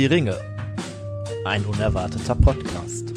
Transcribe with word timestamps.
Die 0.00 0.06
Ringe. 0.06 0.40
Ein 1.44 1.62
unerwarteter 1.66 2.34
Podcast. 2.34 3.12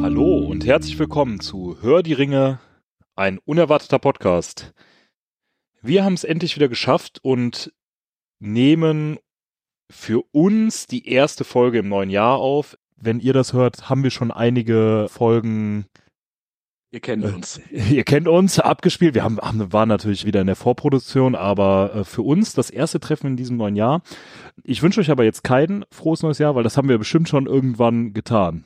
Hallo 0.00 0.46
und 0.46 0.64
herzlich 0.64 0.96
willkommen 1.00 1.40
zu 1.40 1.78
Hör 1.80 2.04
die 2.04 2.12
Ringe, 2.12 2.60
ein 3.16 3.38
unerwarteter 3.38 3.98
Podcast. 3.98 4.72
Wir 5.82 6.04
haben 6.04 6.14
es 6.14 6.22
endlich 6.22 6.54
wieder 6.54 6.68
geschafft 6.68 7.18
und 7.24 7.72
nehmen 8.38 9.18
für 9.90 10.22
uns 10.30 10.86
die 10.86 11.08
erste 11.08 11.42
Folge 11.42 11.80
im 11.80 11.88
neuen 11.88 12.10
Jahr 12.10 12.38
auf. 12.38 12.78
Wenn 13.00 13.20
ihr 13.20 13.32
das 13.32 13.52
hört, 13.52 13.88
haben 13.88 14.02
wir 14.02 14.10
schon 14.10 14.30
einige 14.30 15.06
Folgen. 15.08 15.86
Ihr 16.90 17.00
kennt 17.00 17.24
uns. 17.24 17.60
Ihr 17.70 18.02
kennt 18.04 18.26
uns, 18.26 18.58
abgespielt. 18.58 19.14
Wir 19.14 19.22
haben, 19.22 19.38
haben, 19.38 19.72
waren 19.72 19.88
natürlich 19.88 20.24
wieder 20.24 20.40
in 20.40 20.46
der 20.46 20.56
Vorproduktion, 20.56 21.34
aber 21.34 21.94
äh, 21.94 22.04
für 22.04 22.22
uns 22.22 22.54
das 22.54 22.70
erste 22.70 22.98
Treffen 22.98 23.28
in 23.28 23.36
diesem 23.36 23.56
neuen 23.56 23.76
Jahr. 23.76 24.02
Ich 24.64 24.82
wünsche 24.82 25.00
euch 25.00 25.10
aber 25.10 25.24
jetzt 25.24 25.44
kein 25.44 25.84
frohes 25.92 26.22
neues 26.22 26.38
Jahr, 26.38 26.54
weil 26.54 26.64
das 26.64 26.76
haben 26.76 26.88
wir 26.88 26.98
bestimmt 26.98 27.28
schon 27.28 27.46
irgendwann 27.46 28.14
getan. 28.14 28.64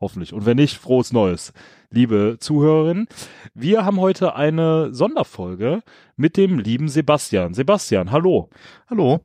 Hoffentlich. 0.00 0.32
Und 0.32 0.46
wenn 0.46 0.56
nicht, 0.56 0.76
frohes 0.76 1.12
Neues, 1.12 1.52
liebe 1.90 2.36
Zuhörerinnen. 2.38 3.06
Wir 3.54 3.84
haben 3.84 4.00
heute 4.00 4.34
eine 4.34 4.94
Sonderfolge 4.94 5.82
mit 6.16 6.36
dem 6.36 6.58
lieben 6.58 6.88
Sebastian. 6.88 7.54
Sebastian, 7.54 8.10
hallo. 8.10 8.50
Hallo. 8.88 9.20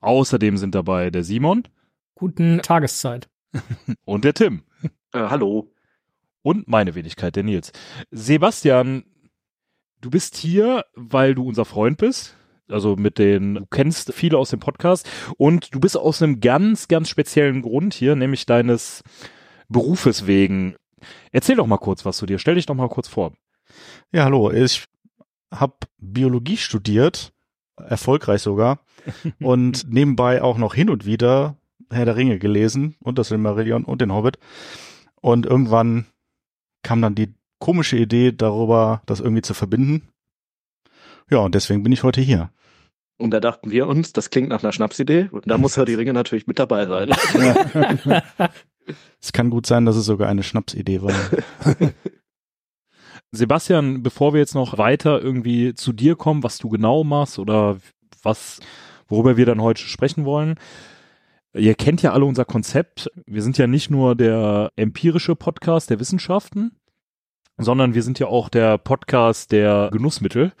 Außerdem 0.00 0.56
sind 0.56 0.74
dabei 0.74 1.10
der 1.10 1.24
Simon. 1.24 1.64
Guten 2.14 2.60
Tageszeit. 2.62 3.28
Und 4.04 4.24
der 4.24 4.34
Tim. 4.34 4.62
Äh, 5.12 5.18
hallo. 5.18 5.72
Und 6.42 6.68
meine 6.68 6.94
Wenigkeit, 6.94 7.34
der 7.36 7.42
Nils. 7.42 7.72
Sebastian, 8.10 9.04
du 10.00 10.10
bist 10.10 10.36
hier, 10.36 10.84
weil 10.94 11.34
du 11.34 11.46
unser 11.46 11.64
Freund 11.64 11.98
bist. 11.98 12.36
Also 12.68 12.96
mit 12.96 13.18
den, 13.18 13.54
du 13.54 13.66
kennst 13.66 14.12
viele 14.14 14.38
aus 14.38 14.50
dem 14.50 14.60
Podcast 14.60 15.08
und 15.36 15.74
du 15.74 15.80
bist 15.80 15.96
aus 15.98 16.22
einem 16.22 16.40
ganz, 16.40 16.88
ganz 16.88 17.08
speziellen 17.08 17.60
Grund 17.62 17.92
hier, 17.92 18.16
nämlich 18.16 18.46
deines 18.46 19.02
Berufes 19.68 20.26
wegen. 20.26 20.76
Erzähl 21.30 21.56
doch 21.56 21.66
mal 21.66 21.78
kurz 21.78 22.04
was 22.04 22.16
zu 22.16 22.26
dir. 22.26 22.38
Stell 22.38 22.54
dich 22.54 22.66
doch 22.66 22.74
mal 22.74 22.88
kurz 22.88 23.08
vor. 23.08 23.32
Ja, 24.12 24.24
hallo. 24.24 24.50
Ich 24.50 24.84
habe 25.50 25.74
Biologie 25.98 26.56
studiert, 26.56 27.32
erfolgreich 27.76 28.40
sogar, 28.40 28.80
und 29.40 29.90
nebenbei 29.90 30.42
auch 30.42 30.56
noch 30.56 30.74
hin 30.74 30.88
und 30.88 31.04
wieder 31.04 31.56
Herr 31.90 32.04
der 32.04 32.16
Ringe 32.16 32.38
gelesen 32.38 32.96
und 33.00 33.18
das 33.18 33.28
Silmarillion 33.28 33.84
und 33.84 34.00
den 34.00 34.12
Hobbit. 34.12 34.38
Und 35.20 35.46
irgendwann 35.46 36.06
kam 36.82 37.00
dann 37.02 37.14
die 37.14 37.34
komische 37.58 37.96
Idee 37.96 38.32
darüber, 38.32 39.02
das 39.06 39.20
irgendwie 39.20 39.42
zu 39.42 39.54
verbinden. 39.54 40.08
Ja, 41.30 41.38
und 41.38 41.54
deswegen 41.54 41.82
bin 41.82 41.92
ich 41.92 42.02
heute 42.02 42.20
hier. 42.20 42.50
Und 43.16 43.30
da 43.30 43.40
dachten 43.40 43.70
wir 43.70 43.86
uns, 43.86 44.12
das 44.12 44.30
klingt 44.30 44.48
nach 44.48 44.62
einer 44.62 44.72
Schnapsidee. 44.72 45.28
Und 45.30 45.48
da 45.48 45.56
muss 45.56 45.76
Herr 45.76 45.84
die 45.84 45.94
Ringe 45.94 46.12
natürlich 46.12 46.46
mit 46.46 46.58
dabei 46.58 46.86
sein. 46.86 47.10
es 49.20 49.32
kann 49.32 49.50
gut 49.50 49.66
sein, 49.66 49.86
dass 49.86 49.96
es 49.96 50.04
sogar 50.04 50.28
eine 50.28 50.42
Schnapsidee 50.42 51.00
war. 51.00 51.14
Sebastian, 53.30 54.02
bevor 54.02 54.32
wir 54.32 54.40
jetzt 54.40 54.54
noch 54.54 54.78
weiter 54.78 55.20
irgendwie 55.20 55.74
zu 55.74 55.92
dir 55.92 56.16
kommen, 56.16 56.42
was 56.42 56.58
du 56.58 56.68
genau 56.68 57.04
machst 57.04 57.38
oder 57.38 57.78
was, 58.22 58.60
worüber 59.08 59.36
wir 59.36 59.46
dann 59.46 59.62
heute 59.62 59.82
sprechen 59.82 60.24
wollen. 60.24 60.56
Ihr 61.56 61.76
kennt 61.76 62.02
ja 62.02 62.12
alle 62.12 62.24
unser 62.24 62.44
Konzept. 62.44 63.10
Wir 63.26 63.40
sind 63.40 63.58
ja 63.58 63.68
nicht 63.68 63.88
nur 63.88 64.16
der 64.16 64.72
empirische 64.74 65.36
Podcast 65.36 65.88
der 65.88 66.00
Wissenschaften, 66.00 66.72
sondern 67.56 67.94
wir 67.94 68.02
sind 68.02 68.18
ja 68.18 68.26
auch 68.26 68.48
der 68.48 68.76
Podcast 68.76 69.52
der 69.52 69.88
Genussmittel. 69.92 70.52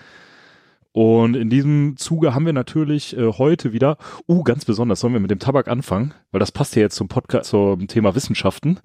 Und 0.92 1.34
in 1.34 1.50
diesem 1.50 1.96
Zuge 1.96 2.32
haben 2.32 2.46
wir 2.46 2.52
natürlich 2.52 3.16
äh, 3.16 3.32
heute 3.32 3.72
wieder, 3.72 3.98
uh, 4.28 4.44
ganz 4.44 4.64
besonders, 4.64 5.00
sollen 5.00 5.14
wir 5.14 5.20
mit 5.20 5.32
dem 5.32 5.40
Tabak 5.40 5.66
anfangen, 5.66 6.14
weil 6.30 6.38
das 6.38 6.52
passt 6.52 6.76
ja 6.76 6.82
jetzt 6.82 6.94
zum 6.94 7.08
Podcast, 7.08 7.50
zum 7.50 7.88
Thema 7.88 8.14
Wissenschaften. 8.14 8.78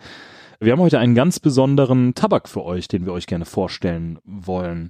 Wir 0.60 0.72
haben 0.72 0.82
heute 0.82 0.98
einen 0.98 1.14
ganz 1.14 1.40
besonderen 1.40 2.16
Tabak 2.16 2.50
für 2.50 2.64
euch, 2.64 2.88
den 2.88 3.06
wir 3.06 3.14
euch 3.14 3.28
gerne 3.28 3.46
vorstellen 3.46 4.18
wollen. 4.24 4.90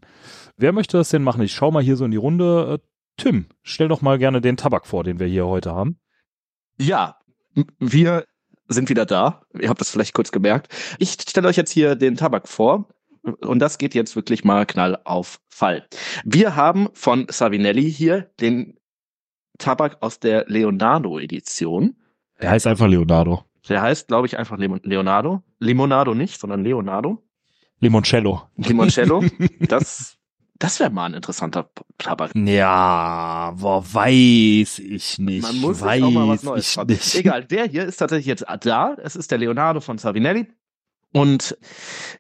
Wer 0.55 0.71
möchte 0.71 0.95
das 0.95 1.09
denn 1.09 1.23
machen? 1.23 1.41
Ich 1.41 1.51
schau 1.51 1.69
mal 1.71 1.83
hier 1.83 1.97
so 1.97 2.05
in 2.05 2.11
die 2.11 2.17
Runde. 2.17 2.79
Äh, 2.79 2.87
Tim, 3.17 3.47
stell 3.61 3.89
doch 3.89 4.01
mal 4.01 4.17
gerne 4.17 4.39
den 4.39 4.55
Tabak 4.55 4.87
vor, 4.87 5.03
den 5.03 5.19
wir 5.19 5.27
hier 5.27 5.45
heute 5.45 5.75
haben. 5.75 5.99
Ja, 6.79 7.17
wir 7.79 8.25
sind 8.67 8.89
wieder 8.89 9.05
da. 9.05 9.41
Ihr 9.59 9.69
habt 9.69 9.81
das 9.81 9.89
vielleicht 9.89 10.13
kurz 10.13 10.31
gemerkt. 10.31 10.73
Ich 10.99 11.11
stelle 11.13 11.47
euch 11.47 11.57
jetzt 11.57 11.71
hier 11.71 11.95
den 11.95 12.15
Tabak 12.15 12.47
vor. 12.47 12.87
Und 13.41 13.59
das 13.59 13.77
geht 13.77 13.93
jetzt 13.95 14.15
wirklich 14.15 14.45
mal 14.45 14.65
knall 14.65 14.97
auf 15.03 15.41
Fall. 15.49 15.85
Wir 16.23 16.55
haben 16.55 16.87
von 16.93 17.27
Savinelli 17.29 17.91
hier 17.91 18.31
den 18.39 18.77
Tabak 19.57 19.97
aus 20.01 20.19
der 20.19 20.45
Leonardo-Edition. 20.47 21.95
Der 22.41 22.51
heißt 22.51 22.65
einfach 22.65 22.87
Leonardo. 22.87 23.43
Der 23.67 23.81
heißt, 23.81 24.07
glaube 24.07 24.27
ich, 24.27 24.37
einfach 24.37 24.57
Leonardo. 24.57 25.43
Limonado 25.59 26.15
nicht, 26.15 26.39
sondern 26.39 26.63
Leonardo. 26.63 27.21
Limoncello. 27.79 28.43
Limoncello. 28.55 29.23
Das, 29.67 30.17
das 30.59 30.79
wäre 30.79 30.89
mal 30.89 31.05
ein 31.05 31.13
interessanter 31.13 31.69
Tabak. 31.97 32.31
Ja, 32.35 33.55
boah, 33.57 33.83
weiß 33.93 34.79
ich 34.79 35.17
nicht. 35.17 35.41
Man 35.41 35.57
muss 35.57 35.81
weiß 35.81 36.03
auch 36.03 36.11
mal 36.11 36.27
was 36.27 36.43
Neues 36.43 36.77
ich 36.77 36.85
nicht. 36.85 37.15
Egal, 37.15 37.45
der 37.45 37.65
hier 37.65 37.85
ist 37.85 37.97
tatsächlich 37.97 38.27
jetzt 38.27 38.45
da. 38.61 38.95
Es 39.01 39.15
ist 39.15 39.31
der 39.31 39.37
Leonardo 39.37 39.79
von 39.79 39.97
Savinelli. 39.97 40.47
Und 41.11 41.57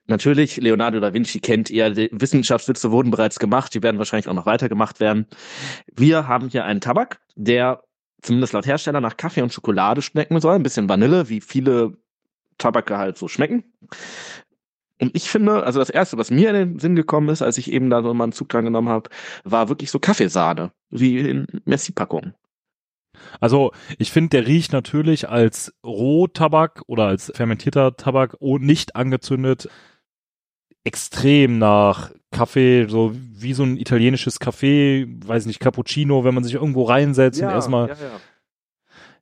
natürlich, 0.07 0.57
Leonardo 0.57 0.99
da 0.99 1.13
Vinci 1.13 1.41
kennt 1.41 1.69
ihr, 1.69 1.95
Wissenschaftswitze 1.95 2.91
wurden 2.91 3.11
bereits 3.11 3.37
gemacht, 3.37 3.73
die 3.73 3.83
werden 3.83 3.99
wahrscheinlich 3.99 4.27
auch 4.27 4.33
noch 4.33 4.47
weiter 4.47 4.67
gemacht 4.67 4.99
werden. 4.99 5.27
Wir 5.93 6.27
haben 6.27 6.49
hier 6.49 6.65
einen 6.65 6.81
Tabak, 6.81 7.19
der 7.35 7.83
zumindest 8.21 8.53
laut 8.53 8.65
Hersteller 8.65 9.01
nach 9.01 9.17
Kaffee 9.17 9.41
und 9.41 9.53
Schokolade 9.53 10.01
schmecken 10.01 10.39
soll, 10.41 10.55
ein 10.55 10.63
bisschen 10.63 10.89
Vanille, 10.89 11.29
wie 11.29 11.41
viele 11.41 11.97
Tabake 12.57 12.97
halt 12.97 13.17
so 13.17 13.27
schmecken. 13.27 13.63
Und 15.01 15.15
ich 15.15 15.29
finde, 15.29 15.63
also 15.63 15.79
das 15.79 15.89
erste, 15.89 16.17
was 16.17 16.29
mir 16.29 16.49
in 16.49 16.55
den 16.55 16.79
Sinn 16.79 16.95
gekommen 16.95 17.29
ist, 17.29 17.41
als 17.41 17.57
ich 17.57 17.71
eben 17.71 17.89
da 17.89 18.03
so 18.03 18.13
mal 18.13 18.25
einen 18.25 18.33
Zug 18.33 18.49
dran 18.49 18.65
genommen 18.65 18.89
habe, 18.89 19.09
war 19.43 19.69
wirklich 19.69 19.91
so 19.91 19.99
Kaffeesahne, 19.99 20.71
wie 20.89 21.19
in 21.19 21.47
Messi-Packungen. 21.65 22.35
Also 23.39 23.71
ich 23.97 24.11
finde, 24.11 24.29
der 24.29 24.47
riecht 24.47 24.73
natürlich 24.73 25.29
als 25.29 25.73
Rohtabak 25.85 26.83
oder 26.87 27.05
als 27.05 27.31
fermentierter 27.33 27.95
Tabak 27.95 28.35
oh, 28.39 28.57
nicht 28.57 28.95
angezündet 28.95 29.69
extrem 30.83 31.57
nach 31.59 32.11
Kaffee, 32.31 32.87
so 32.87 33.11
wie 33.13 33.53
so 33.53 33.63
ein 33.63 33.77
italienisches 33.77 34.39
Kaffee, 34.39 35.07
weiß 35.25 35.45
nicht, 35.45 35.59
Cappuccino, 35.59 36.23
wenn 36.23 36.33
man 36.33 36.43
sich 36.43 36.53
irgendwo 36.53 36.83
reinsetzt 36.83 37.41
und 37.41 37.49
erstmal 37.49 37.89
ja, 37.89 37.95
ja. 37.95 38.19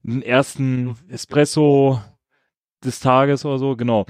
den 0.03 0.21
ersten 0.21 0.95
Espresso 1.09 2.01
des 2.83 2.99
Tages 2.99 3.45
oder 3.45 3.57
so, 3.57 3.75
genau. 3.75 4.05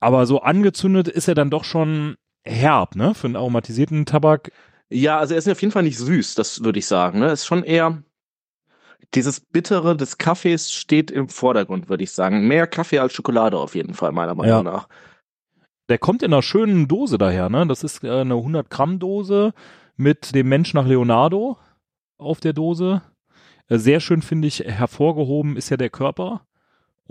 Aber 0.00 0.26
so 0.26 0.40
angezündet 0.40 1.08
ist 1.08 1.28
er 1.28 1.34
dann 1.34 1.50
doch 1.50 1.64
schon 1.64 2.16
herb, 2.42 2.96
ne, 2.96 3.14
für 3.14 3.26
einen 3.26 3.36
aromatisierten 3.36 4.06
Tabak. 4.06 4.50
Ja, 4.88 5.18
also 5.18 5.34
er 5.34 5.38
ist 5.38 5.48
auf 5.48 5.60
jeden 5.60 5.72
Fall 5.72 5.82
nicht 5.84 5.98
süß, 5.98 6.34
das 6.34 6.64
würde 6.64 6.78
ich 6.78 6.86
sagen. 6.86 7.20
Ne? 7.20 7.26
Es 7.26 7.40
ist 7.40 7.46
schon 7.46 7.62
eher 7.62 8.02
dieses 9.14 9.40
Bittere 9.40 9.96
des 9.96 10.18
Kaffees 10.18 10.72
steht 10.72 11.10
im 11.10 11.28
Vordergrund, 11.28 11.88
würde 11.88 12.02
ich 12.04 12.12
sagen. 12.12 12.46
Mehr 12.48 12.66
Kaffee 12.66 12.98
als 12.98 13.12
Schokolade 13.12 13.58
auf 13.58 13.74
jeden 13.74 13.94
Fall, 13.94 14.12
meiner 14.12 14.34
Meinung 14.34 14.56
Ja. 14.56 14.62
nach. 14.62 14.88
Der 15.88 15.98
kommt 15.98 16.22
in 16.22 16.32
einer 16.32 16.42
schönen 16.42 16.86
Dose 16.86 17.18
daher, 17.18 17.48
ne? 17.48 17.66
Das 17.66 17.82
ist 17.82 18.04
äh, 18.04 18.20
eine 18.20 18.34
100 18.34 18.70
Gramm 18.70 18.98
Dose 19.00 19.52
mit 19.96 20.34
dem 20.34 20.48
Mensch 20.48 20.72
nach 20.72 20.86
Leonardo 20.86 21.58
auf 22.18 22.38
der 22.40 22.52
Dose. 22.52 23.02
Äh, 23.68 23.78
Sehr 23.78 23.98
schön 24.00 24.22
finde 24.22 24.46
ich 24.48 24.60
hervorgehoben 24.60 25.56
ist 25.56 25.68
ja 25.68 25.76
der 25.76 25.90
Körper. 25.90 26.46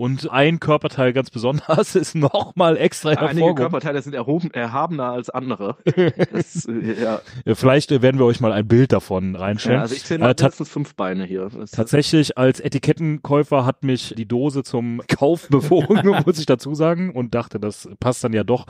Und 0.00 0.30
ein 0.30 0.60
Körperteil 0.60 1.12
ganz 1.12 1.28
besonders 1.28 1.94
ist 1.94 2.14
nochmal 2.14 2.78
extra 2.78 3.10
Einige 3.10 3.22
hervorgehoben. 3.26 3.54
Körperteile 3.56 4.00
sind 4.00 4.14
erhoben, 4.14 4.50
erhabener 4.50 5.12
als 5.12 5.28
andere. 5.28 5.76
Das, 6.32 6.64
äh, 6.64 7.02
ja. 7.02 7.20
Vielleicht 7.54 7.92
äh, 7.92 8.00
werden 8.00 8.18
wir 8.18 8.24
euch 8.24 8.40
mal 8.40 8.50
ein 8.50 8.66
Bild 8.66 8.92
davon 8.92 9.34
Ja, 9.34 9.40
reinstellen. 9.40 9.78
also 9.78 9.94
ich 9.94 10.02
zähle 10.04 10.24
Äh, 10.24 10.28
mindestens 10.28 10.70
fünf 10.70 10.94
Beine 10.94 11.26
hier. 11.26 11.50
Das, 11.54 11.72
Tatsächlich 11.72 12.38
als 12.38 12.60
Etikettenkäufer 12.60 13.66
hat 13.66 13.84
mich 13.84 14.14
die 14.16 14.24
Dose 14.24 14.62
zum 14.62 15.02
Kauf 15.08 15.48
bewogen, 15.50 16.22
muss 16.24 16.38
ich 16.38 16.46
dazu 16.46 16.74
sagen, 16.74 17.10
und 17.14 17.34
dachte, 17.34 17.60
das 17.60 17.86
passt 18.00 18.24
dann 18.24 18.32
ja 18.32 18.42
doch 18.42 18.64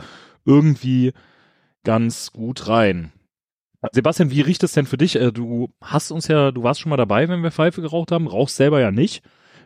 irgendwie 0.45 1.13
ganz 1.85 2.33
gut 2.33 2.67
rein. 2.67 3.13
Sebastian, 3.93 4.33
wie 4.33 4.41
riecht 4.41 4.65
es 4.65 4.73
denn 4.73 4.87
für 4.87 4.99
dich? 4.99 5.15
Äh, 5.15 5.31
Du 5.31 5.73
hast 5.81 6.11
uns 6.11 6.27
ja, 6.27 6.51
du 6.51 6.65
warst 6.65 6.81
schon 6.81 6.91
mal 6.91 6.97
dabei, 6.97 7.29
wenn 7.29 7.45
wir 7.45 7.53
Pfeife 7.53 7.83
geraucht 7.83 8.11
haben, 8.11 8.27
rauchst 8.27 8.57
selber 8.57 8.81
ja 8.81 8.91
nicht. 8.91 9.23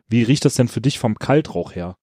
Wie 0.09 0.23
riecht 0.23 0.45
das 0.45 0.55
denn 0.55 0.69
für 0.69 0.81
dich 0.81 0.99
vom 0.99 1.17
Kaltrauch 1.17 1.75
her? 1.75 1.97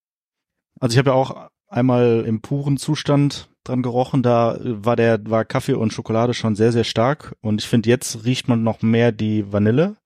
Also 0.80 0.94
ich 0.94 0.98
habe 0.98 1.12
ja 1.12 1.16
auch 1.16 1.50
einmal 1.68 2.24
im 2.26 2.42
puren 2.42 2.78
Zustand 2.78 3.50
dran 3.64 3.84
gerochen, 3.84 4.24
da 4.24 4.58
war 4.62 4.96
der, 4.96 5.20
war 5.30 5.46
Kaffee 5.46 5.74
und 5.74 5.94
Schokolade 5.94 6.34
schon 6.34 6.56
sehr, 6.56 6.72
sehr 6.72 6.84
stark. 6.84 7.36
Und 7.42 7.62
ich 7.62 7.68
finde, 7.68 7.90
jetzt 7.90 8.26
riecht 8.26 8.48
man 8.48 8.64
noch 8.64 8.82
mehr 8.82 9.12
die 9.12 9.52
Vanille. 9.52 9.98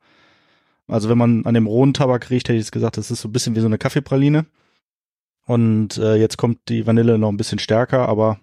Also 0.87 1.09
wenn 1.09 1.17
man 1.17 1.45
an 1.45 1.53
dem 1.53 1.67
rohen 1.67 1.93
Tabak 1.93 2.29
riecht, 2.29 2.47
hätte 2.47 2.57
ich 2.57 2.65
jetzt 2.65 2.71
gesagt, 2.71 2.97
das 2.97 3.11
ist 3.11 3.21
so 3.21 3.29
ein 3.29 3.31
bisschen 3.31 3.55
wie 3.55 3.61
so 3.61 3.65
eine 3.65 3.77
Kaffeepraline. 3.77 4.45
Und 5.45 5.97
äh, 5.97 6.15
jetzt 6.15 6.37
kommt 6.37 6.59
die 6.69 6.85
Vanille 6.85 7.17
noch 7.17 7.29
ein 7.29 7.37
bisschen 7.37 7.59
stärker, 7.59 8.07
aber 8.09 8.39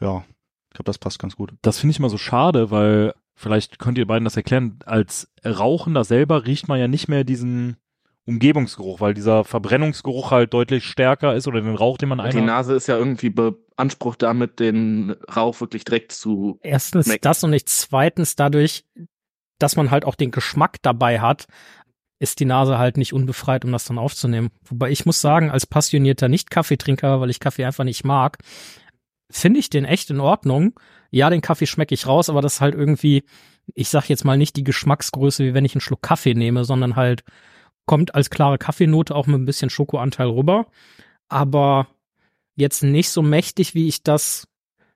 ja, 0.00 0.24
ich 0.68 0.74
glaube, 0.74 0.86
das 0.86 0.98
passt 0.98 1.18
ganz 1.18 1.36
gut. 1.36 1.54
Das 1.62 1.78
finde 1.78 1.92
ich 1.92 1.98
immer 1.98 2.10
so 2.10 2.18
schade, 2.18 2.70
weil 2.70 3.14
vielleicht 3.34 3.78
könnt 3.78 3.98
ihr 3.98 4.06
beiden 4.06 4.24
das 4.24 4.36
erklären. 4.36 4.78
Als 4.84 5.28
Rauchender 5.44 6.04
selber 6.04 6.44
riecht 6.46 6.68
man 6.68 6.78
ja 6.78 6.88
nicht 6.88 7.08
mehr 7.08 7.24
diesen 7.24 7.76
Umgebungsgeruch, 8.26 9.00
weil 9.00 9.14
dieser 9.14 9.44
Verbrennungsgeruch 9.44 10.32
halt 10.32 10.52
deutlich 10.52 10.84
stärker 10.84 11.34
ist 11.34 11.46
oder 11.46 11.60
den 11.60 11.76
Rauch, 11.76 11.96
den 11.96 12.08
man 12.08 12.18
Die 12.18 12.24
einatmet. 12.24 12.44
Nase 12.44 12.74
ist 12.74 12.88
ja 12.88 12.98
irgendwie 12.98 13.30
beansprucht 13.30 14.22
damit, 14.22 14.58
den 14.58 15.14
Rauch 15.34 15.60
wirklich 15.60 15.84
direkt 15.84 16.12
zu. 16.12 16.58
Erstens 16.62 17.06
Schmeckt. 17.06 17.24
das 17.24 17.44
und 17.44 17.50
nicht 17.50 17.68
zweitens 17.68 18.34
dadurch, 18.34 18.84
dass 19.58 19.76
man 19.76 19.90
halt 19.90 20.04
auch 20.04 20.16
den 20.16 20.32
Geschmack 20.32 20.78
dabei 20.82 21.20
hat, 21.20 21.46
ist 22.18 22.40
die 22.40 22.46
Nase 22.46 22.78
halt 22.78 22.96
nicht 22.96 23.12
unbefreit, 23.12 23.64
um 23.64 23.72
das 23.72 23.84
dann 23.84 23.98
aufzunehmen. 23.98 24.50
Wobei 24.64 24.90
ich 24.90 25.06
muss 25.06 25.20
sagen, 25.20 25.50
als 25.50 25.66
passionierter 25.66 26.28
Nicht-Kaffeetrinker, 26.28 27.20
weil 27.20 27.30
ich 27.30 27.40
Kaffee 27.40 27.64
einfach 27.64 27.84
nicht 27.84 28.04
mag, 28.04 28.38
finde 29.30 29.60
ich 29.60 29.70
den 29.70 29.84
echt 29.84 30.10
in 30.10 30.20
Ordnung. 30.20 30.78
Ja, 31.10 31.30
den 31.30 31.42
Kaffee 31.42 31.66
schmecke 31.66 31.94
ich 31.94 32.06
raus, 32.06 32.28
aber 32.28 32.42
das 32.42 32.54
ist 32.54 32.60
halt 32.60 32.74
irgendwie, 32.74 33.24
ich 33.74 33.88
sag 33.88 34.08
jetzt 34.08 34.24
mal 34.24 34.36
nicht 34.36 34.56
die 34.56 34.64
Geschmacksgröße, 34.64 35.44
wie 35.44 35.54
wenn 35.54 35.64
ich 35.64 35.74
einen 35.74 35.80
Schluck 35.80 36.02
Kaffee 36.02 36.34
nehme, 36.34 36.64
sondern 36.64 36.96
halt 36.96 37.22
kommt 37.86 38.14
als 38.14 38.30
klare 38.30 38.58
Kaffeenote 38.58 39.14
auch 39.14 39.26
mit 39.26 39.40
ein 39.40 39.46
bisschen 39.46 39.70
Schokoanteil 39.70 40.28
rüber. 40.28 40.66
Aber 41.28 41.88
jetzt 42.54 42.82
nicht 42.82 43.10
so 43.10 43.22
mächtig, 43.22 43.74
wie 43.74 43.88
ich 43.88 44.02
das 44.02 44.48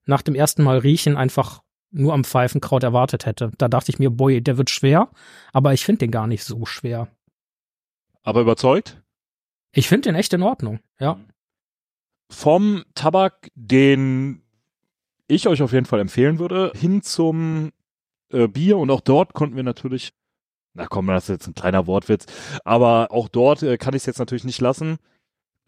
nach 0.06 0.22
dem 0.22 0.34
ersten 0.34 0.62
Mal 0.62 0.78
riechen 0.78 1.16
einfach 1.16 1.62
nur 1.92 2.14
am 2.14 2.24
Pfeifenkraut 2.24 2.82
erwartet 2.82 3.26
hätte. 3.26 3.52
Da 3.58 3.68
dachte 3.68 3.90
ich 3.90 3.98
mir, 3.98 4.10
boy, 4.10 4.40
der 4.40 4.58
wird 4.58 4.70
schwer, 4.70 5.10
aber 5.52 5.72
ich 5.72 5.84
finde 5.84 6.00
den 6.00 6.10
gar 6.10 6.26
nicht 6.26 6.44
so 6.44 6.64
schwer. 6.64 7.08
Aber 8.22 8.40
überzeugt? 8.40 9.02
Ich 9.72 9.88
finde 9.88 10.08
den 10.08 10.14
echt 10.14 10.32
in 10.32 10.42
Ordnung, 10.42 10.80
ja. 10.98 11.18
Vom 12.30 12.84
Tabak, 12.94 13.50
den 13.54 14.42
ich 15.26 15.48
euch 15.48 15.62
auf 15.62 15.72
jeden 15.72 15.86
Fall 15.86 16.00
empfehlen 16.00 16.38
würde, 16.38 16.72
hin 16.76 17.02
zum 17.02 17.72
äh, 18.30 18.46
Bier 18.46 18.78
und 18.78 18.90
auch 18.90 19.00
dort 19.00 19.32
konnten 19.32 19.56
wir 19.56 19.62
natürlich, 19.62 20.12
na 20.74 20.86
komm, 20.86 21.06
das 21.08 21.24
ist 21.24 21.28
jetzt 21.28 21.46
ein 21.48 21.54
kleiner 21.54 21.86
Wortwitz, 21.86 22.26
aber 22.64 23.08
auch 23.10 23.28
dort 23.28 23.62
äh, 23.62 23.76
kann 23.76 23.94
ich 23.94 24.02
es 24.02 24.06
jetzt 24.06 24.18
natürlich 24.18 24.44
nicht 24.44 24.60
lassen. 24.60 24.98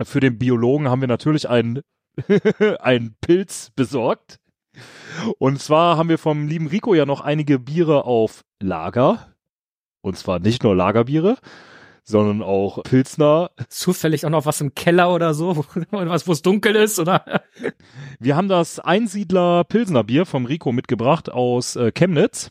Für 0.02 0.20
den 0.20 0.38
Biologen 0.38 0.88
haben 0.88 1.00
wir 1.00 1.08
natürlich 1.08 1.48
einen, 1.48 1.82
einen 2.80 3.16
Pilz 3.20 3.70
besorgt. 3.74 4.38
Und 5.38 5.60
zwar 5.60 5.96
haben 5.96 6.08
wir 6.08 6.18
vom 6.18 6.48
lieben 6.48 6.66
Rico 6.66 6.94
ja 6.94 7.04
noch 7.04 7.20
einige 7.20 7.58
Biere 7.58 8.04
auf 8.04 8.42
Lager. 8.60 9.34
Und 10.00 10.16
zwar 10.16 10.38
nicht 10.38 10.64
nur 10.64 10.74
Lagerbiere, 10.74 11.36
sondern 12.04 12.42
auch 12.42 12.82
Pilsner, 12.82 13.50
Zufällig 13.68 14.24
auch 14.26 14.30
noch 14.30 14.46
was 14.46 14.60
im 14.60 14.74
Keller 14.74 15.14
oder 15.14 15.34
so, 15.34 15.64
was, 15.90 16.26
wo 16.26 16.32
es 16.32 16.42
dunkel 16.42 16.74
ist, 16.74 16.98
oder? 16.98 17.42
Wir 18.18 18.36
haben 18.36 18.48
das 18.48 18.80
Einsiedler 18.80 19.64
Pilsner 19.64 20.04
Bier 20.04 20.26
vom 20.26 20.46
Rico 20.46 20.72
mitgebracht 20.72 21.30
aus 21.30 21.76
äh, 21.76 21.92
Chemnitz. 21.92 22.50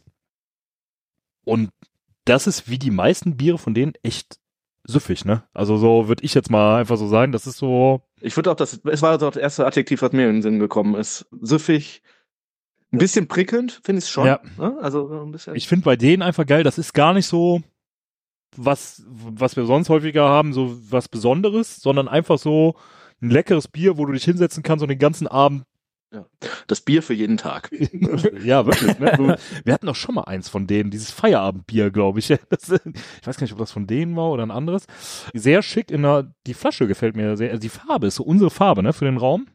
Und 1.43 1.71
das 2.25 2.47
ist 2.47 2.69
wie 2.69 2.79
die 2.79 2.91
meisten 2.91 3.37
Biere 3.37 3.57
von 3.57 3.73
denen 3.73 3.93
echt 4.03 4.39
süffig, 4.83 5.25
ne? 5.25 5.43
Also 5.53 5.77
so 5.77 6.07
würde 6.07 6.23
ich 6.23 6.33
jetzt 6.33 6.49
mal 6.49 6.79
einfach 6.79 6.97
so 6.97 7.07
sagen, 7.07 7.31
das 7.31 7.47
ist 7.47 7.57
so 7.57 8.01
Ich 8.19 8.35
würde 8.35 8.51
auch 8.51 8.55
das, 8.55 8.79
es 8.83 9.01
war 9.01 9.17
das 9.17 9.35
erste 9.35 9.65
Adjektiv, 9.65 10.01
was 10.01 10.11
mir 10.11 10.27
in 10.27 10.37
den 10.37 10.41
Sinn 10.41 10.59
gekommen 10.59 10.95
ist. 10.95 11.27
Süffig, 11.41 12.01
ein 12.91 12.97
bisschen 12.97 13.27
prickelnd, 13.27 13.79
finde 13.83 14.01
ich 14.01 14.09
schon. 14.09 14.25
Ja. 14.25 14.41
Ne? 14.57 14.77
Also 14.81 15.07
so 15.07 15.21
ein 15.21 15.31
bisschen. 15.31 15.55
ich 15.55 15.67
finde 15.67 15.85
bei 15.85 15.95
denen 15.95 16.23
einfach 16.23 16.45
geil, 16.45 16.63
das 16.63 16.77
ist 16.77 16.93
gar 16.93 17.13
nicht 17.13 17.27
so 17.27 17.61
was 18.57 19.03
was 19.07 19.55
wir 19.55 19.65
sonst 19.65 19.89
häufiger 19.89 20.27
haben, 20.27 20.53
so 20.53 20.77
was 20.89 21.07
besonderes, 21.07 21.77
sondern 21.77 22.07
einfach 22.07 22.37
so 22.37 22.75
ein 23.21 23.29
leckeres 23.29 23.67
Bier, 23.67 23.97
wo 23.97 24.05
du 24.05 24.13
dich 24.13 24.25
hinsetzen 24.25 24.63
kannst 24.63 24.83
und 24.83 24.89
den 24.89 24.99
ganzen 24.99 25.27
Abend 25.27 25.63
das 26.67 26.81
Bier 26.81 27.01
für 27.03 27.13
jeden 27.13 27.37
Tag. 27.37 27.71
ja, 28.43 28.65
wirklich. 28.65 28.99
Ne? 28.99 29.37
Wir 29.63 29.73
hatten 29.73 29.85
doch 29.85 29.95
schon 29.95 30.15
mal 30.15 30.23
eins 30.23 30.49
von 30.49 30.67
denen, 30.67 30.91
dieses 30.91 31.11
Feierabendbier, 31.11 31.91
glaube 31.91 32.19
ich. 32.19 32.27
Das, 32.49 32.69
ich 32.69 33.27
weiß 33.27 33.37
gar 33.37 33.43
nicht, 33.43 33.53
ob 33.53 33.59
das 33.59 33.71
von 33.71 33.87
denen 33.87 34.15
war 34.15 34.29
oder 34.31 34.43
ein 34.43 34.51
anderes. 34.51 34.85
Sehr 35.33 35.61
schick 35.61 35.89
in 35.89 36.03
der, 36.03 36.33
die 36.47 36.53
Flasche 36.53 36.87
gefällt 36.87 37.15
mir 37.15 37.37
sehr. 37.37 37.49
Also 37.49 37.61
die 37.61 37.69
Farbe 37.69 38.07
ist 38.07 38.15
so 38.15 38.23
unsere 38.23 38.49
Farbe, 38.49 38.83
ne, 38.83 38.93
für 38.93 39.05
den 39.05 39.17
Raum. 39.17 39.47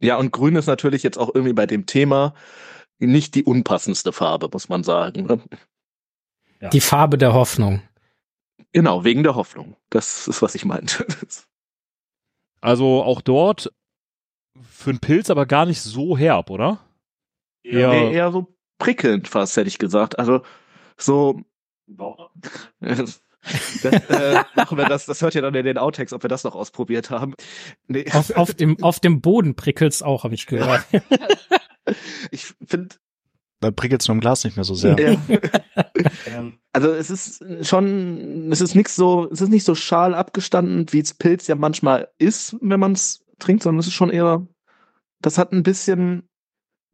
Ja, 0.00 0.16
und 0.16 0.32
grün 0.32 0.56
ist 0.56 0.66
natürlich 0.66 1.02
jetzt 1.02 1.18
auch 1.18 1.30
irgendwie 1.34 1.54
bei 1.54 1.66
dem 1.66 1.86
Thema 1.86 2.34
nicht 2.98 3.34
die 3.34 3.44
unpassendste 3.44 4.12
Farbe, 4.12 4.48
muss 4.52 4.68
man 4.68 4.84
sagen. 4.84 5.26
ne? 5.26 5.40
Ja. 6.60 6.68
Die 6.68 6.80
Farbe 6.80 7.18
der 7.18 7.32
Hoffnung. 7.32 7.82
Genau, 8.72 9.04
wegen 9.04 9.22
der 9.22 9.34
Hoffnung. 9.34 9.76
Das 9.90 10.28
ist, 10.28 10.42
was 10.42 10.54
ich 10.54 10.64
meinte. 10.64 11.06
Also 12.64 13.02
auch 13.02 13.22
dort 13.22 13.72
für 14.68 14.90
einen 14.90 15.00
Pilz 15.00 15.30
aber 15.30 15.46
gar 15.46 15.66
nicht 15.66 15.80
so 15.80 16.16
herb, 16.16 16.50
oder? 16.50 16.80
Ja. 17.64 17.90
Nee, 17.90 18.14
eher 18.14 18.32
so 18.32 18.54
prickelnd 18.78 19.28
fast, 19.28 19.56
hätte 19.56 19.68
ich 19.68 19.78
gesagt. 19.78 20.18
Also 20.18 20.42
so. 20.96 21.40
das, 22.80 23.20
äh, 23.82 24.44
machen 24.54 24.78
wir 24.78 24.86
das, 24.86 25.06
das 25.06 25.20
hört 25.20 25.34
ihr 25.34 25.42
dann 25.42 25.54
in 25.54 25.64
den 25.64 25.78
Outtakes, 25.78 26.12
ob 26.12 26.22
wir 26.22 26.28
das 26.28 26.44
noch 26.44 26.54
ausprobiert 26.54 27.10
haben. 27.10 27.34
Nee. 27.88 28.06
Auf, 28.12 28.30
auf, 28.36 28.54
dem, 28.54 28.82
auf 28.82 29.00
dem 29.00 29.20
Boden 29.20 29.54
prickelt's 29.54 30.02
auch, 30.02 30.24
habe 30.24 30.34
ich 30.34 30.46
gehört. 30.46 30.84
Ich 32.30 32.54
finde, 32.64 32.94
Dann 33.60 33.74
prickelt's 33.74 34.06
nur 34.06 34.14
im 34.14 34.20
Glas 34.20 34.44
nicht 34.44 34.56
mehr 34.56 34.62
so 34.62 34.74
sehr. 34.74 34.96
ja. 35.00 35.16
also 36.72 36.92
es 36.92 37.10
ist 37.10 37.44
schon, 37.66 38.52
es 38.52 38.60
ist 38.60 38.76
nichts 38.76 38.94
so, 38.94 39.28
es 39.30 39.40
ist 39.40 39.48
nicht 39.48 39.64
so 39.64 39.74
schal 39.74 40.14
abgestanden, 40.14 40.86
wie 40.92 41.00
es 41.00 41.12
Pilz 41.14 41.48
ja 41.48 41.56
manchmal 41.56 42.08
ist, 42.18 42.56
wenn 42.60 42.78
man 42.78 42.92
es 42.92 43.24
trinkt, 43.40 43.64
sondern 43.64 43.80
es 43.80 43.88
ist 43.88 43.94
schon 43.94 44.10
eher, 44.10 44.46
das 45.22 45.38
hat 45.38 45.52
ein 45.52 45.62
bisschen, 45.62 46.28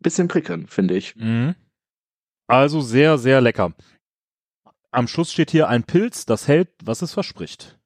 bisschen 0.01 0.29
prickeln, 0.29 0.67
finde 0.67 0.97
ich. 0.97 1.17
Mhm. 1.17 1.55
Also 2.47 2.81
sehr, 2.81 3.19
sehr 3.19 3.41
lecker. 3.41 3.75
Am 4.91 5.07
Schluss 5.09 5.33
steht 5.33 5.51
hier 5.51 5.69
ein 5.69 5.85
Pilz, 5.85 6.25
das 6.25 6.49
hält, 6.49 6.71
was 6.83 7.03
es 7.03 7.13
verspricht. 7.13 7.79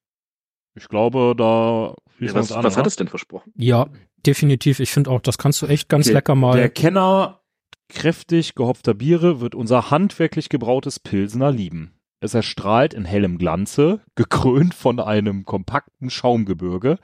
Ich 0.74 0.88
glaube, 0.88 1.34
da 1.36 1.94
wir 2.18 2.34
was 2.34 2.52
an, 2.52 2.62
was 2.64 2.76
hat 2.76 2.86
es 2.86 2.96
denn 2.96 3.08
versprochen? 3.08 3.52
ja, 3.56 3.88
definitiv. 4.24 4.78
Ich 4.80 4.92
finde 4.92 5.10
auch, 5.10 5.20
das 5.20 5.36
kannst 5.36 5.60
du 5.62 5.66
echt 5.66 5.88
ganz 5.88 6.06
Der- 6.06 6.14
lecker 6.14 6.34
mal. 6.34 6.56
Der 6.56 6.70
Kenner 6.70 7.40
kräftig 7.88 8.54
gehopfter 8.54 8.94
Biere 8.94 9.40
wird 9.40 9.54
unser 9.54 9.90
handwerklich 9.90 10.48
gebrautes 10.48 10.98
Pilsener 11.00 11.50
lieben. 11.50 11.92
Es 12.20 12.34
erstrahlt 12.34 12.94
in 12.94 13.04
hellem 13.04 13.36
Glanze, 13.36 14.00
gekrönt 14.14 14.72
von 14.74 15.00
einem 15.00 15.44
kompakten 15.44 16.08
Schaumgebirge, 16.08 16.98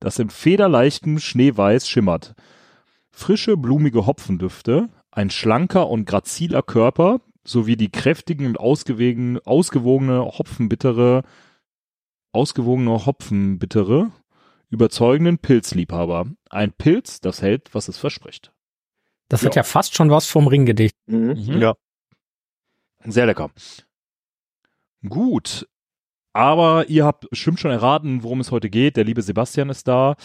das 0.00 0.18
im 0.18 0.30
federleichten 0.30 1.20
Schneeweiß 1.20 1.88
schimmert. 1.88 2.34
Frische, 3.12 3.56
blumige 3.56 4.06
Hopfendüfte, 4.06 4.88
ein 5.10 5.30
schlanker 5.30 5.88
und 5.88 6.06
graziler 6.06 6.62
Körper 6.62 7.20
sowie 7.44 7.76
die 7.76 7.90
kräftigen 7.90 8.46
und 8.46 8.58
ausgewogene, 8.58 9.40
ausgewogene 9.44 10.24
Hopfenbittere, 10.24 11.22
ausgewogene 12.32 13.06
Hopfenbittere 13.06 14.10
überzeugenden 14.72 15.38
Pilzliebhaber. 15.38 16.26
Ein 16.48 16.72
Pilz, 16.72 17.20
das 17.20 17.42
hält, 17.42 17.74
was 17.74 17.88
es 17.88 17.98
verspricht. 17.98 18.52
das 19.28 19.44
hat 19.44 19.54
ja 19.54 19.62
fast 19.62 19.94
schon 19.94 20.10
was 20.10 20.26
vom 20.26 20.46
Ringgedicht. 20.46 20.96
Mhm. 21.06 21.36
Ja. 21.60 21.74
Sehr 23.04 23.26
lecker. 23.26 23.50
Gut. 25.06 25.68
Aber 26.32 26.88
ihr 26.88 27.04
habt 27.04 27.28
bestimmt 27.28 27.60
schon 27.60 27.70
erraten, 27.70 28.22
worum 28.22 28.40
es 28.40 28.50
heute 28.50 28.70
geht. 28.70 28.96
Der 28.96 29.04
liebe 29.04 29.20
Sebastian 29.20 29.68
ist 29.68 29.86
da. 29.86 30.16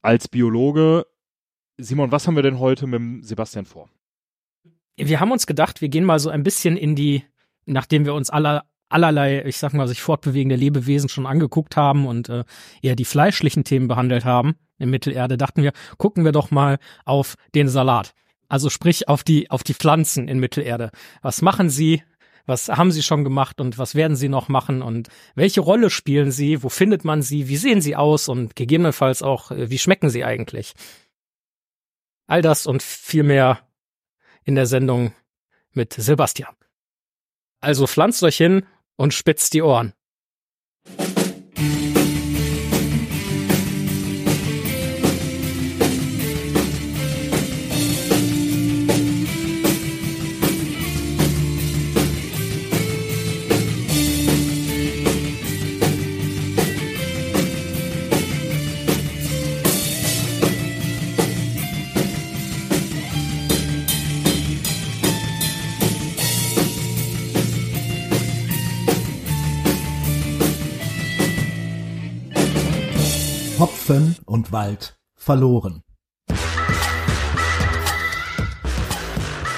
Als 0.00 0.28
Biologe. 0.28 1.06
Simon, 1.82 2.12
was 2.12 2.26
haben 2.26 2.36
wir 2.36 2.42
denn 2.42 2.60
heute 2.60 2.86
mit 2.86 3.26
Sebastian 3.26 3.66
vor? 3.66 3.88
Wir 4.96 5.20
haben 5.20 5.32
uns 5.32 5.46
gedacht, 5.46 5.80
wir 5.80 5.88
gehen 5.88 6.04
mal 6.04 6.18
so 6.18 6.30
ein 6.30 6.42
bisschen 6.42 6.76
in 6.76 6.94
die, 6.94 7.24
nachdem 7.66 8.04
wir 8.04 8.14
uns 8.14 8.30
aller, 8.30 8.64
allerlei, 8.88 9.44
ich 9.44 9.56
sag 9.56 9.72
mal, 9.72 9.88
sich 9.88 10.00
fortbewegende 10.00 10.54
Lebewesen 10.54 11.08
schon 11.08 11.26
angeguckt 11.26 11.76
haben 11.76 12.06
und 12.06 12.28
äh, 12.28 12.44
eher 12.82 12.94
die 12.94 13.04
fleischlichen 13.04 13.64
Themen 13.64 13.88
behandelt 13.88 14.24
haben 14.24 14.54
in 14.78 14.90
Mittelerde, 14.90 15.36
dachten 15.36 15.62
wir, 15.62 15.72
gucken 15.98 16.24
wir 16.24 16.32
doch 16.32 16.50
mal 16.50 16.78
auf 17.04 17.34
den 17.54 17.68
Salat. 17.68 18.14
Also 18.48 18.70
sprich 18.70 19.08
auf 19.08 19.24
die, 19.24 19.50
auf 19.50 19.64
die 19.64 19.74
Pflanzen 19.74 20.28
in 20.28 20.38
Mittelerde. 20.38 20.90
Was 21.22 21.42
machen 21.42 21.68
sie? 21.68 22.02
Was 22.44 22.68
haben 22.68 22.90
sie 22.90 23.02
schon 23.02 23.24
gemacht 23.24 23.60
und 23.60 23.78
was 23.78 23.94
werden 23.94 24.16
sie 24.16 24.28
noch 24.28 24.48
machen 24.48 24.82
und 24.82 25.08
welche 25.34 25.60
Rolle 25.60 25.90
spielen 25.90 26.32
sie? 26.32 26.62
Wo 26.62 26.68
findet 26.68 27.04
man 27.04 27.22
sie? 27.22 27.48
Wie 27.48 27.56
sehen 27.56 27.80
sie 27.80 27.96
aus? 27.96 28.28
Und 28.28 28.56
gegebenenfalls 28.56 29.22
auch, 29.22 29.50
äh, 29.50 29.70
wie 29.70 29.78
schmecken 29.78 30.10
sie 30.10 30.24
eigentlich? 30.24 30.74
All 32.32 32.40
das 32.40 32.66
und 32.66 32.82
viel 32.82 33.24
mehr 33.24 33.68
in 34.42 34.54
der 34.54 34.64
Sendung 34.64 35.14
mit 35.72 35.92
Sebastian. 35.92 36.56
Also 37.60 37.86
pflanzt 37.86 38.22
euch 38.22 38.38
hin 38.38 38.64
und 38.96 39.12
spitzt 39.12 39.52
die 39.52 39.60
Ohren. 39.60 39.92
Und 74.52 74.52
Wald 74.52 74.96
verloren. 75.14 75.82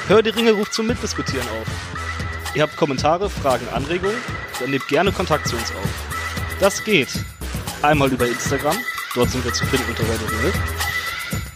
Hör 0.07 0.23
die 0.23 0.31
Ringe 0.31 0.53
ruft 0.53 0.73
zum 0.75 0.87
Mitdiskutieren 0.87 1.49
auf. 1.49 1.67
Ihr 2.55 2.63
habt 2.63 2.77
Kommentare, 2.77 3.29
Fragen, 3.31 3.67
Anregungen? 3.73 4.15
Dann 4.61 4.71
nehmt 4.71 4.87
gerne 4.89 5.11
Kontakt 5.13 5.49
zu 5.49 5.57
uns 5.57 5.73
auf. 5.73 6.59
Das 6.61 6.85
geht. 6.85 7.09
Einmal 7.83 8.13
über 8.13 8.29
Instagram, 8.29 8.77
dort 9.15 9.31
sind 9.31 9.45
wir 9.45 9.53
zu 9.53 9.67
finden 9.67 9.91
unter 9.91 10.07
Hör 10.07 10.19
die 10.19 10.27
Ringe. 10.27 10.53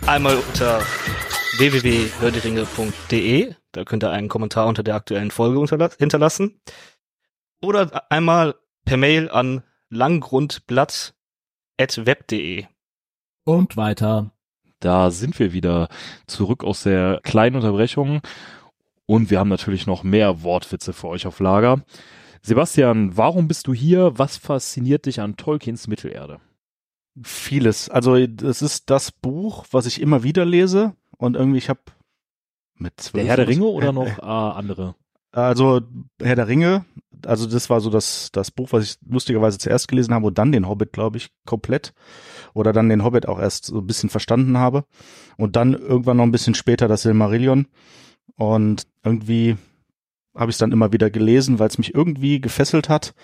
Einmal 0.07 0.37
unter 0.37 0.83
www.hördieringe.de, 1.59 3.55
da 3.73 3.85
könnt 3.85 4.05
ihr 4.05 4.11
einen 4.11 4.29
Kommentar 4.29 4.67
unter 4.67 4.83
der 4.83 4.97
aktuellen 4.97 5.31
Folge 5.31 5.61
hinterlassen. 5.99 6.61
Oder 7.63 8.11
einmal 8.11 8.57
per 8.85 8.97
Mail 8.97 9.31
an 9.31 9.63
langgrundblatt.web.de. 9.91 12.67
Und 13.49 13.79
weiter. 13.79 14.31
Da 14.79 15.11
sind 15.11 15.39
wir 15.39 15.55
wieder 15.55 15.89
zurück 16.27 16.65
aus 16.65 16.83
der 16.83 17.19
kleinen 17.23 17.57
Unterbrechung 17.57 18.21
und 19.07 19.31
wir 19.31 19.39
haben 19.39 19.49
natürlich 19.49 19.87
noch 19.87 20.03
mehr 20.03 20.43
Wortwitze 20.43 20.93
für 20.93 21.09
euch 21.09 21.27
auf 21.27 21.41
Lager. 21.41 21.83
Sebastian, 22.43 23.17
warum 23.17 23.49
bist 23.49 23.67
du 23.67 23.73
hier? 23.73 24.19
Was 24.19 24.37
fasziniert 24.37 25.07
dich 25.07 25.23
an 25.23 25.39
Tolkiens 25.39 25.89
Mittelerde? 25.89 26.41
Vieles. 27.23 27.89
Also 27.89 28.17
es 28.17 28.61
ist 28.61 28.91
das 28.91 29.13
Buch, 29.13 29.65
was 29.71 29.87
ich 29.87 30.03
immer 30.03 30.23
wieder 30.23 30.45
lese 30.45 30.95
und 31.17 31.35
irgendwie 31.35 31.57
ich 31.57 31.71
habe 31.71 31.81
mit 32.75 33.01
zwölf 33.01 33.25
Der 33.25 33.31
Herr 33.31 33.37
der 33.39 33.49
Ringe 33.49 33.65
oder 33.65 33.93
noch 33.95 34.19
äh, 34.19 34.21
andere? 34.21 34.95
Also 35.33 35.83
Herr 36.21 36.37
der 36.37 36.49
Ringe, 36.49 36.85
also 37.27 37.47
das 37.47 37.71
war 37.71 37.81
so 37.81 37.91
das, 37.91 38.31
das 38.33 38.51
Buch, 38.51 38.69
was 38.73 38.85
ich 38.85 38.99
lustigerweise 39.07 39.59
zuerst 39.59 39.89
gelesen 39.89 40.15
habe 40.15 40.27
und 40.27 40.39
dann 40.39 40.53
den 40.53 40.69
Hobbit, 40.69 40.93
glaube 40.93 41.17
ich, 41.17 41.31
komplett. 41.45 41.93
Oder 42.55 42.73
dann 42.73 42.89
den 42.89 43.05
Hobbit 43.05 43.29
auch 43.29 43.39
erst 43.39 43.67
so 43.67 43.79
ein 43.79 43.87
bisschen 43.87 44.11
verstanden 44.11 44.59
habe. 44.59 44.85
Und 45.37 45.57
dann 45.57 45.75
irgendwann 45.75 46.17
noch 46.17 46.25
ein 46.25 46.33
bisschen 46.33 46.55
später 46.55 46.89
das 46.89 47.03
Silmarillion. 47.03 47.67
Und 48.37 48.87
irgendwie 49.05 49.57
habe 50.35 50.51
ich 50.51 50.55
es 50.55 50.59
dann 50.59 50.73
immer 50.73 50.93
wieder 50.93 51.11
gelesen, 51.11 51.59
weil 51.59 51.69
es 51.69 51.79
mich 51.79 51.95
irgendwie 51.95 52.41
gefesselt 52.41 52.89
hat. 52.89 53.15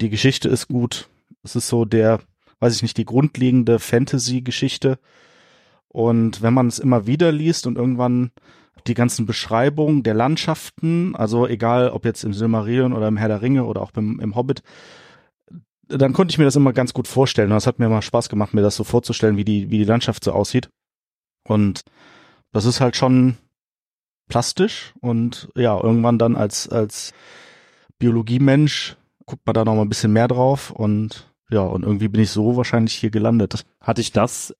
Die 0.00 0.10
Geschichte 0.10 0.48
ist 0.48 0.68
gut. 0.68 1.08
Es 1.42 1.56
ist 1.56 1.68
so 1.68 1.84
der, 1.84 2.20
weiß 2.60 2.76
ich 2.76 2.82
nicht, 2.82 2.96
die 2.96 3.06
grundlegende 3.06 3.78
Fantasy-Geschichte. 3.78 4.98
Und 5.88 6.42
wenn 6.42 6.54
man 6.54 6.68
es 6.68 6.78
immer 6.78 7.06
wieder 7.06 7.32
liest 7.32 7.66
und 7.66 7.76
irgendwann 7.76 8.30
die 8.86 8.94
ganzen 8.94 9.26
Beschreibungen 9.26 10.02
der 10.02 10.14
Landschaften, 10.14 11.14
also 11.16 11.46
egal 11.46 11.90
ob 11.90 12.04
jetzt 12.04 12.24
im 12.24 12.32
Silmarillion 12.32 12.92
oder 12.92 13.08
im 13.08 13.16
Herr 13.16 13.28
der 13.28 13.42
Ringe 13.42 13.64
oder 13.64 13.82
auch 13.82 13.92
im, 13.96 14.20
im 14.20 14.34
Hobbit, 14.34 14.62
dann 15.88 16.12
konnte 16.12 16.32
ich 16.32 16.38
mir 16.38 16.44
das 16.44 16.56
immer 16.56 16.72
ganz 16.72 16.92
gut 16.94 17.08
vorstellen. 17.08 17.50
Und 17.50 17.56
das 17.56 17.66
hat 17.66 17.78
mir 17.78 17.86
immer 17.86 18.02
Spaß 18.02 18.28
gemacht, 18.28 18.54
mir 18.54 18.62
das 18.62 18.76
so 18.76 18.84
vorzustellen, 18.84 19.36
wie 19.36 19.44
die, 19.44 19.70
wie 19.70 19.78
die 19.78 19.84
Landschaft 19.84 20.22
so 20.24 20.32
aussieht. 20.32 20.70
Und 21.46 21.82
das 22.52 22.64
ist 22.64 22.80
halt 22.80 22.96
schon 22.96 23.36
plastisch 24.28 24.94
und 25.00 25.48
ja, 25.56 25.78
irgendwann 25.78 26.18
dann 26.18 26.36
als, 26.36 26.68
als 26.68 27.12
Biologiemensch 27.98 28.96
guckt 29.26 29.46
man 29.46 29.54
da 29.54 29.64
noch 29.64 29.74
mal 29.74 29.82
ein 29.82 29.88
bisschen 29.88 30.12
mehr 30.12 30.28
drauf 30.28 30.70
und 30.70 31.30
ja, 31.50 31.62
und 31.62 31.82
irgendwie 31.82 32.08
bin 32.08 32.22
ich 32.22 32.30
so 32.30 32.56
wahrscheinlich 32.56 32.94
hier 32.94 33.10
gelandet. 33.10 33.64
Hatte 33.80 34.00
ich 34.00 34.12
das 34.12 34.54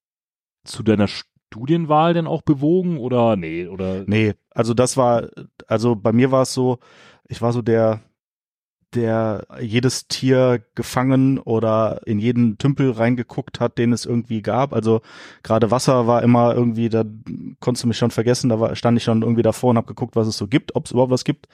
zu 0.65 0.83
deiner 0.83 1.07
Studienwahl 1.51 2.15
denn 2.15 2.29
auch 2.29 2.43
bewogen 2.43 2.97
oder 2.97 3.35
nee, 3.35 3.67
oder? 3.67 4.05
Nee, 4.07 4.35
also 4.51 4.73
das 4.73 4.97
war, 4.97 5.31
also 5.67 5.97
bei 5.97 6.13
mir 6.13 6.31
war 6.31 6.43
es 6.43 6.55
so, 6.55 6.79
ich 7.27 7.43
war 7.43 7.53
so 7.53 7.61
der, 7.61 8.03
der 8.95 9.49
jedes 9.61 10.07
Tier 10.07 10.63
gefangen 10.77 11.39
oder 11.39 12.03
in 12.07 12.21
jeden 12.21 12.57
Tümpel 12.57 12.93
reingeguckt 12.93 13.59
hat, 13.59 13.79
den 13.79 13.93
es 13.93 14.07
irgendwie 14.07 14.43
gab. 14.43 14.73
Also 14.73 15.01
gerade 15.43 15.73
Wasser 15.73 16.07
war 16.07 16.23
immer 16.23 16.55
irgendwie, 16.55 16.89
da 16.89 17.03
konntest 17.59 17.83
du 17.83 17.89
mich 17.89 17.99
schon 17.99 18.13
vergessen, 18.13 18.49
da 18.49 18.61
war, 18.61 18.77
stand 18.77 18.97
ich 18.99 19.03
schon 19.03 19.23
irgendwie 19.23 19.43
davor 19.43 19.71
und 19.71 19.77
habe 19.77 19.89
geguckt, 19.89 20.15
was 20.15 20.29
es 20.29 20.37
so 20.37 20.47
gibt, 20.47 20.77
ob 20.77 20.87
es 20.87 20.93
überhaupt 20.93 21.11
was 21.11 21.25
gibt. 21.25 21.49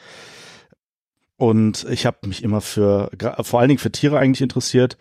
Und 1.38 1.86
ich 1.90 2.04
habe 2.04 2.18
mich 2.26 2.42
immer 2.42 2.60
für, 2.60 3.10
vor 3.40 3.60
allen 3.60 3.68
Dingen 3.68 3.78
für 3.78 3.92
Tiere 3.92 4.18
eigentlich 4.18 4.42
interessiert. 4.42 4.98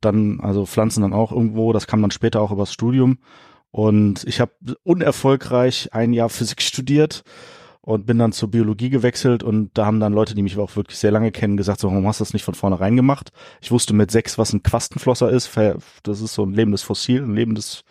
Dann, 0.00 0.38
also 0.40 0.66
Pflanzen 0.66 1.02
dann 1.02 1.12
auch 1.12 1.32
irgendwo, 1.32 1.72
das 1.72 1.88
kam 1.88 2.00
dann 2.00 2.12
später 2.12 2.40
auch 2.40 2.52
übers 2.52 2.72
Studium. 2.72 3.18
Und 3.76 4.24
ich 4.24 4.40
habe 4.40 4.52
unerfolgreich 4.84 5.92
ein 5.92 6.14
Jahr 6.14 6.30
Physik 6.30 6.62
studiert 6.62 7.24
und 7.82 8.06
bin 8.06 8.16
dann 8.16 8.32
zur 8.32 8.50
Biologie 8.50 8.88
gewechselt 8.88 9.42
und 9.42 9.76
da 9.76 9.84
haben 9.84 10.00
dann 10.00 10.14
Leute, 10.14 10.34
die 10.34 10.40
mich 10.40 10.56
auch 10.56 10.76
wirklich 10.76 10.98
sehr 10.98 11.10
lange 11.10 11.30
kennen, 11.30 11.58
gesagt, 11.58 11.80
so, 11.80 11.90
warum 11.90 12.06
hast 12.06 12.20
du 12.20 12.24
das 12.24 12.32
nicht 12.32 12.42
von 12.42 12.54
vornherein 12.54 12.96
gemacht? 12.96 13.32
Ich 13.60 13.70
wusste 13.70 13.92
mit 13.92 14.10
sechs, 14.10 14.38
was 14.38 14.54
ein 14.54 14.62
Quastenflosser 14.62 15.28
ist. 15.28 15.54
Das 16.04 16.22
ist 16.22 16.32
so 16.32 16.46
ein 16.46 16.54
lebendes 16.54 16.84
Fossil, 16.84 17.22
ein 17.22 17.34
lebendes 17.34 17.84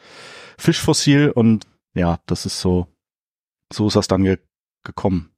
Fischfossil 0.58 1.30
und 1.30 1.68
ja, 1.94 2.18
das 2.25 2.48
ist 2.48 2.62
so, 2.62 2.88
so 3.72 3.86
ist 3.86 3.96
das 3.96 4.08
dann 4.08 4.24
ge 4.24 4.39
gekommen. 4.84 5.36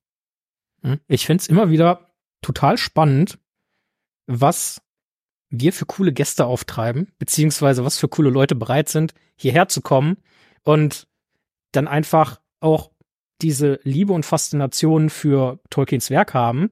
Hm, 0.82 1.02
ich 1.10 1.26
find's 1.26 1.48
immer 1.48 1.72
wieder 1.72 2.14
total 2.42 2.78
spannend, 2.78 3.38
was 4.28 4.82
wir 5.50 5.74
für 5.74 5.86
coole 5.86 6.14
Gäste 6.14 6.46
auftreiben, 6.46 7.12
beziehungsweise 7.20 7.86
was 7.86 7.98
für 7.98 8.08
coole 8.08 8.30
Leute 8.30 8.56
bereit 8.56 8.90
sind, 8.90 9.14
hierher 9.36 9.68
zu 9.68 9.82
kommen 9.82 10.18
und 10.64 11.08
dann 11.72 11.88
einfach 11.88 12.42
auch 12.60 12.92
diese 13.42 13.80
Liebe 13.84 14.14
und 14.14 14.26
Faszination 14.26 15.10
für 15.10 15.60
Tolkiens 15.70 16.10
Werk 16.10 16.34
haben. 16.34 16.72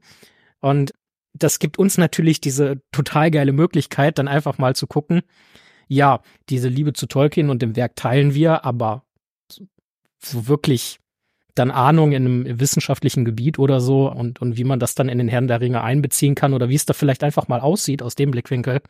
Und 0.60 0.94
das 1.34 1.60
gibt 1.60 1.78
uns 1.78 1.98
natürlich 1.98 2.42
diese 2.42 2.82
total 2.92 3.30
geile 3.30 3.52
Möglichkeit, 3.52 4.18
dann 4.18 4.28
einfach 4.28 4.58
mal 4.58 4.76
zu 4.76 4.88
gucken, 4.88 5.22
ja, 5.88 6.22
diese 6.50 6.70
Liebe 6.70 6.94
zu 6.94 7.06
Tolkien 7.06 7.50
und 7.50 7.62
dem 7.62 7.76
Werk 7.76 7.96
teilen 7.96 8.34
wir, 8.34 8.66
aber 8.66 9.06
so 10.20 10.48
wirklich 10.48 11.00
dann 11.56 11.72
Ahnung 11.72 12.12
in 12.12 12.26
einem 12.26 12.60
wissenschaftlichen 12.60 13.26
Gebiet 13.26 13.58
oder 13.60 13.80
so 13.80 14.12
und, 14.12 14.42
und 14.42 14.58
wie 14.58 14.66
man 14.66 14.80
das 14.80 14.94
dann 14.94 15.10
in 15.10 15.18
den 15.18 15.30
Herrn 15.30 15.48
der 15.48 15.62
Ringe 15.62 15.82
einbeziehen 15.82 16.36
kann 16.36 16.54
oder 16.54 16.70
wie 16.70 16.76
es 16.76 16.86
da 16.86 16.94
vielleicht 16.94 17.24
einfach 17.24 17.48
mal 17.48 17.62
aussieht 17.62 18.04
aus 18.04 18.16
dem 18.16 18.32
Blickwinkel. 18.32 18.82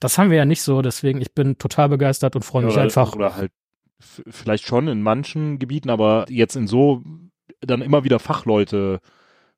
Das 0.00 0.18
haben 0.18 0.30
wir 0.30 0.38
ja 0.38 0.44
nicht 0.44 0.62
so, 0.62 0.82
deswegen 0.82 1.20
ich 1.20 1.32
bin 1.34 1.58
total 1.58 1.88
begeistert 1.90 2.34
und 2.34 2.42
freue 2.42 2.64
mich 2.64 2.74
oder, 2.74 2.82
einfach. 2.82 3.14
Oder 3.14 3.36
halt 3.36 3.52
vielleicht 4.00 4.66
schon 4.66 4.88
in 4.88 5.02
manchen 5.02 5.58
Gebieten, 5.58 5.90
aber 5.90 6.26
jetzt 6.28 6.56
in 6.56 6.66
so 6.66 7.02
dann 7.60 7.82
immer 7.82 8.04
wieder 8.04 8.18
Fachleute, 8.18 9.00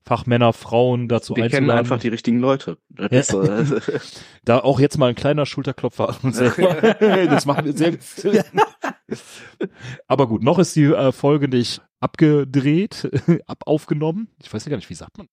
Fachmänner, 0.05 0.53
Frauen 0.53 1.09
dazu 1.09 1.37
Wir 1.37 1.49
kennen 1.49 1.71
einfach 1.71 1.99
die 1.99 2.09
richtigen 2.09 2.39
Leute. 2.39 2.79
Ja. 3.11 3.23
So, 3.23 3.41
also 3.41 3.77
da 4.45 4.59
auch 4.61 4.81
jetzt 4.81 4.97
mal 4.97 5.11
ein 5.11 5.15
kleiner 5.15 5.45
Schulterklopfer 5.45 6.17
das 6.23 7.47
machen 7.47 7.67
wir 7.67 7.77
sehr 7.77 7.91
gut. 7.93 8.01
Aber 10.07 10.27
gut, 10.27 10.43
noch 10.43 10.59
ist 10.59 10.77
die 10.77 10.85
äh, 10.85 11.13
Folge 11.13 11.49
nicht 11.49 11.83
abgedreht, 12.01 13.11
ab 13.47 13.63
aufgenommen. 13.67 14.29
Ich 14.43 14.53
weiß 14.53 14.65
ja 14.65 14.71
gar 14.71 14.77
nicht, 14.77 14.91
wie 14.91 14.95
sagt 14.95 15.19
man? 15.19 15.29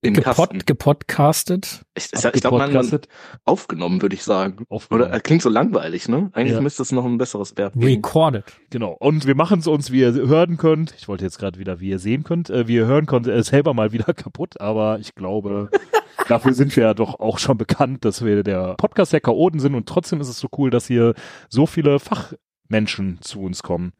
Im 0.00 0.14
Gepod, 0.14 0.64
gepodcastet. 0.64 1.82
Ich, 1.96 2.10
ich, 2.12 2.24
ich 2.24 2.40
glaube, 2.40 2.58
man 2.58 3.00
aufgenommen, 3.44 4.00
würde 4.00 4.14
ich 4.14 4.22
sagen. 4.22 4.64
Aufgenommen. 4.68 5.10
Oder 5.10 5.18
klingt 5.20 5.42
so 5.42 5.48
langweilig, 5.48 6.08
ne? 6.08 6.30
Eigentlich 6.34 6.52
ja. 6.52 6.60
müsste 6.60 6.82
es 6.82 6.92
noch 6.92 7.04
ein 7.04 7.18
besseres 7.18 7.56
Verb 7.56 7.72
geben. 7.72 7.84
Recorded. 7.84 8.44
Genau. 8.70 8.92
Und 8.92 9.26
wir 9.26 9.34
machen 9.34 9.58
es 9.58 9.66
uns, 9.66 9.90
wie 9.90 9.98
ihr 9.98 10.12
hören 10.12 10.56
könnt. 10.56 10.94
Ich 10.96 11.08
wollte 11.08 11.24
jetzt 11.24 11.40
gerade 11.40 11.58
wieder, 11.58 11.80
wie 11.80 11.88
ihr 11.88 11.98
sehen 11.98 12.22
könnt, 12.22 12.48
äh, 12.48 12.68
wie 12.68 12.76
ihr 12.76 12.86
hören 12.86 13.06
könnt, 13.06 13.26
äh, 13.26 13.42
selber 13.42 13.74
mal 13.74 13.90
wieder 13.90 14.04
kaputt. 14.14 14.60
Aber 14.60 15.00
ich 15.00 15.16
glaube, 15.16 15.68
dafür 16.28 16.54
sind 16.54 16.76
wir 16.76 16.84
ja 16.84 16.94
doch 16.94 17.18
auch 17.18 17.40
schon 17.40 17.58
bekannt, 17.58 18.04
dass 18.04 18.24
wir 18.24 18.44
der 18.44 18.74
Podcast 18.74 19.12
der 19.12 19.20
Chaoten 19.20 19.58
sind. 19.58 19.74
Und 19.74 19.88
trotzdem 19.88 20.20
ist 20.20 20.28
es 20.28 20.38
so 20.38 20.46
cool, 20.56 20.70
dass 20.70 20.86
hier 20.86 21.14
so 21.48 21.66
viele 21.66 21.98
Fachmenschen 21.98 23.18
zu 23.20 23.40
uns 23.40 23.64
kommen 23.64 23.92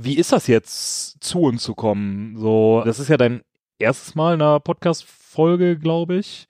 wie 0.00 0.16
ist 0.16 0.32
das 0.32 0.46
jetzt, 0.46 1.22
zu 1.22 1.40
uns 1.40 1.62
zu 1.62 1.74
kommen? 1.74 2.36
So, 2.36 2.82
das 2.84 2.98
ist 2.98 3.08
ja 3.08 3.16
dein 3.16 3.42
erstes 3.78 4.14
Mal 4.14 4.34
in 4.34 4.42
einer 4.42 4.60
Podcast-Folge, 4.60 5.78
glaube 5.78 6.16
ich. 6.16 6.46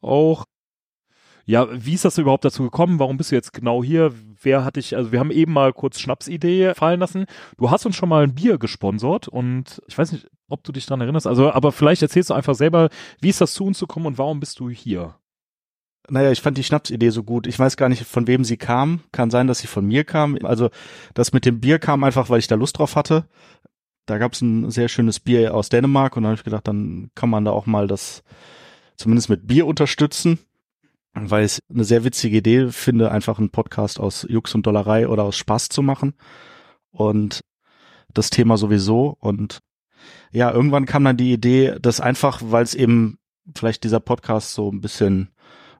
Auch. 0.00 0.44
Ja, 1.46 1.68
wie 1.72 1.92
ist 1.92 2.06
das 2.06 2.16
überhaupt 2.16 2.44
dazu 2.44 2.62
gekommen? 2.62 2.98
Warum 2.98 3.18
bist 3.18 3.30
du 3.30 3.34
jetzt 3.34 3.52
genau 3.52 3.84
hier? 3.84 4.14
Wer 4.40 4.64
hat 4.64 4.76
dich, 4.76 4.96
also 4.96 5.12
wir 5.12 5.20
haben 5.20 5.30
eben 5.30 5.52
mal 5.52 5.72
kurz 5.74 6.00
Schnapsidee 6.00 6.74
fallen 6.74 7.00
lassen. 7.00 7.26
Du 7.58 7.70
hast 7.70 7.84
uns 7.84 7.96
schon 7.96 8.08
mal 8.08 8.24
ein 8.24 8.34
Bier 8.34 8.58
gesponsert 8.58 9.28
und 9.28 9.82
ich 9.86 9.98
weiß 9.98 10.12
nicht, 10.12 10.26
ob 10.48 10.64
du 10.64 10.72
dich 10.72 10.86
daran 10.86 11.02
erinnerst. 11.02 11.26
Also, 11.26 11.50
aber 11.52 11.70
vielleicht 11.72 12.00
erzählst 12.00 12.30
du 12.30 12.34
einfach 12.34 12.54
selber, 12.54 12.88
wie 13.20 13.28
ist 13.28 13.42
das 13.42 13.52
zu 13.54 13.64
uns 13.64 13.78
zu 13.78 13.86
kommen 13.86 14.06
und 14.06 14.16
warum 14.16 14.40
bist 14.40 14.58
du 14.58 14.70
hier? 14.70 15.16
Naja, 16.08 16.30
ich 16.30 16.42
fand 16.42 16.58
die 16.58 16.64
Schnapsidee 16.64 17.10
so 17.10 17.22
gut. 17.22 17.46
Ich 17.46 17.58
weiß 17.58 17.76
gar 17.76 17.88
nicht, 17.88 18.04
von 18.04 18.26
wem 18.26 18.44
sie 18.44 18.58
kam. 18.58 19.00
Kann 19.10 19.30
sein, 19.30 19.46
dass 19.46 19.60
sie 19.60 19.66
von 19.66 19.86
mir 19.86 20.04
kam. 20.04 20.36
Also 20.42 20.70
das 21.14 21.32
mit 21.32 21.46
dem 21.46 21.60
Bier 21.60 21.78
kam 21.78 22.04
einfach, 22.04 22.28
weil 22.28 22.40
ich 22.40 22.46
da 22.46 22.56
Lust 22.56 22.78
drauf 22.78 22.94
hatte 22.94 23.26
da 24.06 24.18
gab 24.18 24.32
es 24.32 24.42
ein 24.42 24.70
sehr 24.70 24.88
schönes 24.88 25.20
Bier 25.20 25.54
aus 25.54 25.68
Dänemark 25.68 26.16
und 26.16 26.24
da 26.24 26.28
habe 26.28 26.36
ich 26.36 26.44
gedacht, 26.44 26.68
dann 26.68 27.10
kann 27.14 27.30
man 27.30 27.44
da 27.44 27.52
auch 27.52 27.66
mal 27.66 27.86
das 27.86 28.22
zumindest 28.96 29.30
mit 29.30 29.46
Bier 29.46 29.66
unterstützen, 29.66 30.38
weil 31.14 31.44
ich 31.44 31.58
eine 31.70 31.84
sehr 31.84 32.04
witzige 32.04 32.38
Idee 32.38 32.68
finde, 32.68 33.10
einfach 33.10 33.38
einen 33.38 33.50
Podcast 33.50 33.98
aus 33.98 34.26
Jux 34.28 34.54
und 34.54 34.66
Dollerei 34.66 35.08
oder 35.08 35.24
aus 35.24 35.36
Spaß 35.36 35.68
zu 35.68 35.82
machen 35.82 36.14
und 36.90 37.40
das 38.12 38.30
Thema 38.30 38.56
sowieso 38.56 39.16
und 39.20 39.60
ja, 40.32 40.50
irgendwann 40.50 40.84
kam 40.84 41.04
dann 41.04 41.16
die 41.16 41.32
Idee, 41.32 41.76
dass 41.80 42.00
einfach, 42.00 42.40
weil 42.44 42.62
es 42.62 42.74
eben 42.74 43.18
vielleicht 43.56 43.84
dieser 43.84 44.00
Podcast 44.00 44.52
so 44.52 44.70
ein 44.70 44.80
bisschen 44.82 45.30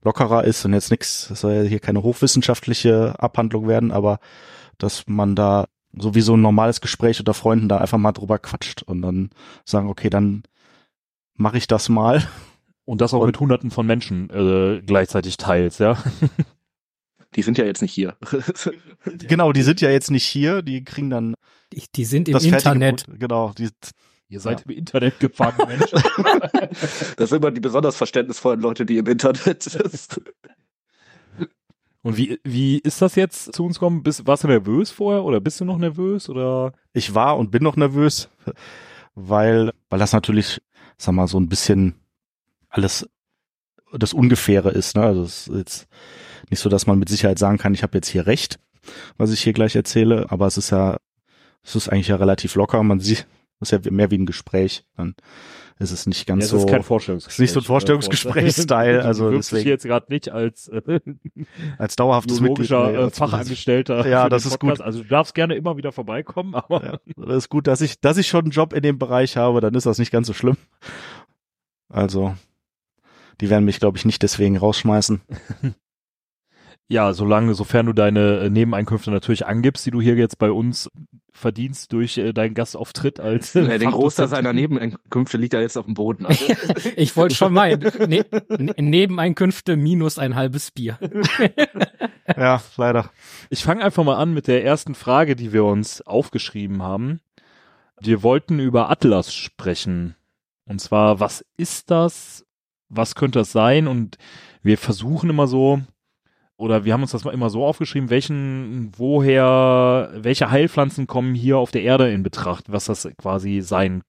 lockerer 0.04 0.44
ist 0.44 0.64
und 0.64 0.72
jetzt 0.74 0.90
nichts, 0.90 1.26
das 1.28 1.40
soll 1.40 1.52
ja 1.54 1.62
hier 1.62 1.80
keine 1.80 2.02
hochwissenschaftliche 2.02 3.14
Abhandlung 3.18 3.66
werden, 3.68 3.90
aber 3.90 4.18
dass 4.78 5.04
man 5.06 5.34
da 5.34 5.66
so 5.96 6.14
wie 6.14 6.20
so 6.20 6.36
ein 6.36 6.40
normales 6.42 6.80
Gespräch 6.80 7.18
unter 7.20 7.34
Freunden 7.34 7.68
da 7.68 7.78
einfach 7.78 7.98
mal 7.98 8.12
drüber 8.12 8.38
quatscht 8.38 8.82
und 8.82 9.02
dann 9.02 9.30
sagen, 9.64 9.88
okay, 9.88 10.10
dann 10.10 10.42
mache 11.36 11.56
ich 11.58 11.66
das 11.66 11.88
mal. 11.88 12.26
Und 12.84 13.00
das 13.00 13.14
auch 13.14 13.20
Und- 13.20 13.26
mit 13.28 13.40
hunderten 13.40 13.70
von 13.70 13.86
Menschen 13.86 14.28
äh, 14.30 14.82
gleichzeitig 14.84 15.36
teils, 15.38 15.78
ja. 15.78 15.96
Die 17.34 17.42
sind 17.42 17.58
ja 17.58 17.64
jetzt 17.64 17.82
nicht 17.82 17.92
hier. 17.92 18.16
Genau, 19.04 19.52
die 19.52 19.62
sind 19.62 19.80
ja 19.82 19.90
jetzt 19.90 20.10
nicht 20.10 20.24
hier, 20.24 20.62
die 20.62 20.82
kriegen 20.82 21.10
dann 21.10 21.34
Die, 21.72 21.82
die 21.94 22.04
sind 22.04 22.28
im 22.28 22.36
Internet. 22.36 23.04
Produkt. 23.04 23.20
Genau, 23.20 23.52
die, 23.56 23.68
Ihr 24.34 24.40
seid 24.40 24.62
im 24.62 24.72
Internet 24.72 25.20
gefangen, 25.20 25.56
Menschen. 25.68 26.02
Das 27.16 27.30
sind 27.30 27.38
immer 27.38 27.52
die 27.52 27.60
besonders 27.60 27.94
verständnisvollen 27.94 28.60
Leute, 28.60 28.84
die 28.84 28.98
im 28.98 29.06
Internet 29.06 29.62
sind. 29.62 30.20
Und 32.02 32.16
wie, 32.16 32.40
wie 32.42 32.78
ist 32.78 33.00
das 33.00 33.14
jetzt 33.14 33.54
zu 33.54 33.64
uns 33.64 33.76
gekommen? 33.76 34.02
Bist, 34.02 34.26
warst 34.26 34.42
du 34.42 34.48
nervös 34.48 34.90
vorher 34.90 35.22
oder 35.22 35.40
bist 35.40 35.60
du 35.60 35.64
noch 35.64 35.78
nervös 35.78 36.28
oder? 36.28 36.72
ich 36.92 37.14
war 37.14 37.38
und 37.38 37.52
bin 37.52 37.62
noch 37.62 37.76
nervös, 37.76 38.28
weil, 39.14 39.72
weil 39.88 40.00
das 40.00 40.12
natürlich, 40.12 40.60
sag 40.98 41.14
mal, 41.14 41.28
so 41.28 41.38
ein 41.38 41.48
bisschen 41.48 41.94
alles 42.68 43.08
das 43.92 44.12
Ungefähre 44.12 44.70
ist. 44.72 44.96
Ne? 44.96 45.02
Also 45.02 45.22
es 45.22 45.46
ist 45.46 45.56
jetzt 45.56 45.86
nicht 46.50 46.58
so, 46.58 46.68
dass 46.68 46.88
man 46.88 46.98
mit 46.98 47.08
Sicherheit 47.08 47.38
sagen 47.38 47.58
kann, 47.58 47.72
ich 47.72 47.84
habe 47.84 47.96
jetzt 47.96 48.08
hier 48.08 48.26
recht, 48.26 48.58
was 49.16 49.30
ich 49.30 49.40
hier 49.40 49.52
gleich 49.52 49.76
erzähle, 49.76 50.26
aber 50.30 50.48
es 50.48 50.58
ist 50.58 50.70
ja, 50.70 50.96
es 51.62 51.76
ist 51.76 51.88
eigentlich 51.88 52.08
ja 52.08 52.16
relativ 52.16 52.56
locker. 52.56 52.82
Man 52.82 52.98
sieht, 52.98 53.28
es 53.60 53.72
ist 53.72 53.84
ja 53.84 53.90
mehr 53.92 54.10
wie 54.10 54.18
ein 54.18 54.26
Gespräch. 54.26 54.84
Dann 54.96 55.14
ist 55.78 55.90
es 55.90 56.06
nicht 56.06 56.26
ganz 56.26 56.42
Ja, 56.42 56.44
es 56.44 56.50
so. 56.50 56.56
ist 56.58 56.68
kein 56.68 56.82
Vorstellungsgespräch. 56.82 57.34
ist 57.34 57.40
nicht 57.40 57.52
so 57.52 57.60
ein 57.60 57.64
Vorstellungsgespräch-Style, 57.64 58.98
Du 59.02 59.04
also 59.04 59.30
dich 59.30 59.38
deswegen- 59.40 59.68
jetzt 59.68 59.84
gerade 59.84 60.06
nicht 60.12 60.28
als 60.30 60.68
äh, 60.68 61.00
als 61.78 61.96
dauerhaftes 61.96 62.40
Mitglied. 62.40 62.70
nee, 62.70 62.76
äh, 62.76 62.96
als- 62.96 63.18
Fachangestellter. 63.18 64.06
Ja, 64.06 64.28
das 64.28 64.44
ist 64.46 64.58
Podcast. 64.58 64.78
gut. 64.78 64.86
Also 64.86 65.02
du 65.02 65.08
darfst 65.08 65.34
gerne 65.34 65.54
immer 65.56 65.76
wieder 65.76 65.90
vorbeikommen, 65.92 66.54
aber 66.54 66.84
Ja, 66.84 66.98
das 67.16 67.36
ist 67.38 67.48
gut, 67.48 67.66
dass 67.66 67.80
ich, 67.80 68.00
dass 68.00 68.18
ich 68.18 68.28
schon 68.28 68.42
einen 68.44 68.50
Job 68.52 68.72
in 68.72 68.82
dem 68.82 68.98
Bereich 68.98 69.36
habe, 69.36 69.60
dann 69.60 69.74
ist 69.74 69.86
das 69.86 69.98
nicht 69.98 70.10
ganz 70.12 70.26
so 70.26 70.32
schlimm. 70.32 70.56
Also, 71.88 72.34
die 73.40 73.50
werden 73.50 73.64
mich, 73.64 73.78
glaube 73.80 73.98
ich, 73.98 74.04
nicht 74.04 74.22
deswegen 74.22 74.56
rausschmeißen. 74.56 75.20
Ja, 76.88 77.14
solange, 77.14 77.54
sofern 77.54 77.86
du 77.86 77.92
deine 77.92 78.40
äh, 78.40 78.50
Nebeneinkünfte 78.50 79.10
natürlich 79.10 79.46
angibst, 79.46 79.86
die 79.86 79.90
du 79.90 80.00
hier 80.00 80.16
jetzt 80.16 80.38
bei 80.38 80.50
uns 80.50 80.90
verdienst 81.32 81.92
durch 81.92 82.18
äh, 82.18 82.32
deinen 82.32 82.54
Gastauftritt 82.54 83.20
als 83.20 83.54
Ja, 83.54 83.78
den 83.78 83.90
Großteil 83.90 84.28
seiner 84.28 84.52
Nebeneinkünfte 84.52 85.36
liegt 85.36 85.54
ja 85.54 85.60
jetzt 85.60 85.76
auf 85.76 85.86
dem 85.86 85.94
Boden. 85.94 86.26
Also, 86.26 86.44
Ich 86.96 87.16
wollte 87.16 87.34
schon 87.34 87.52
meinen, 87.52 87.80
ne, 88.08 88.24
ne, 88.48 88.74
Nebeneinkünfte 88.76 89.76
minus 89.76 90.18
ein 90.18 90.34
halbes 90.34 90.70
Bier. 90.70 90.98
Ja, 92.38 92.62
leider. 92.78 93.10
Ich 93.50 93.62
fange 93.62 93.84
einfach 93.84 94.02
mal 94.02 94.16
an 94.16 94.32
mit 94.32 94.48
der 94.48 94.64
ersten 94.64 94.94
Frage, 94.94 95.36
die 95.36 95.52
wir 95.52 95.64
uns 95.64 96.00
aufgeschrieben 96.00 96.82
haben. 96.82 97.20
Wir 98.00 98.22
wollten 98.22 98.60
über 98.60 98.90
Atlas 98.90 99.34
sprechen. 99.34 100.16
Und 100.64 100.80
zwar, 100.80 101.20
was 101.20 101.44
ist 101.58 101.90
das? 101.90 102.46
Was 102.88 103.14
könnte 103.14 103.40
das 103.40 103.52
sein? 103.52 103.86
Und 103.86 104.16
wir 104.62 104.78
versuchen 104.78 105.28
immer 105.28 105.46
so, 105.46 105.82
oder 106.56 106.84
wir 106.84 106.92
haben 106.92 107.02
uns 107.02 107.10
das 107.10 107.24
mal 107.24 107.34
immer 107.34 107.50
so 107.50 107.64
aufgeschrieben, 107.64 108.10
welchen, 108.10 108.92
woher, 108.96 110.10
welche 110.14 110.50
Heilpflanzen 110.50 111.06
kommen 111.06 111.34
hier 111.34 111.58
auf 111.58 111.70
der 111.70 111.82
Erde 111.82 112.12
in 112.12 112.22
Betracht, 112.22 112.70
was 112.70 112.84
das 112.84 113.08
quasi 113.18 113.60
sein 113.60 114.02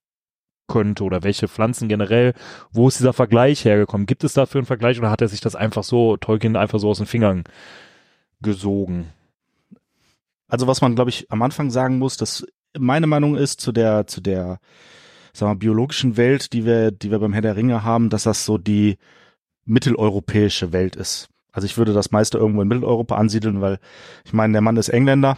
könnte 0.67 1.03
oder 1.03 1.23
welche 1.23 1.47
Pflanzen 1.47 1.87
generell, 1.87 2.33
wo 2.71 2.87
ist 2.87 2.99
dieser 2.99 3.13
Vergleich 3.13 3.65
hergekommen? 3.65 4.07
Gibt 4.07 4.23
es 4.23 4.33
dafür 4.33 4.59
einen 4.59 4.65
Vergleich 4.65 4.97
oder 4.99 5.11
hat 5.11 5.21
er 5.21 5.27
sich 5.27 5.41
das 5.41 5.55
einfach 5.55 5.83
so, 5.83 6.17
Tolkien 6.17 6.55
einfach 6.55 6.79
so 6.79 6.89
aus 6.89 6.97
den 6.97 7.07
Fingern 7.07 7.43
gesogen? 8.41 9.11
Also, 10.47 10.67
was 10.67 10.81
man, 10.81 10.95
glaube 10.95 11.09
ich, 11.09 11.31
am 11.31 11.41
Anfang 11.41 11.71
sagen 11.71 11.97
muss, 11.97 12.17
dass 12.17 12.45
meine 12.77 13.07
Meinung 13.07 13.35
ist 13.35 13.61
zu 13.61 13.71
der, 13.71 14.07
zu 14.07 14.21
der, 14.21 14.59
sagen 15.33 15.51
wir, 15.51 15.55
biologischen 15.55 16.17
Welt, 16.17 16.53
die 16.53 16.65
wir, 16.65 16.91
die 16.91 17.11
wir 17.11 17.19
beim 17.19 17.33
Herr 17.33 17.41
der 17.41 17.55
Ringe 17.55 17.83
haben, 17.83 18.09
dass 18.09 18.23
das 18.23 18.45
so 18.45 18.57
die 18.57 18.97
mitteleuropäische 19.65 20.71
Welt 20.71 20.95
ist. 20.95 21.29
Also 21.55 21.65
ich 21.65 21.77
würde 21.77 21.93
das 21.93 22.11
meiste 22.11 22.37
irgendwo 22.37 22.61
in 22.61 22.67
Mitteleuropa 22.67 23.15
ansiedeln, 23.15 23.61
weil 23.61 23.79
ich 24.25 24.33
meine, 24.33 24.51
der 24.53 24.61
Mann 24.61 24.77
ist 24.77 24.89
Engländer 24.89 25.37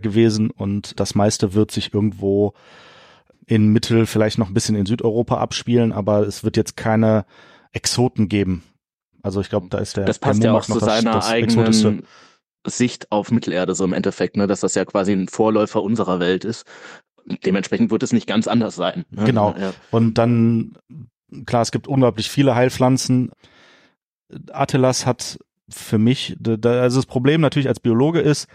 gewesen 0.00 0.50
und 0.50 0.98
das 0.98 1.14
meiste 1.14 1.52
wird 1.54 1.70
sich 1.70 1.92
irgendwo 1.94 2.54
in 3.46 3.68
Mittel, 3.68 4.06
vielleicht 4.06 4.38
noch 4.38 4.48
ein 4.48 4.54
bisschen 4.54 4.74
in 4.74 4.86
Südeuropa 4.86 5.36
abspielen, 5.36 5.92
aber 5.92 6.26
es 6.26 6.44
wird 6.44 6.56
jetzt 6.56 6.76
keine 6.76 7.26
Exoten 7.72 8.28
geben. 8.28 8.62
Also 9.22 9.40
ich 9.42 9.50
glaube, 9.50 9.66
da 9.68 9.78
ist 9.78 9.96
der 9.98 10.06
das 10.06 10.18
passt 10.18 10.42
der 10.42 10.52
ja 10.52 10.56
auch 10.56 10.64
zu 10.64 10.72
noch 10.72 10.80
das- 10.80 10.88
seiner 10.88 11.12
das 11.12 11.30
Exotischste. 11.30 11.88
eigenen 11.88 12.06
Sicht 12.66 13.12
auf 13.12 13.30
Mittelerde 13.30 13.74
so 13.74 13.84
im 13.84 13.92
Endeffekt, 13.92 14.38
ne, 14.38 14.46
dass 14.46 14.60
das 14.60 14.74
ja 14.74 14.86
quasi 14.86 15.12
ein 15.12 15.28
Vorläufer 15.28 15.82
unserer 15.82 16.20
Welt 16.20 16.46
ist. 16.46 16.64
Dementsprechend 17.44 17.90
wird 17.90 18.02
es 18.02 18.12
nicht 18.14 18.26
ganz 18.26 18.48
anders 18.48 18.74
sein. 18.76 19.04
Ne? 19.10 19.24
Genau. 19.24 19.54
Ja. 19.58 19.74
Und 19.90 20.14
dann, 20.16 20.72
klar, 21.44 21.60
es 21.62 21.70
gibt 21.72 21.86
unglaublich 21.88 22.30
viele 22.30 22.54
Heilpflanzen. 22.54 23.30
Atelas 24.52 25.06
hat 25.06 25.38
für 25.68 25.98
mich, 25.98 26.36
also 26.46 26.98
das 26.98 27.06
Problem 27.06 27.40
natürlich 27.40 27.68
als 27.68 27.80
Biologe 27.80 28.20
ist, 28.20 28.48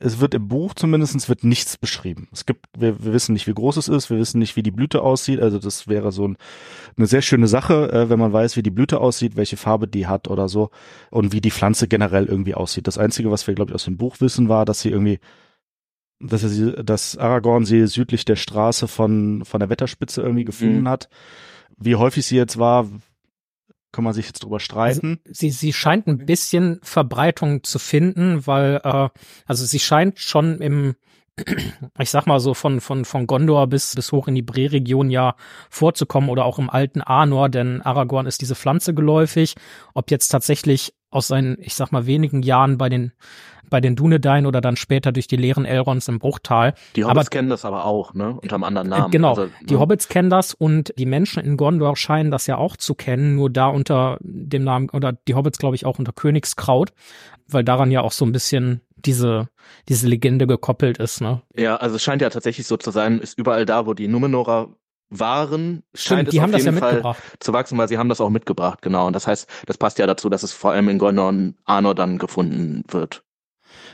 es 0.00 0.18
wird 0.20 0.34
im 0.34 0.48
Buch 0.48 0.74
zumindestens 0.74 1.28
wird 1.28 1.44
nichts 1.44 1.76
beschrieben. 1.76 2.28
Es 2.32 2.46
gibt, 2.46 2.66
wir, 2.76 3.04
wir 3.04 3.12
wissen 3.12 3.32
nicht, 3.32 3.46
wie 3.46 3.54
groß 3.54 3.76
es 3.76 3.88
ist, 3.88 4.10
wir 4.10 4.18
wissen 4.18 4.40
nicht, 4.40 4.56
wie 4.56 4.62
die 4.62 4.72
Blüte 4.72 5.02
aussieht. 5.02 5.40
Also 5.40 5.58
das 5.60 5.86
wäre 5.86 6.10
so 6.10 6.26
ein, 6.26 6.36
eine 6.96 7.06
sehr 7.06 7.22
schöne 7.22 7.46
Sache, 7.46 7.92
äh, 7.92 8.10
wenn 8.10 8.18
man 8.18 8.32
weiß, 8.32 8.56
wie 8.56 8.62
die 8.62 8.70
Blüte 8.72 9.00
aussieht, 9.00 9.36
welche 9.36 9.56
Farbe 9.56 9.86
die 9.86 10.08
hat 10.08 10.26
oder 10.28 10.48
so 10.48 10.70
und 11.10 11.32
wie 11.32 11.40
die 11.40 11.52
Pflanze 11.52 11.86
generell 11.86 12.26
irgendwie 12.26 12.54
aussieht. 12.54 12.88
Das 12.88 12.98
Einzige, 12.98 13.30
was 13.30 13.46
wir, 13.46 13.54
glaube 13.54 13.70
ich, 13.70 13.74
aus 13.76 13.84
dem 13.84 13.96
Buch 13.96 14.16
wissen, 14.20 14.48
war, 14.48 14.64
dass 14.64 14.80
sie 14.80 14.90
irgendwie 14.90 15.20
dass 16.20 16.42
er 16.42 16.48
sie, 16.48 16.72
dass 16.84 17.16
Aragorn 17.18 17.64
sie 17.64 17.86
südlich 17.86 18.24
der 18.24 18.36
Straße 18.36 18.88
von, 18.88 19.44
von 19.44 19.60
der 19.60 19.68
Wetterspitze 19.68 20.22
irgendwie 20.22 20.44
gefunden 20.44 20.82
Mhm. 20.82 20.88
hat. 20.88 21.08
Wie 21.76 21.96
häufig 21.96 22.24
sie 22.26 22.36
jetzt 22.36 22.58
war, 22.58 22.86
kann 23.94 24.04
man 24.04 24.12
sich 24.12 24.26
jetzt 24.26 24.42
drüber 24.42 24.60
streiten. 24.60 25.20
Sie, 25.30 25.50
sie 25.50 25.72
scheint 25.72 26.08
ein 26.08 26.26
bisschen 26.26 26.80
Verbreitung 26.82 27.62
zu 27.62 27.78
finden, 27.78 28.46
weil, 28.46 28.80
äh, 28.82 29.08
also 29.46 29.64
sie 29.64 29.78
scheint 29.78 30.18
schon 30.18 30.60
im, 30.60 30.96
ich 31.98 32.10
sag 32.10 32.26
mal 32.26 32.40
so 32.40 32.54
von, 32.54 32.80
von, 32.80 33.04
von 33.04 33.26
Gondor 33.26 33.68
bis, 33.68 33.94
bis 33.94 34.10
hoch 34.10 34.26
in 34.26 34.34
die 34.34 34.42
Bre-Region 34.42 35.10
ja 35.10 35.36
vorzukommen 35.70 36.28
oder 36.28 36.44
auch 36.44 36.58
im 36.58 36.70
alten 36.70 37.02
Arnor, 37.02 37.48
denn 37.48 37.82
Aragorn 37.82 38.26
ist 38.26 38.40
diese 38.40 38.56
Pflanze 38.56 38.94
geläufig. 38.94 39.54
Ob 39.94 40.10
jetzt 40.10 40.28
tatsächlich 40.28 40.92
aus 41.10 41.28
seinen, 41.28 41.56
ich 41.60 41.74
sag 41.76 41.92
mal, 41.92 42.06
wenigen 42.06 42.42
Jahren 42.42 42.76
bei 42.76 42.88
den, 42.88 43.12
bei 43.70 43.80
den 43.80 43.96
Dunedain 43.96 44.46
oder 44.46 44.60
dann 44.60 44.76
später 44.76 45.12
durch 45.12 45.26
die 45.26 45.36
leeren 45.36 45.64
Elrons 45.64 46.08
im 46.08 46.18
Bruchtal. 46.18 46.74
Die 46.96 47.04
Aber- 47.04 47.12
Hobbits 47.14 47.30
kennen 47.30 47.48
das 47.50 47.64
aber 47.64 47.84
auch, 47.84 48.14
ne? 48.14 48.38
Unter 48.40 48.54
einem 48.56 48.64
anderen 48.64 48.88
Namen. 48.88 49.10
Genau, 49.10 49.30
Also, 49.30 49.48
die 49.62 49.74
ne? 49.74 49.80
Hobbits 49.80 50.08
kennen 50.08 50.30
das 50.30 50.54
und 50.54 50.92
die 50.98 51.06
Menschen 51.06 51.42
in 51.42 51.56
Gondor 51.56 51.96
scheinen 51.96 52.30
das 52.30 52.46
ja 52.46 52.56
auch 52.56 52.76
zu 52.76 52.94
kennen, 52.94 53.34
nur 53.36 53.50
da 53.50 53.66
unter 53.68 54.18
dem 54.20 54.64
Namen, 54.64 54.90
oder 54.90 55.12
die 55.12 55.34
Hobbits 55.34 55.58
glaube 55.58 55.76
ich 55.76 55.86
auch 55.86 55.98
unter 55.98 56.12
Königskraut, 56.12 56.92
weil 57.48 57.64
daran 57.64 57.90
ja 57.90 58.00
auch 58.02 58.12
so 58.12 58.24
ein 58.24 58.32
bisschen 58.32 58.80
diese, 58.96 59.48
diese 59.88 60.08
Legende 60.08 60.46
gekoppelt 60.46 60.98
ist, 60.98 61.20
ne? 61.20 61.42
Ja, 61.56 61.76
also 61.76 61.96
es 61.96 62.02
scheint 62.02 62.22
ja 62.22 62.30
tatsächlich 62.30 62.66
so 62.66 62.76
zu 62.76 62.90
sein, 62.90 63.18
ist 63.20 63.38
überall 63.38 63.66
da, 63.66 63.86
wo 63.86 63.92
die 63.94 64.08
Numenorer 64.08 64.68
waren, 65.10 65.82
scheint 65.94 66.28
Stimmt, 66.28 66.32
die 66.32 66.36
es 66.38 66.42
haben 66.42 66.50
auf 66.50 66.56
das 66.56 66.64
ja 66.64 66.70
jeden 66.70 66.80
Fall 66.80 66.92
mitgebracht. 66.94 67.22
zu 67.40 67.52
wachsen, 67.52 67.78
weil 67.78 67.88
sie 67.88 67.98
haben 67.98 68.08
das 68.08 68.20
auch 68.20 68.30
mitgebracht, 68.30 68.82
genau. 68.82 69.06
Und 69.06 69.14
das 69.14 69.26
heißt, 69.26 69.48
das 69.66 69.78
passt 69.78 69.98
ja 69.98 70.06
dazu, 70.06 70.28
dass 70.28 70.42
es 70.42 70.52
vor 70.52 70.72
allem 70.72 70.88
in 70.88 70.98
Gondor 70.98 71.28
und 71.28 71.56
Arnor 71.64 71.94
dann 71.94 72.18
gefunden 72.18 72.82
wird. 72.88 73.22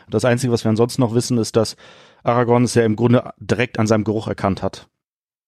Das 0.09 0.25
Einzige, 0.25 0.53
was 0.53 0.65
wir 0.65 0.71
ansonsten 0.71 1.03
noch 1.03 1.15
wissen, 1.15 1.39
ist, 1.39 1.57
dass 1.57 1.77
Aragorn 2.23 2.65
es 2.65 2.75
ja 2.75 2.85
im 2.85 2.97
Grunde 2.97 3.33
direkt 3.39 3.79
an 3.79 3.87
seinem 3.87 4.05
Geruch 4.05 4.29
erkannt 4.29 4.63
hat. 4.63 4.89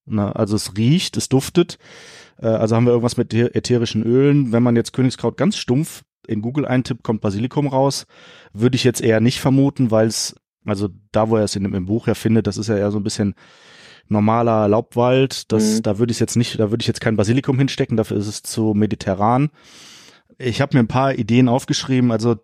Ne, 0.04 0.34
also 0.34 0.56
es 0.56 0.76
riecht, 0.76 1.16
es 1.16 1.28
duftet. 1.28 1.78
Äh, 2.38 2.46
also 2.48 2.74
haben 2.74 2.84
wir 2.86 2.90
irgendwas 2.92 3.16
mit 3.16 3.32
äther- 3.32 3.54
ätherischen 3.54 4.02
Ölen. 4.02 4.50
Wenn 4.52 4.62
man 4.62 4.74
jetzt 4.76 4.92
Königskraut 4.92 5.36
ganz 5.36 5.56
stumpf 5.56 6.02
in 6.26 6.42
Google 6.42 6.66
eintippt, 6.66 7.02
kommt 7.04 7.20
Basilikum 7.20 7.66
raus. 7.68 8.06
Würde 8.52 8.74
ich 8.76 8.84
jetzt 8.84 9.00
eher 9.00 9.20
nicht 9.20 9.40
vermuten, 9.40 9.90
weil 9.90 10.08
es, 10.08 10.34
also 10.64 10.88
da, 11.12 11.28
wo 11.28 11.36
er 11.36 11.44
es 11.44 11.54
in, 11.56 11.62
dem- 11.62 11.74
im 11.74 11.86
Buch 11.86 12.06
ja 12.08 12.14
findet, 12.14 12.46
das 12.48 12.56
ist 12.56 12.68
ja 12.68 12.76
eher 12.76 12.90
so 12.90 12.98
ein 12.98 13.04
bisschen 13.04 13.34
normaler 14.08 14.66
Laubwald. 14.68 15.52
Das, 15.52 15.76
Mhm. 15.76 15.82
Da 15.82 15.98
würde 15.98 16.12
ich 16.12 16.20
jetzt 16.20 16.36
nicht, 16.36 16.58
da 16.58 16.70
würde 16.70 16.82
ich 16.82 16.88
jetzt 16.88 17.00
kein 17.00 17.16
Basilikum 17.16 17.58
hinstecken, 17.58 17.96
dafür 17.96 18.16
ist 18.16 18.26
es 18.26 18.42
zu 18.42 18.74
mediterran. 18.74 19.50
Ich 20.38 20.60
habe 20.60 20.76
mir 20.76 20.82
ein 20.82 20.88
paar 20.88 21.14
Ideen 21.14 21.48
aufgeschrieben. 21.48 22.10
Also 22.10 22.36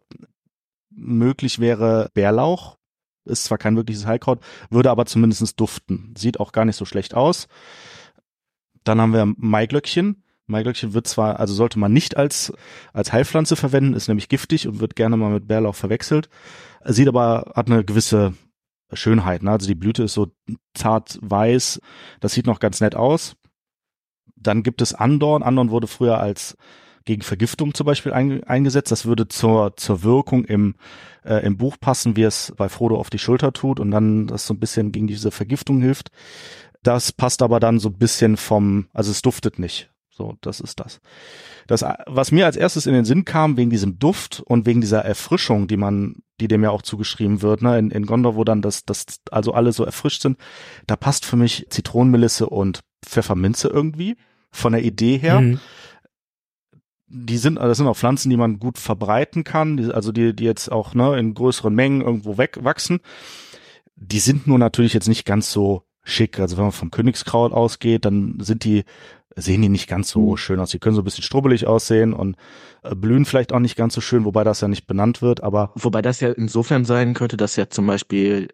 möglich 0.98 1.58
wäre 1.58 2.10
Bärlauch. 2.14 2.76
Ist 3.24 3.44
zwar 3.44 3.58
kein 3.58 3.76
wirkliches 3.76 4.06
Heilkraut, 4.06 4.40
würde 4.70 4.90
aber 4.90 5.04
zumindest 5.06 5.60
duften. 5.60 6.14
Sieht 6.16 6.40
auch 6.40 6.52
gar 6.52 6.64
nicht 6.64 6.76
so 6.76 6.84
schlecht 6.84 7.14
aus. 7.14 7.46
Dann 8.84 9.00
haben 9.00 9.12
wir 9.12 9.26
Maiglöckchen. 9.26 10.24
Maiglöckchen 10.46 10.94
wird 10.94 11.06
zwar, 11.06 11.38
also 11.38 11.52
sollte 11.52 11.78
man 11.78 11.92
nicht 11.92 12.16
als, 12.16 12.52
als 12.94 13.12
Heilpflanze 13.12 13.54
verwenden, 13.54 13.92
ist 13.92 14.08
nämlich 14.08 14.30
giftig 14.30 14.66
und 14.66 14.80
wird 14.80 14.96
gerne 14.96 15.18
mal 15.18 15.30
mit 15.30 15.46
Bärlauch 15.46 15.74
verwechselt. 15.74 16.30
Sieht 16.84 17.08
aber, 17.08 17.52
hat 17.54 17.70
eine 17.70 17.84
gewisse 17.84 18.32
Schönheit. 18.94 19.42
Ne? 19.42 19.50
Also 19.50 19.66
die 19.66 19.74
Blüte 19.74 20.04
ist 20.04 20.14
so 20.14 20.28
zart 20.74 21.18
weiß. 21.20 21.80
Das 22.20 22.32
sieht 22.32 22.46
noch 22.46 22.60
ganz 22.60 22.80
nett 22.80 22.94
aus. 22.94 23.36
Dann 24.36 24.62
gibt 24.62 24.80
es 24.80 24.94
Andorn. 24.94 25.42
Andorn 25.42 25.70
wurde 25.70 25.86
früher 25.86 26.18
als 26.18 26.56
gegen 27.08 27.22
Vergiftung 27.22 27.72
zum 27.72 27.86
Beispiel 27.86 28.12
ein, 28.12 28.44
eingesetzt. 28.44 28.92
Das 28.92 29.06
würde 29.06 29.28
zur, 29.28 29.74
zur 29.76 30.02
Wirkung 30.02 30.44
im, 30.44 30.74
äh, 31.24 31.44
im 31.44 31.56
Buch 31.56 31.78
passen, 31.80 32.16
wie 32.16 32.22
es 32.22 32.52
bei 32.56 32.68
Frodo 32.68 32.96
auf 32.98 33.08
die 33.08 33.18
Schulter 33.18 33.54
tut 33.54 33.80
und 33.80 33.90
dann 33.90 34.26
das 34.26 34.46
so 34.46 34.52
ein 34.52 34.60
bisschen 34.60 34.92
gegen 34.92 35.06
diese 35.06 35.30
Vergiftung 35.30 35.80
hilft. 35.80 36.10
Das 36.82 37.10
passt 37.10 37.40
aber 37.40 37.60
dann 37.60 37.78
so 37.78 37.88
ein 37.88 37.98
bisschen 37.98 38.36
vom, 38.36 38.88
also 38.92 39.10
es 39.10 39.22
duftet 39.22 39.58
nicht. 39.58 39.90
So, 40.10 40.36
das 40.42 40.60
ist 40.60 40.80
das. 40.80 41.00
Das, 41.66 41.82
was 42.06 42.30
mir 42.30 42.44
als 42.44 42.56
erstes 42.56 42.86
in 42.86 42.92
den 42.92 43.06
Sinn 43.06 43.24
kam, 43.24 43.56
wegen 43.56 43.70
diesem 43.70 43.98
Duft 43.98 44.42
und 44.44 44.66
wegen 44.66 44.82
dieser 44.82 45.02
Erfrischung, 45.02 45.66
die 45.66 45.78
man, 45.78 46.16
die 46.40 46.48
dem 46.48 46.62
ja 46.62 46.70
auch 46.70 46.82
zugeschrieben 46.82 47.40
wird, 47.40 47.62
ne, 47.62 47.78
in, 47.78 47.90
in 47.90 48.04
Gondor, 48.04 48.36
wo 48.36 48.44
dann 48.44 48.60
das, 48.60 48.84
das, 48.84 49.06
also 49.30 49.54
alle 49.54 49.72
so 49.72 49.84
erfrischt 49.84 50.20
sind, 50.20 50.36
da 50.86 50.96
passt 50.96 51.24
für 51.24 51.36
mich 51.36 51.68
Zitronenmelisse 51.70 52.50
und 52.50 52.80
Pfefferminze 53.06 53.68
irgendwie 53.68 54.16
von 54.50 54.72
der 54.72 54.82
Idee 54.82 55.16
her. 55.16 55.40
Mhm. 55.40 55.60
Die 57.08 57.38
sind, 57.38 57.56
das 57.56 57.78
sind 57.78 57.86
auch 57.86 57.96
Pflanzen, 57.96 58.30
die 58.30 58.36
man 58.36 58.58
gut 58.58 58.78
verbreiten 58.78 59.44
kann, 59.44 59.76
die, 59.76 59.90
also 59.92 60.12
die, 60.12 60.34
die 60.34 60.44
jetzt 60.44 60.70
auch 60.70 60.94
ne, 60.94 61.18
in 61.18 61.34
größeren 61.34 61.74
Mengen 61.74 62.02
irgendwo 62.02 62.36
wegwachsen. 62.36 63.00
Die 63.96 64.18
sind 64.18 64.46
nur 64.46 64.58
natürlich 64.58 64.92
jetzt 64.92 65.08
nicht 65.08 65.24
ganz 65.24 65.50
so 65.50 65.82
schick. 66.02 66.38
Also 66.38 66.56
wenn 66.56 66.64
man 66.64 66.72
vom 66.72 66.90
Königskraut 66.90 67.52
ausgeht, 67.52 68.04
dann 68.04 68.38
sind 68.40 68.64
die 68.64 68.84
sehen 69.40 69.62
die 69.62 69.68
nicht 69.68 69.88
ganz 69.88 70.10
so 70.10 70.36
schön 70.36 70.60
aus. 70.60 70.70
Die 70.70 70.78
können 70.78 70.94
so 70.94 71.02
ein 71.02 71.04
bisschen 71.04 71.22
strubbelig 71.24 71.66
aussehen 71.66 72.12
und 72.12 72.36
äh, 72.82 72.94
blühen 72.94 73.24
vielleicht 73.24 73.52
auch 73.52 73.60
nicht 73.60 73.76
ganz 73.76 73.94
so 73.94 74.00
schön, 74.00 74.24
wobei 74.24 74.44
das 74.44 74.60
ja 74.60 74.68
nicht 74.68 74.86
benannt 74.86 75.22
wird, 75.22 75.42
aber 75.42 75.72
Wobei 75.74 76.02
das 76.02 76.20
ja 76.20 76.30
insofern 76.30 76.84
sein 76.84 77.14
könnte, 77.14 77.36
dass 77.36 77.56
ja 77.56 77.68
zum 77.68 77.86
Beispiel 77.86 78.48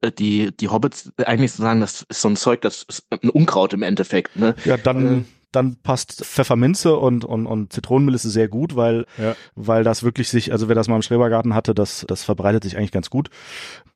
äh, 0.00 0.10
die, 0.12 0.56
die 0.56 0.68
Hobbits 0.68 1.12
eigentlich 1.24 1.52
so 1.52 1.62
sagen, 1.62 1.80
das 1.80 2.02
ist 2.08 2.20
so 2.20 2.28
ein 2.28 2.36
Zeug, 2.36 2.62
das 2.62 2.84
ist 2.88 3.06
ein 3.10 3.30
Unkraut 3.30 3.72
im 3.74 3.82
Endeffekt, 3.82 4.36
ne? 4.36 4.54
ja, 4.64 4.76
dann, 4.76 5.20
Äh. 5.20 5.24
Dann 5.56 5.76
passt 5.82 6.24
Pfefferminze 6.24 6.96
und, 6.96 7.24
und, 7.24 7.46
und 7.46 7.72
Zitronenmelisse 7.72 8.30
sehr 8.30 8.46
gut, 8.48 8.76
weil, 8.76 9.06
Ja. 9.18 9.34
weil 9.56 9.82
das 9.82 10.04
wirklich 10.04 10.28
sich, 10.28 10.52
also 10.52 10.68
wer 10.68 10.74
das 10.76 10.86
mal 10.86 10.96
im 10.96 11.02
Schrebergarten 11.02 11.54
hatte, 11.54 11.74
das, 11.74 12.04
das 12.06 12.22
verbreitet 12.22 12.62
sich 12.62 12.76
eigentlich 12.76 12.92
ganz 12.92 13.10
gut. 13.10 13.30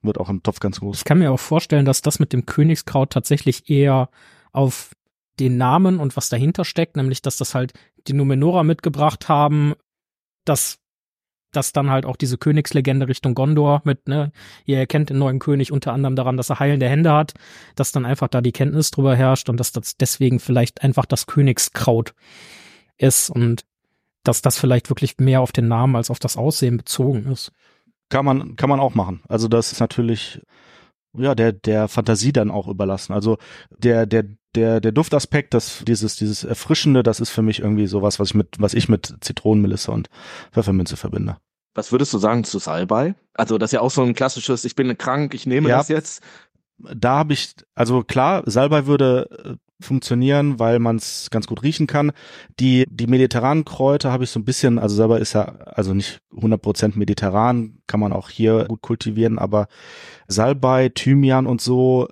Wird 0.02 0.18
auch 0.18 0.28
im 0.28 0.42
Topf 0.42 0.58
ganz 0.60 0.80
groß. 0.80 0.98
Ich 0.98 1.04
kann 1.04 1.18
mir 1.18 1.30
auch 1.30 1.38
vorstellen, 1.40 1.84
dass 1.84 2.02
das 2.02 2.18
mit 2.18 2.32
dem 2.32 2.46
Königskraut 2.46 3.10
tatsächlich 3.10 3.70
eher 3.70 4.08
auf 4.52 4.90
den 5.38 5.56
Namen 5.56 6.00
und 6.00 6.16
was 6.16 6.28
dahinter 6.28 6.64
steckt, 6.64 6.96
nämlich 6.96 7.22
dass 7.22 7.36
das 7.36 7.54
halt 7.54 7.72
die 8.08 8.12
Numenora 8.12 8.62
mitgebracht 8.64 9.28
haben, 9.28 9.74
dass 10.44 10.78
dass 11.52 11.72
dann 11.72 11.90
halt 11.90 12.04
auch 12.06 12.16
diese 12.16 12.38
Königslegende 12.38 13.08
Richtung 13.08 13.34
Gondor 13.34 13.82
mit, 13.84 14.08
ne, 14.08 14.32
ihr 14.66 14.78
erkennt 14.78 15.10
den 15.10 15.18
neuen 15.18 15.38
König 15.38 15.72
unter 15.72 15.92
anderem 15.92 16.16
daran, 16.16 16.36
dass 16.36 16.50
er 16.50 16.60
heilende 16.60 16.88
Hände 16.88 17.12
hat, 17.12 17.34
dass 17.74 17.92
dann 17.92 18.06
einfach 18.06 18.28
da 18.28 18.40
die 18.40 18.52
Kenntnis 18.52 18.90
drüber 18.90 19.16
herrscht 19.16 19.48
und 19.48 19.58
dass 19.58 19.72
das 19.72 19.96
deswegen 19.96 20.40
vielleicht 20.40 20.82
einfach 20.82 21.06
das 21.06 21.26
Königskraut 21.26 22.14
ist 22.96 23.30
und 23.30 23.64
dass 24.22 24.42
das 24.42 24.58
vielleicht 24.58 24.90
wirklich 24.90 25.18
mehr 25.18 25.40
auf 25.40 25.52
den 25.52 25.68
Namen 25.68 25.96
als 25.96 26.10
auf 26.10 26.18
das 26.18 26.36
Aussehen 26.36 26.76
bezogen 26.76 27.26
ist. 27.30 27.52
Kann 28.10 28.24
man, 28.24 28.56
kann 28.56 28.68
man 28.68 28.80
auch 28.80 28.94
machen. 28.94 29.22
Also 29.28 29.48
das 29.48 29.72
ist 29.72 29.80
natürlich, 29.80 30.40
ja, 31.16 31.34
der, 31.34 31.52
der 31.52 31.88
Fantasie 31.88 32.32
dann 32.32 32.50
auch 32.50 32.68
überlassen. 32.68 33.12
Also 33.12 33.38
der, 33.76 34.06
der, 34.06 34.24
der, 34.54 34.80
der 34.80 34.92
Duftaspekt, 34.92 35.54
das, 35.54 35.82
dieses, 35.86 36.16
dieses 36.16 36.44
Erfrischende, 36.44 37.02
das 37.02 37.20
ist 37.20 37.30
für 37.30 37.42
mich 37.42 37.60
irgendwie 37.60 37.86
sowas, 37.86 38.18
was 38.18 38.28
ich 38.28 38.34
mit, 38.34 38.56
was 38.58 38.74
ich 38.74 38.88
mit 38.88 39.14
Zitronenmelisse 39.20 39.90
und 39.90 40.08
Pfefferminze 40.52 40.96
verbinde. 40.96 41.36
Was 41.74 41.92
würdest 41.92 42.12
du 42.12 42.18
sagen 42.18 42.42
zu 42.44 42.58
Salbei? 42.58 43.14
Also 43.34 43.56
das 43.56 43.68
ist 43.68 43.74
ja 43.74 43.80
auch 43.80 43.92
so 43.92 44.02
ein 44.02 44.14
klassisches, 44.14 44.64
ich 44.64 44.74
bin 44.74 44.96
krank, 44.98 45.34
ich 45.34 45.46
nehme 45.46 45.68
Ja. 45.68 45.78
das 45.78 45.88
jetzt. 45.88 46.22
Da 46.94 47.18
habe 47.18 47.32
ich, 47.32 47.54
also 47.74 48.02
klar, 48.02 48.42
Salbei 48.46 48.86
würde 48.86 49.28
äh, 49.44 49.84
funktionieren, 49.84 50.58
weil 50.58 50.78
man 50.78 50.96
es 50.96 51.30
ganz 51.30 51.46
gut 51.46 51.62
riechen 51.62 51.86
kann. 51.86 52.12
Die, 52.58 52.84
die 52.88 53.06
mediterranen 53.06 53.64
Kräuter 53.64 54.12
habe 54.12 54.24
ich 54.24 54.30
so 54.30 54.38
ein 54.38 54.44
bisschen, 54.44 54.78
also 54.78 54.94
Salbei 54.94 55.18
ist 55.18 55.32
ja 55.32 55.44
also 55.44 55.94
nicht 55.94 56.20
100% 56.34 56.98
mediterran, 56.98 57.78
kann 57.86 58.00
man 58.00 58.12
auch 58.12 58.28
hier 58.28 58.66
gut 58.66 58.82
kultivieren, 58.82 59.38
aber 59.38 59.68
Salbei, 60.28 60.90
Thymian 60.90 61.46
und 61.46 61.60
so 61.60 62.08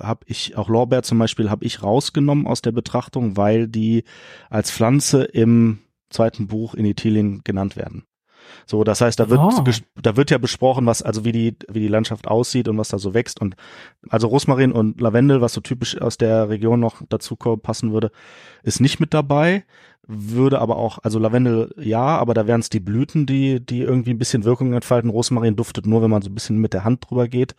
habe 0.00 0.20
ich, 0.26 0.56
auch 0.56 0.68
Lorbeer 0.68 1.02
zum 1.02 1.18
Beispiel, 1.18 1.50
habe 1.50 1.64
ich 1.64 1.82
rausgenommen 1.82 2.46
aus 2.46 2.62
der 2.62 2.72
Betrachtung, 2.72 3.36
weil 3.36 3.68
die 3.68 4.04
als 4.48 4.70
Pflanze 4.70 5.24
im 5.24 5.80
zweiten 6.10 6.46
Buch 6.46 6.74
in 6.74 6.84
Italien 6.84 7.42
genannt 7.44 7.76
werden. 7.76 8.04
So, 8.66 8.84
das 8.84 9.00
heißt, 9.00 9.18
da 9.18 9.30
wird, 9.30 9.40
ges- 9.64 9.82
da 10.00 10.16
wird 10.16 10.30
ja 10.30 10.38
besprochen, 10.38 10.86
was, 10.86 11.02
also 11.02 11.24
wie 11.24 11.32
die, 11.32 11.56
wie 11.68 11.80
die 11.80 11.88
Landschaft 11.88 12.28
aussieht 12.28 12.68
und 12.68 12.78
was 12.78 12.88
da 12.88 12.98
so 12.98 13.14
wächst 13.14 13.40
und 13.40 13.56
also 14.08 14.28
Rosmarin 14.28 14.72
und 14.72 15.00
Lavendel, 15.00 15.40
was 15.40 15.52
so 15.52 15.60
typisch 15.60 16.00
aus 16.00 16.18
der 16.18 16.48
Region 16.48 16.80
noch 16.80 17.02
dazu 17.08 17.36
passen 17.36 17.92
würde, 17.92 18.10
ist 18.62 18.80
nicht 18.80 19.00
mit 19.00 19.14
dabei. 19.14 19.64
Würde 20.10 20.58
aber 20.60 20.76
auch, 20.76 20.98
also 21.02 21.18
Lavendel 21.18 21.74
ja, 21.78 22.16
aber 22.16 22.32
da 22.32 22.46
wären 22.46 22.60
es 22.60 22.70
die 22.70 22.80
Blüten, 22.80 23.26
die, 23.26 23.60
die 23.64 23.82
irgendwie 23.82 24.10
ein 24.12 24.18
bisschen 24.18 24.44
Wirkung 24.44 24.72
entfalten. 24.72 25.10
Rosmarin 25.10 25.54
duftet 25.54 25.86
nur, 25.86 26.00
wenn 26.00 26.10
man 26.10 26.22
so 26.22 26.30
ein 26.30 26.34
bisschen 26.34 26.56
mit 26.56 26.72
der 26.72 26.84
Hand 26.84 27.10
drüber 27.10 27.28
geht 27.28 27.54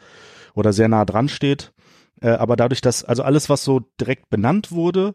oder 0.55 0.73
sehr 0.73 0.87
nah 0.87 1.05
dran 1.05 1.29
steht. 1.29 1.73
Äh, 2.21 2.29
aber 2.31 2.55
dadurch, 2.55 2.81
dass, 2.81 3.03
also 3.03 3.21
alles, 3.21 3.49
was 3.49 3.63
so 3.63 3.81
direkt 4.01 4.31
benannt 4.31 4.71
wurde, 4.71 5.13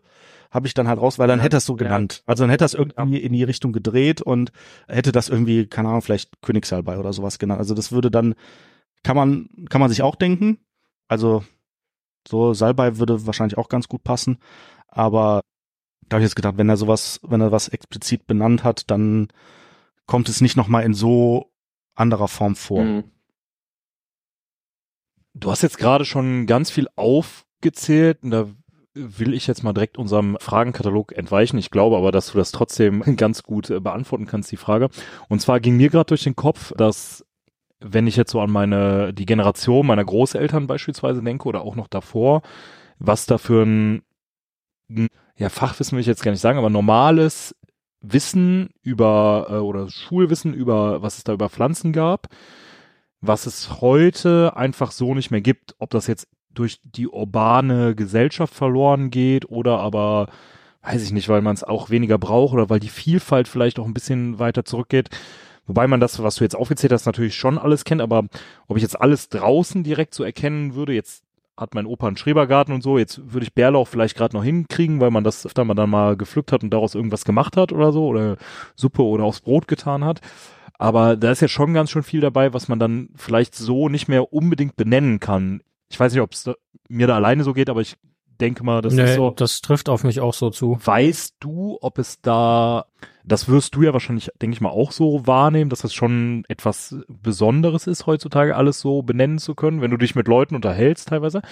habe 0.55 0.69
ich 0.69 0.75
dann 0.75 0.87
halt 0.87 1.01
raus, 1.01 1.19
weil 1.19 1.27
dann 1.27 1.41
Ja, 1.41 1.43
hätte 1.43 1.57
er 1.57 1.59
es 1.59 1.67
so 1.67 1.75
ja. 1.75 1.79
genannt. 1.79 2.23
Also 2.27 2.45
dann 2.45 2.51
hätte 2.51 2.65
er 2.65 2.67
es 2.67 2.75
irgendwie 2.75 3.19
in 3.19 3.33
die 3.33 3.43
Richtung 3.43 3.73
gedreht 3.73 4.23
und 4.23 4.53
hätte 4.87 5.11
das 5.11 5.29
irgendwie, 5.29 5.67
keine 5.67 5.89
Ahnung, 5.89 6.03
vielleicht 6.03 6.41
Königssalbei 6.43 6.97
oder 6.99 7.13
sowas 7.13 7.41
genannt. 7.41 7.59
Also 7.59 7.75
das 7.75 7.91
würde 7.91 8.11
dann, 8.11 8.35
kann 9.03 9.17
man, 9.17 9.49
kann 9.69 9.81
man 9.81 9.91
sich 9.91 10.03
auch 10.03 10.15
denken. 10.15 10.59
Also 11.09 11.45
so 12.27 12.55
Salbei 12.55 12.99
würde 12.99 13.27
wahrscheinlich 13.27 13.59
auch 13.59 13.69
ganz 13.69 13.89
gut 13.89 14.05
passen. 14.05 14.39
Aber 14.87 15.43
da 16.09 16.17
habe 16.17 16.23
ich 16.23 16.29
jetzt 16.29 16.37
gedacht, 16.37 16.57
wenn 16.57 16.69
er 16.69 16.77
sowas, 16.77 17.19
wenn 17.23 17.41
er 17.41 17.51
was 17.53 17.69
explizit 17.69 18.27
benannt 18.27 18.63
hat, 18.63 18.91
dann 18.91 19.29
kommt 20.07 20.29
es 20.29 20.41
nicht 20.41 20.57
nochmal 20.57 20.85
in 20.85 20.95
so 20.95 21.51
anderer 21.97 22.29
Form 22.29 22.55
vor. 22.55 22.85
Mhm. 22.85 23.05
Du 25.35 25.51
hast 25.51 25.63
jetzt 25.63 25.79
gerade 25.79 26.05
schon 26.05 26.47
ganz 26.47 26.71
viel 26.71 26.87
aufgezählt 26.95 28.23
und 28.23 28.31
da 28.31 28.47
will 28.95 29.35
ich 29.35 29.47
jetzt 29.47 29.63
mal 29.65 29.73
direkt 29.73 29.99
unserem 29.99 30.37
Fragenkatalog 30.41 31.13
entweichen. 31.13 31.59
Ich 31.59 31.71
glaube 31.71 31.97
aber, 31.97 32.13
dass 32.13 32.33
du 32.33 32.39
das 32.39 32.53
trotzdem 32.53 33.03
ganz 33.17 33.43
gut 33.43 33.71
äh, 33.71 33.81
beantworten 33.81 34.27
kannst, 34.27 34.53
die 34.53 34.57
Frage. 34.57 34.89
Und 35.29 35.41
zwar 35.41 35.61
ging 35.61 35.77
mir 35.77 35.91
gerade 35.91 36.09
durch 36.09 36.23
den 36.23 36.37
Kopf, 36.37 36.73
dass 36.77 37.25
wenn 37.81 38.07
ich 38.07 38.17
jetzt 38.17 38.31
so 38.31 38.41
an 38.41 38.51
meine, 38.51 39.13
die 39.13 39.27
Generation 39.27 39.87
meiner 39.87 40.05
Großeltern 40.05 40.67
beispielsweise 40.67 41.23
denke 41.23 41.49
oder 41.49 41.63
auch 41.63 41.75
noch 41.75 41.89
davor, 41.89 42.43
was 42.99 43.27
da 43.27 43.37
für 43.37 43.65
ein, 43.65 44.03
ja, 45.37 45.49
Fachwissen 45.49 45.97
will 45.97 46.01
ich 46.01 46.07
jetzt 46.07 46.23
gar 46.23 46.31
nicht 46.31 46.41
sagen, 46.41 46.59
aber 46.59 46.71
normales 46.71 47.55
Wissen 48.01 48.71
über, 48.83 49.49
äh, 49.51 49.55
oder 49.55 49.91
Schulwissen 49.91 50.55
über, 50.55 51.03
was 51.03 51.19
es 51.19 51.25
da 51.25 51.33
über 51.33 51.51
Pflanzen 51.51 51.93
gab, 51.93 52.29
was 53.21 53.47
es 53.47 53.81
heute 53.81 54.57
einfach 54.57 54.93
so 54.93 55.15
nicht 55.15 55.31
mehr 55.31 55.41
gibt. 55.41 55.75
Ob 55.79 55.91
das 55.91 56.07
jetzt 56.07 56.29
durch 56.55 56.81
die 56.83 57.09
urbane 57.09 57.95
Gesellschaft 57.95 58.55
verloren 58.55 59.11
geht 59.11 59.49
oder 59.51 59.79
aber, 59.81 60.29
weiß 60.83 61.03
ich 61.03 61.13
nicht, 61.13 61.29
weil 61.29 61.43
man 61.43 61.55
es 61.55 61.65
auch 61.65 61.91
weniger 61.91 62.19
braucht 62.19 62.55
oder 62.55 62.71
weil 62.71 62.81
die 62.81 62.89
Vielfalt 62.89 63.49
vielleicht 63.49 63.79
auch 63.79 63.87
ein 63.87 63.95
bisschen 63.95 64.39
weiter 64.39 64.65
zurückgeht. 64.65 65.11
Wobei 65.67 65.87
man 65.87 66.01
das, 66.01 66.23
was 66.23 66.37
du 66.37 66.45
jetzt 66.45 66.57
aufgezählt 66.57 66.93
hast, 66.93 67.07
natürlich 67.07 67.37
schon 67.37 67.59
alles 67.59 67.85
kennt, 67.85 68.03
aber 68.03 68.25
ob 68.69 68.77
ich 68.77 68.83
jetzt 68.83 69.01
alles 69.01 69.29
draußen 69.31 69.83
direkt 69.83 70.15
so 70.15 70.23
erkennen 70.23 70.75
würde, 70.75 70.93
jetzt 70.93 71.25
hat 71.57 71.75
mein 71.75 71.87
Opa 71.87 72.09
einen 72.09 72.17
Schrebergarten 72.17 72.75
und 72.75 72.83
so, 72.83 72.99
jetzt 72.99 73.33
würde 73.33 73.45
ich 73.45 73.55
Bärlauch 73.55 73.87
vielleicht 73.87 74.17
gerade 74.17 74.37
noch 74.37 74.45
hinkriegen, 74.45 75.01
weil 75.01 75.11
man 75.11 75.25
das 75.25 75.47
öfter 75.47 75.65
mal 75.65 75.75
dann 75.75 75.91
mal 75.91 76.17
gepflückt 76.17 76.53
hat 76.53 76.63
und 76.63 76.71
daraus 76.71 76.95
irgendwas 76.95 77.25
gemacht 77.25 77.57
hat 77.57 77.73
oder 77.73 77.93
so 77.93 78.07
oder 78.07 78.37
Suppe 78.75 79.03
oder 79.03 79.25
aufs 79.25 79.41
Brot 79.41 79.69
getan 79.69 80.05
hat. 80.05 80.21
Aber 80.79 81.17
da 81.17 81.31
ist 81.31 81.41
ja 81.41 81.49
schon 81.49 81.73
ganz 81.73 81.91
schön 81.91 82.03
viel 82.03 82.21
dabei, 82.21 82.53
was 82.53 82.69
man 82.69 82.81
dann 82.81 83.09
vielleicht 83.15 83.55
so 83.55 83.89
nicht 83.89 84.09
mehr 84.09 84.33
unbedingt 84.33 84.77
benennen 84.77 85.21
kann. 85.21 85.63
Ich 85.95 86.01
weiß 86.01 86.13
nicht, 86.13 86.23
ob 86.23 86.33
es 86.33 86.51
mir 86.89 87.07
da 87.07 87.15
alleine 87.15 87.45
so 87.45 87.53
geht, 87.53 87.71
aber 87.71 87.81
ich 87.81 87.97
denke 88.41 88.65
mal, 88.65 88.83
das 88.83 88.95
nee, 88.95 89.05
ist 89.05 89.15
so. 89.15 89.31
das 89.31 89.61
trifft 89.61 89.89
auf 89.89 90.03
mich 90.03 90.19
auch 90.19 90.35
so 90.35 90.51
zu. 90.51 90.77
Weißt 90.85 91.37
du, 91.39 91.79
ob 91.81 92.01
es 92.01 92.21
da, 92.21 92.87
das 93.25 93.49
wirst 93.49 93.77
du 93.77 93.83
ja 93.83 93.93
wahrscheinlich, 93.93 94.29
denke 94.43 94.55
ich 94.55 94.61
mal, 94.61 94.71
auch 94.71 94.91
so 94.91 95.25
wahrnehmen, 95.29 95.71
dass 95.71 95.83
das 95.83 95.95
schon 95.95 96.45
etwas 96.49 96.97
Besonderes 97.07 97.87
ist, 97.87 98.07
heutzutage 98.07 98.57
alles 98.57 98.81
so 98.81 99.03
benennen 99.03 99.39
zu 99.39 99.55
können, 99.55 99.83
wenn 99.83 99.93
du 99.93 99.97
dich 99.97 100.17
mit 100.17 100.27
Leuten 100.27 100.57
unterhältst 100.57 101.11
teilweise. 101.11 101.43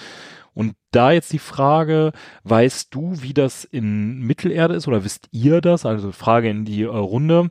Und 0.53 0.75
da 0.91 1.13
jetzt 1.13 1.31
die 1.31 1.39
Frage, 1.39 2.11
weißt 2.43 2.93
du, 2.93 3.21
wie 3.21 3.33
das 3.33 3.63
in 3.63 4.19
Mittelerde 4.19 4.73
ist 4.73 4.89
oder 4.89 5.05
wisst 5.05 5.29
ihr 5.31 5.61
das? 5.61 5.85
Also 5.85 6.11
Frage 6.11 6.49
in 6.49 6.65
die 6.65 6.83
Runde. 6.83 7.49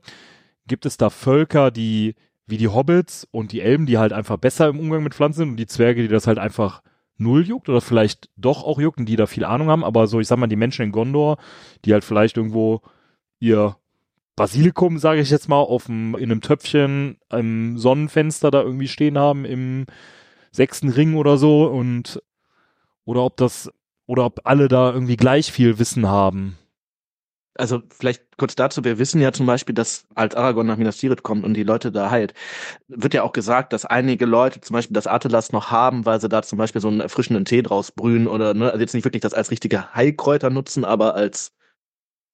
Gibt 0.66 0.84
es 0.84 0.98
da 0.98 1.08
Völker, 1.08 1.70
die 1.70 2.16
wie 2.46 2.56
die 2.56 2.68
Hobbits 2.68 3.26
und 3.30 3.52
die 3.52 3.60
Elben, 3.60 3.86
die 3.86 3.98
halt 3.98 4.12
einfach 4.12 4.36
besser 4.36 4.68
im 4.68 4.78
Umgang 4.78 5.02
mit 5.02 5.14
Pflanzen 5.14 5.38
sind 5.38 5.50
und 5.50 5.56
die 5.56 5.66
Zwerge, 5.66 6.02
die 6.02 6.08
das 6.08 6.26
halt 6.26 6.38
einfach 6.38 6.82
null 7.16 7.46
juckt 7.46 7.68
oder 7.68 7.80
vielleicht 7.80 8.30
doch 8.36 8.64
auch 8.64 8.80
juckt 8.80 8.98
und 8.98 9.06
die 9.06 9.16
da 9.16 9.26
viel 9.26 9.44
Ahnung 9.44 9.68
haben, 9.68 9.84
aber 9.84 10.06
so, 10.06 10.20
ich 10.20 10.28
sag 10.28 10.38
mal, 10.38 10.48
die 10.48 10.56
Menschen 10.56 10.82
in 10.82 10.92
Gondor, 10.92 11.38
die 11.84 11.92
halt 11.92 12.04
vielleicht 12.04 12.36
irgendwo 12.36 12.82
ihr 13.38 13.76
Basilikum, 14.34 14.98
sage 14.98 15.20
ich 15.20 15.30
jetzt 15.30 15.48
mal, 15.48 15.56
auf 15.56 15.88
in 15.88 16.16
einem 16.16 16.40
Töpfchen 16.40 17.18
im 17.30 17.78
Sonnenfenster 17.78 18.50
da 18.50 18.62
irgendwie 18.62 18.88
stehen 18.88 19.18
haben 19.18 19.44
im 19.44 19.86
sechsten 20.50 20.88
Ring 20.88 21.14
oder 21.14 21.36
so 21.36 21.66
und 21.66 22.22
oder 23.04 23.22
ob 23.22 23.36
das 23.36 23.70
oder 24.06 24.24
ob 24.24 24.40
alle 24.44 24.68
da 24.68 24.92
irgendwie 24.92 25.16
gleich 25.16 25.52
viel 25.52 25.78
Wissen 25.78 26.08
haben. 26.08 26.58
Also 27.54 27.82
vielleicht 27.90 28.22
kurz 28.38 28.54
dazu, 28.54 28.84
wir 28.84 28.98
wissen 28.98 29.20
ja 29.20 29.32
zum 29.32 29.46
Beispiel, 29.46 29.74
dass 29.74 30.06
als 30.14 30.34
Aragorn 30.34 30.66
nach 30.66 30.76
Minas 30.76 30.96
Tirith 30.96 31.22
kommt 31.22 31.44
und 31.44 31.54
die 31.54 31.64
Leute 31.64 31.92
da 31.92 32.10
heilt, 32.10 32.34
wird 32.88 33.14
ja 33.14 33.22
auch 33.22 33.32
gesagt, 33.32 33.72
dass 33.72 33.84
einige 33.84 34.26
Leute 34.26 34.60
zum 34.60 34.74
Beispiel 34.74 34.94
das 34.94 35.06
Atelas 35.06 35.52
noch 35.52 35.70
haben, 35.70 36.06
weil 36.06 36.20
sie 36.20 36.28
da 36.28 36.42
zum 36.42 36.58
Beispiel 36.58 36.80
so 36.80 36.88
einen 36.88 37.00
erfrischenden 37.00 37.44
Tee 37.44 37.62
draus 37.62 37.92
brühen 37.92 38.26
oder, 38.26 38.54
ne, 38.54 38.70
also 38.70 38.80
jetzt 38.80 38.94
nicht 38.94 39.04
wirklich 39.04 39.22
das 39.22 39.34
als 39.34 39.50
richtige 39.50 39.94
Heilkräuter 39.94 40.50
nutzen, 40.50 40.84
aber 40.84 41.14
als, 41.14 41.52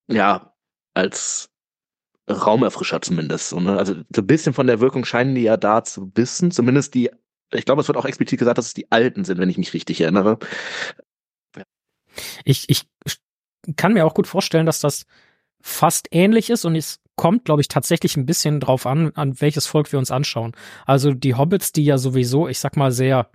ja, 0.08 0.54
als 0.94 1.50
Raumerfrischer 2.30 3.00
zumindest. 3.00 3.48
So, 3.48 3.60
ne? 3.60 3.76
Also 3.78 3.94
so 4.14 4.22
ein 4.22 4.26
bisschen 4.26 4.52
von 4.52 4.66
der 4.66 4.80
Wirkung 4.80 5.04
scheinen 5.04 5.34
die 5.34 5.42
ja 5.42 5.56
da 5.56 5.82
zu 5.82 6.12
wissen, 6.14 6.50
zumindest 6.50 6.94
die, 6.94 7.10
ich 7.52 7.64
glaube, 7.64 7.80
es 7.80 7.88
wird 7.88 7.98
auch 7.98 8.04
explizit 8.04 8.38
gesagt, 8.38 8.58
dass 8.58 8.66
es 8.66 8.74
die 8.74 8.90
Alten 8.92 9.24
sind, 9.24 9.38
wenn 9.38 9.50
ich 9.50 9.58
mich 9.58 9.74
richtig 9.74 10.00
erinnere. 10.00 10.38
Ich, 12.44 12.68
ich 12.68 12.88
kann 13.76 13.92
mir 13.92 14.06
auch 14.06 14.14
gut 14.14 14.26
vorstellen, 14.26 14.66
dass 14.66 14.80
das 14.80 15.06
fast 15.60 16.08
ähnlich 16.10 16.50
ist 16.50 16.64
und 16.64 16.76
es 16.76 17.00
kommt, 17.16 17.44
glaube 17.44 17.60
ich, 17.60 17.68
tatsächlich 17.68 18.16
ein 18.16 18.26
bisschen 18.26 18.60
drauf 18.60 18.86
an, 18.86 19.12
an 19.14 19.40
welches 19.40 19.66
Volk 19.66 19.92
wir 19.92 19.98
uns 19.98 20.10
anschauen. 20.10 20.52
Also 20.86 21.12
die 21.12 21.34
Hobbits, 21.34 21.72
die 21.72 21.84
ja 21.84 21.98
sowieso, 21.98 22.48
ich 22.48 22.60
sag 22.60 22.76
mal, 22.76 22.92
sehr, 22.92 23.28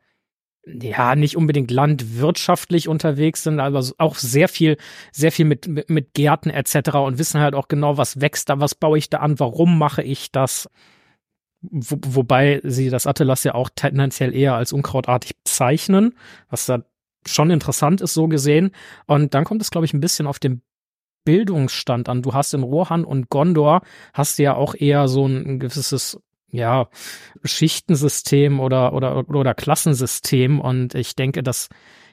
ja, 0.65 1.15
nicht 1.15 1.36
unbedingt 1.36 1.69
landwirtschaftlich 1.69 2.88
unterwegs 2.88 3.43
sind, 3.43 3.60
aber 3.60 3.86
auch 3.98 4.15
sehr 4.15 4.48
viel, 4.48 4.78
sehr 5.12 5.32
viel 5.32 5.46
mit, 5.46 5.67
mit, 5.67 5.89
mit 5.89 6.13
Gärten 6.13 6.50
etc. 6.50 6.96
und 6.96 7.19
wissen 7.19 7.41
halt 7.41 7.54
auch 7.54 7.67
genau, 7.67 7.98
was 7.98 8.22
wächst 8.22 8.50
da, 8.50 8.60
was 8.60 8.74
baue 8.74 8.98
ich 8.98 9.10
da 9.10 9.19
an, 9.19 9.39
warum 9.39 9.78
mache 9.78 10.02
ich 10.02 10.32
das. 10.32 10.69
Wo, 11.62 11.98
wobei 12.06 12.60
sie 12.63 12.89
das 12.89 13.08
Atlas 13.08 13.43
ja 13.46 13.54
auch 13.54 13.69
tendenziell 13.74 14.36
eher 14.36 14.56
als 14.56 14.74
unkrautartig 14.74 15.38
bezeichnen, 15.43 16.13
was 16.50 16.65
da 16.65 16.84
schon 17.28 17.50
interessant 17.50 18.02
ist, 18.02 18.14
so 18.14 18.28
gesehen. 18.28 18.72
Und 19.06 19.34
dann 19.34 19.44
kommt 19.44 19.62
es, 19.62 19.72
glaube 19.72 19.86
ich, 19.86 19.94
ein 19.94 20.00
bisschen 20.00 20.28
auf 20.28 20.40
den 20.40 20.62
Bildungsstand 21.26 22.10
an. 22.10 22.22
Du 22.22 22.34
hast 22.34 22.54
in 22.54 22.64
Rohan 22.64 23.06
und 23.06 23.30
Gondor 23.30 23.82
hast 24.14 24.40
du 24.40 24.44
ja 24.44 24.56
auch 24.56 24.76
eher 24.76 25.08
so 25.08 25.26
ein, 25.26 25.60
gewisses 25.60 26.20
ja, 26.50 26.88
Schichtensystem 27.44 28.60
oder, 28.60 28.94
oder, 28.94 29.28
oder 29.30 29.54
Klassensystem. 29.54 30.60
Und 30.60 30.96
ich 30.96 31.16
denke, 31.16 31.44
dass 31.44 31.70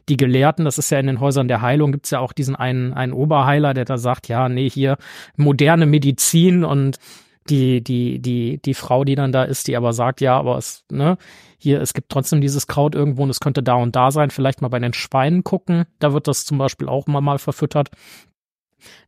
die 0.09 0.17
Gelehrten, 0.17 0.65
das 0.65 0.79
ist 0.79 0.91
ja 0.91 0.99
in 0.99 1.07
den 1.07 1.21
Häusern 1.21 1.49
der 1.49 1.61
Heilung, 1.61 1.93
gibt's 1.93 2.11
ja 2.11 2.21
auch 2.21 2.33
diesen 2.33 2.57
einen, 2.57 2.93
einen 2.93 3.13
Oberheiler, 3.13 3.75
der 3.75 3.85
da 3.85 3.99
sagt, 3.99 4.29
ja, 4.29 4.49
nee, 4.49 4.71
hier 4.71 4.97
moderne 5.37 5.87
Medizin 5.87 6.65
und 6.65 6.99
die, 7.49 7.83
die, 7.83 8.21
die, 8.21 8.61
die 8.63 8.75
Frau, 8.75 9.05
die 9.05 9.15
dann 9.15 9.33
da 9.33 9.45
ist, 9.45 9.67
die 9.69 9.77
aber 9.77 9.93
sagt, 9.93 10.21
ja, 10.21 10.37
aber 10.37 10.59
es, 10.59 10.85
ne, 10.91 11.17
hier, 11.59 11.81
es 11.81 11.95
gibt 11.95 12.11
trotzdem 12.11 12.41
dieses 12.41 12.67
Kraut 12.67 12.95
irgendwo 12.95 13.23
und 13.23 13.31
es 13.31 13.41
könnte 13.41 13.63
da 13.63 13.75
und 13.75 13.97
da 13.97 14.11
sein, 14.11 14.31
vielleicht 14.31 14.61
mal 14.61 14.69
bei 14.69 14.79
den 14.79 14.93
Schweinen 14.93 15.43
gucken, 15.45 15.85
da 15.99 16.13
wird 16.13 16.29
das 16.29 16.45
zum 16.45 16.59
Beispiel 16.59 16.89
auch 16.89 17.07
mal, 17.07 17.21
mal 17.21 17.39
verfüttert, 17.39 17.91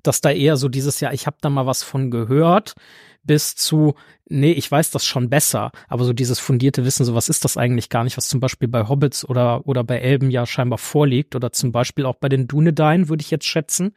dass 0.03 0.21
da 0.21 0.31
eher 0.31 0.57
so 0.57 0.69
dieses 0.69 1.01
Jahr, 1.01 1.13
ich 1.13 1.27
habe 1.27 1.37
da 1.41 1.51
mal 1.51 1.67
was 1.67 1.83
von 1.83 2.11
gehört, 2.11 2.75
bis 3.23 3.55
zu, 3.55 3.95
nee, 4.29 4.53
ich 4.53 4.71
weiß 4.71 4.91
das 4.91 5.05
schon 5.05 5.31
besser, 5.31 5.71
aber 5.89 6.05
so 6.05 6.13
dieses 6.13 6.41
fundierte 6.41 6.85
Wissen, 6.85 7.05
so 7.05 7.15
was 7.15 7.29
ist 7.29 7.45
das 7.45 7.57
eigentlich 7.57 7.89
gar 7.89 8.05
nicht, 8.05 8.17
was 8.17 8.29
zum 8.29 8.41
Beispiel 8.41 8.69
bei 8.69 8.89
Hobbits 8.89 9.25
oder, 9.29 9.67
oder 9.67 9.85
bei 9.85 9.99
Elben 9.99 10.31
ja 10.31 10.45
scheinbar 10.45 10.79
vorliegt 10.79 11.37
oder 11.37 11.53
zum 11.53 11.71
Beispiel 11.71 12.05
auch 12.05 12.17
bei 12.17 12.29
den 12.29 12.49
Dunedain, 12.49 13.09
würde 13.09 13.23
ich 13.23 13.31
jetzt 13.31 13.47
schätzen, 13.47 13.95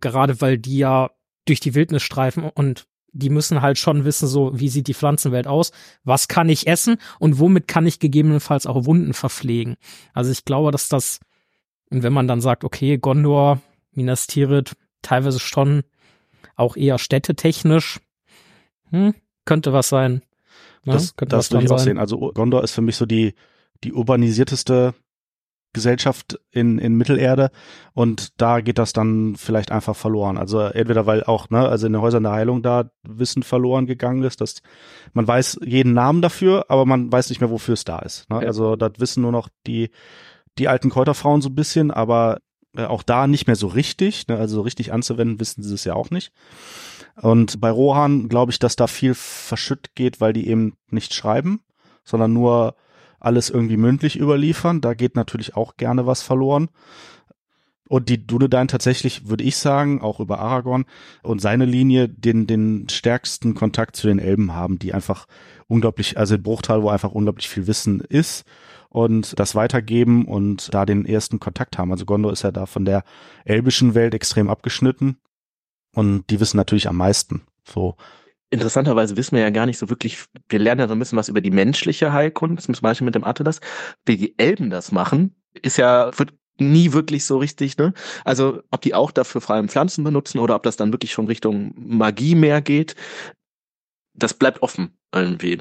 gerade 0.00 0.40
weil 0.40 0.58
die 0.58 0.78
ja 0.78 1.10
durch 1.46 1.60
die 1.60 1.74
Wildnis 1.74 2.02
streifen 2.02 2.44
und 2.44 2.86
die 3.12 3.30
müssen 3.30 3.62
halt 3.62 3.78
schon 3.78 4.04
wissen, 4.04 4.28
so 4.28 4.50
wie 4.54 4.68
sieht 4.68 4.88
die 4.88 4.94
Pflanzenwelt 4.94 5.46
aus, 5.46 5.72
was 6.04 6.28
kann 6.28 6.48
ich 6.48 6.66
essen 6.66 6.96
und 7.18 7.38
womit 7.38 7.68
kann 7.68 7.86
ich 7.86 7.98
gegebenenfalls 7.98 8.66
auch 8.66 8.84
Wunden 8.84 9.14
verpflegen. 9.14 9.76
Also 10.14 10.30
ich 10.30 10.44
glaube, 10.44 10.70
dass 10.70 10.88
das, 10.88 11.20
und 11.90 12.02
wenn 12.02 12.12
man 12.12 12.28
dann 12.28 12.40
sagt, 12.40 12.64
okay, 12.64 12.98
Gondor, 12.98 13.60
Minas 13.92 14.26
Tirith, 14.26 14.76
teilweise 15.02 15.38
schon 15.38 15.82
auch 16.56 16.76
eher 16.76 16.98
städtetechnisch, 16.98 18.00
hm, 18.90 19.14
könnte 19.44 19.72
was 19.72 19.88
sein. 19.88 20.22
Ja, 20.84 20.94
das 20.94 21.16
könnte 21.16 21.36
das 21.36 21.50
würde 21.50 21.64
ich 21.64 21.70
auch 21.70 21.78
sehen. 21.78 21.98
Also 21.98 22.32
Gondor 22.32 22.62
ist 22.62 22.72
für 22.72 22.82
mich 22.82 22.96
so 22.96 23.06
die, 23.06 23.34
die 23.82 23.92
urbanisierteste 23.92 24.94
Gesellschaft 25.72 26.40
in, 26.50 26.78
in 26.78 26.96
Mittelerde 26.96 27.50
und 27.92 28.40
da 28.40 28.60
geht 28.60 28.78
das 28.78 28.92
dann 28.92 29.36
vielleicht 29.36 29.70
einfach 29.70 29.94
verloren. 29.94 30.36
Also 30.36 30.60
entweder 30.60 31.06
weil 31.06 31.22
auch, 31.24 31.48
ne, 31.50 31.68
also 31.68 31.86
in 31.86 31.92
den 31.92 32.02
Häusern 32.02 32.24
der 32.24 32.32
Heilung 32.32 32.62
da 32.62 32.90
Wissen 33.02 33.42
verloren 33.42 33.86
gegangen 33.86 34.24
ist, 34.24 34.40
dass 34.40 34.62
man 35.12 35.28
weiß 35.28 35.60
jeden 35.64 35.92
Namen 35.92 36.22
dafür, 36.22 36.66
aber 36.68 36.86
man 36.86 37.12
weiß 37.12 37.28
nicht 37.30 37.40
mehr, 37.40 37.50
wofür 37.50 37.74
es 37.74 37.84
da 37.84 38.00
ist. 38.00 38.28
Ne? 38.30 38.40
Ja. 38.40 38.48
Also 38.48 38.74
das 38.74 38.92
wissen 38.98 39.22
nur 39.22 39.32
noch 39.32 39.48
die, 39.66 39.90
die 40.58 40.66
alten 40.66 40.90
Kräuterfrauen 40.90 41.40
so 41.40 41.50
ein 41.50 41.54
bisschen, 41.54 41.90
aber 41.92 42.38
äh, 42.76 42.84
auch 42.84 43.04
da 43.04 43.26
nicht 43.26 43.46
mehr 43.46 43.56
so 43.56 43.68
richtig, 43.68 44.26
ne? 44.26 44.36
also 44.36 44.56
so 44.56 44.62
richtig 44.62 44.92
anzuwenden, 44.92 45.38
wissen 45.38 45.62
sie 45.62 45.74
es 45.74 45.84
ja 45.84 45.94
auch 45.94 46.10
nicht. 46.10 46.32
Und 47.20 47.60
bei 47.60 47.70
Rohan 47.70 48.28
glaube 48.28 48.50
ich, 48.50 48.58
dass 48.58 48.76
da 48.76 48.86
viel 48.86 49.14
verschütt 49.14 49.94
geht, 49.94 50.20
weil 50.20 50.32
die 50.32 50.48
eben 50.48 50.74
nicht 50.88 51.14
schreiben, 51.14 51.60
sondern 52.02 52.32
nur 52.32 52.74
alles 53.20 53.50
irgendwie 53.50 53.76
mündlich 53.76 54.18
überliefern. 54.18 54.80
Da 54.80 54.94
geht 54.94 55.14
natürlich 55.14 55.56
auch 55.56 55.76
gerne 55.76 56.06
was 56.06 56.22
verloren. 56.22 56.68
Und 57.88 58.08
die 58.08 58.24
Dunedain 58.24 58.68
tatsächlich, 58.68 59.28
würde 59.28 59.42
ich 59.42 59.56
sagen, 59.56 60.00
auch 60.00 60.20
über 60.20 60.38
Aragorn 60.38 60.84
und 61.24 61.40
seine 61.40 61.64
Linie 61.64 62.08
den, 62.08 62.46
den 62.46 62.88
stärksten 62.88 63.54
Kontakt 63.54 63.96
zu 63.96 64.06
den 64.06 64.20
Elben 64.20 64.54
haben, 64.54 64.78
die 64.78 64.94
einfach 64.94 65.26
unglaublich, 65.66 66.16
also 66.16 66.36
in 66.36 66.42
Bruchtal, 66.42 66.84
wo 66.84 66.88
einfach 66.88 67.10
unglaublich 67.10 67.48
viel 67.48 67.66
Wissen 67.66 68.00
ist 68.00 68.44
und 68.90 69.36
das 69.40 69.56
weitergeben 69.56 70.24
und 70.26 70.72
da 70.72 70.86
den 70.86 71.04
ersten 71.04 71.40
Kontakt 71.40 71.78
haben. 71.78 71.90
Also 71.90 72.04
Gondor 72.04 72.32
ist 72.32 72.42
ja 72.42 72.52
da 72.52 72.66
von 72.66 72.84
der 72.84 73.02
elbischen 73.44 73.94
Welt 73.96 74.14
extrem 74.14 74.48
abgeschnitten 74.48 75.16
und 75.92 76.30
die 76.30 76.38
wissen 76.38 76.58
natürlich 76.58 76.88
am 76.88 76.96
meisten. 76.96 77.42
So 77.64 77.96
interessanterweise 78.50 79.16
wissen 79.16 79.36
wir 79.36 79.42
ja 79.42 79.50
gar 79.50 79.66
nicht 79.66 79.78
so 79.78 79.88
wirklich, 79.88 80.24
wir 80.48 80.58
lernen 80.58 80.80
ja 80.80 80.88
so 80.88 80.94
ein 80.94 80.98
bisschen 80.98 81.18
was 81.18 81.28
über 81.28 81.40
die 81.40 81.50
menschliche 81.50 82.12
Heilkunst, 82.12 82.66
zum 82.66 82.74
Beispiel 82.82 83.04
mit 83.04 83.14
dem 83.14 83.24
Atlas. 83.24 83.60
Wie 84.04 84.16
die 84.16 84.38
Elben 84.38 84.70
das 84.70 84.92
machen, 84.92 85.34
ist 85.62 85.78
ja, 85.78 86.10
wird 86.18 86.34
nie 86.58 86.92
wirklich 86.92 87.24
so 87.24 87.38
richtig, 87.38 87.78
ne? 87.78 87.94
Also, 88.24 88.62
ob 88.70 88.82
die 88.82 88.94
auch 88.94 89.12
dafür 89.12 89.40
vor 89.40 89.54
allem 89.56 89.68
Pflanzen 89.68 90.04
benutzen 90.04 90.38
oder 90.38 90.56
ob 90.56 90.62
das 90.62 90.76
dann 90.76 90.92
wirklich 90.92 91.12
schon 91.12 91.26
Richtung 91.26 91.72
Magie 91.76 92.34
mehr 92.34 92.60
geht, 92.60 92.96
das 94.14 94.34
bleibt 94.34 94.62
offen 94.62 94.98
irgendwie. 95.14 95.58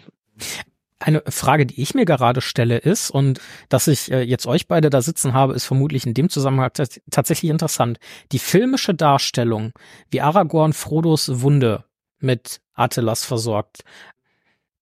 Eine 1.02 1.24
Frage, 1.30 1.66
die 1.66 1.82
ich 1.82 1.96
mir 1.96 2.04
gerade 2.04 2.42
stelle, 2.42 2.78
ist, 2.78 3.10
und 3.10 3.40
dass 3.70 3.88
ich 3.88 4.12
äh, 4.12 4.22
jetzt 4.22 4.46
euch 4.48 4.68
beide 4.68 4.90
da 4.90 5.02
sitzen 5.02 5.34
habe, 5.34 5.54
ist 5.54 5.64
vermutlich 5.64 6.06
in 6.06 6.14
dem 6.14 6.30
Zusammenhang 6.30 6.72
tatsächlich 7.10 7.50
interessant. 7.50 8.00
Die 8.34 8.40
filmische 8.40 8.94
Darstellung, 8.94 9.72
wie 10.12 10.20
Aragorn 10.20 10.74
Frodos 10.74 11.42
Wunde 11.42 11.86
mit 12.20 12.62
Atelas 12.74 13.26
versorgt. 13.26 13.84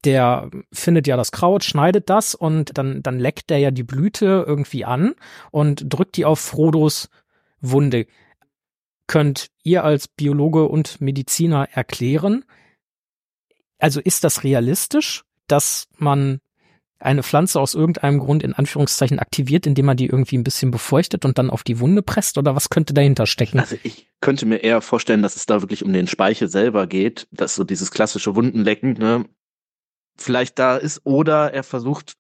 Der 0.04 0.50
findet 0.72 1.08
ja 1.08 1.18
das 1.18 1.32
Kraut, 1.32 1.64
schneidet 1.64 2.10
das 2.10 2.36
und 2.36 2.78
dann, 2.78 3.02
dann 3.02 3.20
leckt 3.20 3.52
er 3.52 3.58
ja 3.58 3.72
die 3.72 3.84
Blüte 3.84 4.46
irgendwie 4.48 4.86
an 4.86 5.16
und 5.52 5.86
drückt 5.88 6.18
die 6.18 6.26
auf 6.26 6.40
Frodos 6.40 7.10
Wunde. 7.60 8.06
Könnt 9.08 9.48
ihr 9.64 9.84
als 9.84 10.08
Biologe 10.08 10.66
und 10.68 11.02
Mediziner 11.02 11.70
erklären, 11.72 12.46
also 13.80 14.02
ist 14.02 14.24
das 14.24 14.44
realistisch, 14.44 15.24
dass 15.48 15.88
man 15.98 16.42
eine 17.00 17.24
Pflanze 17.24 17.60
aus 17.60 17.76
irgendeinem 17.76 18.20
Grund 18.20 18.44
in 18.44 18.54
Anführungszeichen 18.54 19.20
aktiviert, 19.20 19.68
indem 19.68 19.86
man 19.86 19.98
die 19.98 20.08
irgendwie 20.08 20.38
ein 20.38 20.44
bisschen 20.44 20.72
befeuchtet 20.72 21.26
und 21.26 21.38
dann 21.38 21.50
auf 21.50 21.64
die 21.64 21.80
Wunde 21.80 22.02
presst? 22.02 22.38
Oder 22.38 22.56
was 22.56 22.70
könnte 22.70 22.94
dahinter 22.94 23.26
stecken? 23.26 23.60
Also 23.60 23.78
ich 23.84 24.08
könnte 24.22 24.46
mir 24.46 24.58
eher 24.58 24.82
vorstellen, 24.82 25.22
dass 25.22 25.36
es 25.36 25.46
da 25.46 25.62
wirklich 25.62 25.84
um 25.84 25.94
den 25.94 26.08
Speichel 26.08 26.48
selber 26.48 26.88
geht, 26.88 27.28
dass 27.32 27.56
so 27.56 27.64
dieses 27.64 27.92
klassische 27.92 28.36
Wundenlecken, 28.36 28.94
ne, 28.94 29.26
vielleicht 30.18 30.58
da 30.60 30.78
ist, 30.78 31.02
oder 31.04 31.54
er 31.54 31.64
versucht, 31.64 32.14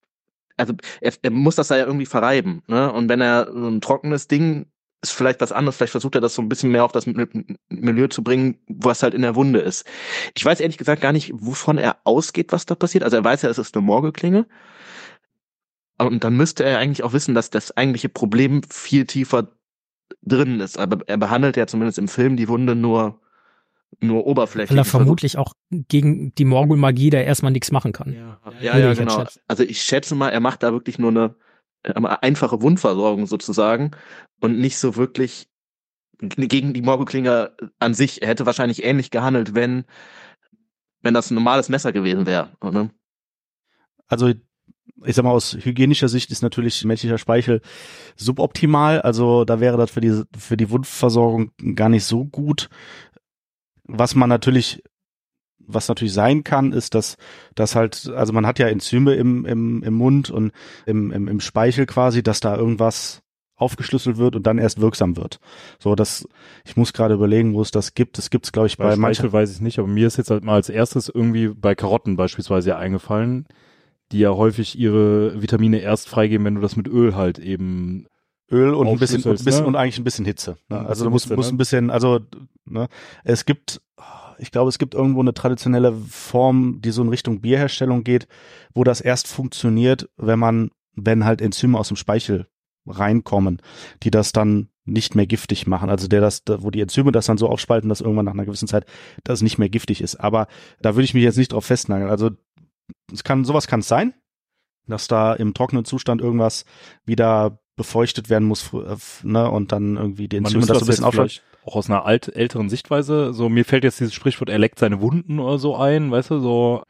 also 0.57 0.73
er, 1.01 1.13
er 1.21 1.31
muss 1.31 1.55
das 1.55 1.69
da 1.69 1.77
ja 1.77 1.85
irgendwie 1.85 2.05
verreiben, 2.05 2.63
ne? 2.67 2.91
Und 2.91 3.09
wenn 3.09 3.21
er 3.21 3.51
so 3.51 3.67
ein 3.67 3.81
trockenes 3.81 4.27
Ding 4.27 4.67
ist 5.01 5.11
vielleicht 5.11 5.41
was 5.41 5.51
anderes, 5.51 5.77
vielleicht 5.77 5.91
versucht 5.91 6.15
er 6.15 6.21
das 6.21 6.33
so 6.33 6.41
ein 6.41 6.49
bisschen 6.49 6.71
mehr 6.71 6.83
auf 6.83 6.91
das 6.91 7.05
Milieu 7.69 8.07
zu 8.07 8.23
bringen, 8.23 8.57
was 8.67 9.03
halt 9.03 9.13
in 9.13 9.21
der 9.21 9.35
Wunde 9.35 9.59
ist. 9.59 9.85
Ich 10.35 10.43
weiß 10.43 10.59
ehrlich 10.59 10.77
gesagt 10.77 11.01
gar 11.01 11.11
nicht, 11.11 11.31
wovon 11.35 11.77
er 11.77 11.97
ausgeht, 12.03 12.51
was 12.51 12.65
da 12.65 12.75
passiert. 12.75 13.03
Also 13.03 13.17
er 13.17 13.23
weiß 13.23 13.43
ja, 13.43 13.49
es 13.49 13.59
ist 13.59 13.75
eine 13.75 13.85
Morgelklinge. 13.85 14.47
Und 15.99 16.23
dann 16.23 16.35
müsste 16.35 16.63
er 16.63 16.79
eigentlich 16.79 17.03
auch 17.03 17.13
wissen, 17.13 17.35
dass 17.35 17.49
das 17.49 17.75
eigentliche 17.75 18.09
Problem 18.09 18.61
viel 18.69 19.05
tiefer 19.05 19.49
drin 20.21 20.59
ist. 20.59 20.77
Aber 20.77 20.99
er 21.07 21.17
behandelt 21.17 21.57
ja 21.57 21.67
zumindest 21.67 21.99
im 21.99 22.07
Film 22.07 22.37
die 22.37 22.47
Wunde 22.47 22.75
nur, 22.75 23.19
nur 23.99 24.25
oberflächlich. 24.25 24.71
Weil 24.71 24.79
er 24.79 24.85
vermutlich 24.85 25.37
auch 25.37 25.53
gegen 25.69 26.33
die 26.35 26.45
Morgul-Magie 26.45 27.11
da 27.11 27.19
erstmal 27.19 27.51
nichts 27.51 27.71
machen 27.71 27.93
kann. 27.93 28.13
Ja, 28.13 28.39
ja, 28.61 28.77
ja 28.77 28.93
genau. 28.93 29.25
Also 29.47 29.63
ich 29.63 29.81
schätze 29.81 30.15
mal, 30.15 30.29
er 30.29 30.39
macht 30.39 30.63
da 30.63 30.71
wirklich 30.71 30.97
nur 30.99 31.11
eine 31.11 31.35
einfache 31.95 32.61
Wundversorgung 32.61 33.27
sozusagen 33.27 33.91
und 34.39 34.59
nicht 34.59 34.77
so 34.77 34.95
wirklich 34.95 35.47
gegen 36.19 36.73
die 36.73 36.81
Morgelklinge 36.81 37.55
an 37.79 37.93
sich. 37.93 38.21
Er 38.21 38.29
hätte 38.29 38.45
wahrscheinlich 38.45 38.83
ähnlich 38.83 39.11
gehandelt, 39.11 39.55
wenn, 39.55 39.85
wenn 41.01 41.13
das 41.13 41.29
ein 41.29 41.35
normales 41.35 41.69
Messer 41.69 41.91
gewesen 41.91 42.25
wäre. 42.25 42.51
Oder? 42.61 42.89
Also 44.07 44.33
ich 45.05 45.15
sag 45.15 45.23
mal, 45.23 45.31
aus 45.31 45.53
hygienischer 45.53 46.07
Sicht 46.09 46.31
ist 46.31 46.41
natürlich 46.41 46.83
menschlicher 46.83 47.19
Speichel 47.19 47.61
suboptimal. 48.15 49.01
Also 49.01 49.45
da 49.45 49.59
wäre 49.59 49.77
das 49.77 49.91
für 49.91 50.01
die, 50.01 50.23
für 50.37 50.57
die 50.57 50.69
Wundversorgung 50.71 51.51
gar 51.75 51.89
nicht 51.89 52.05
so 52.05 52.25
gut. 52.25 52.69
was 53.87 54.15
man 54.15 54.29
natürlich 54.29 54.83
was 55.67 55.87
natürlich 55.87 56.13
sein 56.13 56.43
kann, 56.43 56.71
ist, 56.71 56.95
dass, 56.95 57.17
dass 57.55 57.75
halt, 57.75 58.11
also 58.15 58.33
man 58.33 58.47
hat 58.47 58.59
ja 58.59 58.67
Enzyme 58.67 59.13
im, 59.15 59.45
im, 59.45 59.83
im 59.83 59.93
Mund 59.93 60.29
und 60.29 60.51
im, 60.85 61.11
im, 61.11 61.27
im 61.27 61.39
Speichel 61.39 61.85
quasi, 61.85 62.23
dass 62.23 62.39
da 62.39 62.55
irgendwas 62.55 63.21
aufgeschlüsselt 63.57 64.17
wird 64.17 64.35
und 64.35 64.45
dann 64.45 64.59
erst 64.59 64.79
wirksam 64.79 65.17
wird. 65.17 65.39
So, 65.79 65.95
das, 65.95 66.27
ich 66.63 66.77
muss 66.77 66.93
gerade 66.93 67.15
überlegen, 67.15 67.53
wo 67.53 67.61
es 67.61 67.71
das 67.71 67.95
gibt. 67.95 68.17
Das 68.17 68.29
gibt 68.29 68.45
es, 68.45 68.51
glaube 68.51 68.67
ich, 68.67 68.77
Bei 68.77 68.85
bei, 68.85 68.95
Speichel 68.95 69.23
manchen. 69.25 69.33
weiß 69.33 69.51
ich 69.51 69.61
nicht, 69.61 69.79
aber 69.79 69.87
mir 69.87 70.07
ist 70.07 70.17
jetzt 70.17 70.29
halt 70.29 70.43
mal 70.43 70.55
als 70.55 70.69
erstes 70.69 71.09
irgendwie 71.09 71.49
bei 71.49 71.73
Karotten 71.73 72.15
beispielsweise 72.15 72.69
ja 72.69 72.77
eingefallen, 72.77 73.47
die 74.11 74.19
ja 74.19 74.29
häufig 74.29 74.77
ihre 74.77 75.41
Vitamine 75.41 75.79
erst 75.79 76.07
freigeben, 76.07 76.45
wenn 76.45 76.55
du 76.55 76.61
das 76.61 76.75
mit 76.75 76.87
Öl 76.87 77.15
halt 77.15 77.39
eben 77.39 78.05
Öl 78.49 78.73
und 78.73 78.87
ein 78.87 78.99
bisschen, 78.99 79.23
und, 79.23 79.43
bisschen 79.43 79.61
ne? 79.63 79.67
und 79.67 79.75
eigentlich 79.75 79.97
ein 79.97 80.03
bisschen 80.03 80.25
Hitze. 80.25 80.57
Ne? 80.69 80.77
Also 80.77 80.89
bisschen 80.89 81.03
du 81.03 81.09
musst, 81.09 81.25
Hitze, 81.25 81.35
musst 81.35 81.51
ne? 81.51 81.55
ein 81.55 81.57
bisschen, 81.57 81.89
also 81.89 82.19
ne? 82.65 82.87
es 83.23 83.45
gibt, 83.45 83.81
ich 84.39 84.51
glaube, 84.51 84.69
es 84.69 84.77
gibt 84.77 84.93
irgendwo 84.93 85.21
eine 85.21 85.33
traditionelle 85.33 85.93
Form, 85.93 86.81
die 86.81 86.91
so 86.91 87.01
in 87.01 87.09
Richtung 87.09 87.41
Bierherstellung 87.41 88.03
geht, 88.03 88.27
wo 88.73 88.83
das 88.83 89.01
erst 89.01 89.27
funktioniert, 89.27 90.09
wenn 90.17 90.39
man, 90.39 90.71
wenn 90.95 91.25
halt 91.25 91.41
Enzyme 91.41 91.77
aus 91.77 91.87
dem 91.87 91.97
Speichel 91.97 92.47
reinkommen, 92.85 93.61
die 94.03 94.11
das 94.11 94.31
dann 94.31 94.69
nicht 94.85 95.15
mehr 95.15 95.27
giftig 95.27 95.67
machen. 95.67 95.89
Also 95.89 96.07
der 96.07 96.21
das, 96.21 96.43
wo 96.47 96.71
die 96.71 96.81
Enzyme 96.81 97.11
das 97.11 97.25
dann 97.25 97.37
so 97.37 97.49
aufspalten, 97.49 97.89
dass 97.89 98.01
irgendwann 98.01 98.25
nach 98.25 98.33
einer 98.33 98.45
gewissen 98.45 98.67
Zeit 98.67 98.85
das 99.23 99.41
nicht 99.41 99.57
mehr 99.57 99.69
giftig 99.69 100.01
ist. 100.01 100.15
Aber 100.15 100.47
da 100.81 100.95
würde 100.95 101.03
ich 101.03 101.13
mich 101.13 101.23
jetzt 101.23 101.37
nicht 101.37 101.51
drauf 101.51 101.65
festnageln. 101.65 102.09
Also 102.09 102.31
es 103.11 103.23
kann, 103.23 103.43
sowas 103.43 103.67
kann 103.67 103.81
es 103.81 103.87
sein, 103.87 104.13
dass 104.87 105.07
da 105.07 105.33
im 105.33 105.53
trockenen 105.53 105.83
Zustand 105.83 106.21
irgendwas 106.21 106.63
wieder 107.05 107.59
befeuchtet 107.75 108.29
werden 108.29 108.47
muss, 108.47 108.73
äh, 108.73 108.95
ne, 109.23 109.51
und 109.51 109.71
dann 109.71 109.97
irgendwie 109.97 110.27
die 110.27 110.37
Enzyme 110.37 110.65
das 110.65 110.79
so 110.79 110.85
ein 110.85 110.87
bisschen 110.87 111.05
aufschalten. 111.05 111.39
Auch 111.67 111.75
aus 111.75 111.89
einer 111.89 112.05
alt, 112.05 112.35
älteren 112.35 112.69
Sichtweise, 112.69 113.33
so 113.33 113.49
mir 113.49 113.65
fällt 113.65 113.83
jetzt 113.83 113.99
dieses 113.99 114.13
Sprichwort, 114.13 114.49
er 114.49 114.59
leckt 114.59 114.79
seine 114.79 115.01
Wunden 115.01 115.39
oder 115.39 115.57
so 115.57 115.75
ein, 115.75 116.11
weißt 116.11 116.31
du, 116.31 116.39
so, 116.39 116.83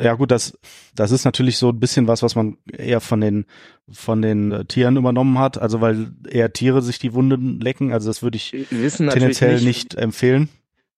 Ja 0.00 0.14
gut, 0.14 0.30
das, 0.30 0.58
das 0.94 1.10
ist 1.10 1.24
natürlich 1.24 1.58
so 1.58 1.70
ein 1.70 1.80
bisschen 1.80 2.08
was, 2.08 2.22
was 2.22 2.34
man 2.34 2.56
eher 2.72 3.00
von 3.00 3.20
den, 3.20 3.46
von 3.90 4.22
den 4.22 4.52
äh, 4.52 4.64
Tieren 4.64 4.96
übernommen 4.96 5.38
hat. 5.38 5.58
Also 5.60 5.80
weil 5.80 6.12
eher 6.28 6.52
Tiere 6.52 6.82
sich 6.82 6.98
die 6.98 7.12
Wunden 7.14 7.60
lecken. 7.60 7.92
Also 7.92 8.08
das 8.08 8.22
würde 8.22 8.36
ich 8.36 8.50
tendenziell 8.70 9.54
nicht, 9.54 9.64
nicht 9.66 9.94
empfehlen. 9.94 10.48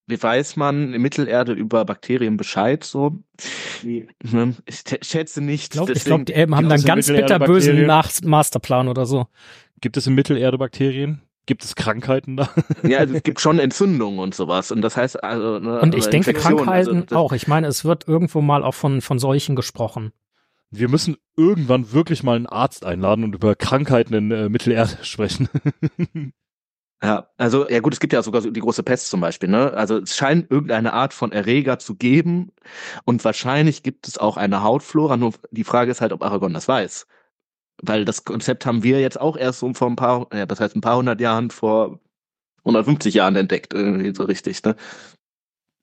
wie 0.06 0.22
weiß 0.22 0.56
man 0.56 0.92
in 0.92 1.02
Mittelerde 1.02 1.52
über 1.52 1.84
Bakterien 1.84 2.36
Bescheid 2.36 2.84
so? 2.84 3.18
Ne? 3.82 4.54
Ich 4.66 4.84
schätze 5.02 5.40
nicht. 5.40 5.64
Ich 5.64 5.70
glaube, 5.70 5.92
glaub, 5.94 6.26
die 6.26 6.34
Elben 6.34 6.54
haben 6.54 6.68
dann 6.68 6.82
ganz 6.82 7.08
bitterbösen? 7.08 7.86
Nach 7.86 8.10
Masterplan 8.22 8.88
oder 8.88 9.06
so. 9.06 9.26
gibt 9.80 9.96
es 9.96 10.06
in 10.06 10.14
Mittelerde 10.14 10.58
Bakterien? 10.58 11.22
Gibt 11.46 11.64
es 11.64 11.74
Krankheiten 11.74 12.36
da? 12.36 12.48
ja, 12.82 12.98
also 12.98 13.14
es 13.14 13.22
gibt 13.22 13.40
schon 13.40 13.58
Entzündungen 13.58 14.18
und 14.18 14.34
sowas. 14.34 14.70
Und 14.70 14.82
das 14.82 14.96
heißt 14.96 15.22
also. 15.22 15.58
Ne, 15.58 15.80
Und 15.80 15.94
ich 15.94 16.06
denke 16.06 16.30
Infektionen, 16.30 16.56
Krankheiten 16.58 17.02
also 17.02 17.16
auch. 17.16 17.32
Ich 17.32 17.46
meine, 17.48 17.66
es 17.66 17.84
wird 17.84 18.08
irgendwo 18.08 18.40
mal 18.40 18.62
auch 18.62 18.74
von, 18.74 19.00
von 19.00 19.18
Seuchen 19.18 19.54
gesprochen. 19.54 20.12
Wir 20.70 20.88
müssen 20.88 21.16
irgendwann 21.36 21.92
wirklich 21.92 22.22
mal 22.22 22.36
einen 22.36 22.46
Arzt 22.46 22.84
einladen 22.84 23.24
und 23.24 23.34
über 23.34 23.54
Krankheiten 23.54 24.14
in 24.14 24.30
äh, 24.30 24.48
Mittelerde 24.48 24.98
sprechen. 25.02 25.48
Ja, 27.02 27.28
also 27.36 27.68
ja 27.68 27.80
gut, 27.80 27.92
es 27.92 28.00
gibt 28.00 28.14
ja 28.14 28.22
sogar 28.22 28.40
so 28.40 28.50
die 28.50 28.60
große 28.60 28.82
Pest 28.82 29.10
zum 29.10 29.20
Beispiel, 29.20 29.50
ne? 29.50 29.74
Also 29.74 29.98
es 29.98 30.16
scheint 30.16 30.50
irgendeine 30.50 30.94
Art 30.94 31.12
von 31.12 31.32
Erreger 31.32 31.78
zu 31.78 31.96
geben 31.96 32.50
und 33.04 33.22
wahrscheinlich 33.24 33.82
gibt 33.82 34.08
es 34.08 34.16
auch 34.16 34.38
eine 34.38 34.62
Hautflora. 34.62 35.18
Nur 35.18 35.34
die 35.50 35.64
Frage 35.64 35.90
ist 35.90 36.00
halt, 36.00 36.14
ob 36.14 36.22
Aragon 36.22 36.54
das 36.54 36.66
weiß, 36.66 37.06
weil 37.82 38.04
das 38.04 38.24
Konzept 38.24 38.66
haben 38.66 38.82
wir 38.82 39.00
jetzt 39.00 39.20
auch 39.20 39.36
erst 39.36 39.60
so 39.60 39.72
vor 39.74 39.88
ein 39.88 39.96
paar, 39.96 40.28
ja, 40.32 40.46
das 40.46 40.60
heißt 40.60 40.76
ein 40.76 40.80
paar 40.80 40.96
hundert 40.96 41.20
Jahren 41.20 41.50
vor 41.50 42.00
150 42.64 43.14
Jahren 43.14 43.36
entdeckt, 43.36 43.74
irgendwie 43.74 44.14
so 44.14 44.24
richtig, 44.24 44.62
ne? 44.64 44.76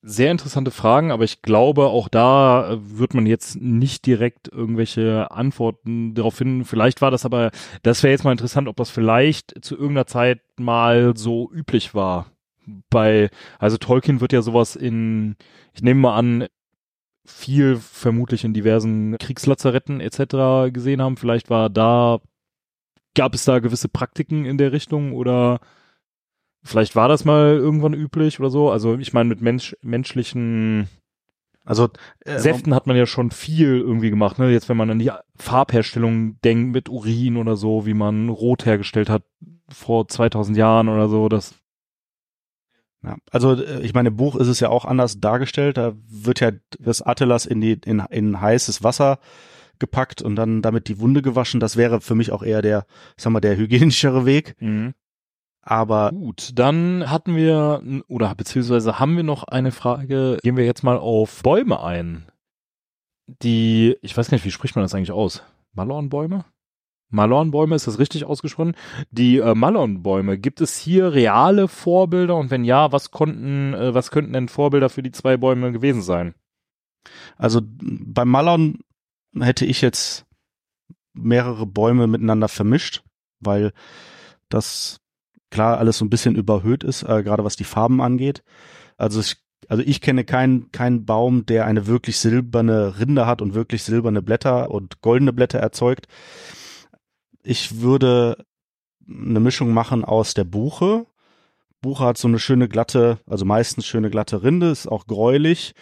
Sehr 0.04 0.32
interessante 0.32 0.71
Fragen, 0.71 1.12
aber 1.12 1.25
ich 1.25 1.43
glaube, 1.43 1.86
auch 1.86 2.08
da 2.08 2.71
äh, 2.71 2.77
wird 2.97 3.13
man 3.13 3.27
jetzt 3.27 3.62
nicht 3.62 4.08
direkt 4.08 4.47
irgendwelche 4.51 5.30
Antworten 5.30 6.15
darauf 6.15 6.34
finden. 6.34 6.65
Vielleicht 6.65 7.04
war 7.04 7.12
das 7.12 7.23
aber, 7.23 7.51
das 7.84 8.01
wäre 8.01 8.12
jetzt 8.12 8.23
mal 8.23 8.32
interessant, 8.32 8.67
ob 8.67 8.75
das 8.77 8.89
vielleicht 8.89 9.63
zu 9.63 9.75
irgendeiner 9.75 10.08
Zeit 10.08 10.41
mal 10.58 11.15
so 11.15 11.51
üblich 11.54 11.93
war. 11.93 12.32
Bei, 12.89 13.30
also 13.60 13.77
Tolkien 13.77 14.21
wird 14.21 14.34
ja 14.34 14.41
sowas 14.41 14.75
in, 14.75 15.36
ich 15.75 15.84
nehme 15.84 15.99
mal 15.99 16.15
an, 16.15 16.47
viel 17.25 17.77
vermutlich 17.77 18.43
in 18.43 18.53
diversen 18.53 19.17
Kriegslazaretten 19.17 20.01
etc. 20.01 20.73
gesehen 20.73 21.01
haben. 21.01 21.17
Vielleicht 21.17 21.49
war 21.49 21.69
da, 21.69 22.19
gab 23.15 23.34
es 23.34 23.45
da 23.45 23.60
gewisse 23.60 23.89
Praktiken 23.89 24.45
in 24.45 24.57
der 24.57 24.71
Richtung 24.71 25.13
oder 25.13 25.60
Vielleicht 26.63 26.95
war 26.95 27.07
das 27.07 27.25
mal 27.25 27.55
irgendwann 27.55 27.93
üblich 27.93 28.39
oder 28.39 28.49
so. 28.49 28.69
Also 28.69 28.95
ich 28.97 29.13
meine, 29.13 29.29
mit 29.29 29.41
Mensch, 29.41 29.75
menschlichen 29.81 30.89
Also 31.65 31.89
äh, 32.23 32.38
Säften 32.38 32.75
hat 32.75 32.86
man 32.86 32.95
ja 32.95 33.07
schon 33.07 33.31
viel 33.31 33.79
irgendwie 33.79 34.12
gemacht. 34.12 34.38
Ne? 34.38 34.51
Jetzt, 34.51 34.69
wenn 34.69 34.77
man 34.77 34.91
an 34.91 34.99
die 34.99 35.12
Farbherstellung 35.36 36.39
denkt 36.41 36.73
mit 36.73 36.88
Urin 36.89 37.38
oder 37.38 37.55
so, 37.55 37.86
wie 37.86 37.95
man 37.95 38.29
Rot 38.29 38.65
hergestellt 38.65 39.10
hat 39.10 39.23
vor 39.69 40.07
2000 40.07 40.55
Jahren 40.55 40.88
oder 40.88 41.10
so, 41.10 41.29
das 41.29 41.55
Ja, 43.04 43.18
also 43.32 43.54
äh, 43.54 43.82
ich 43.82 43.94
meine, 43.94 44.10
im 44.10 44.18
Buch 44.18 44.36
ist 44.36 44.48
es 44.48 44.60
ja 44.60 44.70
auch 44.70 44.86
anders 44.86 45.20
dargestellt. 45.20 45.78
Da 45.78 45.94
wird 46.08 46.40
ja 46.40 46.52
das 46.80 47.02
Atlas 47.02 47.46
in 47.46 47.62
die 47.62 47.74
in, 47.74 48.00
in 48.10 48.40
heißes 48.40 48.84
Wasser 48.84 49.20
gepackt 49.80 50.22
und 50.22 50.36
dann 50.36 50.62
damit 50.62 50.88
die 50.88 51.00
Wunde 51.00 51.22
gewaschen. 51.22 51.60
Das 51.60 51.76
wäre 51.76 52.02
für 52.02 52.16
mich 52.16 52.32
auch 52.32 52.44
eher 52.44 52.62
der, 52.62 52.86
sag 53.18 53.32
mal, 53.32 53.42
der 53.42 53.58
hygienischere 53.58 54.26
Weg. 54.26 54.56
Aber 55.64 56.12
Gut, 56.12 56.52
dann 56.56 57.10
hatten 57.10 57.36
wir, 57.36 57.82
oder 58.08 58.34
beziehungsweise 58.36 59.00
haben 59.00 59.16
wir 59.16 59.24
noch 59.24 59.44
eine 59.44 59.72
Frage. 59.72 60.38
Gehen 60.42 60.58
wir 60.58 60.66
jetzt 60.66 60.84
mal 60.84 60.98
auf 60.98 61.44
Bäume 61.44 61.84
ein. 61.84 62.28
Die, 63.28 63.98
ich 64.02 64.16
weiß 64.18 64.30
gar 64.30 64.36
nicht, 64.36 64.46
wie 64.46 64.52
spricht 64.52 64.76
man 64.76 64.84
das 64.84 64.94
eigentlich 64.94 65.12
aus? 65.12 65.44
Malornbäume? 65.74 66.46
Malornbäume, 67.12 67.76
ist 67.76 67.88
das 67.88 68.00
richtig 68.00 68.26
ausgesprochen? 68.26 68.76
Die 69.12 69.38
äh, 69.38 69.54
Malornbäume, 69.54 70.38
gibt 70.38 70.62
es 70.62 70.78
hier 70.78 71.13
reale 71.13 71.67
Vorbilder 71.67 72.36
und 72.38 72.50
wenn 72.50 72.63
ja, 72.63 72.91
was 72.91 73.12
konnten, 73.12 73.74
äh, 73.74 73.93
was 73.93 74.12
könnten 74.12 74.34
denn 74.34 74.47
Vorbilder 74.47 74.89
für 74.89 75.04
die 75.04 75.12
zwei 75.12 75.38
Bäume 75.38 75.71
gewesen 75.71 76.02
sein? 76.02 76.34
Also 77.38 77.62
beim 77.63 78.30
Malon 78.30 78.80
hätte 79.38 79.65
ich 79.65 79.82
jetzt 79.82 80.26
mehrere 81.13 81.65
Bäume 81.65 82.08
miteinander 82.08 82.47
vermischt, 82.47 83.04
weil 83.39 83.74
das 84.50 85.00
klar 85.50 85.78
alles 85.78 85.97
so 85.97 86.06
ein 86.06 86.10
bisschen 86.10 86.36
überhöht 86.36 86.84
ist, 86.84 87.04
äh, 87.04 87.24
gerade 87.24 87.43
was 87.43 87.56
die 87.56 87.63
Farben 87.63 88.02
angeht. 88.02 88.43
Also 88.97 89.19
ich, 89.19 89.38
also 89.67 89.84
ich 89.86 90.02
kenne 90.02 90.24
keinen 90.24 90.71
keinen 90.71 91.06
Baum, 91.06 91.45
der 91.45 91.65
eine 91.65 91.88
wirklich 91.88 92.17
silberne 92.17 93.00
Rinde 93.00 93.28
hat 93.28 93.41
und 93.41 93.54
wirklich 93.54 93.84
silberne 93.84 94.21
Blätter 94.21 94.71
und 94.71 95.02
goldene 95.02 95.34
Blätter 95.34 95.60
erzeugt. 95.60 96.08
Ich 97.43 97.82
würde 97.82 98.45
eine 99.08 99.39
Mischung 99.39 99.73
machen 99.73 100.06
aus 100.06 100.34
der 100.34 100.43
Buche. 100.43 101.06
Buche 101.82 102.06
hat 102.06 102.17
so 102.17 102.27
eine 102.27 102.39
schöne 102.39 102.67
glatte, 102.67 103.19
also 103.25 103.45
meistens 103.45 103.88
schöne 103.88 104.10
glatte 104.10 104.43
Rinde, 104.43 104.70
ist 104.70 104.88
auch 104.88 105.07
gräulich. 105.07 105.74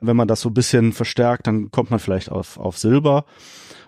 Wenn 0.00 0.16
man 0.16 0.28
das 0.28 0.42
so 0.42 0.50
ein 0.50 0.54
bisschen 0.54 0.92
verstärkt, 0.92 1.46
dann 1.46 1.70
kommt 1.70 1.90
man 1.90 1.98
vielleicht 1.98 2.30
auf, 2.30 2.58
auf 2.58 2.78
Silber. 2.78 3.24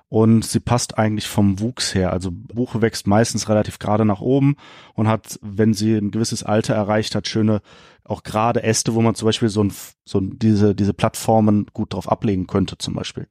Und 0.09 0.45
sie 0.45 0.59
passt 0.59 0.99
eigentlich 0.99 1.29
vom 1.29 1.61
Wuchs 1.61 1.95
her. 1.95 2.13
Also 2.13 2.31
Buche 2.33 2.83
wächst 2.83 3.07
meistens 3.07 3.49
relativ 3.49 3.79
gerade 3.79 4.05
nach 4.05 4.21
oben 4.21 4.57
und 4.95 5.07
hat, 5.07 5.39
wenn 5.41 5.73
sie 5.73 5.97
ein 5.97 6.11
gewisses 6.11 6.43
Alter 6.43 6.75
erreicht 6.75 7.15
hat, 7.15 7.29
schöne, 7.29 7.61
auch 8.03 8.25
gerade 8.25 8.65
Äste, 8.65 8.95
wo 8.95 9.03
man 9.03 9.15
zum 9.15 9.27
Beispiel 9.27 9.51
so, 9.51 9.63
ein, 9.63 9.73
so 10.05 10.21
diese, 10.21 10.75
diese 10.75 10.95
Plattformen 10.95 11.67
gut 11.73 11.95
drauf 11.95 12.11
ablegen 12.11 12.49
könnte, 12.49 12.77
zum 12.77 12.95
Beispiel. 12.95 13.29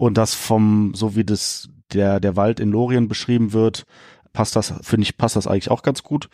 Und 0.00 0.16
das 0.16 0.34
vom, 0.34 0.94
so 0.94 1.14
wie 1.14 1.24
das, 1.24 1.68
der, 1.92 2.20
der 2.20 2.34
Wald 2.34 2.58
in 2.58 2.70
Lorien 2.70 3.06
beschrieben 3.06 3.52
wird, 3.52 3.84
passt 4.32 4.56
das, 4.56 4.72
finde 4.80 5.02
ich, 5.02 5.18
passt 5.18 5.36
das 5.36 5.46
eigentlich 5.46 5.70
auch 5.70 5.82
ganz 5.82 6.02
gut. 6.02 6.30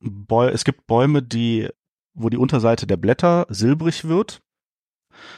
Bäu 0.00 0.48
es 0.48 0.64
gibt 0.64 0.88
Bäume, 0.88 1.22
die 1.22 1.68
wo 2.12 2.28
die 2.28 2.36
Unterseite 2.36 2.88
der 2.88 2.96
Blätter 2.96 3.46
silbrig 3.50 4.08
wird. 4.08 4.42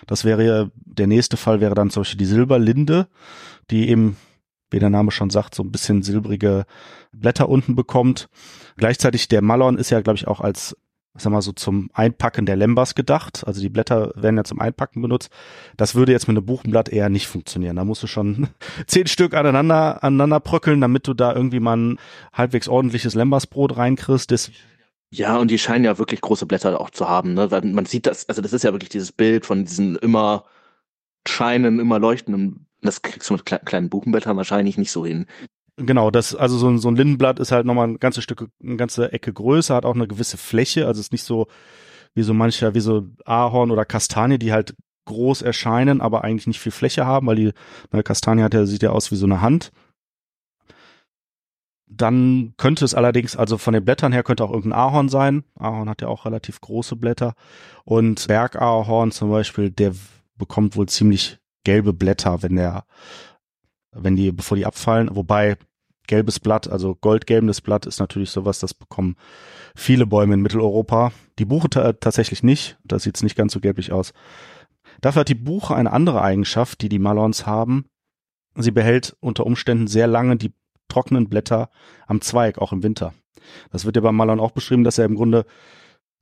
Das 0.06 0.24
wäre 0.24 0.72
der 0.74 1.06
nächste 1.06 1.36
Fall 1.36 1.60
wäre 1.60 1.74
dann 1.74 1.90
zum 1.90 2.00
Beispiel 2.00 2.16
die 2.16 2.24
Silberlinde, 2.24 3.08
die 3.70 3.90
eben, 3.90 4.16
wie 4.70 4.78
der 4.78 4.88
Name 4.88 5.10
schon 5.10 5.28
sagt, 5.28 5.54
so 5.54 5.62
ein 5.62 5.70
bisschen 5.70 6.02
silbrige 6.02 6.64
Blätter 7.12 7.46
unten 7.50 7.74
bekommt. 7.74 8.30
Gleichzeitig 8.78 9.28
der 9.28 9.42
Malon 9.42 9.76
ist 9.76 9.90
ja, 9.90 10.00
glaube 10.00 10.16
ich, 10.16 10.28
auch 10.28 10.40
als, 10.40 10.78
sag 11.14 11.30
mal 11.30 11.42
so 11.42 11.52
zum 11.52 11.90
Einpacken 11.92 12.46
der 12.46 12.56
Lembas 12.56 12.94
gedacht. 12.94 13.44
Also 13.46 13.60
die 13.60 13.68
Blätter 13.68 14.12
werden 14.16 14.36
ja 14.36 14.44
zum 14.44 14.60
Einpacken 14.60 15.02
benutzt. 15.02 15.30
Das 15.76 15.94
würde 15.94 16.12
jetzt 16.12 16.26
mit 16.26 16.36
einem 16.36 16.46
Buchenblatt 16.46 16.88
eher 16.88 17.10
nicht 17.10 17.26
funktionieren. 17.26 17.76
Da 17.76 17.84
musst 17.84 18.02
du 18.02 18.06
schon 18.06 18.48
zehn 18.86 19.06
Stück 19.06 19.34
aneinander, 19.34 20.02
aneinander 20.02 20.40
bröckeln, 20.40 20.80
damit 20.80 21.06
du 21.06 21.14
da 21.14 21.34
irgendwie 21.34 21.60
mal 21.60 21.76
ein 21.76 21.98
halbwegs 22.32 22.68
ordentliches 22.68 23.14
Lembasbrot 23.14 23.76
reinkriegst. 23.76 24.30
Das, 24.30 24.50
Ja, 25.10 25.36
und 25.36 25.50
die 25.50 25.58
scheinen 25.58 25.84
ja 25.84 25.98
wirklich 25.98 26.22
große 26.22 26.46
Blätter 26.46 26.80
auch 26.80 26.90
zu 26.90 27.06
haben, 27.06 27.34
ne? 27.34 27.50
Weil 27.50 27.62
man 27.66 27.84
sieht 27.84 28.06
das, 28.06 28.28
also 28.30 28.40
das 28.40 28.54
ist 28.54 28.64
ja 28.64 28.72
wirklich 28.72 28.88
dieses 28.88 29.12
Bild 29.12 29.44
von 29.44 29.66
diesen 29.66 29.96
immer 29.96 30.44
scheinen, 31.28 31.78
immer 31.78 31.98
leuchtenden. 31.98 32.66
Das 32.80 33.02
kriegst 33.02 33.28
du 33.28 33.34
mit 33.34 33.44
kle 33.44 33.60
kleinen 33.64 33.90
Buchenblättern 33.90 34.36
wahrscheinlich 34.36 34.78
nicht 34.78 34.90
so 34.90 35.04
hin. 35.04 35.26
Genau, 35.76 36.10
das, 36.10 36.34
also 36.34 36.58
so 36.58 36.68
ein, 36.68 36.78
so 36.78 36.88
ein 36.88 36.96
Lindenblatt 36.96 37.38
ist 37.38 37.50
halt 37.50 37.64
nochmal 37.64 37.88
ein 37.88 37.98
ganzes 37.98 38.22
Stück, 38.24 38.48
eine 38.62 38.76
ganze 38.76 39.12
Ecke 39.12 39.32
größer, 39.32 39.74
hat 39.74 39.86
auch 39.86 39.94
eine 39.94 40.06
gewisse 40.06 40.36
Fläche, 40.36 40.86
also 40.86 41.00
ist 41.00 41.12
nicht 41.12 41.24
so 41.24 41.46
wie 42.14 42.22
so 42.22 42.34
mancher, 42.34 42.74
wie 42.74 42.80
so 42.80 43.08
Ahorn 43.24 43.70
oder 43.70 43.86
Kastanie, 43.86 44.38
die 44.38 44.52
halt 44.52 44.74
groß 45.06 45.42
erscheinen, 45.42 46.00
aber 46.00 46.24
eigentlich 46.24 46.46
nicht 46.46 46.60
viel 46.60 46.72
Fläche 46.72 47.06
haben, 47.06 47.26
weil 47.26 47.36
die 47.36 47.52
eine 47.90 48.02
Kastanie 48.02 48.42
hat 48.42 48.54
ja, 48.54 48.66
sieht 48.66 48.82
ja 48.82 48.90
aus 48.90 49.10
wie 49.10 49.16
so 49.16 49.26
eine 49.26 49.40
Hand. 49.40 49.72
Dann 51.86 52.54
könnte 52.56 52.84
es 52.84 52.94
allerdings, 52.94 53.36
also 53.36 53.58
von 53.58 53.74
den 53.74 53.84
Blättern 53.84 54.12
her 54.12 54.22
könnte 54.22 54.44
auch 54.44 54.52
irgendein 54.52 54.78
Ahorn 54.78 55.08
sein. 55.08 55.44
Ahorn 55.58 55.88
hat 55.88 56.00
ja 56.00 56.08
auch 56.08 56.24
relativ 56.24 56.60
große 56.60 56.96
Blätter. 56.96 57.34
Und 57.84 58.28
Bergahorn 58.28 59.10
zum 59.10 59.30
Beispiel, 59.30 59.70
der 59.70 59.94
bekommt 60.36 60.76
wohl 60.76 60.88
ziemlich 60.88 61.38
gelbe 61.64 61.92
Blätter, 61.92 62.42
wenn 62.42 62.56
der, 62.56 62.84
wenn 63.92 64.16
die, 64.16 64.32
bevor 64.32 64.56
die 64.56 64.66
abfallen. 64.66 65.14
Wobei 65.14 65.56
gelbes 66.06 66.40
Blatt, 66.40 66.68
also 66.68 66.94
goldgelbendes 66.94 67.60
Blatt 67.60 67.86
ist 67.86 68.00
natürlich 68.00 68.30
sowas, 68.30 68.58
das 68.58 68.74
bekommen 68.74 69.16
viele 69.74 70.06
Bäume 70.06 70.34
in 70.34 70.42
Mitteleuropa. 70.42 71.12
Die 71.38 71.44
Buche 71.44 71.68
tatsächlich 71.70 72.42
nicht. 72.42 72.78
Da 72.84 72.98
sieht 72.98 73.16
es 73.16 73.22
nicht 73.22 73.36
ganz 73.36 73.52
so 73.52 73.60
gelblich 73.60 73.92
aus. 73.92 74.12
Dafür 75.00 75.20
hat 75.20 75.28
die 75.28 75.34
Buche 75.34 75.74
eine 75.74 75.92
andere 75.92 76.22
Eigenschaft, 76.22 76.82
die 76.82 76.88
die 76.88 76.98
Malons 76.98 77.46
haben. 77.46 77.86
Sie 78.56 78.70
behält 78.70 79.16
unter 79.20 79.46
Umständen 79.46 79.86
sehr 79.86 80.06
lange 80.06 80.36
die 80.36 80.52
trockenen 80.88 81.28
Blätter 81.28 81.70
am 82.06 82.20
Zweig, 82.20 82.58
auch 82.58 82.72
im 82.72 82.82
Winter. 82.82 83.14
Das 83.70 83.84
wird 83.84 83.96
ja 83.96 84.02
beim 84.02 84.16
Malon 84.16 84.40
auch 84.40 84.50
beschrieben, 84.50 84.84
dass 84.84 84.98
er 84.98 85.06
im 85.06 85.14
Grunde 85.14 85.46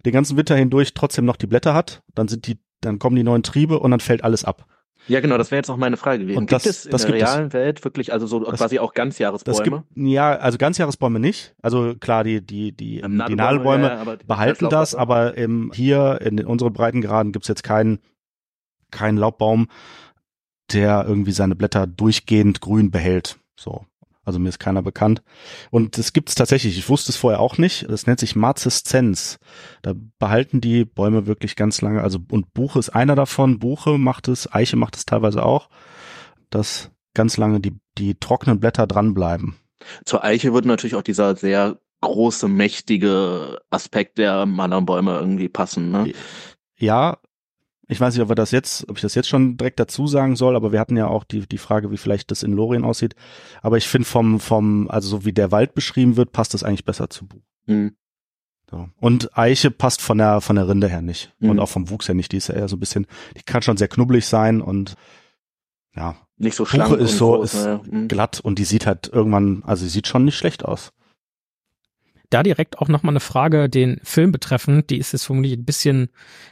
den 0.04 0.12
ganzen 0.12 0.36
Winter 0.36 0.56
hindurch 0.56 0.94
trotzdem 0.94 1.24
noch 1.24 1.36
die 1.36 1.46
Blätter 1.46 1.74
hat. 1.74 2.02
Dann 2.14 2.28
sind 2.28 2.46
die, 2.46 2.58
dann 2.80 2.98
kommen 2.98 3.16
die 3.16 3.24
neuen 3.24 3.42
Triebe 3.42 3.78
und 3.80 3.90
dann 3.90 4.00
fällt 4.00 4.24
alles 4.24 4.44
ab. 4.44 4.66
Ja, 5.08 5.20
genau, 5.20 5.38
das 5.38 5.50
wäre 5.50 5.58
jetzt 5.58 5.70
auch 5.70 5.76
meine 5.76 5.96
Frage 5.96 6.20
gewesen. 6.20 6.38
Und 6.38 6.46
gibt 6.48 6.64
das- 6.64 6.66
es 6.78 6.84
in 6.86 6.90
das 6.92 7.02
der 7.02 7.12
gibt 7.12 7.22
es. 7.22 7.28
realen 7.28 7.52
Welt 7.52 7.84
wirklich, 7.84 8.12
also 8.12 8.26
so 8.26 8.40
Das- 8.44 8.58
quasi 8.58 8.78
auch 8.78 8.94
Ganzjahresbäume? 8.94 9.84
gibt, 9.94 10.08
ja, 10.08 10.36
also 10.36 10.58
ganzjahresbäume 10.58 11.18
nicht. 11.20 11.54
Also 11.62 11.94
klar, 11.98 12.22
die, 12.24 12.40
die, 12.44 12.72
die, 12.72 13.00
Ähm, 13.00 13.22
die 13.28 13.34
Nadelbäume 13.34 13.88
ja, 13.88 14.16
behalten 14.26 14.68
das, 14.68 14.94
aber 14.94 15.36
ähm, 15.36 15.72
hier 15.74 16.20
in 16.22 16.44
unseren 16.44 16.72
Breitengraden 16.72 17.32
gibt's 17.32 17.48
jetzt 17.48 17.62
keinen 17.64 17.98
keinen 18.90 19.16
Laubbaum, 19.18 19.68
der 20.72 21.04
irgendwie 21.06 21.32
seine 21.32 21.56
Blätter 21.56 21.86
durchgehend 21.86 22.60
grün 22.60 22.90
behält. 22.90 23.38
So. 23.58 23.84
Also 24.30 24.38
mir 24.38 24.48
ist 24.48 24.60
keiner 24.60 24.82
bekannt. 24.82 25.22
Und 25.70 25.98
das 25.98 26.12
gibt's 26.12 26.36
tatsächlich. 26.36 26.78
Ich 26.78 26.88
wusste 26.88 27.10
es 27.10 27.16
vorher 27.16 27.40
auch 27.40 27.58
nicht. 27.58 27.90
Das 27.90 28.06
nennt 28.06 28.20
sich 28.20 28.36
Marzeszenz. 28.36 29.40
Da 29.82 29.94
behalten 30.20 30.60
die 30.60 30.84
Bäume 30.84 31.26
wirklich 31.26 31.56
ganz 31.56 31.82
lange. 31.82 32.02
Also 32.02 32.20
und 32.30 32.54
Buche 32.54 32.78
ist 32.78 32.90
einer 32.90 33.16
davon. 33.16 33.58
Buche 33.58 33.98
macht 33.98 34.28
es, 34.28 34.52
Eiche 34.52 34.76
macht 34.76 34.96
es 34.96 35.04
teilweise 35.04 35.44
auch, 35.44 35.68
dass 36.48 36.92
ganz 37.12 37.36
lange 37.36 37.58
die 37.58 37.76
die 37.98 38.14
trockenen 38.14 38.60
Blätter 38.60 38.86
dranbleiben. 38.86 39.56
Zur 40.04 40.22
Eiche 40.22 40.54
wird 40.54 40.64
natürlich 40.64 40.94
auch 40.94 41.02
dieser 41.02 41.34
sehr 41.34 41.80
große, 42.02 42.46
mächtige 42.46 43.60
Aspekt 43.70 44.18
der 44.18 44.46
Malernbäume 44.46 45.18
irgendwie 45.18 45.48
passen. 45.48 45.90
Ne? 45.90 46.12
Ja, 46.78 47.18
ich 47.90 48.00
weiß 48.00 48.14
nicht, 48.14 48.22
ob 48.22 48.28
wir 48.30 48.34
das 48.34 48.50
jetzt, 48.50 48.88
ob 48.88 48.96
ich 48.96 49.02
das 49.02 49.14
jetzt 49.14 49.28
schon 49.28 49.56
direkt 49.56 49.80
dazu 49.80 50.06
sagen 50.06 50.36
soll, 50.36 50.56
aber 50.56 50.72
wir 50.72 50.80
hatten 50.80 50.96
ja 50.96 51.06
auch 51.08 51.24
die, 51.24 51.46
die 51.46 51.58
Frage, 51.58 51.90
wie 51.90 51.96
vielleicht 51.96 52.30
das 52.30 52.42
in 52.42 52.52
Lorien 52.52 52.84
aussieht. 52.84 53.14
Aber 53.62 53.76
ich 53.76 53.86
finde 53.88 54.06
vom, 54.08 54.40
vom, 54.40 54.88
also 54.90 55.08
so 55.08 55.24
wie 55.24 55.32
der 55.32 55.50
Wald 55.52 55.74
beschrieben 55.74 56.16
wird, 56.16 56.32
passt 56.32 56.54
das 56.54 56.62
eigentlich 56.62 56.84
besser 56.84 57.10
zu 57.10 57.26
Buch. 57.26 57.42
Hm. 57.66 57.94
So. 58.70 58.88
Und 59.00 59.36
Eiche 59.36 59.70
passt 59.72 60.00
von 60.00 60.18
der, 60.18 60.40
von 60.40 60.54
der 60.56 60.68
Rinde 60.68 60.88
her 60.88 61.02
nicht. 61.02 61.34
Mhm. 61.40 61.50
Und 61.50 61.58
auch 61.58 61.68
vom 61.68 61.90
Wuchs 61.90 62.06
her 62.06 62.14
nicht. 62.14 62.30
Die 62.32 62.36
ist 62.36 62.48
ja 62.48 62.54
eher 62.54 62.68
so 62.68 62.76
ein 62.76 62.80
bisschen, 62.80 63.06
die 63.36 63.42
kann 63.42 63.62
schon 63.62 63.76
sehr 63.76 63.88
knubbelig 63.88 64.26
sein 64.26 64.60
und 64.60 64.94
ja, 65.96 66.14
Nicht 66.36 66.54
so 66.54 66.62
Buche 66.62 66.76
schlank 66.76 66.92
ist 66.92 67.12
und 67.12 67.18
so- 67.18 67.32
groß, 67.32 67.54
ist 67.54 67.64
ne? 67.64 67.80
Hm. 67.90 68.08
glatt 68.08 68.38
und 68.40 68.60
die 68.60 68.64
sieht 68.64 68.86
halt 68.86 69.08
irgendwann, 69.12 69.64
also 69.66 69.82
sie 69.84 69.90
sieht 69.90 70.06
schon 70.06 70.24
nicht 70.24 70.36
schlecht 70.38 70.64
aus. 70.64 70.92
Da 72.30 72.42
direkt 72.44 72.78
auch 72.78 72.88
nochmal 72.88 73.12
eine 73.12 73.20
Frage, 73.20 73.68
den 73.68 74.00
Film 74.04 74.30
betreffend, 74.30 74.90
die 74.90 74.98
ist 74.98 75.12
jetzt 75.12 75.24
vermutlich 75.24 75.54
ein 75.54 75.64
bisschen, 75.64 76.10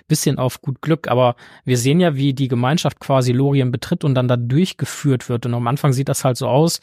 bisschen 0.09 0.39
auf 0.39 0.61
gut 0.61 0.83
Glück, 0.83 1.09
aber 1.09 1.37
wir 1.65 1.79
sehen 1.79 2.01
ja, 2.01 2.17
wie 2.17 2.35
die 2.35 2.49
Gemeinschaft 2.49 2.99
quasi 2.99 3.33
Lorien 3.33 3.71
betritt 3.71 4.03
und 4.03 4.15
dann 4.15 4.27
da 4.27 4.37
durchgeführt 4.37 5.29
wird. 5.29 5.47
Und 5.47 5.55
am 5.55 5.67
Anfang 5.69 5.93
sieht 5.93 6.09
das 6.09 6.25
halt 6.25 6.37
so 6.37 6.49
aus, 6.49 6.81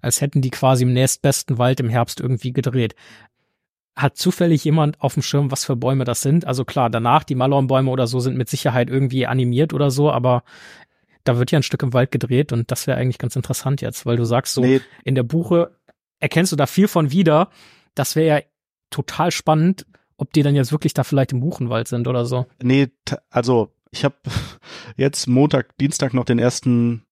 als 0.00 0.20
hätten 0.20 0.42
die 0.42 0.50
quasi 0.50 0.82
im 0.82 0.92
nächstbesten 0.92 1.58
Wald 1.58 1.78
im 1.78 1.88
Herbst 1.88 2.20
irgendwie 2.20 2.52
gedreht. 2.52 2.96
Hat 3.94 4.16
zufällig 4.16 4.64
jemand 4.64 5.00
auf 5.00 5.14
dem 5.14 5.22
Schirm, 5.22 5.50
was 5.52 5.64
für 5.64 5.76
Bäume 5.76 6.04
das 6.04 6.22
sind? 6.22 6.44
Also 6.44 6.64
klar, 6.64 6.90
danach 6.90 7.22
die 7.24 7.36
Malornbäume 7.36 7.90
oder 7.90 8.08
so 8.08 8.18
sind 8.18 8.36
mit 8.36 8.48
Sicherheit 8.48 8.90
irgendwie 8.90 9.26
animiert 9.26 9.72
oder 9.72 9.90
so, 9.90 10.10
aber 10.10 10.42
da 11.24 11.38
wird 11.38 11.52
ja 11.52 11.60
ein 11.60 11.62
Stück 11.62 11.82
im 11.82 11.92
Wald 11.92 12.10
gedreht 12.10 12.52
und 12.52 12.70
das 12.70 12.86
wäre 12.86 12.98
eigentlich 12.98 13.18
ganz 13.18 13.36
interessant 13.36 13.80
jetzt, 13.80 14.04
weil 14.04 14.16
du 14.16 14.24
sagst 14.24 14.54
so, 14.54 14.62
Nee, 14.62 14.80
in 15.04 15.14
der 15.14 15.22
Buche 15.22 15.76
erkennst 16.18 16.52
du 16.52 16.56
da 16.56 16.66
viel 16.66 16.88
von 16.88 17.12
wieder. 17.12 17.50
Das 17.94 18.16
wäre 18.16 18.38
ja 18.38 18.42
total 18.90 19.30
spannend, 19.30 19.86
ob 20.16 20.32
die 20.32 20.42
dann 20.42 20.54
jetzt 20.54 20.72
wirklich 20.72 20.94
da 20.94 21.04
vielleicht 21.04 21.32
im 21.32 21.40
Buchenwald 21.40 21.88
sind 21.88 22.06
oder 22.06 22.24
so. 22.24 22.46
Nee, 22.62 22.88
also 23.30 23.72
ich 23.90 24.04
habe 24.04 24.16
jetzt 24.96 25.26
Montag, 25.26 25.76
Dienstag 25.78 26.14
noch 26.14 26.24
den 26.24 26.38
ersten 26.38 27.04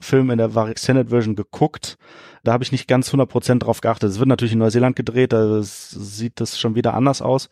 Film 0.00 0.30
in 0.30 0.38
der 0.38 0.54
Extended 0.54 1.08
Version 1.08 1.34
geguckt. 1.34 1.98
Da 2.44 2.52
habe 2.52 2.62
ich 2.62 2.72
nicht 2.72 2.86
ganz 2.86 3.12
100% 3.12 3.58
drauf 3.58 3.80
geachtet. 3.80 4.10
Es 4.10 4.18
wird 4.18 4.28
natürlich 4.28 4.52
in 4.52 4.60
Neuseeland 4.60 4.94
gedreht, 4.94 5.32
da 5.32 5.60
sieht 5.62 6.40
das 6.40 6.58
schon 6.58 6.76
wieder 6.76 6.94
anders 6.94 7.20
aus. 7.20 7.50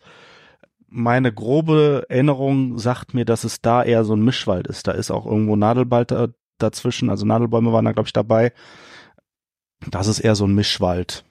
Meine 0.87 1.33
grobe 1.33 2.05
Erinnerung 2.07 2.77
sagt 2.77 3.13
mir, 3.13 3.25
dass 3.25 3.43
es 3.43 3.61
da 3.61 3.83
eher 3.83 4.05
so 4.05 4.15
ein 4.15 4.23
Mischwald 4.23 4.67
ist. 4.67 4.87
Da 4.87 4.93
ist 4.93 5.11
auch 5.11 5.25
irgendwo 5.25 5.57
Nadelwald 5.57 6.11
da, 6.11 6.29
dazwischen, 6.57 7.09
also 7.09 7.25
Nadelbäume 7.25 7.73
waren 7.73 7.83
da, 7.83 7.91
glaube 7.91 8.07
ich, 8.07 8.13
dabei. 8.13 8.53
Das 9.91 10.07
ist 10.07 10.21
eher 10.21 10.35
so 10.35 10.45
ein 10.45 10.55
Mischwald 10.55 11.25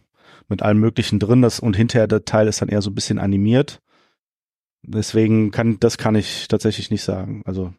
mit 0.49 0.63
allem 0.63 0.79
Möglichen 0.79 1.19
drin. 1.19 1.43
Das, 1.43 1.61
und 1.61 1.77
hinterher 1.77 2.07
der 2.07 2.25
Teil 2.25 2.49
ist 2.49 2.63
dann 2.63 2.69
eher 2.69 2.83
so 2.83 2.91
ein 2.91 2.95
bisschen 2.95 3.19
animiert. 3.19 3.81
Deswegen 4.83 5.51
kann, 5.51 5.81
das 5.81 5.99
kann 5.99 6.15
ich 6.15 6.49
tatsächlich 6.49 6.91
nicht 6.91 7.03
sagen. 7.03 7.43
Also 7.45 7.75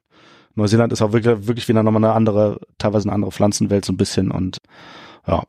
Neuseeland 0.55 0.91
ist 0.91 1.01
auch 1.01 1.13
wirklich, 1.13 1.47
wirklich 1.47 1.67
wieder 1.69 1.83
nochmal 1.83 2.03
eine 2.03 2.13
andere, 2.13 2.59
teilweise 2.77 3.07
eine 3.07 3.13
andere 3.13 3.31
Pflanzenwelt 3.31 3.85
so 3.85 3.93
ein 3.93 3.97
bisschen 3.97 4.31
und 4.31 4.57
ja. 5.25 5.43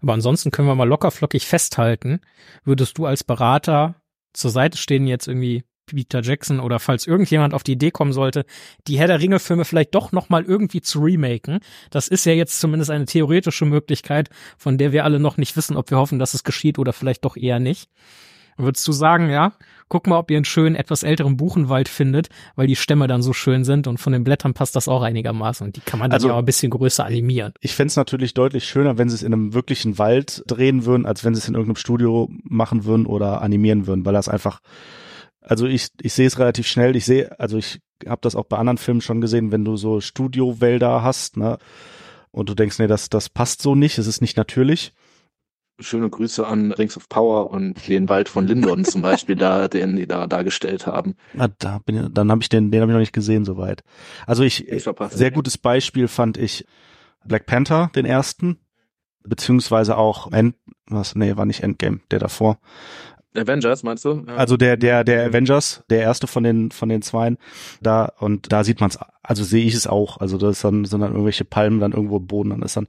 Aber 0.00 0.12
ansonsten 0.12 0.50
können 0.50 0.68
wir 0.68 0.74
mal 0.74 0.88
locker 0.88 1.10
flockig 1.10 1.46
festhalten. 1.46 2.20
Würdest 2.64 2.98
du 2.98 3.06
als 3.06 3.24
Berater 3.24 3.94
zur 4.32 4.50
Seite 4.50 4.78
stehen 4.78 5.06
jetzt 5.06 5.26
irgendwie 5.26 5.64
Peter 5.96 6.22
Jackson 6.22 6.60
oder 6.60 6.78
falls 6.78 7.06
irgendjemand 7.06 7.54
auf 7.54 7.62
die 7.62 7.72
Idee 7.72 7.90
kommen 7.90 8.12
sollte, 8.12 8.44
die 8.86 8.98
Herr 8.98 9.06
der 9.08 9.20
Ringe 9.20 9.38
Filme 9.38 9.64
vielleicht 9.64 9.94
doch 9.94 10.12
noch 10.12 10.28
mal 10.28 10.44
irgendwie 10.44 10.80
zu 10.80 11.00
remaken. 11.00 11.60
Das 11.90 12.08
ist 12.08 12.24
ja 12.24 12.32
jetzt 12.32 12.60
zumindest 12.60 12.90
eine 12.90 13.06
theoretische 13.06 13.64
Möglichkeit, 13.64 14.30
von 14.56 14.78
der 14.78 14.92
wir 14.92 15.04
alle 15.04 15.20
noch 15.20 15.36
nicht 15.36 15.56
wissen, 15.56 15.76
ob 15.76 15.90
wir 15.90 15.98
hoffen, 15.98 16.18
dass 16.18 16.34
es 16.34 16.44
geschieht 16.44 16.78
oder 16.78 16.92
vielleicht 16.92 17.24
doch 17.24 17.36
eher 17.36 17.58
nicht. 17.60 17.88
Würdest 18.60 18.88
du 18.88 18.90
sagen, 18.92 19.30
ja, 19.30 19.52
guck 19.88 20.08
mal, 20.08 20.18
ob 20.18 20.32
ihr 20.32 20.36
einen 20.36 20.44
schönen, 20.44 20.74
etwas 20.74 21.04
älteren 21.04 21.36
Buchenwald 21.36 21.88
findet, 21.88 22.28
weil 22.56 22.66
die 22.66 22.74
Stämme 22.74 23.06
dann 23.06 23.22
so 23.22 23.32
schön 23.32 23.62
sind 23.62 23.86
und 23.86 23.98
von 23.98 24.12
den 24.12 24.24
Blättern 24.24 24.52
passt 24.52 24.74
das 24.74 24.88
auch 24.88 25.02
einigermaßen 25.02 25.64
und 25.64 25.76
die 25.76 25.80
kann 25.80 26.00
man 26.00 26.10
dann 26.10 26.16
Also- 26.16 26.26
ja 26.26 26.34
auch 26.34 26.38
ein 26.40 26.44
bisschen 26.44 26.70
größer 26.70 27.04
animieren. 27.04 27.52
Ich 27.60 27.76
fänd's 27.76 27.94
natürlich 27.94 28.34
deutlich 28.34 28.64
schöner, 28.64 28.98
wenn 28.98 29.08
sie 29.08 29.14
es 29.14 29.22
in 29.22 29.32
einem 29.32 29.54
wirklichen 29.54 29.96
Wald 29.98 30.42
drehen 30.48 30.84
würden, 30.86 31.06
als 31.06 31.24
wenn 31.24 31.36
sie 31.36 31.38
es 31.38 31.46
in 31.46 31.54
irgendeinem 31.54 31.76
Studio 31.76 32.28
machen 32.42 32.84
würden 32.84 33.06
oder 33.06 33.42
animieren 33.42 33.86
würden, 33.86 34.04
weil 34.04 34.12
das 34.12 34.28
einfach, 34.28 34.60
also 35.48 35.66
ich, 35.66 35.88
ich 36.00 36.12
sehe 36.12 36.26
es 36.26 36.38
relativ 36.38 36.66
schnell. 36.66 36.94
Ich 36.94 37.06
sehe, 37.06 37.38
also 37.40 37.56
ich 37.56 37.80
habe 38.06 38.20
das 38.20 38.36
auch 38.36 38.44
bei 38.44 38.58
anderen 38.58 38.78
Filmen 38.78 39.00
schon 39.00 39.20
gesehen, 39.20 39.50
wenn 39.50 39.64
du 39.64 39.76
so 39.76 40.00
Studiowälder 40.00 41.02
hast, 41.02 41.36
ne? 41.36 41.58
Und 42.30 42.50
du 42.50 42.54
denkst, 42.54 42.78
nee, 42.78 42.86
das, 42.86 43.08
das 43.08 43.30
passt 43.30 43.62
so 43.62 43.74
nicht, 43.74 43.98
es 43.98 44.06
ist 44.06 44.20
nicht 44.20 44.36
natürlich. 44.36 44.92
Schöne 45.80 46.10
Grüße 46.10 46.46
an 46.46 46.72
Rings 46.72 46.96
of 46.96 47.08
Power 47.08 47.50
und 47.50 47.88
den 47.88 48.08
Wald 48.08 48.28
von 48.28 48.46
Lindon 48.46 48.84
zum 48.84 49.00
Beispiel, 49.00 49.36
da, 49.36 49.68
den 49.68 49.96
die 49.96 50.06
da 50.06 50.26
dargestellt 50.26 50.86
haben. 50.86 51.14
Na, 51.32 51.48
da 51.58 51.78
bin 51.78 51.96
ich, 51.96 52.12
dann 52.12 52.30
habe 52.30 52.42
ich 52.42 52.48
den, 52.48 52.70
den 52.70 52.82
habe 52.82 52.92
ich 52.92 52.94
noch 52.94 53.00
nicht 53.00 53.14
gesehen 53.14 53.44
soweit. 53.44 53.82
Also 54.26 54.42
ich, 54.42 54.68
Ich 54.68 54.88
sehr 55.10 55.30
gutes 55.30 55.56
Beispiel 55.56 56.08
fand 56.08 56.36
ich 56.36 56.66
Black 57.24 57.46
Panther, 57.46 57.90
den 57.94 58.04
ersten, 58.04 58.58
beziehungsweise 59.24 59.96
auch 59.96 60.30
End, 60.32 60.56
was, 60.86 61.14
nee, 61.14 61.36
war 61.36 61.46
nicht 61.46 61.62
Endgame, 61.62 62.00
der 62.10 62.18
davor. 62.18 62.58
Avengers, 63.34 63.82
meinst 63.82 64.04
du? 64.04 64.24
Ja. 64.26 64.36
Also 64.36 64.56
der, 64.56 64.76
der, 64.76 65.04
der 65.04 65.26
Avengers, 65.26 65.84
der 65.90 66.00
erste 66.00 66.26
von 66.26 66.42
den, 66.42 66.70
von 66.70 66.88
den 66.88 67.02
zweien, 67.02 67.38
da, 67.80 68.06
und 68.18 68.52
da 68.52 68.64
sieht 68.64 68.80
man's, 68.80 68.98
also 69.22 69.44
sehe 69.44 69.64
ich 69.64 69.74
es 69.74 69.86
auch. 69.86 70.18
Also 70.18 70.38
das 70.38 70.56
ist 70.56 70.64
dann, 70.64 70.84
sind 70.84 71.00
dann 71.00 71.12
irgendwelche 71.12 71.44
Palmen 71.44 71.80
dann 71.80 71.92
irgendwo 71.92 72.16
im 72.16 72.26
Boden, 72.26 72.50
dann 72.50 72.62
ist 72.62 72.76
dann 72.76 72.88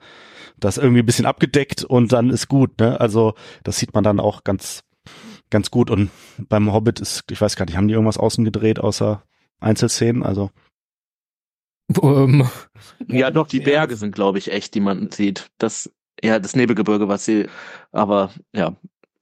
das 0.57 0.77
irgendwie 0.77 1.01
ein 1.01 1.05
bisschen 1.05 1.25
abgedeckt 1.25 1.83
und 1.83 2.11
dann 2.11 2.29
ist 2.29 2.47
gut, 2.47 2.79
ne? 2.79 2.99
Also 2.99 3.33
das 3.63 3.77
sieht 3.77 3.93
man 3.93 4.03
dann 4.03 4.19
auch 4.19 4.43
ganz, 4.43 4.83
ganz 5.49 5.71
gut. 5.71 5.89
Und 5.89 6.09
beim 6.37 6.71
Hobbit 6.73 6.99
ist, 6.99 7.23
ich 7.29 7.39
weiß 7.39 7.55
gar 7.55 7.65
nicht, 7.65 7.77
haben 7.77 7.87
die 7.87 7.93
irgendwas 7.93 8.17
außen 8.17 8.43
gedreht, 8.45 8.79
außer 8.79 9.23
Einzelszenen? 9.59 10.23
Also, 10.23 10.51
Ähm, 12.01 12.47
Ja, 13.07 13.31
doch, 13.31 13.47
die 13.47 13.59
Berge 13.59 13.95
sind, 13.95 14.13
glaube 14.13 14.37
ich, 14.37 14.51
echt, 14.51 14.75
die 14.75 14.79
man 14.79 15.11
sieht. 15.11 15.49
Das, 15.57 15.91
ja, 16.23 16.39
das 16.39 16.55
Nebelgebirge, 16.55 17.07
was 17.07 17.25
sie, 17.25 17.47
aber 17.91 18.31
ja, 18.53 18.75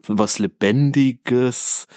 was 0.08 0.40
Lebendiges. 0.40 1.88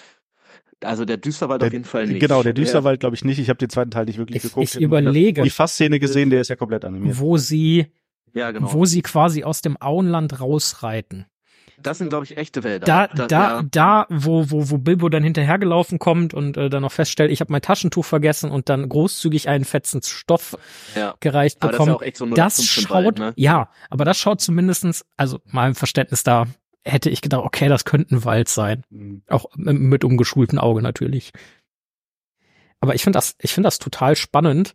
Also 0.82 1.04
der 1.04 1.18
Düsterwald 1.18 1.60
Der- 1.60 1.66
auf 1.68 1.72
jeden 1.72 1.84
Fall 1.84 2.06
nicht. 2.06 2.20
genau, 2.20 2.42
der 2.42 2.54
Düsterwald 2.54 3.00
glaube 3.00 3.14
ich 3.14 3.24
nicht. 3.24 3.38
Ich 3.38 3.48
habe 3.50 3.58
den 3.58 3.68
zweiten 3.68 3.90
Teil 3.90 4.06
nicht 4.06 4.18
wirklich 4.18 4.36
ich, 4.38 4.42
geguckt. 4.44 4.74
ich 4.74 4.80
überlege, 4.80 5.42
Die 5.42 5.50
Fassszene 5.50 5.98
gesehen, 6.00 6.30
der 6.30 6.40
ist 6.40 6.48
ja 6.48 6.56
komplett 6.56 6.84
animiert. 6.84 7.18
wo 7.18 7.36
sie 7.36 7.92
Ja, 8.32 8.50
genau. 8.50 8.72
wo 8.72 8.84
sie 8.86 9.02
quasi 9.02 9.44
aus 9.44 9.60
dem 9.60 9.76
Auenland 9.80 10.40
rausreiten. 10.40 11.26
das 11.82 11.96
sind, 11.98 12.08
glaube 12.10 12.24
ich, 12.26 12.36
echte 12.36 12.62
Wälder. 12.62 12.84
Da, 12.86 13.06
da, 13.08 13.26
ja. 13.30 13.62
da, 13.70 14.06
wo, 14.10 14.50
wo, 14.50 14.68
wo 14.70 14.76
Bilbo 14.78 15.08
dann 15.10 15.22
hinterhergelaufen 15.22 15.98
kommt 15.98 16.32
und 16.34 16.56
äh, 16.58 16.68
dann 16.70 16.82
noch 16.82 16.92
feststellt, 16.92 17.30
ich 17.30 17.40
habe 17.40 17.50
mein 17.52 17.62
Taschentuch 17.62 18.04
vergessen 18.04 18.50
und 18.50 18.68
dann 18.68 18.86
großzügig 18.88 19.48
einen 19.48 19.64
Fetzen 19.64 20.02
Stoff 20.02 20.56
Ja. 20.94 21.14
gereicht 21.20 21.56
Aber 21.60 21.72
das 21.72 21.80
ist 21.80 21.86
bekommt. 21.86 21.88
ja 21.88 21.94
auch 21.96 22.02
echt 22.02 22.16
so 22.18 22.26
das 22.26 22.58
0815 22.58 22.82
schaut, 22.82 22.90
Wald, 23.04 23.18
ne? 23.18 23.32
ja, 23.36 23.70
aber 23.90 24.04
das 24.04 24.18
schaut 24.18 24.40
zumindestens, 24.42 25.04
also 25.16 25.40
meinem 25.46 25.74
Verständnis 25.74 26.22
da, 26.22 26.46
hätte 26.84 27.10
ich 27.10 27.20
gedacht, 27.20 27.44
okay, 27.44 27.68
das 27.68 27.84
könnte 27.84 28.14
ein 28.14 28.24
Wald 28.24 28.48
sein. 28.48 28.84
Auch 29.28 29.46
m- 29.56 29.88
mit 29.88 30.04
ungeschultem 30.04 30.58
Auge 30.58 30.82
natürlich. 30.82 31.32
Aber 32.80 32.94
ich 32.94 33.02
finde 33.02 33.18
das, 33.18 33.36
ich 33.38 33.52
finde 33.52 33.66
das 33.66 33.78
total 33.78 34.16
spannend, 34.16 34.74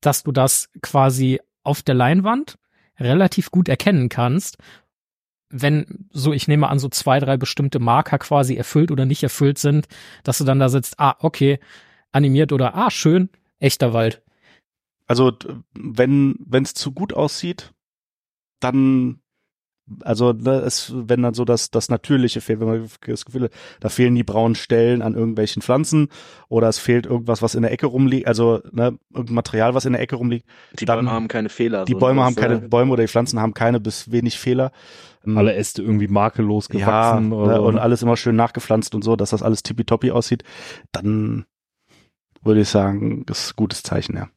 dass 0.00 0.22
du 0.22 0.32
das 0.32 0.70
quasi 0.82 1.40
auf 1.62 1.82
der 1.82 1.94
Leinwand 1.94 2.58
relativ 2.98 3.50
gut 3.50 3.68
erkennen 3.68 4.08
kannst, 4.08 4.56
wenn 5.48 6.08
so, 6.10 6.32
ich 6.32 6.48
nehme 6.48 6.68
an, 6.68 6.78
so 6.78 6.88
zwei, 6.88 7.20
drei 7.20 7.36
bestimmte 7.36 7.78
Marker 7.78 8.18
quasi 8.18 8.56
erfüllt 8.56 8.90
oder 8.90 9.04
nicht 9.04 9.22
erfüllt 9.22 9.58
sind, 9.58 9.86
dass 10.24 10.38
du 10.38 10.44
dann 10.44 10.58
da 10.58 10.68
sitzt, 10.68 10.98
ah, 10.98 11.16
okay, 11.20 11.60
animiert 12.12 12.52
oder 12.52 12.74
ah, 12.74 12.90
schön, 12.90 13.28
echter 13.58 13.92
Wald. 13.92 14.22
Also 15.06 15.36
wenn 15.74 16.46
es 16.50 16.74
zu 16.74 16.92
gut 16.92 17.12
aussieht, 17.12 17.72
dann 18.60 19.20
also 20.02 20.32
ne, 20.32 20.60
es, 20.60 20.92
wenn 20.94 21.22
dann 21.22 21.34
so 21.34 21.44
das 21.44 21.70
das 21.70 21.88
Natürliche 21.88 22.40
fehlt, 22.40 22.60
wenn 22.60 22.66
man 22.68 22.88
das 23.06 23.24
Gefühl 23.24 23.44
hat, 23.44 23.52
da 23.80 23.88
fehlen 23.88 24.14
die 24.14 24.24
braunen 24.24 24.54
Stellen 24.56 25.00
an 25.02 25.14
irgendwelchen 25.14 25.62
Pflanzen 25.62 26.08
oder 26.48 26.68
es 26.68 26.78
fehlt 26.78 27.06
irgendwas, 27.06 27.40
was 27.42 27.54
in 27.54 27.62
der 27.62 27.70
Ecke 27.72 27.86
rumliegt, 27.86 28.26
also 28.26 28.60
ne, 28.72 28.98
irgendein 29.12 29.34
Material, 29.34 29.74
was 29.74 29.84
in 29.84 29.92
der 29.92 30.02
Ecke 30.02 30.16
rumliegt. 30.16 30.46
Die 30.78 30.84
dann- 30.84 30.98
Bäume 30.98 31.12
haben 31.12 31.28
keine 31.28 31.48
Fehler. 31.48 31.84
Die 31.84 31.92
so, 31.92 31.98
Bäume 31.98 32.20
das, 32.20 32.26
haben 32.26 32.34
keine 32.36 32.54
äh, 32.56 32.68
Bäume 32.68 32.92
oder 32.92 33.02
die 33.04 33.08
Pflanzen 33.08 33.40
haben 33.40 33.54
keine 33.54 33.78
bis 33.80 34.10
wenig 34.10 34.38
Fehler. 34.38 34.72
Ähm, 35.24 35.38
Alle 35.38 35.54
Äste 35.54 35.82
irgendwie 35.82 36.08
makellos 36.08 36.68
ja, 36.72 36.80
gewachsen. 36.80 37.28
ne, 37.28 37.34
oder 37.36 37.62
und 37.62 37.78
alles 37.78 38.02
immer 38.02 38.16
schön 38.16 38.36
nachgepflanzt 38.36 38.94
und 38.94 39.02
so, 39.02 39.14
dass 39.16 39.30
das 39.30 39.42
alles 39.42 39.62
tippitoppi 39.62 40.10
aussieht, 40.10 40.42
dann 40.92 41.46
würde 42.42 42.60
ich 42.60 42.68
sagen, 42.68 43.24
das 43.26 43.44
ist 43.44 43.50
ein 43.52 43.56
gutes 43.56 43.82
Zeichen, 43.82 44.16
ja. 44.16 44.28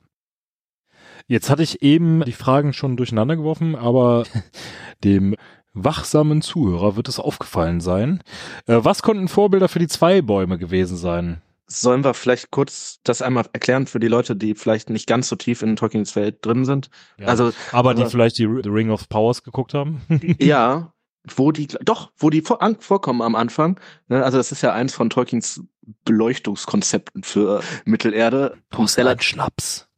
Jetzt 1.30 1.50
hatte 1.52 1.62
ich 1.64 1.84
eben 1.84 2.24
die 2.26 2.34
Fragen 2.34 2.74
schon 2.74 2.98
durcheinander 2.98 3.36
geworfen, 3.36 3.76
aber 3.76 4.24
dem 5.04 5.36
wachsamen 5.74 6.42
Zuhörer 6.42 6.96
wird 6.96 7.08
es 7.08 7.20
aufgefallen 7.20 7.80
sein. 7.82 8.22
Äh, 8.66 8.80
was 8.82 9.04
konnten 9.04 9.28
Vorbilder 9.28 9.70
für 9.70 9.78
die 9.80 9.88
zwei 9.88 10.22
Bäume 10.24 10.58
gewesen 10.58 10.98
sein? 10.98 11.42
Sollen 11.68 12.04
wir 12.04 12.16
vielleicht 12.16 12.50
kurz 12.50 13.00
das 13.04 13.22
einmal 13.22 13.46
erklären 13.54 13.86
für 13.86 14.00
die 14.00 14.08
Leute, 14.08 14.36
die 14.36 14.56
vielleicht 14.56 14.90
nicht 14.90 15.06
ganz 15.06 15.30
so 15.30 15.36
tief 15.36 15.62
in 15.62 15.76
Tolkiens 15.76 16.16
Welt 16.16 16.44
drin 16.44 16.66
sind? 16.66 16.90
Ja. 17.20 17.28
Also 17.28 17.52
aber 17.72 17.94
die 17.94 18.02
aber- 18.02 18.10
vielleicht 18.10 18.40
die 18.40 18.50
The 18.64 18.70
Ring 18.70 18.90
of 18.90 19.08
Powers 19.08 19.44
geguckt 19.44 19.76
haben? 19.76 20.02
ja, 20.40 20.92
wo 21.36 21.52
die 21.52 21.68
doch, 21.68 22.12
wo 22.18 22.32
die 22.32 22.42
vor, 22.42 22.58
vorkommen 22.80 23.22
am 23.22 23.36
Anfang. 23.36 23.80
Ne, 24.08 24.24
also 24.26 24.40
das 24.40 24.52
ist 24.52 24.64
ja 24.64 24.74
eins 24.74 24.96
von 24.96 25.12
Tolkiens 25.12 25.62
Beleuchtungskonzepten 26.06 27.22
für 27.22 27.62
Mittelerde. 27.86 28.58
Rela- 28.72 29.22
Schnaps. 29.22 29.89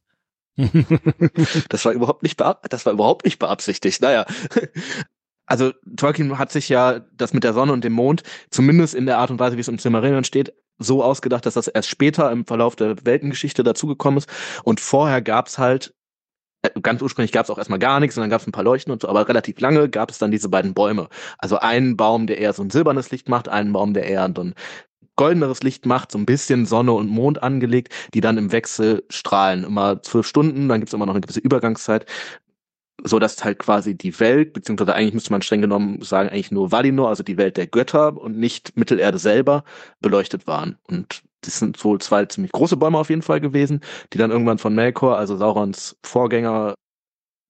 Das 1.68 1.84
war 1.84 1.92
überhaupt 1.92 2.22
nicht 2.22 2.40
das 2.40 2.86
war 2.86 2.92
überhaupt 2.92 3.24
nicht 3.24 3.38
beabsichtigt. 3.38 4.02
Naja. 4.02 4.26
Also 5.44 5.72
Tolkien 5.96 6.38
hat 6.38 6.52
sich 6.52 6.68
ja 6.68 7.00
das 7.00 7.34
mit 7.34 7.44
der 7.44 7.52
Sonne 7.52 7.72
und 7.72 7.84
dem 7.84 7.92
Mond, 7.92 8.22
zumindest 8.48 8.94
in 8.94 9.04
der 9.06 9.18
Art 9.18 9.30
und 9.30 9.40
Weise, 9.40 9.56
wie 9.56 9.60
es 9.60 9.68
im 9.68 9.76
Silmarillion 9.76 10.24
steht, 10.24 10.54
so 10.78 11.02
ausgedacht, 11.02 11.44
dass 11.44 11.54
das 11.54 11.68
erst 11.68 11.90
später 11.90 12.30
im 12.30 12.46
Verlauf 12.46 12.76
der 12.76 13.04
Weltengeschichte 13.04 13.62
dazugekommen 13.62 14.18
ist. 14.18 14.30
Und 14.64 14.80
vorher 14.80 15.20
gab's 15.20 15.58
halt, 15.58 15.94
äh, 16.62 16.70
ganz 16.80 17.02
ursprünglich 17.02 17.32
gab's 17.32 17.50
auch 17.50 17.58
erstmal 17.58 17.80
gar 17.80 18.00
nichts 18.00 18.16
und 18.16 18.22
dann 18.22 18.30
gab's 18.30 18.46
ein 18.46 18.52
paar 18.52 18.64
Leuchten 18.64 18.92
und 18.92 19.02
so, 19.02 19.08
aber 19.08 19.28
relativ 19.28 19.60
lange 19.60 19.88
gab 19.90 20.10
es 20.10 20.18
dann 20.18 20.30
diese 20.30 20.48
beiden 20.48 20.74
Bäume. 20.74 21.08
Also 21.38 21.58
einen 21.58 21.96
Baum, 21.96 22.26
der 22.26 22.38
eher 22.38 22.52
so 22.52 22.62
ein 22.62 22.70
silbernes 22.70 23.10
Licht 23.10 23.28
macht, 23.28 23.48
einen 23.48 23.72
Baum, 23.72 23.94
der 23.94 24.06
eher 24.06 24.32
so 24.34 24.44
ein 24.44 24.54
goldeneres 25.22 25.62
Licht 25.62 25.86
macht, 25.86 26.10
so 26.10 26.18
ein 26.18 26.26
bisschen 26.26 26.66
Sonne 26.66 26.92
und 26.92 27.08
Mond 27.08 27.44
angelegt, 27.44 27.94
die 28.12 28.20
dann 28.20 28.38
im 28.38 28.50
Wechsel 28.50 29.04
strahlen. 29.08 29.62
Immer 29.62 30.02
zwölf 30.02 30.26
Stunden, 30.26 30.68
dann 30.68 30.80
gibt's 30.80 30.94
immer 30.94 31.06
noch 31.06 31.14
eine 31.14 31.20
gewisse 31.20 31.38
Übergangszeit, 31.38 32.06
so 33.04 33.20
dass 33.20 33.44
halt 33.44 33.60
quasi 33.60 33.96
die 33.96 34.18
Welt, 34.18 34.52
beziehungsweise 34.52 34.94
eigentlich 34.94 35.14
müsste 35.14 35.30
man 35.30 35.42
streng 35.42 35.60
genommen 35.60 36.02
sagen, 36.02 36.28
eigentlich 36.28 36.50
nur 36.50 36.72
Valinor, 36.72 37.08
also 37.08 37.22
die 37.22 37.36
Welt 37.36 37.56
der 37.56 37.68
Götter 37.68 38.16
und 38.16 38.36
nicht 38.36 38.76
Mittelerde 38.76 39.18
selber, 39.18 39.62
beleuchtet 40.00 40.48
waren. 40.48 40.76
Und 40.88 41.22
das 41.42 41.60
sind 41.60 41.82
wohl 41.84 42.00
zwei 42.00 42.24
ziemlich 42.26 42.50
große 42.50 42.76
Bäume 42.76 42.98
auf 42.98 43.08
jeden 43.08 43.22
Fall 43.22 43.40
gewesen, 43.40 43.80
die 44.12 44.18
dann 44.18 44.32
irgendwann 44.32 44.58
von 44.58 44.74
Melkor, 44.74 45.18
also 45.18 45.36
Saurons 45.36 45.96
Vorgänger, 46.04 46.74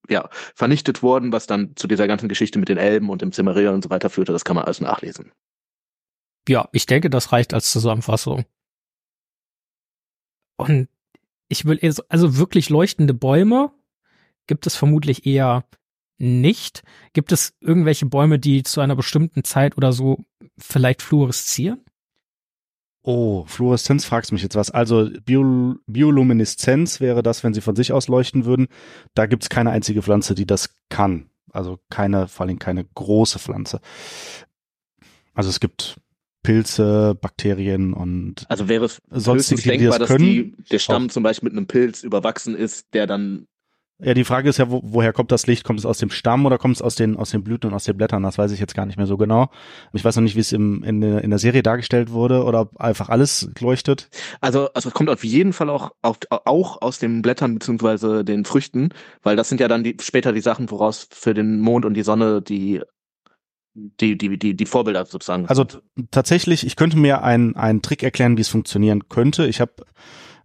ja, 0.09 0.29
vernichtet 0.53 1.01
wurden, 1.01 1.31
was 1.31 1.47
dann 1.47 1.75
zu 1.75 1.87
dieser 1.87 2.07
ganzen 2.07 2.29
Geschichte 2.29 2.59
mit 2.59 2.69
den 2.69 2.77
Elben 2.77 3.09
und 3.09 3.23
dem 3.23 3.31
Cimmerillion 3.31 3.73
und 3.73 3.83
so 3.83 3.89
weiter 3.89 4.11
führte. 4.11 4.31
Das 4.31 4.45
kann 4.45 4.55
man 4.55 4.65
alles 4.65 4.79
nachlesen. 4.79 5.31
Ja, 6.47 6.67
ich 6.71 6.85
denke, 6.85 7.09
das 7.09 7.31
reicht 7.31 7.53
als 7.53 7.71
Zusammenfassung. 7.71 8.45
Und 10.57 10.89
ich 11.47 11.65
will, 11.65 11.79
also 12.09 12.37
wirklich 12.37 12.69
leuchtende 12.69 13.13
Bäume 13.13 13.71
gibt 14.47 14.67
es 14.67 14.75
vermutlich 14.75 15.25
eher 15.25 15.65
nicht. 16.17 16.83
Gibt 17.13 17.31
es 17.31 17.53
irgendwelche 17.59 18.05
Bäume, 18.05 18.39
die 18.39 18.63
zu 18.63 18.81
einer 18.81 18.95
bestimmten 18.95 19.43
Zeit 19.43 19.77
oder 19.77 19.93
so 19.93 20.25
vielleicht 20.57 21.01
fluoreszieren? 21.01 21.81
Oh, 23.05 23.43
Fluoreszenz 23.45 24.05
fragst 24.05 24.31
mich 24.31 24.43
jetzt 24.43 24.55
was. 24.55 24.71
Also 24.71 25.09
Bio, 25.25 25.75
Biolumineszenz 25.87 27.01
wäre 27.01 27.21
das, 27.21 27.43
wenn 27.43 27.53
sie 27.53 27.59
von 27.59 27.75
sich 27.75 27.91
aus 27.91 28.07
leuchten 28.07 28.45
würden. 28.45 28.67
Da 29.13 29.25
gibt's 29.25 29.49
keine 29.49 29.71
einzige 29.71 30.01
Pflanze, 30.01 30.35
die 30.35 30.47
das 30.47 30.73
kann. 30.89 31.29
Also 31.51 31.79
keine, 31.89 32.29
vor 32.29 32.45
allem 32.45 32.59
keine 32.59 32.85
große 32.85 33.39
Pflanze. 33.39 33.81
Also 35.33 35.49
es 35.49 35.59
gibt 35.59 35.99
Pilze, 36.43 37.15
Bakterien 37.19 37.93
und 37.93 38.45
Also 38.49 38.67
wäre 38.69 38.85
es 38.85 39.01
sonstige, 39.09 39.33
höchstens 39.37 39.61
die 39.63 39.69
denkbar, 39.69 39.99
das 39.99 40.09
dass 40.09 40.17
die, 40.17 40.55
der 40.71 40.79
Stamm 40.79 41.09
zum 41.09 41.23
Beispiel 41.23 41.49
mit 41.49 41.57
einem 41.57 41.67
Pilz 41.67 42.03
überwachsen 42.03 42.55
ist, 42.55 42.93
der 42.93 43.07
dann 43.07 43.47
Ja, 43.99 44.13
die 44.13 44.25
Frage 44.25 44.49
ist 44.49 44.57
ja, 44.57 44.69
wo, 44.69 44.81
woher 44.83 45.13
kommt 45.13 45.31
das 45.31 45.47
Licht? 45.47 45.63
Kommt 45.63 45.79
es 45.79 45.85
aus 45.85 45.97
dem 45.99 46.09
Stamm 46.09 46.45
oder 46.45 46.57
kommt 46.57 46.75
es 46.75 46.81
aus 46.81 46.95
den, 46.95 47.15
aus 47.15 47.29
den 47.29 47.43
Blüten 47.43 47.69
und 47.69 47.73
aus 47.75 47.85
den 47.85 47.95
Blättern? 47.95 48.23
Das 48.23 48.37
weiß 48.37 48.51
ich 48.51 48.59
jetzt 48.59 48.75
gar 48.75 48.85
nicht 48.85 48.97
mehr 48.97 49.05
so 49.07 49.15
genau. 49.17 49.49
Ich 49.93 50.03
weiß 50.03 50.15
noch 50.17 50.23
nicht, 50.23 50.35
wie 50.35 50.41
es 50.41 50.51
im, 50.51 50.83
in, 50.83 50.99
der- 50.99 51.23
in 51.23 51.29
der 51.29 51.39
Serie 51.39 51.63
dargestellt 51.63 52.11
wurde 52.11 52.43
oder 52.43 52.61
ob 52.61 52.81
einfach 52.81 53.07
alles 53.09 53.49
leuchtet. 53.59 54.09
Also, 54.41 54.67
also 54.73 54.89
es 54.89 54.93
kommt 54.95 55.09
auf 55.09 55.23
jeden 55.23 55.53
Fall 55.53 55.69
auch, 55.69 55.91
auf, 56.01 56.17
auch 56.29 56.81
aus 56.81 56.99
den 56.99 57.21
Blättern 57.21 57.53
beziehungsweise 57.53 58.25
den 58.25 58.43
Früchten, 58.43 58.89
weil 59.21 59.35
das 59.37 59.47
sind 59.47 59.61
ja 59.61 59.69
dann 59.69 59.83
die, 59.85 59.95
später 60.01 60.33
die 60.33 60.41
Sachen, 60.41 60.69
woraus 60.71 61.07
für 61.11 61.33
den 61.33 61.59
Mond 61.61 61.85
und 61.85 61.93
die 61.93 62.03
Sonne 62.03 62.41
die, 62.41 62.81
die, 63.73 64.17
die, 64.17 64.37
die, 64.37 64.55
die 64.55 64.65
Vorbilder 64.65 65.05
sozusagen. 65.05 65.47
Also 65.47 65.65
tatsächlich, 66.11 66.65
ich 66.65 66.75
könnte 66.75 66.97
mir 66.97 67.23
einen, 67.23 67.55
einen 67.55 67.81
Trick 67.81 68.03
erklären, 68.03 68.37
wie 68.37 68.41
es 68.41 68.49
funktionieren 68.49 69.09
könnte. 69.09 69.47
Ich 69.47 69.61
habe, 69.61 69.73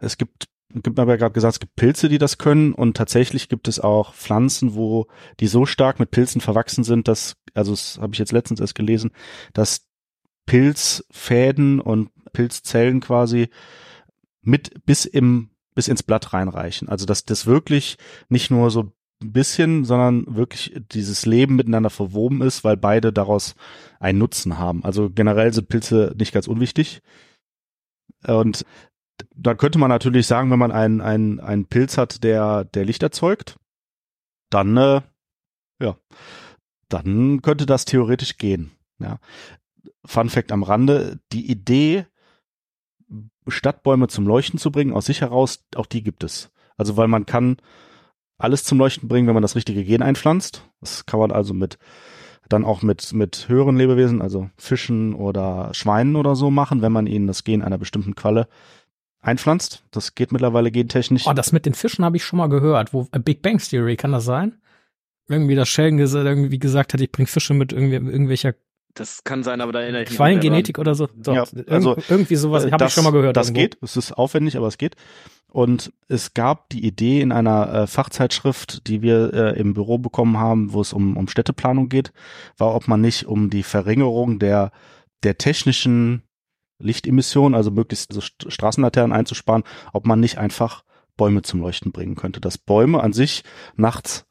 es 0.01 0.17
gibt, 0.17 0.49
gibt 0.75 0.99
aber 0.99 1.17
gerade 1.17 1.33
gesagt, 1.33 1.55
es 1.55 1.61
gibt 1.61 1.77
Pilze, 1.77 2.09
die 2.09 2.19
das 2.19 2.39
können 2.39 2.73
und 2.73 2.97
tatsächlich 2.97 3.49
gibt 3.49 3.69
es 3.69 3.81
auch 3.81 4.15
Pflanzen, 4.15 4.75
wo 4.75 5.07
die 5.41 5.47
so 5.47 5.67
stark 5.67 5.99
mit 6.01 6.11
Pilzen 6.11 6.41
verwachsen 6.41 6.85
sind, 6.85 7.09
dass, 7.09 7.37
also 7.55 7.73
das 7.73 7.99
habe 8.01 8.15
ich 8.15 8.19
jetzt 8.19 8.33
letztens 8.33 8.61
erst 8.61 8.75
gelesen, 8.75 9.11
dass 9.53 9.87
Pilzfäden 10.47 11.81
und 11.81 12.11
Pilzzellen 12.33 13.01
quasi 13.01 13.49
mit 14.43 14.85
bis 14.87 15.05
im 15.05 15.51
bis 15.75 15.87
ins 15.87 16.03
Blatt 16.03 16.33
reinreichen. 16.33 16.89
Also 16.89 17.07
dass 17.07 17.25
das 17.25 17.47
wirklich 17.47 17.99
nicht 18.29 18.51
nur 18.51 18.73
so 18.73 18.93
ein 19.21 19.33
bisschen, 19.33 19.85
sondern 19.85 20.25
wirklich 20.29 20.81
dieses 20.93 21.27
Leben 21.27 21.57
miteinander 21.57 21.91
verwoben 21.91 22.41
ist, 22.43 22.63
weil 22.65 22.77
beide 22.77 23.13
daraus 23.13 23.57
einen 23.99 24.19
Nutzen 24.19 24.59
haben. 24.59 24.85
Also 24.85 25.11
generell 25.11 25.53
sind 25.53 25.69
Pilze 25.69 26.15
nicht 26.17 26.33
ganz 26.33 26.47
unwichtig. 26.47 27.03
Und 28.27 28.65
da 29.35 29.55
könnte 29.55 29.79
man 29.79 29.89
natürlich 29.89 30.27
sagen, 30.27 30.51
wenn 30.51 30.59
man 30.59 30.71
einen, 30.71 31.01
einen, 31.01 31.41
einen 31.41 31.67
Pilz 31.67 31.99
hat, 31.99 32.23
der, 32.23 32.65
der 32.65 32.85
Licht 32.85 33.03
erzeugt, 33.03 33.59
dann, 34.51 34.77
äh, 34.77 35.01
ja, 35.81 35.97
dann 36.89 37.43
könnte 37.43 37.67
das 37.67 37.85
theoretisch 37.85 38.39
gehen. 38.39 38.71
Ja. 38.99 39.19
Fun 40.05 40.31
Fact 40.31 40.53
am 40.53 40.63
Rande, 40.63 41.21
die 41.33 41.51
Idee, 41.51 42.07
Stadtbäume 43.47 44.09
zum 44.09 44.27
Leuchten 44.27 44.59
zu 44.59 44.71
bringen, 44.71 44.93
aus 44.93 45.07
sich 45.07 45.21
heraus, 45.21 45.65
auch 45.75 45.87
die 45.87 46.03
gibt 46.03 46.23
es. 46.23 46.51
Also 46.77 46.97
weil 46.97 47.09
man 47.09 47.27
kann 47.27 47.57
alles 48.39 48.65
zum 48.65 48.79
Leuchten 48.79 49.09
bringen, 49.09 49.27
wenn 49.27 49.35
man 49.35 49.43
das 49.43 49.57
richtige 49.57 49.85
Gen 49.85 50.03
einpflanzt. 50.03 50.63
Das 50.81 51.07
kann 51.07 51.21
man 51.21 51.33
also 51.33 51.55
mit 51.55 51.79
dann 52.49 52.65
auch 52.65 52.81
mit 52.81 53.13
mit 53.13 53.47
höheren 53.49 53.77
Lebewesen, 53.77 54.23
also 54.23 54.49
Fischen 54.57 55.15
oder 55.15 55.69
Schweinen 55.75 56.17
oder 56.17 56.35
so 56.35 56.51
machen, 56.51 56.81
wenn 56.81 56.93
man 56.93 57.07
ihnen 57.07 57.27
das 57.27 57.45
Gen 57.45 57.61
einer 57.63 57.77
bestimmten 57.77 58.15
Qualle 58.15 58.49
einpflanzt. 59.21 59.85
Das 59.91 60.15
geht 60.15 60.33
mittlerweile 60.33 60.71
gentechnisch. 60.71 61.27
Oh, 61.27 61.33
das 61.33 61.53
mit 61.53 61.67
den 61.67 61.75
Fischen 61.75 62.05
habe 62.05 62.17
ich 62.17 62.25
schon 62.25 62.39
mal 62.39 62.49
gehört. 62.49 62.95
Wo 62.95 63.07
äh, 63.13 63.19
Big 63.19 63.43
Bang 63.43 63.59
Theory, 63.59 63.97
kann 63.97 64.13
das 64.13 64.25
sein? 64.25 64.55
Irgendwie, 65.29 65.57
dass 65.57 65.69
Sheldon 65.69 65.99
irgendwie 65.99 66.59
gesagt 66.59 66.95
hat, 66.95 67.01
ich 67.03 67.13
bring 67.13 67.27
Fische 67.27 67.53
mit 67.53 67.73
irgendwie, 67.73 67.97
irgendwelcher 67.97 68.55
Das 68.95 69.23
kann 69.23 69.43
sein, 69.45 69.61
aber 69.61 69.73
da 69.73 69.81
erinnere 69.81 70.03
ich 70.03 70.09
mich. 70.11 70.17
Quallengenetik 70.17 70.79
oder 70.79 70.95
so. 70.95 71.07
Doch, 71.15 71.35
Ja, 71.35 71.43
irg- 71.45 71.69
also, 71.69 71.97
irgendwie 72.09 72.35
sowas 72.37 72.65
Äh, 72.65 72.73
habe 72.73 72.77
ich 72.85 72.87
das- 72.87 72.93
schon 72.95 73.05
mal 73.05 73.13
gehört. 73.13 73.37
Das 73.37 73.49
irgendwo. 73.49 73.61
geht, 73.63 73.79
es 73.83 73.97
ist 73.97 74.13
aufwendig, 74.13 74.57
aber 74.57 74.67
es 74.67 74.79
geht. 74.79 74.97
Und 75.51 75.93
es 76.09 76.35
gab 76.35 76.69
die 76.71 76.85
Idee 76.85 77.21
in 77.21 77.33
einer 77.33 77.73
äh, 77.73 77.87
Fachzeitschrift, 77.87 78.87
die 78.87 79.01
wir 79.01 79.33
äh, 79.33 79.59
im 79.59 79.73
Büro 79.73 79.99
bekommen 79.99 80.37
haben, 80.39 80.73
wo 80.73 80.81
es 80.81 80.93
um, 80.93 81.17
um 81.17 81.29
Städteplanung 81.29 81.89
geht, 81.89 82.13
war, 82.59 82.75
ob 82.75 82.87
man 82.89 83.01
nicht 83.01 83.25
um 83.27 83.49
die 83.51 83.63
Verringerung 83.63 84.39
der, 84.39 84.73
der 85.23 85.39
technischen 85.39 86.23
Lichtemission, 86.81 87.55
also 87.55 87.71
möglichst 87.71 88.13
so 88.13 88.21
St 88.21 88.47
Straßenlaternen 88.53 89.17
einzusparen, 89.17 89.65
ob 89.93 90.07
man 90.07 90.21
nicht 90.21 90.39
einfach 90.39 90.85
Bäume 91.17 91.43
zum 91.43 91.61
Leuchten 91.61 91.93
bringen 91.93 92.15
könnte. 92.15 92.41
Dass 92.41 92.59
Bäume 92.59 93.03
an 93.03 93.13
sich 93.13 93.43
nachts 93.77 94.27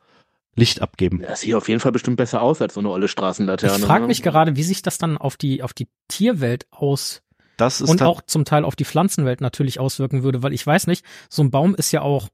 Licht 0.57 0.81
abgeben. 0.81 1.21
Das 1.21 1.41
sieht 1.41 1.53
auf 1.53 1.69
jeden 1.69 1.79
Fall 1.79 1.91
bestimmt 1.91 2.17
besser 2.17 2.41
aus 2.41 2.61
als 2.61 2.73
so 2.73 2.79
eine 2.79 2.89
olle 2.89 3.07
Straßenlaterne. 3.07 3.77
Ich 3.77 3.85
frage 3.85 4.01
ne? 4.01 4.07
mich 4.07 4.23
gerade, 4.23 4.55
wie 4.55 4.63
sich 4.63 4.81
das 4.81 4.97
dann 4.97 5.17
auf 5.17 5.37
die, 5.37 5.61
auf 5.61 5.73
die 5.73 5.87
Tierwelt 6.07 6.65
aus 6.71 7.21
Das 7.57 7.79
ist 7.79 7.89
und 7.89 8.01
auch 8.01 8.21
zum 8.25 8.43
Teil 8.43 8.65
auf 8.65 8.75
die 8.75 8.85
Pflanzenwelt 8.85 9.39
natürlich 9.39 9.79
auswirken 9.79 10.23
würde, 10.23 10.41
weil 10.41 10.53
ich 10.53 10.65
weiß 10.65 10.87
nicht, 10.87 11.05
so 11.29 11.43
ein 11.43 11.51
Baum 11.51 11.75
ist 11.75 11.91
ja 11.91 12.01
auch 12.01 12.27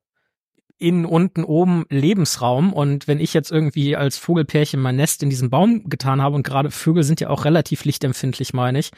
innen, 0.78 1.06
unten, 1.06 1.44
oben 1.44 1.86
Lebensraum 1.90 2.72
und 2.72 3.08
wenn 3.08 3.20
ich 3.20 3.34
jetzt 3.34 3.52
irgendwie 3.52 3.96
als 3.96 4.18
Vogelpärchen 4.18 4.82
mein 4.82 4.96
Nest 4.96 5.22
in 5.22 5.30
diesem 5.30 5.50
Baum 5.50 5.90
getan 5.90 6.22
habe 6.22 6.36
und 6.36 6.44
gerade 6.44 6.72
Vögel 6.72 7.04
sind 7.04 7.20
ja 7.20 7.30
auch 7.30 7.46
relativ 7.46 7.84
lichtempfindlich, 7.84 8.54
meine 8.54 8.80
ich. 8.80 8.92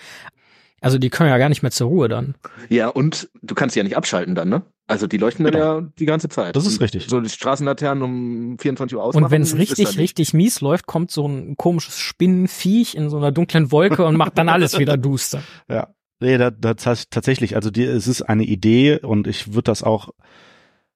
Also 0.81 0.99
die 0.99 1.09
können 1.09 1.29
ja 1.29 1.37
gar 1.39 1.49
nicht 1.49 1.63
mehr 1.63 1.71
zur 1.71 1.87
Ruhe 1.87 2.09
dann. 2.09 2.35
Ja, 2.69 2.89
und 2.89 3.29
du 3.41 3.55
kannst 3.55 3.73
sie 3.73 3.79
ja 3.79 3.83
nicht 3.83 3.97
abschalten 3.97 4.35
dann, 4.35 4.49
ne? 4.49 4.61
Also 4.87 5.07
die 5.07 5.17
leuchten 5.17 5.43
dann 5.45 5.53
Genau. 5.53 5.79
ja 5.79 5.87
die 5.97 6.05
ganze 6.05 6.29
Zeit. 6.29 6.55
Das 6.55 6.65
ist 6.67 6.79
richtig. 6.79 7.07
So 7.09 7.19
die 7.19 7.29
Straßenlaternen 7.29 8.03
um 8.03 8.59
24 8.59 8.95
Uhr 8.95 9.03
ausmachen. 9.03 9.25
Und 9.25 9.31
wenn 9.31 9.41
es 9.41 9.57
richtig, 9.57 9.97
richtig 9.97 10.33
mies 10.35 10.61
läuft, 10.61 10.85
kommt 10.85 11.09
so 11.09 11.27
ein 11.27 11.57
komisches 11.57 11.97
Spinnenviech 11.99 12.93
in 12.95 13.09
so 13.09 13.17
einer 13.17 13.31
dunklen 13.31 13.71
Wolke 13.71 14.05
und 14.05 14.15
macht 14.15 14.37
dann 14.37 14.47
alles 14.49 14.77
wieder 14.77 14.95
duster. 14.97 15.41
Ja, 15.67 15.87
nee, 16.19 16.37
da, 16.37 16.51
da, 16.51 16.71
tats- 16.75 17.07
tatsächlich, 17.09 17.55
also 17.55 17.71
die, 17.71 17.83
es 17.83 18.07
ist 18.07 18.21
eine 18.21 18.43
Idee 18.43 18.99
und 18.99 19.25
ich 19.27 19.47
würde 19.53 19.63
das 19.63 19.81
auch, 19.81 20.09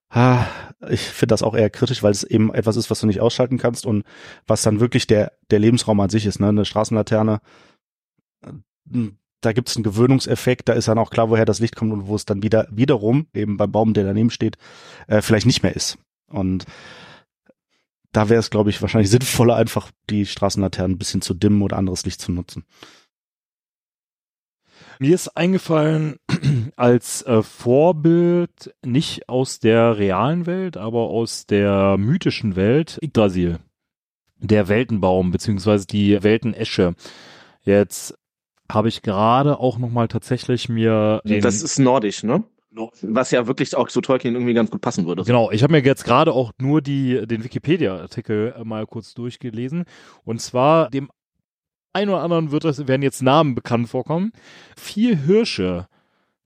ah, 0.10 0.46
ich 0.90 1.02
finde 1.02 1.34
das 1.34 1.42
auch 1.44 1.56
eher 1.56 1.70
kritisch, 1.72 2.04
weil 2.04 2.12
es 2.12 2.24
eben 2.24 2.54
etwas 2.54 2.76
ist, 2.78 2.90
was 2.92 3.00
du 3.00 3.08
nicht 3.08 3.22
ausschalten 3.22 3.58
kannst 3.58 3.86
und 3.88 4.04
was 4.46 4.62
dann 4.62 4.80
wirklich 4.80 5.08
der, 5.08 5.34
der 5.50 5.58
Lebensraum 5.60 6.00
an 6.00 6.10
sich 6.10 6.26
ist, 6.28 6.40
ne, 6.40 6.50
eine 6.50 6.64
Straßenlaterne, 6.66 7.42
äh, 8.46 9.10
da 9.42 9.54
gibt 9.54 9.70
es 9.70 9.76
einen 9.76 9.84
Gewöhnungseffekt, 9.84 10.70
da 10.70 10.74
ist 10.74 10.88
dann 10.88 10.98
auch 10.98 11.10
klar, 11.12 11.30
woher 11.30 11.46
das 11.46 11.60
Licht 11.60 11.76
kommt 11.76 11.94
und 11.94 12.08
wo 12.08 12.16
es 12.16 12.26
dann 12.26 12.44
wieder, 12.44 12.68
wiederum, 12.72 13.28
eben 13.34 13.58
beim 13.58 13.72
Baum, 13.72 13.94
der 13.94 14.04
daneben 14.04 14.30
steht, 14.30 14.58
äh, 15.08 15.22
vielleicht 15.22 15.46
nicht 15.46 15.64
mehr 15.64 15.76
ist. 15.76 15.98
Und 16.28 16.66
da 18.12 18.30
wäre 18.30 18.40
es, 18.40 18.50
glaube 18.50 18.70
ich, 18.70 18.82
wahrscheinlich 18.82 19.10
sinnvoller, 19.12 19.56
einfach 19.56 19.92
die 20.10 20.26
Straßenlaternen 20.26 20.96
ein 20.96 21.00
bisschen 21.00 21.22
zu 21.22 21.34
dimmen 21.34 21.62
oder 21.62 21.78
anderes 21.78 22.06
Licht 22.06 22.22
zu 22.22 22.32
nutzen. 22.32 22.66
Mir 25.02 25.16
ist 25.16 25.30
eingefallen 25.38 26.18
als 26.76 27.22
äh, 27.22 27.42
Vorbild 27.42 28.76
nicht 28.86 29.30
aus 29.30 29.60
der 29.60 29.98
realen 29.98 30.46
Welt, 30.46 30.76
aber 30.76 31.04
aus 31.04 31.46
der 31.46 31.98
mythischen 31.98 32.58
Welt 32.58 33.00
Yggdrasil. 33.02 33.60
Der 34.42 34.68
Weltenbaum 34.68 35.32
beziehungsweise 35.32 35.88
die 35.88 36.22
Weltenesche. 36.22 36.96
Jetzt 37.64 38.18
habe 38.72 38.88
ich 38.88 39.02
gerade 39.02 39.60
auch 39.60 39.78
noch 39.78 39.90
mal 39.90 40.08
tatsächlich 40.08 40.70
mir 40.70 41.22
Das 41.26 41.62
ist 41.62 41.80
nordisch, 41.80 42.24
ne? 42.24 42.44
Was 43.02 43.32
ja 43.32 43.48
wirklich 43.48 43.76
auch 43.76 43.90
zu 43.90 44.00
Tolkien 44.00 44.36
irgendwie 44.36 44.54
ganz 44.54 44.70
gut 44.70 44.82
passen 44.82 45.08
würde. 45.08 45.24
Genau, 45.24 45.50
ich 45.50 45.64
habe 45.64 45.74
mir 45.74 45.82
jetzt 45.82 46.06
gerade 46.06 46.32
auch 46.32 46.52
nur 46.60 46.82
die, 46.82 47.26
den 47.26 47.44
Wikipedia-Artikel 47.44 48.54
mal 48.64 48.86
kurz 48.86 49.16
durchgelesen. 49.16 49.86
Und 50.24 50.40
zwar 50.40 50.90
dem 50.92 51.10
ein 51.94 52.10
oder 52.10 52.22
anderen 52.22 52.52
wird 52.52 52.66
das, 52.66 52.88
werden 52.88 53.02
jetzt 53.02 53.24
Namen 53.24 53.56
bekannt 53.56 53.90
vorkommen. 53.90 54.32
Vier 54.78 55.18
Hirsche 55.18 55.88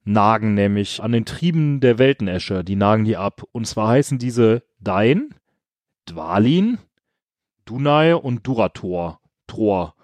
nagen 0.04 0.54
nämlich 0.54 1.02
an 1.02 1.12
den 1.12 1.26
Trieben 1.26 1.80
der 1.80 1.98
Weltenesche. 1.98 2.64
Die 2.64 2.76
nagen 2.76 3.04
die 3.04 3.18
ab. 3.18 3.42
Und 3.52 3.66
zwar 3.66 3.88
heißen 3.88 4.18
diese 4.18 4.62
Dain, 4.80 5.34
Dwalin, 6.06 6.78
Dunai 7.66 8.14
und 8.14 8.46
Durator. 8.46 9.20
Tor. 9.46 9.94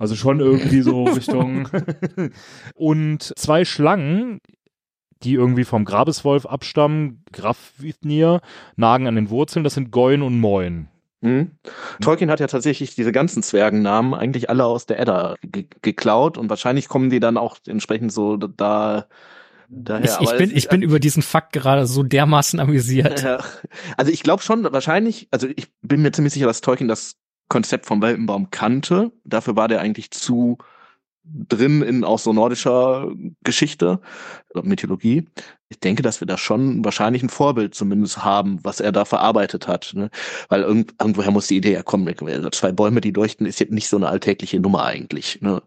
Also 0.00 0.16
schon 0.16 0.40
irgendwie 0.40 0.80
so 0.82 1.04
Richtung. 1.16 1.68
und 2.74 3.32
zwei 3.38 3.64
Schlangen, 3.64 4.40
die 5.22 5.34
irgendwie 5.34 5.64
vom 5.64 5.84
Grabeswolf 5.84 6.46
abstammen, 6.46 7.22
Grafvitnir, 7.32 8.40
nagen 8.76 9.06
an 9.06 9.14
den 9.16 9.30
Wurzeln, 9.30 9.62
das 9.64 9.74
sind 9.74 9.90
Goin 9.92 10.22
und 10.22 10.40
Moin. 10.40 10.88
Hm? 11.22 11.50
Tolkien 12.00 12.30
hat 12.30 12.40
ja 12.40 12.46
tatsächlich 12.46 12.94
diese 12.94 13.12
ganzen 13.12 13.42
Zwergennamen 13.42 14.14
eigentlich 14.14 14.48
alle 14.48 14.64
aus 14.64 14.86
der 14.86 14.98
Edda 14.98 15.36
ge 15.42 15.66
geklaut 15.82 16.38
und 16.38 16.48
wahrscheinlich 16.48 16.88
kommen 16.88 17.10
die 17.10 17.20
dann 17.20 17.36
auch 17.36 17.58
entsprechend 17.66 18.10
so 18.10 18.38
da 18.38 19.06
daher. 19.68 20.18
Ich, 20.22 20.30
ich, 20.30 20.36
bin, 20.38 20.48
es- 20.50 20.56
ich 20.56 20.68
bin 20.70 20.80
über 20.80 20.98
diesen 20.98 21.22
Fakt 21.22 21.52
gerade 21.52 21.86
so 21.86 22.02
dermaßen 22.02 22.58
amüsiert. 22.58 23.22
Ja. 23.22 23.44
Also 23.98 24.10
ich 24.10 24.22
glaube 24.22 24.42
schon, 24.42 24.64
wahrscheinlich, 24.72 25.28
also 25.30 25.46
ich 25.54 25.66
bin 25.82 26.00
mir 26.00 26.10
ziemlich 26.12 26.32
sicher, 26.32 26.46
dass 26.46 26.62
Tolkien 26.62 26.88
das 26.88 27.16
Konzept 27.50 27.84
vom 27.84 28.00
Weltenbaum 28.00 28.50
kannte. 28.50 29.12
Dafür 29.24 29.56
war 29.56 29.68
der 29.68 29.80
eigentlich 29.80 30.10
zu 30.10 30.56
drin 31.22 31.82
in 31.82 32.04
auch 32.04 32.18
so 32.18 32.32
nordischer 32.32 33.12
Geschichte, 33.44 34.00
oder 34.54 34.64
Mythologie. 34.64 35.26
Ich 35.68 35.78
denke, 35.78 36.02
dass 36.02 36.20
wir 36.20 36.26
da 36.26 36.38
schon 36.38 36.84
wahrscheinlich 36.84 37.22
ein 37.22 37.28
Vorbild 37.28 37.74
zumindest 37.74 38.24
haben, 38.24 38.58
was 38.62 38.80
er 38.80 38.92
da 38.92 39.04
verarbeitet 39.04 39.68
hat. 39.68 39.92
Ne? 39.94 40.10
Weil 40.48 40.62
irgend, 40.62 40.94
irgendwoher 40.98 41.30
muss 41.30 41.46
die 41.46 41.58
Idee 41.58 41.74
ja 41.74 41.82
kommen. 41.82 42.12
Zwei 42.52 42.72
Bäume, 42.72 43.00
die 43.00 43.12
leuchten, 43.12 43.46
ist 43.46 43.60
jetzt 43.60 43.72
nicht 43.72 43.88
so 43.88 43.96
eine 43.96 44.08
alltägliche 44.08 44.58
Nummer 44.58 44.84
eigentlich. 44.84 45.40
Ne? 45.42 45.62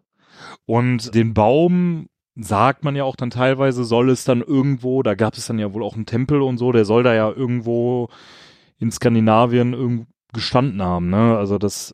Und 0.65 1.13
den 1.13 1.33
Baum 1.33 2.07
sagt 2.35 2.83
man 2.83 2.95
ja 2.95 3.03
auch 3.03 3.15
dann 3.15 3.29
teilweise, 3.29 3.83
soll 3.83 4.09
es 4.09 4.23
dann 4.23 4.41
irgendwo, 4.41 5.03
da 5.03 5.13
gab 5.13 5.37
es 5.37 5.45
dann 5.45 5.59
ja 5.59 5.73
wohl 5.73 5.83
auch 5.83 5.95
einen 5.95 6.07
Tempel 6.07 6.41
und 6.41 6.57
so, 6.57 6.71
der 6.71 6.83
soll 6.83 7.03
da 7.03 7.13
ja 7.13 7.29
irgendwo 7.29 8.09
in 8.79 8.91
Skandinavien 8.91 9.73
irgend 9.73 10.07
gestanden 10.33 10.81
haben, 10.81 11.09
ne? 11.09 11.37
Also 11.37 11.57
das, 11.57 11.93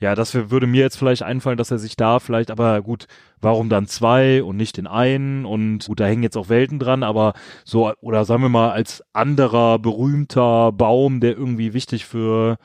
ja, 0.00 0.14
das 0.14 0.34
würde 0.34 0.66
mir 0.66 0.82
jetzt 0.82 0.96
vielleicht 0.96 1.22
einfallen, 1.22 1.58
dass 1.58 1.70
er 1.70 1.78
sich 1.78 1.96
da 1.96 2.20
vielleicht, 2.20 2.50
aber 2.50 2.82
gut, 2.82 3.06
warum 3.40 3.68
dann 3.68 3.86
zwei 3.86 4.42
und 4.42 4.56
nicht 4.56 4.76
den 4.76 4.86
einen? 4.86 5.44
Und 5.44 5.86
gut, 5.86 6.00
da 6.00 6.06
hängen 6.06 6.22
jetzt 6.22 6.36
auch 6.36 6.48
Welten 6.48 6.78
dran, 6.78 7.02
aber 7.02 7.32
so, 7.64 7.92
oder 8.00 8.24
sagen 8.24 8.42
wir 8.42 8.48
mal, 8.48 8.70
als 8.70 9.02
anderer 9.12 9.78
berühmter 9.78 10.72
Baum, 10.72 11.20
der 11.20 11.36
irgendwie 11.36 11.72
wichtig 11.74 12.04
für 12.04 12.58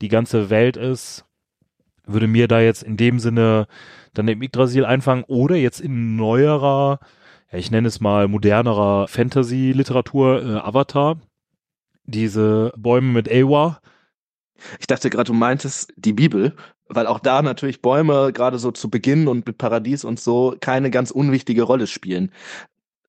die 0.00 0.08
ganze 0.08 0.50
Welt 0.50 0.76
ist, 0.76 1.24
würde 2.06 2.26
mir 2.26 2.48
da 2.48 2.60
jetzt 2.60 2.82
in 2.82 2.96
dem 2.96 3.18
Sinne 3.18 3.66
dann 4.14 4.28
im 4.28 4.42
Yggdrasil 4.42 4.84
einfangen 4.84 5.24
oder 5.28 5.56
jetzt 5.56 5.80
in 5.80 6.16
neuerer, 6.16 7.00
ja, 7.52 7.58
ich 7.58 7.70
nenne 7.70 7.88
es 7.88 8.00
mal 8.00 8.28
modernerer 8.28 9.08
Fantasy-Literatur, 9.08 10.42
äh, 10.42 10.56
Avatar. 10.56 11.18
Diese 12.04 12.72
Bäume 12.76 13.12
mit 13.12 13.28
Ewa. 13.28 13.80
Ich 14.80 14.86
dachte 14.86 15.10
gerade, 15.10 15.24
du 15.24 15.34
meintest 15.34 15.92
die 15.96 16.12
Bibel, 16.12 16.54
weil 16.88 17.06
auch 17.06 17.20
da 17.20 17.42
natürlich 17.42 17.82
Bäume 17.82 18.32
gerade 18.32 18.58
so 18.58 18.70
zu 18.70 18.90
Beginn 18.90 19.28
und 19.28 19.46
mit 19.46 19.58
Paradies 19.58 20.04
und 20.04 20.18
so 20.20 20.56
keine 20.60 20.90
ganz 20.90 21.10
unwichtige 21.10 21.62
Rolle 21.62 21.86
spielen. 21.86 22.32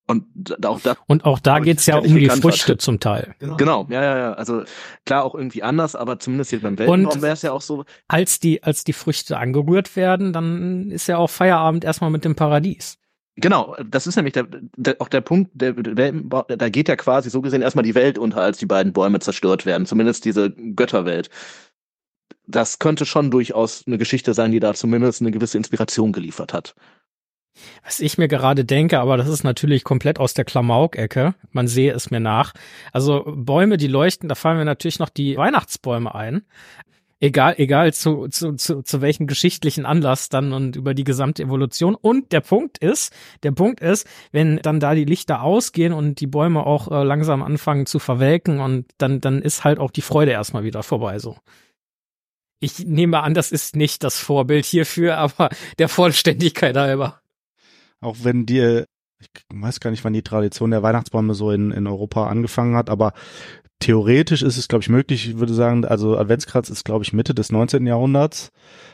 Und 0.08 0.66
auch 0.66 0.80
da 0.82 0.96
Und 1.06 1.24
auch 1.24 1.38
da 1.38 1.60
ich 1.60 1.66
geht's 1.66 1.86
ja 1.86 1.98
um 2.00 2.04
die 2.16 2.28
Früchte 2.30 2.72
hatte. 2.74 2.78
zum 2.80 3.00
Teil. 3.00 3.36
Genau, 3.58 3.86
ja, 3.92 4.02
ja, 4.04 4.18
ja. 4.18 4.34
Also 4.34 4.64
klar 5.06 5.24
auch 5.24 5.36
irgendwie 5.36 5.62
anders, 5.62 5.96
aber 5.96 6.18
zumindest 6.18 6.52
jetzt 6.52 6.64
beim 6.64 6.80
Weltenbaum 6.80 7.14
Und- 7.14 7.22
wäre 7.22 7.34
es 7.34 7.44
ja 7.44 7.52
auch 7.52 7.62
so. 7.62 7.86
Als 8.08 8.40
die, 8.40 8.64
als 8.64 8.84
die 8.84 8.94
Früchte 8.94 9.38
angerührt 9.38 9.96
werden, 9.96 10.34
dann 10.34 10.90
ist 10.90 11.06
ja 11.08 11.18
auch 11.18 11.30
Feierabend 11.30 11.84
erstmal 11.84 12.10
mit 12.10 12.26
dem 12.26 12.36
Paradies. 12.36 12.98
Genau, 13.42 13.76
das 13.86 14.08
ist 14.08 14.16
nämlich 14.16 14.34
der, 14.34 14.48
der, 14.76 14.96
auch 15.00 15.08
der 15.08 15.22
Punkt, 15.22 15.52
der, 15.54 15.74
der 15.74 16.12
da 16.12 16.70
geht 16.70 16.90
ja 16.90 16.96
quasi 16.96 17.30
so 17.30 17.42
gesehen 17.42 17.62
erstmal 17.62 17.84
die 17.84 17.96
Welt 17.96 18.18
unter, 18.18 18.42
als 18.42 18.58
die 18.58 18.66
beiden 18.66 18.94
Bäume 18.94 19.20
zerstört 19.20 19.66
werden, 19.66 19.86
zumindest 19.86 20.26
diese 20.26 20.52
Götterwelt. 20.52 21.30
Das 22.48 22.80
könnte 22.80 23.06
schon 23.06 23.32
durchaus 23.32 23.86
eine 23.86 23.98
Geschichte 23.98 24.34
sein, 24.34 24.52
die 24.52 24.60
da 24.60 24.74
zumindest 24.74 25.22
eine 25.22 25.32
gewisse 25.32 25.58
Inspiration 25.58 26.12
geliefert 26.12 26.54
hat. 26.54 26.76
Was 27.84 28.00
ich 28.00 28.18
mir 28.18 28.28
gerade 28.28 28.66
denke, 28.66 29.00
aber 29.00 29.18
das 29.18 29.28
ist 29.28 29.44
natürlich 29.44 29.84
komplett 29.84 30.20
aus 30.20 30.34
der 30.34 30.46
Klamauk-Ecke. 30.46 31.36
Man 31.52 31.68
sehe 31.68 31.94
es 31.94 32.12
mir 32.12 32.20
nach. 32.20 32.54
Also 32.94 33.24
Bäume, 33.26 33.78
die 33.78 33.88
leuchten, 33.88 34.30
da 34.30 34.36
fallen 34.36 34.58
mir 34.58 34.66
natürlich 34.66 35.00
noch 35.00 35.10
die 35.10 35.38
Weihnachtsbäume 35.38 36.14
ein. 36.14 36.44
Egal, 37.22 37.56
egal 37.58 37.94
zu, 37.94 38.30
zu, 38.30 38.54
zu, 38.54 38.82
zu 38.82 39.02
welchem 39.02 39.28
geschichtlichen 39.28 39.86
Anlass 39.86 40.30
dann 40.30 40.54
und 40.54 40.78
über 40.78 40.94
die 40.94 41.04
gesamte 41.04 41.44
Evolution. 41.44 41.96
Und 41.96 42.32
der 42.32 42.40
Punkt 42.40 42.78
ist, 42.78 43.14
der 43.44 43.52
Punkt 43.52 43.82
ist, 43.82 44.08
wenn 44.32 44.58
dann 44.58 44.80
da 44.80 44.96
die 44.96 45.04
Lichter 45.04 45.44
ausgehen 45.44 45.92
und 45.92 46.22
die 46.22 46.28
Bäume 46.28 46.66
auch 46.66 46.90
äh, 46.90 47.04
langsam 47.04 47.44
anfangen 47.44 47.86
zu 47.86 48.00
verwelken 48.00 48.62
und 48.62 48.86
dann, 48.98 49.20
dann 49.20 49.42
ist 49.42 49.66
halt 49.66 49.80
auch 49.80 49.92
die 49.92 50.02
Freude 50.02 50.32
erstmal 50.32 50.64
wieder 50.64 50.82
vorbei 50.82 51.20
so. 51.20 51.36
Ich 52.62 52.80
nehme 52.80 53.22
an, 53.22 53.34
das 53.34 53.52
ist 53.52 53.76
nicht 53.76 54.04
das 54.04 54.18
Vorbild 54.18 54.66
hierfür, 54.66 55.18
aber 55.18 55.50
der 55.78 55.90
Vollständigkeit 55.90 56.78
halber. 56.78 57.20
Auch 58.00 58.16
wenn 58.24 58.46
die, 58.46 58.86
ich 59.20 59.28
weiß 59.54 59.82
gar 59.82 59.92
nicht, 59.92 60.06
wann 60.06 60.14
die 60.14 60.24
Tradition 60.24 60.72
der 60.72 60.84
Weihnachtsbäume 60.84 61.34
so 61.34 61.52
in, 61.52 61.72
in 61.72 61.86
Europa 61.86 62.28
angefangen 62.28 62.78
hat, 62.78 62.90
aber 62.90 63.12
theoretisch 63.80 64.42
ist 64.42 64.58
es, 64.58 64.68
glaube 64.68 64.84
ich, 64.84 64.90
möglich. 64.90 65.28
Ich 65.30 65.40
würde 65.40 65.54
sagen, 65.54 65.86
also 65.86 66.18
Adventskranz 66.18 66.70
ist, 66.70 66.86
glaube 66.86 67.04
ich, 67.04 67.14
Mitte 67.14 67.34
des 67.34 67.52
19. 67.52 67.86
Jahrhunderts. 67.88 68.52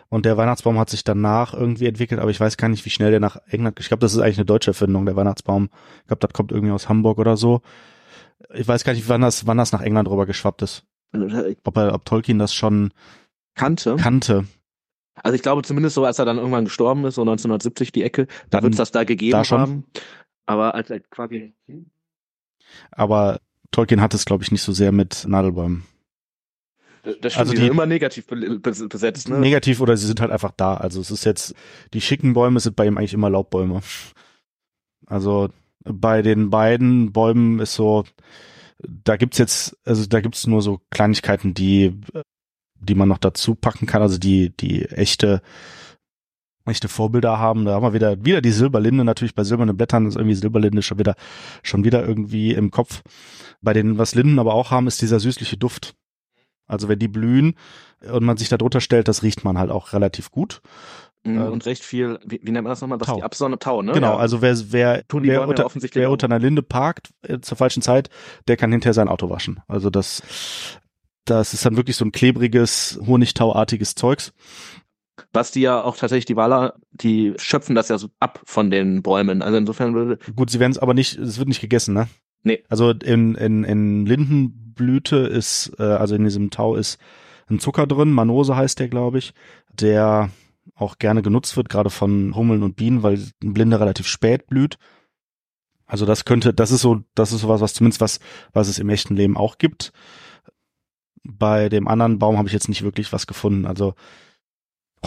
Und 0.09 0.25
der 0.25 0.38
Weihnachtsbaum 0.38 0.77
hat 0.77 0.89
sich 0.89 1.03
danach 1.03 1.53
irgendwie 1.53 1.88
entwickelt, 1.88 2.21
aber 2.21 2.29
ich 2.29 2.39
weiß 2.39 2.57
gar 2.57 2.69
nicht, 2.69 2.86
wie 2.86 2.91
schnell 2.91 3.11
der 3.11 3.19
nach 3.19 3.38
England. 3.47 3.79
Ich 3.79 3.88
glaube, 3.88 4.01
das 4.01 4.13
ist 4.13 4.19
eigentlich 4.19 4.38
eine 4.38 4.45
deutsche 4.45 4.71
Erfindung, 4.71 5.05
der 5.05 5.15
Weihnachtsbaum. 5.15 5.69
Ich 6.01 6.07
glaube, 6.07 6.19
das 6.19 6.33
kommt 6.33 6.51
irgendwie 6.51 6.71
aus 6.71 6.88
Hamburg 6.88 7.17
oder 7.17 7.38
so. 7.38 7.61
Ich 8.53 8.67
weiß 8.67 8.83
gar 8.83 8.93
nicht, 8.93 9.09
wann 9.09 9.21
das, 9.21 9.47
wann 9.47 9.57
das 9.57 9.71
nach 9.71 9.81
England 9.81 10.07
rüber 10.09 10.25
geschwappt 10.25 10.61
ist. 10.61 10.83
Ob, 11.63 11.77
er, 11.77 11.93
ob 11.93 12.05
Tolkien 12.05 12.38
das 12.38 12.53
schon 12.53 12.91
Kannte. 13.55 13.95
kannte. 13.95 14.45
Also 15.23 15.36
ich 15.36 15.41
glaube 15.41 15.63
zumindest 15.63 15.95
so, 15.95 16.03
als 16.05 16.19
er 16.19 16.25
dann 16.25 16.38
irgendwann 16.38 16.65
gestorben 16.65 17.05
ist, 17.05 17.15
so 17.15 17.21
1970 17.21 17.91
die 17.91 18.03
Ecke, 18.03 18.27
da 18.49 18.61
wird 18.61 18.73
es 18.73 18.77
das 18.77 18.91
da 18.91 19.05
gegeben 19.05 19.31
da 19.31 19.45
schon. 19.45 19.59
haben. 19.59 19.86
Aber 20.45 20.75
als 20.75 20.89
er 20.89 20.99
quasi 20.99 21.55
Aber 22.91 23.39
Tolkien 23.76 23.99
hat 24.01 24.13
es, 24.13 24.23
glaube 24.26 24.43
ich, 24.43 24.51
nicht 24.51 24.61
so 24.61 24.71
sehr 24.71 24.91
mit 24.93 25.26
Nadelbäumen. 25.28 25.84
das 27.03 27.13
stimmt, 27.34 27.36
Also 27.38 27.51
die, 27.51 27.57
die- 27.57 27.63
sind 27.65 27.71
immer 27.73 27.86
negativ 27.86 28.26
be- 28.26 28.36
bes- 28.38 28.88
besetzt, 28.88 29.28
ne? 29.30 29.38
Negativ 29.39 29.82
oder 29.82 29.97
sie 29.97 30.07
sind 30.07 30.21
halt 30.21 30.32
einfach 30.32 30.51
da. 30.55 30.76
Also 30.78 31.01
es 31.01 31.11
ist 31.11 31.26
jetzt, 31.26 31.53
die 31.93 31.99
schicken 32.01 32.34
Bäume 32.34 32.59
sind 32.61 32.76
bei 32.76 32.88
ihm 32.88 32.97
eigentlich 32.97 33.13
immer 33.13 33.30
Laubbäume. 33.30 33.82
Also 35.07 35.49
bei 35.84 36.21
den 36.21 36.49
beiden 36.49 37.11
Bäumen 37.11 37.59
ist 37.59 37.76
so, 37.76 38.05
da 38.80 39.17
gibt's 39.17 39.38
jetzt, 39.38 39.78
also 39.86 40.05
da 40.07 40.19
gibt's 40.21 40.47
nur 40.47 40.61
so 40.61 40.82
Kleinigkeiten, 40.89 41.53
die, 41.53 41.99
die 42.80 42.95
man 42.95 43.07
noch 43.09 43.17
dazu 43.19 43.55
packen 43.55 43.86
kann, 43.86 44.01
also 44.01 44.17
die, 44.17 44.55
die 44.55 44.86
echte, 44.86 45.41
echte 46.66 46.88
Vorbilder 46.88 47.38
haben. 47.39 47.66
Da 47.66 47.74
haben 47.76 47.84
wir 47.84 47.93
wieder, 47.93 48.24
wieder 48.26 48.41
die 48.41 48.51
Silberlinde 48.51 49.03
natürlich 49.03 49.36
bei 49.36 49.43
silbernen 49.43 49.78
Blättern 49.78 50.07
ist 50.07 50.16
irgendwie 50.16 50.36
Silberlinde 50.36 50.82
schon 50.82 50.99
wieder, 50.99 51.16
schon 51.63 51.84
wieder 51.84 52.05
irgendwie 52.05 52.53
im 52.53 52.72
Kopf. 52.72 53.01
Bei 53.61 53.74
den, 53.74 53.97
was 53.97 54.16
Linden 54.16 54.39
aber 54.39 54.53
auch 54.53 54.72
haben, 54.72 54.88
ist 54.88 55.01
dieser 55.01 55.20
süßliche 55.20 55.57
Duft. 55.57 55.95
Also 56.68 56.89
wenn 56.89 56.99
die 56.99 57.07
blühen 57.07 57.55
und 58.11 58.24
man 58.24 58.38
sich 58.38 58.49
da 58.49 58.57
drunter 58.57 58.82
stellt, 58.82 59.07
das 59.07 59.24
riecht 59.24 59.43
man 59.43 59.57
halt 59.57 59.70
auch 59.70 59.93
relativ 59.93 60.32
gut. 60.32 60.61
Mhm, 61.24 61.38
ähm, 61.38 61.51
und 61.53 61.66
recht 61.66 61.84
viel, 61.84 62.20
wie, 62.26 62.39
wie 62.43 62.51
nennt 62.51 62.63
man 62.63 62.72
das 62.72 62.82
nochmal, 62.82 62.99
was 62.99 63.07
Tau. 63.07 63.16
die 63.18 63.24
Absonne 63.24 63.59
Tau, 63.59 63.82
ne? 63.82 63.91
Genau, 63.93 64.13
Ja. 64.13 64.18
also 64.18 64.41
wer, 64.41 64.55
wer, 64.72 65.03
wer, 65.11 65.47
unter, 65.47 65.70
wer 65.93 66.11
unter 66.11 66.26
einer 66.26 66.39
Linde 66.39 66.63
parkt 66.63 67.09
äh, 67.22 67.39
zur 67.39 67.57
falschen 67.57 67.82
Zeit, 67.82 68.09
der 68.47 68.57
kann 68.57 68.72
hinterher 68.72 68.93
sein 68.93 69.07
Auto 69.07 69.30
waschen. 69.30 69.59
Also 69.68 69.89
das, 69.89 70.24
das 71.26 71.53
ist 71.53 71.66
dann 71.66 71.78
wirklich 71.78 71.97
so 71.97 72.05
ein 72.05 72.11
klebriges, 72.11 72.99
Honigtauartiges 73.05 73.95
Zeugs. 73.95 74.34
Was 75.34 75.51
die 75.51 75.61
ja 75.61 75.82
auch 75.82 75.97
tatsächlich, 75.97 76.26
die 76.26 76.36
Waler, 76.36 76.76
die 76.91 77.34
schöpfen 77.38 77.76
das 77.76 77.89
ja 77.89 77.97
so 77.97 78.09
ab 78.20 78.41
von 78.45 78.70
den 78.70 79.01
Bäumen. 79.01 79.41
Also 79.41 79.57
insofern 79.57 79.93
würde, 79.93 80.20
Gut, 80.36 80.49
sie 80.49 80.59
werden 80.59 80.72
es 80.72 80.80
aber 80.80 80.93
nicht, 80.93 81.18
es 81.18 81.38
wird 81.38 81.47
nicht 81.47 81.61
gegessen, 81.61 81.93
ne? 81.93 82.07
Nee. 82.43 82.63
Also 82.70 82.91
in, 82.91 83.36
in, 83.36 83.63
in 83.63 84.05
Lindenblüte 84.05 85.18
ist, 85.18 85.74
äh, 85.80 85.84
also 85.84 86.16
in 86.16 86.24
diesem 86.24 86.51
Tau 86.51 86.76
ist 86.76 86.99
ein 87.47 87.59
Zucker 87.59 87.88
drin, 87.88 88.11
Manose 88.11 88.55
heißt 88.55 88.80
der, 88.80 88.88
glaube 88.88 89.18
ich, 89.18 89.34
der 89.74 90.30
auch 90.76 90.97
gerne 90.97 91.22
genutzt 91.22 91.57
wird, 91.57 91.70
gerade 91.70 91.89
von 91.89 92.36
Hummeln 92.36 92.63
und 92.63 92.76
Bienen, 92.76 93.03
weil 93.03 93.20
ein 93.43 93.53
Blinde 93.53 93.80
relativ 93.80 94.07
spät 94.07 94.47
blüht. 94.47 94.78
Also 95.86 96.05
das 96.05 96.26
könnte, 96.26 96.53
das 96.53 96.72
ist 96.72 96.82
so, 96.82 97.01
das 97.13 97.32
ist 97.32 97.41
sowas, 97.41 97.61
was 97.61 97.74
zumindest 97.74 98.01
was, 98.01 98.20
was 98.53 98.68
es 98.68 98.80
im 98.80 98.89
echten 98.89 99.16
Leben 99.16 99.38
auch 99.38 99.57
gibt. 99.57 99.91
Bei 101.24 101.70
dem 101.70 101.88
anderen 101.88 102.20
Baum 102.20 102.38
habe 102.38 102.47
ich 102.47 102.53
jetzt 102.53 102.70
nicht 102.70 102.84
wirklich 102.84 103.13
was 103.13 103.28
gefunden. 103.28 103.66
Also 103.66 103.93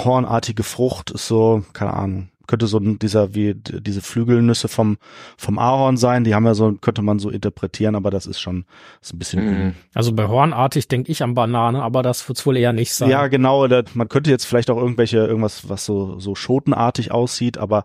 hornartige 0.05 0.63
Frucht 0.63 1.11
ist 1.11 1.27
so, 1.27 1.65
keine 1.73 1.93
Ahnung, 1.95 2.29
könnte 2.47 2.67
so 2.67 2.79
dieser, 2.81 3.35
wie 3.35 3.55
diese 3.55 4.01
Flügelnüsse 4.01 4.69
vom, 4.69 4.97
vom 5.37 5.59
Ahorn 5.59 5.97
sein, 5.99 6.25
die 6.25 6.35
haben 6.35 6.47
ja 6.47 6.55
so, 6.55 6.73
könnte 6.73 7.03
man 7.03 7.19
so 7.19 7.29
interpretieren, 7.29 7.95
aber 7.95 8.11
das 8.11 8.25
ist 8.27 8.41
schon, 8.41 8.65
ist 9.03 9.13
ein 9.13 9.19
bisschen, 9.19 9.45
Mhm. 9.67 9.75
Also 9.95 10.13
bei 10.15 10.27
Hornartig 10.29 10.89
denke 10.89 11.13
ich 11.13 11.23
an 11.23 11.35
Banane, 11.35 11.83
aber 11.83 12.03
das 12.03 12.27
wird's 12.29 12.47
wohl 12.47 12.57
eher 12.57 12.73
nicht 12.73 12.93
sein. 12.95 13.11
ja, 13.11 13.27
genau, 13.29 13.67
da, 13.69 13.83
man 13.95 14.09
könnte 14.09 14.31
jetzt 14.31 14.47
vielleicht 14.47 14.71
auch 14.71 14.79
irgendwelche, 14.79 15.19
irgendwas, 15.19 15.69
was 15.69 15.85
so, 15.85 16.19
so 16.19 16.35
schotenartig 16.35 17.13
aussieht, 17.13 17.59
aber 17.59 17.85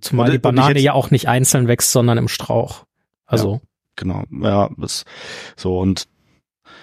Zumal 0.00 0.30
die 0.32 0.38
Banane 0.38 0.74
jetzt- 0.74 0.82
ja 0.82 0.94
auch 0.94 1.12
nicht 1.12 1.28
einzeln 1.28 1.68
wächst, 1.68 1.92
sondern 1.92 2.18
im 2.18 2.26
Strauch. 2.26 2.84
Also, 3.24 3.60
genau, 3.94 4.24
ja, 4.42 4.68
das, 4.78 5.04
so 5.56 5.78
und 5.78 6.08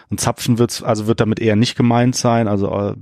ein 0.09 0.17
Zapfen 0.17 0.57
wird's, 0.57 0.81
also 0.81 1.05
wird 1.05 1.19
damit 1.19 1.39
eher 1.39 1.55
nicht 1.57 1.75
gemeint 1.75 2.15
sein, 2.15 2.47
also 2.47 2.71
äh, 2.71 2.95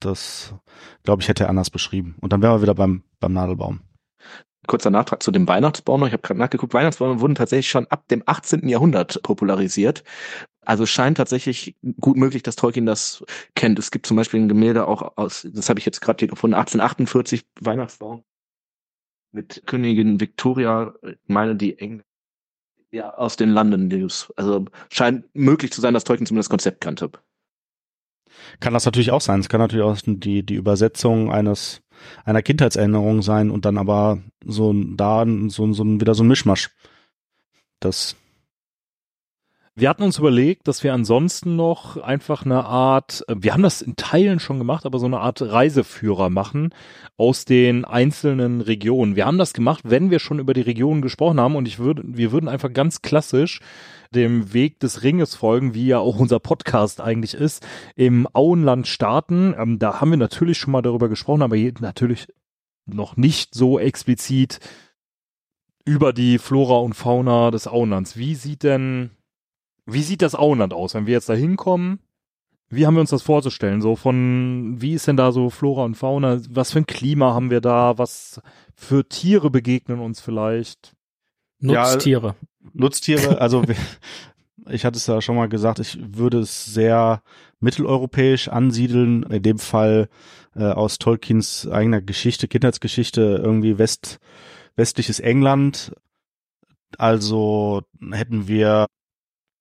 das, 0.00 0.54
glaube 1.02 1.22
ich, 1.22 1.28
hätte 1.28 1.44
er 1.44 1.50
anders 1.50 1.70
beschrieben. 1.70 2.16
Und 2.20 2.32
dann 2.32 2.42
wären 2.42 2.56
wir 2.56 2.62
wieder 2.62 2.74
beim, 2.74 3.02
beim 3.20 3.32
Nadelbaum. 3.32 3.80
kurzer 4.66 4.90
Nachtrag 4.90 5.22
zu 5.22 5.30
dem 5.30 5.48
Weihnachtsbaum 5.48 6.00
noch. 6.00 6.06
Ich 6.06 6.12
habe 6.12 6.22
gerade 6.22 6.40
nachgeguckt, 6.40 6.74
Weihnachtsbäume 6.74 7.20
wurden 7.20 7.34
tatsächlich 7.34 7.70
schon 7.70 7.86
ab 7.86 8.08
dem 8.08 8.22
18. 8.26 8.68
Jahrhundert 8.68 9.22
popularisiert. 9.22 10.04
Also 10.62 10.84
scheint 10.84 11.16
tatsächlich 11.16 11.76
gut 12.00 12.16
möglich, 12.16 12.42
dass 12.42 12.56
Tolkien 12.56 12.86
das 12.86 13.24
kennt. 13.54 13.78
Es 13.78 13.92
gibt 13.92 14.06
zum 14.06 14.16
Beispiel 14.16 14.40
ein 14.40 14.48
Gemälde 14.48 14.88
auch 14.88 15.16
aus, 15.16 15.46
das 15.52 15.68
habe 15.68 15.78
ich 15.78 15.86
jetzt 15.86 16.00
gerade 16.00 16.18
hier 16.18 16.28
gefunden, 16.28 16.54
1848 16.54 17.46
Weihnachtsbaum 17.60 18.24
mit 19.32 19.62
Königin 19.66 20.20
Victoria, 20.20 20.94
meine 21.26 21.54
die 21.54 21.78
Eng 21.78 22.02
ja, 22.90 23.14
aus 23.14 23.36
den 23.36 23.50
London 23.50 23.88
News. 23.88 24.32
Also 24.36 24.64
scheint 24.90 25.24
möglich 25.34 25.72
zu 25.72 25.80
sein, 25.80 25.94
dass 25.94 26.04
Tolkien 26.04 26.26
zumindest 26.26 26.48
das 26.48 26.50
Konzept 26.50 26.80
kannte. 26.80 27.10
Kann 28.60 28.74
das 28.74 28.84
natürlich 28.84 29.10
auch 29.10 29.20
sein. 29.20 29.40
Es 29.40 29.48
kann 29.48 29.60
natürlich 29.60 29.84
auch 29.84 29.98
die, 30.04 30.44
die 30.44 30.54
Übersetzung 30.54 31.32
eines, 31.32 31.82
einer 32.24 32.42
Kindheitserinnerung 32.42 33.22
sein 33.22 33.50
und 33.50 33.64
dann 33.64 33.78
aber 33.78 34.18
so 34.44 34.72
da 34.74 35.24
so, 35.48 35.72
so 35.72 35.84
wieder 35.84 36.14
so 36.14 36.24
ein 36.24 36.28
Mischmasch. 36.28 36.70
Das, 37.80 38.16
Wir 39.78 39.90
hatten 39.90 40.04
uns 40.04 40.18
überlegt, 40.18 40.68
dass 40.68 40.82
wir 40.82 40.94
ansonsten 40.94 41.54
noch 41.54 41.98
einfach 41.98 42.46
eine 42.46 42.64
Art, 42.64 43.22
äh, 43.28 43.34
wir 43.38 43.52
haben 43.52 43.62
das 43.62 43.82
in 43.82 43.94
Teilen 43.94 44.40
schon 44.40 44.56
gemacht, 44.56 44.86
aber 44.86 44.98
so 44.98 45.04
eine 45.04 45.20
Art 45.20 45.42
Reiseführer 45.42 46.30
machen 46.30 46.70
aus 47.18 47.44
den 47.44 47.84
einzelnen 47.84 48.62
Regionen. 48.62 49.16
Wir 49.16 49.26
haben 49.26 49.36
das 49.36 49.52
gemacht, 49.52 49.82
wenn 49.84 50.10
wir 50.10 50.18
schon 50.18 50.38
über 50.38 50.54
die 50.54 50.62
Regionen 50.62 51.02
gesprochen 51.02 51.38
haben 51.38 51.56
und 51.56 51.68
ich 51.68 51.78
würde, 51.78 52.02
wir 52.06 52.32
würden 52.32 52.48
einfach 52.48 52.72
ganz 52.72 53.02
klassisch 53.02 53.60
dem 54.14 54.54
Weg 54.54 54.80
des 54.80 55.02
Ringes 55.02 55.34
folgen, 55.34 55.74
wie 55.74 55.88
ja 55.88 55.98
auch 55.98 56.18
unser 56.18 56.40
Podcast 56.40 57.02
eigentlich 57.02 57.34
ist, 57.34 57.66
im 57.96 58.26
Auenland 58.32 58.86
starten. 58.86 59.54
Ähm, 59.58 59.78
da 59.78 60.00
haben 60.00 60.08
wir 60.08 60.16
natürlich 60.16 60.56
schon 60.56 60.72
mal 60.72 60.80
darüber 60.80 61.10
gesprochen, 61.10 61.42
aber 61.42 61.56
natürlich 61.80 62.28
noch 62.86 63.18
nicht 63.18 63.54
so 63.54 63.78
explizit 63.78 64.58
über 65.84 66.14
die 66.14 66.38
Flora 66.38 66.78
und 66.78 66.94
Fauna 66.94 67.50
des 67.50 67.68
Auenlands. 67.68 68.16
Wie 68.16 68.34
sieht 68.34 68.62
denn 68.62 69.10
wie 69.86 70.02
sieht 70.02 70.22
das 70.22 70.34
Auenland 70.34 70.74
aus, 70.74 70.94
wenn 70.94 71.06
wir 71.06 71.14
jetzt 71.14 71.28
da 71.28 71.34
hinkommen? 71.34 72.00
Wie 72.68 72.84
haben 72.84 72.94
wir 72.94 73.00
uns 73.00 73.10
das 73.10 73.22
vorzustellen? 73.22 73.80
So 73.80 73.94
von, 73.94 74.74
wie 74.80 74.94
ist 74.94 75.06
denn 75.06 75.16
da 75.16 75.30
so 75.30 75.50
Flora 75.50 75.84
und 75.84 75.94
Fauna? 75.94 76.40
Was 76.50 76.72
für 76.72 76.80
ein 76.80 76.86
Klima 76.86 77.32
haben 77.32 77.50
wir 77.50 77.60
da? 77.60 77.96
Was 77.96 78.40
für 78.74 79.08
Tiere 79.08 79.50
begegnen 79.50 80.00
uns 80.00 80.20
vielleicht? 80.20 80.94
Nutztiere. 81.60 82.34
Nutztiere, 82.72 83.40
also 83.40 83.62
ich 84.68 84.84
hatte 84.84 84.96
es 84.96 85.06
ja 85.06 85.20
schon 85.22 85.36
mal 85.36 85.48
gesagt, 85.48 85.78
ich 85.78 85.98
würde 86.00 86.40
es 86.40 86.64
sehr 86.64 87.22
mitteleuropäisch 87.60 88.48
ansiedeln, 88.48 89.22
in 89.24 89.42
dem 89.42 89.58
Fall 89.60 90.08
äh, 90.56 90.64
aus 90.64 90.98
Tolkiens 90.98 91.68
eigener 91.68 92.00
Geschichte, 92.02 92.48
Kindheitsgeschichte, 92.48 93.40
irgendwie 93.42 93.78
West, 93.78 94.18
westliches 94.74 95.20
England. 95.20 95.92
Also 96.98 97.82
hätten 98.10 98.48
wir 98.48 98.86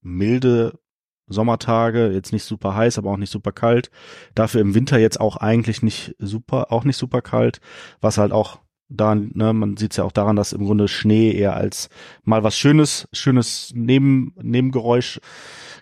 milde 0.06 0.80
Sommertage, 1.28 2.12
jetzt 2.12 2.32
nicht 2.32 2.44
super 2.44 2.76
heiß, 2.76 2.98
aber 2.98 3.12
auch 3.12 3.18
nicht 3.18 3.32
super 3.32 3.52
kalt. 3.52 3.90
Dafür 4.36 4.62
im 4.62 4.76
Winter 4.76 5.00
jetzt 5.00 5.20
auch 5.20 5.38
eigentlich 5.38 5.82
nicht 5.82 6.16
super, 6.20 6.72
auch 6.72 6.84
nicht 6.84 6.98
super 6.98 7.22
kalt, 7.22 7.60
was 8.00 8.18
halt 8.18 8.32
auch 8.32 8.60
da, 8.88 9.16
ne, 9.16 9.52
man 9.54 9.78
sieht 9.78 9.92
es 9.92 9.98
ja 9.98 10.04
auch 10.04 10.12
daran, 10.12 10.36
dass 10.36 10.54
im 10.54 10.64
Grunde 10.64 10.88
Schnee 10.88 11.32
eher 11.32 11.56
als 11.56 11.90
mal 12.24 12.44
was 12.44 12.56
Schönes, 12.56 13.08
schönes 13.12 13.72
Neben, 13.74 14.34
Nebengeräusch 14.40 15.20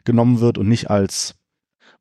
genommen 0.06 0.40
wird 0.40 0.58
und 0.58 0.70
nicht 0.70 0.90
als 0.90 1.36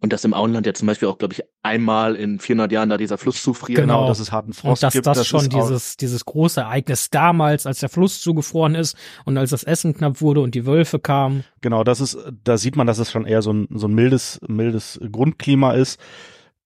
Und 0.02 0.12
dass 0.12 0.24
im 0.24 0.34
Auenland 0.34 0.66
ja 0.66 0.74
zum 0.74 0.86
Beispiel 0.86 1.06
auch, 1.08 1.16
glaube 1.16 1.32
ich, 1.34 1.42
einmal 1.62 2.16
in 2.16 2.40
400 2.40 2.72
Jahren 2.72 2.88
da 2.90 2.96
dieser 2.96 3.18
Fluss 3.18 3.40
zufriert. 3.42 3.78
Genau. 3.78 4.08
dass 4.08 4.18
es 4.18 4.32
harten 4.32 4.52
Frost 4.52 4.82
Und 4.82 4.82
dass 4.82 4.92
gibt. 4.94 5.06
das, 5.06 5.26
schon 5.26 5.40
ist 5.42 5.54
auch- 5.54 5.60
dieses, 5.68 5.96
dieses 5.96 6.24
große 6.24 6.60
Ereignis 6.60 7.08
damals, 7.10 7.66
als 7.66 7.78
der 7.78 7.88
Fluss 7.88 8.20
zugefroren 8.20 8.74
ist 8.74 8.96
und 9.24 9.38
als 9.38 9.50
das 9.50 9.62
Essen 9.62 9.94
knapp 9.96 10.20
wurde 10.20 10.40
und 10.40 10.54
die 10.56 10.66
Wölfe 10.66 10.98
kamen. 10.98 11.44
Genau, 11.60 11.84
das 11.84 12.00
ist, 12.00 12.18
da 12.44 12.58
sieht 12.58 12.74
man, 12.76 12.86
dass 12.88 12.98
es 12.98 13.10
schon 13.12 13.24
eher 13.26 13.42
so 13.42 13.52
ein, 13.52 13.68
so 13.72 13.86
ein 13.86 13.94
mildes, 13.94 14.40
mildes 14.46 14.98
Grundklima 15.10 15.72
ist. 15.72 16.00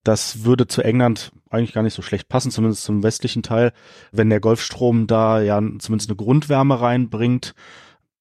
Das 0.03 0.45
würde 0.45 0.67
zu 0.67 0.83
England 0.83 1.31
eigentlich 1.51 1.73
gar 1.75 1.83
nicht 1.83 1.95
so 1.95 2.01
schlecht 2.01 2.29
passen, 2.29 2.51
zumindest 2.51 2.85
zum 2.85 3.03
westlichen 3.03 3.43
Teil, 3.43 3.73
wenn 4.13 4.31
der 4.31 4.41
Golfstrom 4.41 5.07
da 5.07 5.41
ja 5.43 5.61
zumindest 5.79 6.09
eine 6.09 6.17
Grundwärme 6.17 6.81
reinbringt. 6.81 7.55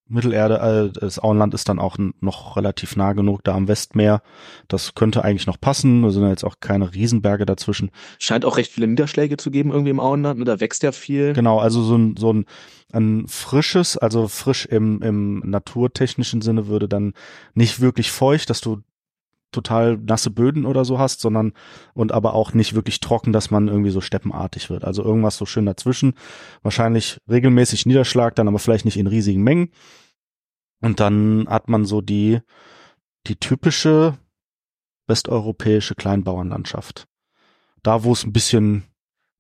Mittelerde, 0.08 0.92
äh, 0.96 1.00
das 1.00 1.20
Auenland 1.20 1.54
ist 1.54 1.68
dann 1.68 1.80
auch 1.80 1.98
noch 2.20 2.58
relativ 2.58 2.96
nah 2.96 3.14
genug 3.14 3.44
da 3.44 3.56
am 3.56 3.68
Westmeer. 3.68 4.22
Das 4.68 4.94
könnte 4.94 5.24
eigentlich 5.24 5.48
noch 5.48 5.60
passen. 5.60 6.04
Da 6.04 6.12
sind 6.12 6.24
ja 6.24 6.30
jetzt 6.30 6.44
auch 6.44 6.56
keine 6.60 6.94
Riesenberge 6.94 7.46
dazwischen. 7.46 7.92
Scheint 8.20 8.46
auch 8.46 8.58
recht 8.58 8.72
viele 8.72 8.88
Niederschläge 8.88 9.38
zu 9.38 9.50
geben 9.50 9.72
irgendwie 9.72 9.90
im 9.90 10.00
Auenland. 10.00 10.40
Ne? 10.40 10.46
Da 10.46 10.60
wächst 10.60 10.84
ja 10.84 10.92
viel. 10.92 11.34
Genau, 11.34 11.60
also 11.60 11.82
so 11.82 11.98
ein, 11.98 12.16
so 12.18 12.32
ein, 12.32 12.46
ein 12.92 13.28
frisches, 13.28 13.98
also 13.98 14.28
frisch 14.28 14.66
im, 14.68 15.02
im 15.02 15.40
naturtechnischen 15.40 16.42
Sinne 16.42 16.68
würde 16.68 16.88
dann 16.88 17.14
nicht 17.56 17.80
wirklich 17.80 18.12
feucht, 18.12 18.50
dass 18.52 18.62
du 18.62 18.82
total 19.56 19.98
nasse 19.98 20.30
Böden 20.30 20.66
oder 20.66 20.86
so 20.86 21.00
hast, 21.00 21.22
sondern 21.22 21.54
und 21.94 22.12
aber 22.12 22.34
auch 22.34 22.54
nicht 22.54 22.76
wirklich 22.76 23.00
trocken, 23.00 23.34
dass 23.34 23.50
man 23.50 23.68
irgendwie 23.68 23.90
so 23.90 24.02
steppenartig 24.02 24.70
wird. 24.70 24.84
Also 24.84 25.04
irgendwas 25.04 25.38
so 25.38 25.46
schön 25.46 25.66
dazwischen. 25.66 26.14
Wahrscheinlich 26.62 27.18
regelmäßig 27.30 27.86
Niederschlag, 27.86 28.36
dann 28.36 28.48
aber 28.48 28.60
vielleicht 28.60 28.86
nicht 28.86 28.98
in 28.98 29.08
riesigen 29.08 29.44
Mengen. 29.44 29.70
Und 30.82 31.00
dann 31.00 31.48
hat 31.50 31.70
man 31.70 31.86
so 31.86 32.02
die, 32.02 32.42
die 33.28 33.38
typische 33.38 34.18
westeuropäische 35.08 35.96
Kleinbauernlandschaft. 35.96 37.08
Da, 37.82 38.04
wo 38.04 38.14
es 38.14 38.24
ein 38.24 38.34
bisschen, 38.34 38.84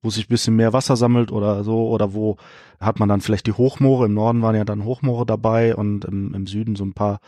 wo 0.01 0.09
sich 0.09 0.25
ein 0.25 0.29
bisschen 0.29 0.55
mehr 0.55 0.73
Wasser 0.73 0.95
sammelt 0.95 1.31
oder 1.31 1.63
so, 1.63 1.89
oder 1.89 2.13
wo 2.13 2.37
hat 2.79 2.99
man 2.99 3.09
dann 3.09 3.21
vielleicht 3.21 3.47
die 3.47 3.53
Hochmoore. 3.53 4.05
Im 4.05 4.13
Norden 4.13 4.41
waren 4.41 4.55
ja 4.55 4.65
dann 4.65 4.85
Hochmoore 4.85 5.25
dabei 5.25 5.75
und 5.75 6.05
im, 6.05 6.33
im 6.33 6.47
Süden 6.47 6.75
so 6.75 6.83
ein 6.85 6.93
paar 6.93 7.19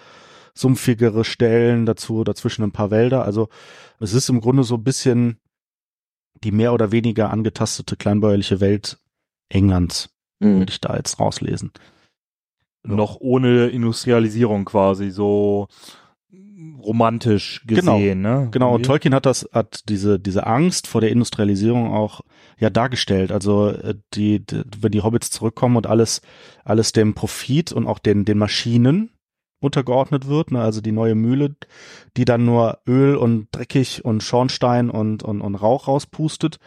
sumpfigere 0.57 1.23
Stellen 1.23 1.85
dazu, 1.85 2.23
dazwischen 2.23 2.63
ein 2.63 2.71
paar 2.71 2.91
Wälder. 2.91 3.23
Also 3.23 3.49
es 3.99 4.13
ist 4.13 4.29
im 4.29 4.41
Grunde 4.41 4.63
so 4.63 4.75
ein 4.75 4.83
bisschen 4.83 5.37
die 6.43 6.51
mehr 6.51 6.73
oder 6.73 6.91
weniger 6.91 7.31
angetastete 7.31 7.95
kleinbäuerliche 7.95 8.59
Welt 8.59 8.99
Englands, 9.49 10.09
Mhm. 10.39 10.59
würde 10.59 10.71
ich 10.71 10.81
da 10.81 10.95
jetzt 10.95 11.19
rauslesen. 11.19 11.71
Noch 12.83 13.17
ohne 13.19 13.67
Industrialisierung 13.67 14.65
quasi, 14.65 15.09
so 15.09 15.67
romantisch 16.81 17.63
Genau, 17.65 17.97
gesehen, 17.97 18.21
ne? 18.21 18.47
Genau, 18.51 18.75
und. 18.75 18.83
Tolkien 18.85 19.13
hat 19.13 19.25
das, 19.25 19.49
hat 19.51 19.81
diese, 19.89 20.19
diese 20.19 20.45
Angst 20.47 20.87
vor 20.87 21.01
der 21.01 21.11
Industrialisierung 21.11 21.91
auch 21.93 22.21
ja 22.59 22.69
dargestellt. 22.69 23.31
Also 23.31 23.69
äh, 23.69 23.95
die, 24.13 24.45
die, 24.45 24.63
wenn 24.79 24.91
die 24.91 25.01
Hobbits 25.01 25.31
zurückkommen 25.31 25.75
und 25.75 25.87
alles, 25.87 26.21
alles 26.63 26.91
dem 26.93 27.13
Profit 27.13 27.71
und 27.71 27.87
auch 27.87 27.99
den, 27.99 28.25
den 28.25 28.37
Maschinen 28.37 29.09
untergeordnet 29.59 30.27
wird, 30.27 30.51
ne? 30.51 30.61
also 30.61 30.81
die 30.81 30.91
neue 30.91 31.15
Mühle, 31.15 31.55
die 32.15 32.25
dann 32.25 32.45
nur 32.45 32.79
Öl 32.87 33.15
und 33.15 33.47
dreckig 33.51 34.05
und 34.05 34.23
Schornstein 34.23 34.89
und, 34.89 35.23
und, 35.23 35.41
und 35.41 35.55
Rauch 35.55 35.87
rauspustet. 35.87 36.59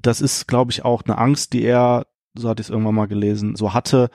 Das 0.00 0.20
ist, 0.20 0.46
glaube 0.46 0.70
ich, 0.70 0.84
auch 0.84 1.02
eine 1.04 1.18
Angst, 1.18 1.52
die 1.52 1.62
er, 1.62 2.06
so 2.34 2.48
hatte 2.48 2.60
ich 2.60 2.66
es 2.66 2.70
irgendwann 2.70 2.94
mal 2.94 3.08
gelesen, 3.08 3.56
so 3.56 3.74
hatte, 3.74 4.10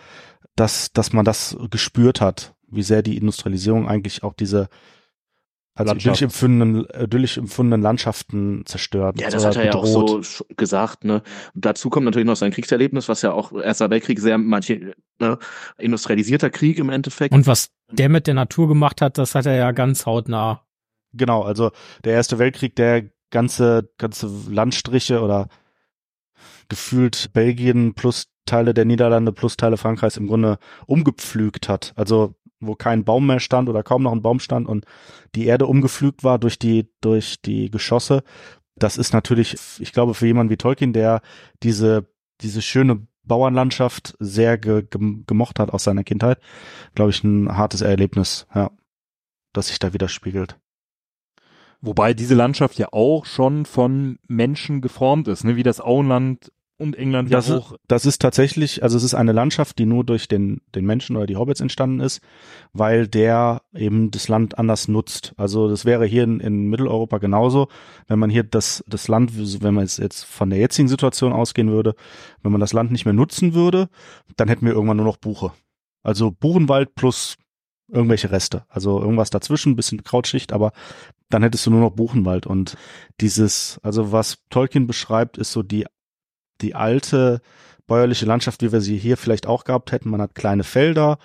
dass, 0.56 0.92
dass 0.94 1.14
man 1.14 1.26
das 1.26 1.58
gespürt 1.72 2.22
hat, 2.22 2.54
wie 2.68 2.84
sehr 2.84 3.02
die 3.02 3.18
Industrialisierung 3.18 3.88
eigentlich 3.88 4.24
auch 4.24 4.34
diese 4.34 4.70
als 5.76 5.88
Landschaft. 5.88 6.02
idyllisch 6.06 6.22
empfundenen, 6.22 6.86
idyllisch 7.02 7.38
empfundenen 7.38 7.82
Landschaften 7.82 8.64
zerstört. 8.66 9.20
Ja, 9.20 9.30
das 9.30 9.46
hat 9.46 9.56
er 9.56 9.66
ja 9.66 9.74
auch 9.74 9.84
bedroht. 9.84 10.26
so 10.26 10.46
gesagt, 10.56 11.04
ne. 11.04 11.24
Und 11.56 11.66
dazu 11.66 11.90
kommt 11.90 12.06
natürlich 12.06 12.28
noch 12.28 12.36
sein 12.36 12.52
Kriegserlebnis, 12.52 13.10
was 13.10 13.22
ja 13.24 13.32
auch 13.32 13.52
Erster 13.54 13.90
Weltkrieg 13.90 14.20
sehr 14.20 14.38
manche 14.38 14.94
ne, 15.20 15.40
industrialisierter 15.78 16.52
Krieg 16.52 16.78
im 16.78 16.90
Endeffekt. 16.90 17.34
Und 17.34 17.48
was 17.48 17.70
der 17.92 18.10
mit 18.10 18.28
der 18.28 18.36
Natur 18.36 18.68
gemacht 18.68 19.02
hat, 19.02 19.18
das 19.18 19.34
hat 19.34 19.46
er 19.46 19.56
ja 19.56 19.72
ganz 19.72 20.06
hautnah. 20.06 20.62
Genau, 21.14 21.42
also 21.42 21.72
der 22.04 22.14
Erste 22.14 22.40
Weltkrieg, 22.40 22.76
der 22.76 23.10
ganze, 23.32 23.90
ganze 23.98 24.30
Landstriche 24.50 25.22
oder 25.22 25.48
gefühlt 26.70 27.34
Belgien 27.34 27.94
plus 27.96 28.28
Teile 28.46 28.74
der 28.74 28.86
Niederlande 28.86 29.32
plus 29.32 29.58
Teile 29.58 29.78
Frankreichs 29.78 30.18
im 30.18 30.28
Grunde 30.28 30.58
umgepflügt 30.86 31.70
hat. 31.70 31.94
Also 31.96 32.36
wo 32.68 32.76
kein 32.76 33.04
Baum 33.04 33.28
mehr 33.28 33.40
stand 33.40 33.70
oder 33.70 33.84
kaum 33.84 34.04
noch 34.04 34.12
ein 34.12 34.22
Baum 34.22 34.40
stand 34.40 34.68
und 34.68 34.86
die 35.36 35.46
Erde 35.46 35.68
umgepflügt 35.68 36.24
war 36.24 36.40
durch 36.40 36.60
die, 36.60 36.90
durch 37.02 37.42
die 37.42 37.70
Geschosse. 37.70 38.24
Das 38.76 38.98
ist 38.98 39.14
natürlich, 39.14 39.56
ich 39.80 39.92
glaube, 39.92 40.14
für 40.14 40.28
jemanden 40.28 40.52
wie 40.52 40.58
Tolkien, 40.58 40.94
der 40.94 41.22
diese, 41.62 42.08
diese 42.42 42.62
schöne 42.62 43.08
Bauernlandschaft 43.24 44.16
sehr 44.20 44.58
ge, 44.58 44.84
gem- 44.90 45.24
gemocht 45.28 45.60
hat 45.60 45.72
aus 45.72 45.84
seiner 45.84 46.04
Kindheit, 46.04 46.40
glaube 46.96 47.12
ich, 47.12 47.24
ein 47.24 47.56
hartes 47.56 47.82
Erlebnis, 47.82 48.48
ja, 48.54 48.72
das 49.54 49.68
sich 49.68 49.80
da 49.80 49.94
widerspiegelt. 49.94 50.58
Wobei 51.82 52.14
diese 52.14 52.36
Landschaft 52.36 52.78
ja 52.80 52.88
auch 52.92 53.26
schon 53.26 53.66
von 53.66 54.18
Menschen 54.28 54.82
geformt 54.82 55.28
ist, 55.28 55.44
ne? 55.44 55.56
wie 55.56 55.64
das 55.64 55.82
Auenland 55.82 56.52
und 56.84 56.96
England 56.98 57.34
Das 57.34 57.48
ja 57.48 57.56
ist, 57.56 57.62
auch. 57.62 57.76
das 57.88 58.06
ist 58.06 58.22
tatsächlich, 58.22 58.84
also 58.84 58.98
es 58.98 59.04
ist 59.04 59.16
eine 59.16 59.32
Landschaft, 59.32 59.80
die 59.80 59.86
nur 59.86 60.04
durch 60.04 60.28
den, 60.28 60.62
den 60.76 60.86
Menschen 60.86 61.16
oder 61.16 61.26
die 61.26 61.38
Hobbits 61.38 61.62
entstanden 61.62 62.00
ist, 62.00 62.22
weil 62.74 63.08
der 63.08 63.62
eben 63.74 64.12
das 64.12 64.28
Land 64.28 64.60
anders 64.60 64.88
nutzt. 64.88 65.34
Also 65.38 65.70
das 65.70 65.86
wäre 65.86 66.06
hier 66.06 66.24
in, 66.24 66.40
in 66.40 66.70
Mitteleuropa 66.70 67.18
genauso, 67.18 67.70
wenn 68.08 68.20
man 68.20 68.30
hier 68.30 68.44
das, 68.44 68.84
das 68.88 69.08
Land, 69.08 69.32
wenn 69.64 69.74
man 69.74 69.84
jetzt, 69.86 69.98
jetzt 69.98 70.24
von 70.24 70.50
der 70.50 70.60
jetzigen 70.60 70.88
Situation 70.88 71.34
ausgehen 71.34 71.72
würde, 71.72 71.96
wenn 72.44 72.52
man 72.52 72.62
das 72.62 72.74
Land 72.74 72.92
nicht 72.92 73.06
mehr 73.06 73.14
nutzen 73.14 73.54
würde, 73.54 73.90
dann 74.36 74.48
hätten 74.48 74.66
wir 74.66 74.74
irgendwann 74.74 74.98
nur 74.98 75.06
noch 75.06 75.18
Buche. 75.18 75.52
Also 76.04 76.32
Buchenwald 76.32 76.96
plus 76.96 77.38
irgendwelche 77.90 78.32
Reste. 78.32 78.66
Also 78.70 79.00
irgendwas 79.00 79.30
dazwischen, 79.30 79.76
bisschen 79.76 80.04
Krautschicht, 80.04 80.54
aber 80.54 80.72
dann 81.30 81.44
hättest 81.44 81.66
du 81.66 81.72
nur 81.72 81.82
noch 81.82 81.92
Buchenwald. 81.92 82.46
Und 82.46 82.76
dieses, 83.20 83.80
also 83.84 84.12
was 84.12 84.38
Tolkien 84.50 84.88
beschreibt, 84.88 85.38
ist 85.38 85.52
so 85.52 85.64
die 85.64 85.86
die 86.64 86.76
alte 86.76 87.42
bäuerliche 87.86 88.26
Landschaft, 88.26 88.62
wie 88.62 88.72
wir 88.72 88.82
sie 88.82 88.98
hier 88.98 89.18
vielleicht 89.18 89.46
auch 89.46 89.66
gehabt 89.66 89.92
hätten. 89.92 90.10
Man 90.10 90.22
hat 90.22 90.36
kleine 90.36 90.64
Felder, 90.64 91.18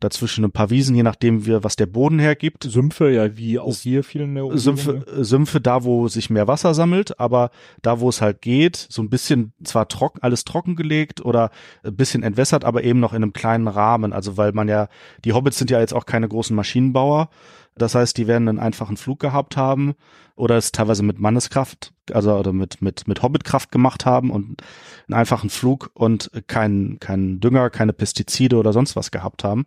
dazwischen 0.00 0.44
ein 0.44 0.52
paar 0.52 0.70
Wiesen, 0.70 0.94
je 0.94 1.02
nachdem, 1.02 1.46
wie, 1.46 1.62
was 1.62 1.76
der 1.76 1.86
Boden 1.86 2.18
hergibt. 2.18 2.64
Sümpfe, 2.64 3.10
ja, 3.10 3.36
wie 3.36 3.58
auch 3.58 3.74
hier 3.74 4.04
viel 4.04 4.22
in 4.22 4.34
der 4.34 4.44
Umgebung, 4.44 4.76
Sümpfe, 4.76 5.04
ne? 5.06 5.24
Sümpfe 5.24 5.60
da, 5.60 5.84
wo 5.84 6.08
sich 6.08 6.30
mehr 6.30 6.48
Wasser 6.48 6.74
sammelt, 6.74 7.18
aber 7.20 7.50
da, 7.82 8.00
wo 8.00 8.08
es 8.08 8.20
halt 8.20 8.42
geht, 8.42 8.76
so 8.76 9.02
ein 9.02 9.10
bisschen 9.10 9.52
zwar 9.64 9.88
trocken, 9.88 10.20
alles 10.22 10.44
trockengelegt 10.44 11.24
oder 11.24 11.50
ein 11.84 11.96
bisschen 11.96 12.22
entwässert, 12.22 12.64
aber 12.64 12.84
eben 12.84 13.00
noch 13.00 13.12
in 13.12 13.22
einem 13.22 13.32
kleinen 13.32 13.68
Rahmen. 13.68 14.12
Also 14.12 14.36
weil 14.36 14.52
man 14.52 14.68
ja, 14.68 14.88
die 15.24 15.32
Hobbits 15.32 15.58
sind 15.58 15.70
ja 15.70 15.80
jetzt 15.80 15.94
auch 15.94 16.06
keine 16.06 16.28
großen 16.28 16.54
Maschinenbauer. 16.54 17.28
Das 17.76 17.94
heißt, 17.94 18.16
die 18.16 18.26
werden 18.26 18.48
einen 18.48 18.58
einfachen 18.58 18.96
Flug 18.96 19.20
gehabt 19.20 19.56
haben 19.56 19.94
oder 20.34 20.56
es 20.56 20.72
teilweise 20.72 21.02
mit 21.02 21.18
Manneskraft, 21.18 21.92
also 22.10 22.34
oder 22.34 22.52
mit 22.52 22.80
mit 22.80 23.06
mit 23.06 23.22
Hobbitkraft 23.22 23.70
gemacht 23.70 24.06
haben 24.06 24.30
und 24.30 24.62
einen 25.08 25.18
einfachen 25.18 25.50
Flug 25.50 25.90
und 25.94 26.30
keinen 26.46 26.98
keinen 27.00 27.40
Dünger, 27.40 27.68
keine 27.70 27.92
Pestizide 27.92 28.56
oder 28.56 28.72
sonst 28.72 28.96
was 28.96 29.10
gehabt 29.10 29.44
haben. 29.44 29.66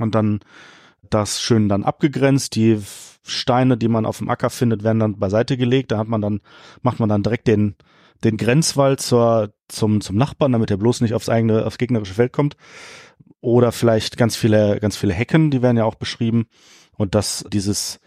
Und 0.00 0.14
dann 0.14 0.40
das 1.10 1.40
schön 1.40 1.68
dann 1.68 1.84
abgegrenzt, 1.84 2.54
die 2.54 2.80
Steine, 3.22 3.76
die 3.76 3.88
man 3.88 4.06
auf 4.06 4.18
dem 4.18 4.28
Acker 4.30 4.50
findet, 4.50 4.82
werden 4.84 5.00
dann 5.00 5.18
beiseite 5.18 5.56
gelegt, 5.56 5.92
da 5.92 5.98
hat 5.98 6.08
man 6.08 6.20
dann 6.20 6.40
macht 6.82 7.00
man 7.00 7.08
dann 7.08 7.22
direkt 7.22 7.46
den 7.46 7.76
den 8.24 8.36
Grenzwall 8.36 8.98
zur 8.98 9.52
zum 9.68 10.00
zum 10.00 10.16
Nachbarn, 10.16 10.52
damit 10.52 10.70
er 10.70 10.76
bloß 10.76 11.00
nicht 11.02 11.14
aufs 11.14 11.28
eigene 11.28 11.64
aufs 11.64 11.78
gegnerische 11.78 12.14
Feld 12.14 12.32
kommt. 12.32 12.56
Oder 13.40 13.70
vielleicht 13.70 14.16
ganz 14.16 14.36
viele 14.36 14.80
ganz 14.80 14.96
viele 14.96 15.14
Hecken, 15.14 15.50
die 15.50 15.62
werden 15.62 15.76
ja 15.76 15.84
auch 15.84 15.94
beschrieben. 15.94 16.46
Und 16.96 17.14
das 17.14 17.44
dieses 17.52 18.00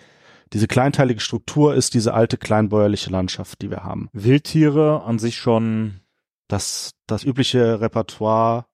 diese 0.54 0.68
kleinteilige 0.68 1.22
Struktur 1.22 1.76
ist 1.76 1.94
diese 1.94 2.14
alte 2.14 2.38
kleinbäuerliche 2.38 3.10
Landschaft, 3.10 3.62
die 3.62 3.70
wir 3.70 3.84
haben. 3.84 4.10
Wildtiere 4.12 5.04
an 5.04 5.20
sich 5.20 5.38
schon 5.38 6.02
Das 6.48 6.92
das 7.08 7.24
übliche 7.24 7.80
Repertoire, 7.80 8.66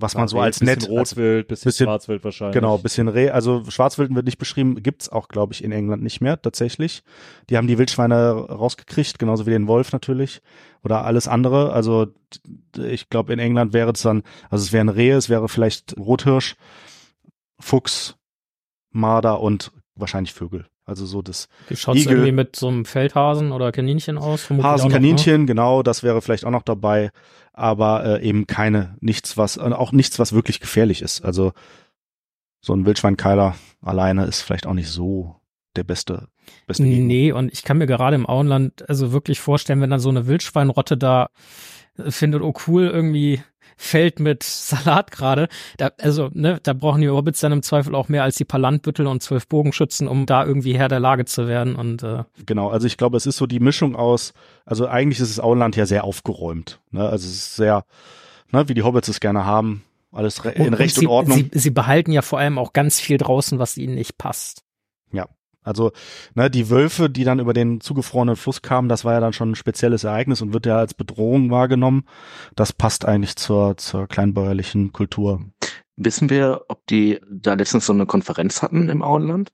was 0.00 0.14
man 0.14 0.28
so 0.28 0.40
als 0.40 0.58
bisschen 0.58 0.66
nett 0.74 0.88
als 0.90 1.16
Rotwild, 1.16 1.48
bisschen, 1.48 1.68
bisschen- 1.68 1.86
Schwarzwild 1.86 2.24
wahrscheinlich. 2.24 2.54
Genau, 2.54 2.78
bisschen 2.78 3.08
Reh, 3.08 3.30
also 3.30 3.64
Schwarzwild 3.68 4.14
wird 4.14 4.26
nicht 4.26 4.38
beschrieben, 4.38 4.82
gibt's 4.82 5.08
auch, 5.08 5.28
glaube 5.28 5.52
ich, 5.52 5.62
in 5.62 5.72
England 5.72 6.02
nicht 6.02 6.20
mehr, 6.20 6.40
tatsächlich. 6.40 7.02
Die 7.48 7.56
haben 7.56 7.66
die 7.66 7.78
Wildschweine 7.78 8.32
rausgekriegt, 8.32 9.18
genauso 9.18 9.46
wie 9.46 9.50
den 9.50 9.66
Wolf 9.66 9.92
natürlich. 9.92 10.40
Oder 10.82 11.04
alles 11.04 11.28
andere. 11.28 11.72
Also 11.72 12.08
ich 12.78 13.10
glaube, 13.10 13.32
in 13.32 13.38
England 13.38 13.72
wäre 13.72 13.92
es 13.92 14.02
dann, 14.02 14.22
also 14.48 14.62
es 14.62 14.72
wären 14.72 14.88
Rehe, 14.88 15.16
es 15.16 15.28
wäre 15.28 15.48
vielleicht 15.48 15.96
Rothirsch, 15.98 16.56
Fuchs, 17.58 18.16
Marder 18.90 19.40
und 19.40 19.72
wahrscheinlich 19.94 20.32
Vögel. 20.32 20.66
Also 20.86 21.06
so 21.06 21.22
das 21.22 21.48
Igel. 21.70 21.96
irgendwie 22.12 22.32
mit 22.32 22.56
so 22.56 22.66
einem 22.66 22.84
Feldhasen 22.84 23.52
oder 23.52 23.70
Kaninchen 23.70 24.18
aus? 24.18 24.50
Hasen, 24.50 24.56
noch, 24.58 24.88
ne? 24.88 24.92
Kaninchen, 24.94 25.46
genau, 25.46 25.84
das 25.84 26.02
wäre 26.02 26.20
vielleicht 26.20 26.44
auch 26.44 26.50
noch 26.50 26.62
dabei, 26.62 27.10
aber 27.52 28.04
äh, 28.04 28.26
eben 28.26 28.46
keine, 28.46 28.96
nichts, 29.00 29.36
was, 29.36 29.56
äh, 29.56 29.60
auch 29.60 29.92
nichts, 29.92 30.18
was 30.18 30.32
wirklich 30.32 30.60
gefährlich 30.60 31.02
ist. 31.02 31.22
Also 31.22 31.52
so 32.60 32.74
ein 32.74 32.86
Wildschweinkeiler 32.86 33.56
alleine 33.80 34.24
ist 34.24 34.42
vielleicht 34.42 34.66
auch 34.66 34.74
nicht 34.74 34.88
so 34.88 35.36
der 35.76 35.84
beste, 35.84 36.28
beste 36.66 36.84
Gegner. 36.84 37.04
Nee, 37.04 37.32
und 37.32 37.52
ich 37.52 37.62
kann 37.62 37.78
mir 37.78 37.86
gerade 37.86 38.16
im 38.16 38.26
Auenland 38.26 38.88
also 38.88 39.12
wirklich 39.12 39.40
vorstellen, 39.40 39.80
wenn 39.80 39.90
dann 39.90 40.00
so 40.00 40.08
eine 40.08 40.26
Wildschweinrotte 40.26 40.96
da 40.96 41.30
äh, 41.96 42.10
findet, 42.10 42.42
oh 42.42 42.54
cool, 42.66 42.86
irgendwie 42.86 43.42
Feld 43.80 44.20
mit 44.20 44.42
Salat 44.42 45.10
gerade. 45.10 45.48
Da, 45.78 45.90
also, 45.98 46.28
ne, 46.34 46.60
da 46.62 46.74
brauchen 46.74 47.00
die 47.00 47.08
Hobbits 47.08 47.40
dann 47.40 47.52
im 47.52 47.62
Zweifel 47.62 47.94
auch 47.94 48.08
mehr 48.08 48.22
als 48.22 48.36
die 48.36 48.44
paar 48.44 48.60
Landbüttel 48.60 49.06
und 49.06 49.22
zwölf 49.22 49.48
Bogenschützen, 49.48 50.06
um 50.06 50.26
da 50.26 50.44
irgendwie 50.44 50.76
Herr 50.76 50.88
der 50.88 51.00
Lage 51.00 51.24
zu 51.24 51.48
werden. 51.48 51.76
Und 51.76 52.02
äh, 52.02 52.24
Genau, 52.44 52.68
also 52.68 52.86
ich 52.86 52.98
glaube, 52.98 53.16
es 53.16 53.24
ist 53.24 53.38
so 53.38 53.46
die 53.46 53.58
Mischung 53.58 53.96
aus, 53.96 54.34
also 54.66 54.86
eigentlich 54.86 55.18
ist 55.18 55.36
das 55.36 55.42
Auenland 55.42 55.76
ja 55.76 55.86
sehr 55.86 56.04
aufgeräumt. 56.04 56.80
Ne? 56.90 57.08
Also 57.08 57.26
es 57.26 57.34
ist 57.34 57.56
sehr, 57.56 57.84
ne, 58.50 58.68
wie 58.68 58.74
die 58.74 58.82
Hobbits 58.82 59.08
es 59.08 59.18
gerne 59.18 59.46
haben, 59.46 59.82
alles 60.12 60.38
in 60.40 60.68
Und 60.68 60.74
Recht 60.74 60.96
sie, 60.96 61.06
und 61.06 61.12
Ordnung. 61.12 61.38
Sie, 61.38 61.50
sie 61.58 61.70
behalten 61.70 62.12
ja 62.12 62.20
vor 62.20 62.38
allem 62.38 62.58
auch 62.58 62.74
ganz 62.74 63.00
viel 63.00 63.16
draußen, 63.16 63.58
was 63.58 63.78
ihnen 63.78 63.94
nicht 63.94 64.18
passt. 64.18 64.62
Also, 65.70 65.92
ne, 66.34 66.50
die 66.50 66.68
Wölfe, 66.68 67.08
die 67.08 67.24
dann 67.24 67.40
über 67.40 67.52
den 67.52 67.80
zugefrorenen 67.80 68.36
Fluss 68.36 68.62
kamen, 68.62 68.88
das 68.88 69.04
war 69.04 69.14
ja 69.14 69.20
dann 69.20 69.32
schon 69.32 69.52
ein 69.52 69.56
spezielles 69.56 70.04
Ereignis 70.04 70.42
und 70.42 70.52
wird 70.52 70.66
ja 70.66 70.76
als 70.76 70.94
Bedrohung 70.94 71.50
wahrgenommen. 71.50 72.04
Das 72.54 72.72
passt 72.72 73.06
eigentlich 73.06 73.36
zur, 73.36 73.76
zur 73.76 74.06
kleinbäuerlichen 74.06 74.92
Kultur. 74.92 75.40
Wissen 75.96 76.30
wir, 76.30 76.62
ob 76.68 76.86
die 76.86 77.20
da 77.30 77.54
letztens 77.54 77.86
so 77.86 77.92
eine 77.92 78.06
Konferenz 78.06 78.62
hatten 78.62 78.88
im 78.88 79.02
Auenland? 79.02 79.52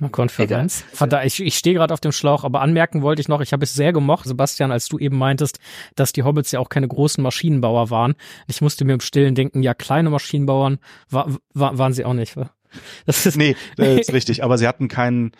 Eine 0.00 0.10
Konferenz. 0.10 0.82
Verdammt, 0.92 1.26
ich, 1.26 1.40
ich 1.40 1.56
stehe 1.56 1.74
gerade 1.74 1.92
auf 1.92 2.00
dem 2.00 2.12
Schlauch, 2.12 2.44
aber 2.44 2.62
anmerken 2.62 3.02
wollte 3.02 3.20
ich 3.20 3.28
noch, 3.28 3.42
ich 3.42 3.52
habe 3.52 3.64
es 3.64 3.74
sehr 3.74 3.92
gemocht, 3.92 4.26
Sebastian, 4.26 4.72
als 4.72 4.88
du 4.88 4.98
eben 4.98 5.18
meintest, 5.18 5.58
dass 5.94 6.12
die 6.12 6.22
Hobbits 6.22 6.52
ja 6.52 6.60
auch 6.60 6.70
keine 6.70 6.88
großen 6.88 7.22
Maschinenbauer 7.22 7.90
waren. 7.90 8.14
Ich 8.46 8.62
musste 8.62 8.84
mir 8.86 8.94
im 8.94 9.00
Stillen 9.00 9.34
denken, 9.34 9.62
ja, 9.62 9.74
kleine 9.74 10.08
Maschinenbauern 10.08 10.78
war, 11.10 11.28
war, 11.52 11.76
waren 11.76 11.92
sie 11.92 12.06
auch 12.06 12.14
nicht. 12.14 12.36
wa? 12.36 12.50
Das 13.06 13.26
ist, 13.26 13.36
Nee, 13.36 13.56
das 13.76 13.88
ist 14.00 14.12
richtig. 14.12 14.44
Aber 14.44 14.58
sie 14.58 14.68
hatten 14.68 14.88
kein, 14.88 15.32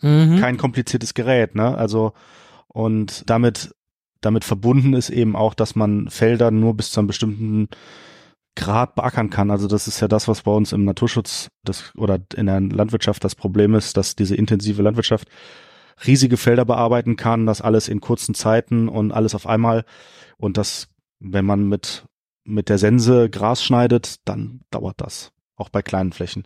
mhm. 0.00 0.38
kein 0.40 0.56
kompliziertes 0.56 1.14
Gerät, 1.14 1.54
ne? 1.54 1.76
Also, 1.76 2.12
und 2.68 3.28
damit, 3.28 3.74
damit 4.20 4.44
verbunden 4.44 4.94
ist 4.94 5.10
eben 5.10 5.36
auch, 5.36 5.54
dass 5.54 5.74
man 5.74 6.08
Felder 6.08 6.50
nur 6.50 6.74
bis 6.76 6.90
zu 6.90 7.00
einem 7.00 7.06
bestimmten 7.06 7.68
Grad 8.58 8.96
beackern 8.96 9.30
kann. 9.30 9.52
Also 9.52 9.68
das 9.68 9.86
ist 9.86 10.00
ja 10.00 10.08
das, 10.08 10.26
was 10.26 10.42
bei 10.42 10.50
uns 10.50 10.72
im 10.72 10.84
Naturschutz 10.84 11.48
das, 11.62 11.92
oder 11.96 12.18
in 12.34 12.46
der 12.46 12.60
Landwirtschaft 12.60 13.22
das 13.22 13.36
Problem 13.36 13.74
ist, 13.74 13.96
dass 13.96 14.16
diese 14.16 14.34
intensive 14.34 14.82
Landwirtschaft 14.82 15.28
riesige 16.06 16.36
Felder 16.36 16.64
bearbeiten 16.64 17.14
kann, 17.14 17.46
das 17.46 17.60
alles 17.60 17.88
in 17.88 18.00
kurzen 18.00 18.34
Zeiten 18.34 18.88
und 18.88 19.12
alles 19.12 19.36
auf 19.36 19.46
einmal. 19.46 19.84
Und 20.38 20.56
das, 20.56 20.88
wenn 21.20 21.44
man 21.44 21.68
mit, 21.68 22.04
mit 22.44 22.68
der 22.68 22.78
Sense 22.78 23.30
Gras 23.30 23.62
schneidet, 23.62 24.16
dann 24.24 24.60
dauert 24.70 25.00
das. 25.00 25.30
Auch 25.58 25.68
bei 25.68 25.82
kleinen 25.82 26.12
Flächen. 26.12 26.44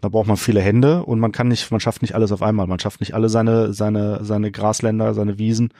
Da 0.00 0.10
braucht 0.10 0.26
man 0.26 0.36
viele 0.36 0.60
Hände 0.60 1.02
und 1.04 1.18
man 1.18 1.32
kann 1.32 1.48
nicht, 1.48 1.70
man 1.70 1.80
schafft 1.80 2.02
nicht 2.02 2.14
alles 2.14 2.30
auf 2.30 2.42
einmal. 2.42 2.66
Man 2.66 2.78
schafft 2.78 3.00
nicht 3.00 3.14
alle 3.14 3.30
seine, 3.30 3.72
seine, 3.72 4.22
seine 4.22 4.50
Grasländer, 4.50 5.14
seine 5.14 5.38
Wiesen 5.38 5.72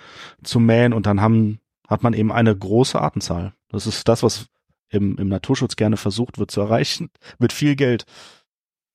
zu 0.43 0.61
mähen 0.61 0.95
und 0.95 1.05
dann 1.05 1.21
haben, 1.21 1.61
hat 1.89 2.03
man 2.03 2.15
eben 2.15 2.33
eine 2.33 2.57
große 2.57 2.99
Artenzahl. 2.99 3.53
Das 3.69 3.87
ist 3.87 4.09
das, 4.09 4.23
was 4.23 4.47
im, 4.89 5.19
im 5.19 5.29
Naturschutz 5.29 5.77
gerne 5.77 5.99
versucht 5.99 6.39
wird 6.39 6.51
zu 6.51 6.63
erreichen, 6.63 7.11
mit 7.39 7.53
viel 7.53 7.77
Geld. 7.77 8.07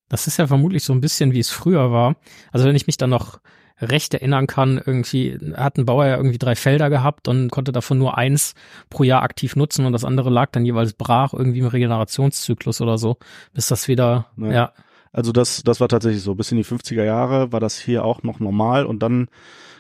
Das 0.07 0.25
ist 0.25 0.37
ja 0.37 0.47
vermutlich 0.47 0.83
so 0.83 0.93
ein 0.93 1.01
bisschen, 1.01 1.33
wie 1.33 1.39
es 1.39 1.51
früher 1.51 1.91
war. 1.91 2.15
Also 2.51 2.65
wenn 2.65 2.75
ich 2.75 2.87
mich 2.87 2.97
dann 2.97 3.11
noch 3.11 3.39
recht 3.81 4.13
erinnern 4.13 4.47
kann, 4.47 4.81
irgendwie 4.83 5.37
hat 5.55 5.77
ein 5.77 5.85
Bauer 5.85 6.05
ja 6.05 6.17
irgendwie 6.17 6.37
drei 6.37 6.55
Felder 6.55 6.89
gehabt 6.89 7.27
und 7.27 7.49
konnte 7.49 7.71
davon 7.71 7.97
nur 7.97 8.17
eins 8.17 8.53
pro 8.89 9.03
Jahr 9.03 9.23
aktiv 9.23 9.55
nutzen 9.55 9.85
und 9.85 9.93
das 9.93 10.05
andere 10.05 10.29
lag 10.29 10.49
dann 10.51 10.65
jeweils 10.65 10.93
brach 10.93 11.33
irgendwie 11.33 11.59
im 11.59 11.67
Regenerationszyklus 11.67 12.81
oder 12.81 12.97
so, 12.97 13.17
bis 13.53 13.67
das 13.67 13.87
wieder, 13.87 14.27
Ja. 14.37 14.51
ja, 14.51 14.73
Also 15.13 15.31
das, 15.31 15.63
das 15.63 15.79
war 15.79 15.87
tatsächlich 15.87 16.21
so. 16.21 16.35
Bis 16.35 16.51
in 16.51 16.57
die 16.57 16.65
50er 16.65 17.03
Jahre 17.03 17.51
war 17.51 17.59
das 17.59 17.77
hier 17.77 18.03
auch 18.03 18.23
noch 18.23 18.39
normal 18.39 18.85
und 18.85 19.01
dann 19.01 19.29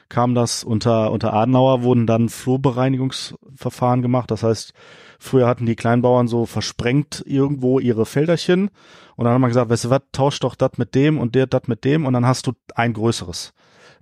kam 0.07 0.33
das 0.33 0.63
unter, 0.63 1.11
unter 1.11 1.33
Adenauer 1.33 1.83
wurden 1.83 2.07
dann 2.07 2.29
Flurbereinigungsverfahren 2.29 4.01
gemacht. 4.01 4.31
Das 4.31 4.41
heißt, 4.41 4.73
früher 5.19 5.47
hatten 5.47 5.67
die 5.67 5.75
Kleinbauern 5.75 6.27
so 6.27 6.45
versprengt 6.47 7.23
irgendwo 7.27 7.79
ihre 7.79 8.07
Felderchen 8.07 8.69
und 9.15 9.25
dann 9.25 9.33
hat 9.33 9.39
man 9.41 9.49
gesagt, 9.49 9.69
weißt 9.69 9.85
du 9.85 9.89
was, 9.91 10.01
tausch 10.11 10.39
doch 10.39 10.55
das 10.55 10.77
mit 10.77 10.95
dem 10.95 11.19
und 11.19 11.35
der 11.35 11.45
das 11.45 11.67
mit 11.67 11.83
dem 11.83 12.05
und 12.05 12.13
dann 12.13 12.25
hast 12.25 12.47
du 12.47 12.53
ein 12.73 12.93
größeres. 12.93 13.53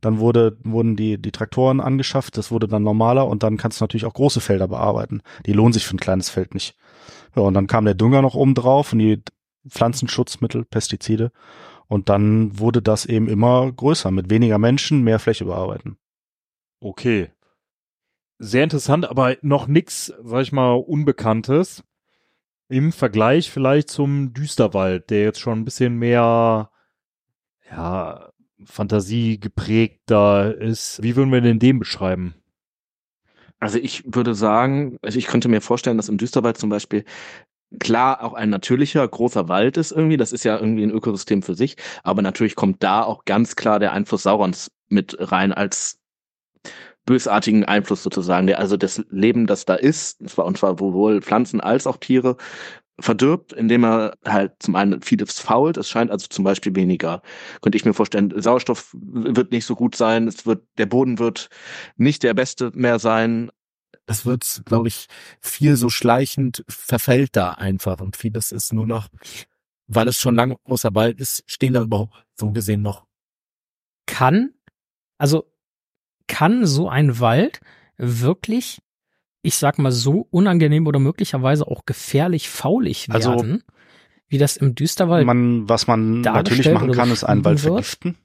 Dann 0.02 0.20
wurde, 0.20 0.58
wurden 0.64 0.95
die, 0.95 1.20
die 1.20 1.32
Traktoren 1.32 1.80
angeschafft, 1.80 2.38
das 2.38 2.52
wurde 2.52 2.68
dann 2.68 2.84
normaler 2.84 3.28
und 3.28 3.43
dann 3.43 3.58
kannst 3.58 3.80
du 3.80 3.84
natürlich 3.84 4.06
auch 4.06 4.14
große 4.14 4.41
Felder 4.41 4.68
bearbeiten. 4.68 5.22
Die 5.45 5.54
lohnen 5.54 5.74
sich 5.74 5.88
für 5.88 5.95
ein 5.95 6.00
kleines 6.00 6.30
Feld 6.30 6.54
nicht. 6.54 6.76
Ja, 7.36 7.41
und 7.43 7.54
dann 7.54 7.68
kam 7.68 7.86
der 7.86 7.95
Dünger 7.95 8.22
noch 8.22 8.36
oben 8.36 8.56
drauf 8.56 8.93
und 8.93 9.00
die 9.00 9.22
Pflanzenschutzmittel, 9.68 10.66
Pestizide. 10.66 11.32
Und 11.88 12.10
dann 12.10 12.60
wurde 12.60 12.82
das 12.82 13.06
eben 13.06 13.28
immer 13.28 13.72
größer, 13.72 14.12
mit 14.12 14.30
weniger 14.30 14.58
Menschen, 14.58 15.04
mehr 15.04 15.20
Fläche 15.20 15.45
bearbeiten. 15.45 15.98
Okay. 16.80 17.32
Sehr 18.39 18.64
interessant, 18.64 19.10
aber 19.10 19.38
noch 19.41 19.68
nix, 19.68 20.14
sag 20.24 20.41
ich 20.41 20.52
mal, 20.52 20.74
Unbekanntes. 20.74 21.84
Im 22.70 22.91
Vergleich 22.91 23.50
vielleicht 23.50 23.89
zum 23.89 24.34
Düsterwald, 24.34 25.10
der 25.10 25.24
jetzt 25.24 25.39
schon 25.39 25.60
ein 25.60 25.66
bisschen 25.66 25.98
mehr, 25.98 26.70
ja, 27.72 28.26
Fantasie 28.64 29.39
geprägter 29.39 30.55
ist. 30.55 31.01
Wie 31.03 31.16
würden 31.16 31.32
wir 31.32 31.41
denn 31.41 31.60
den 31.60 31.80
beschreiben? 31.80 32.36
Also 33.60 33.80
ich 33.80 34.03
würde 34.05 34.36
sagen, 34.36 34.97
also 35.01 35.18
ich 35.18 35.28
könnte 35.28 35.49
mir 35.49 35.62
vorstellen, 35.62 35.97
dass 35.97 36.10
im 36.10 36.18
Düsterwald 36.18 36.58
zum 36.58 36.70
Beispiel 36.70 37.05
klar 37.80 38.24
auch 38.24 38.34
ein 38.34 38.49
natürlicher 38.49 39.08
großer 39.08 39.49
Wald 39.49 39.78
ist 39.78 39.91
irgendwie. 39.91 40.18
Das 40.18 40.32
ist 40.32 40.43
ja 40.43 40.58
irgendwie 40.58 40.84
ein 40.84 40.91
Ökosystem 40.91 41.41
für 41.41 41.55
sich. 41.55 41.76
Aber 42.03 42.22
natürlich 42.22 42.55
kommt 42.55 42.84
da 42.84 43.03
auch 43.03 43.26
ganz 43.26 43.55
klar 43.55 43.80
der 43.80 43.93
Einfluss 43.93 44.24
Saurons 44.24 44.72
mit 44.89 45.18
rein 45.20 45.51
als 45.51 45.99
bösartigen 47.08 47.66
Einfluss 47.66 48.03
sozusagen, 48.03 48.53
also 48.53 48.78
das 48.78 49.03
Leben, 49.10 49.47
das 49.47 49.66
da 49.66 49.76
ist, 49.76 50.20
und 50.22 50.30
zwar, 50.30 50.45
und 50.45 50.58
zwar 50.58 50.78
sowohl 50.78 51.22
Pflanzen 51.22 51.62
als 51.62 51.88
auch 51.88 51.97
Tiere, 51.97 52.38
verdirbt, 53.00 53.54
indem 53.54 53.86
er 53.86 54.18
halt 54.26 54.54
zum 54.60 54.76
einen 54.76 55.02
vieles 55.02 55.39
fault. 55.39 55.78
Es 55.78 55.89
scheint 55.89 56.12
also 56.12 56.28
zum 56.28 56.43
Beispiel 56.43 56.76
weniger, 56.76 57.22
könnte 57.62 57.78
ich 57.78 57.86
mir 57.86 57.93
vorstellen, 57.93 58.34
Sauerstoff 58.36 58.95
wird 59.00 59.52
nicht 59.52 59.66
so 59.66 59.76
gut 59.76 59.95
sein, 59.95 60.28
es 60.28 60.45
wird, 60.45 60.68
der 60.78 60.88
Boden 60.88 61.20
wird 61.20 61.50
nicht 61.95 62.24
der 62.24 62.34
beste 62.34 62.72
mehr 62.74 63.00
sein. 63.00 63.52
Das 64.06 64.26
wird, 64.26 64.64
glaube 64.66 64.88
ich, 64.88 65.08
viel 65.41 65.76
so 65.76 65.89
schleichend 65.89 66.64
verfällt 66.68 67.36
da 67.36 67.52
einfach 67.52 68.00
und 68.00 68.18
vieles 68.18 68.52
ist 68.52 68.74
nur 68.74 68.88
noch, 68.88 69.10
weil 69.88 70.08
es 70.08 70.18
schon 70.18 70.36
lange 70.36 70.56
großer 70.64 70.95
Wald 70.95 71.20
ist, 71.20 71.43
stehen 71.45 71.74
da 71.74 71.82
überhaupt 71.82 72.26
so 72.36 72.52
gesehen 72.52 72.82
noch. 72.82 73.06
kann, 74.06 74.54
also 75.18 75.52
kann 76.28 76.66
so 76.66 76.89
ein 76.89 77.20
Wald 77.20 77.60
wirklich, 77.98 78.82
ich 79.41 79.55
sag 79.55 79.77
mal 79.79 79.91
so 79.91 80.27
unangenehm 80.31 80.88
oder 80.88 80.99
möglicherweise 80.99 81.67
auch 81.67 81.85
gefährlich 81.85 82.49
faulig 82.49 83.07
Also, 83.09 83.31
werden, 83.31 83.63
wie 84.27 84.38
das 84.38 84.57
im 84.57 84.75
Düsterwald. 84.75 85.25
Man, 85.25 85.67
was 85.69 85.88
man 85.88 86.21
natürlich 86.21 86.69
machen 86.71 86.91
kann, 86.91 87.11
ist 87.11 87.23
einen 87.23 87.45
Wald 87.45 87.63
wird? 87.63 87.73
vergiften. 87.73 88.17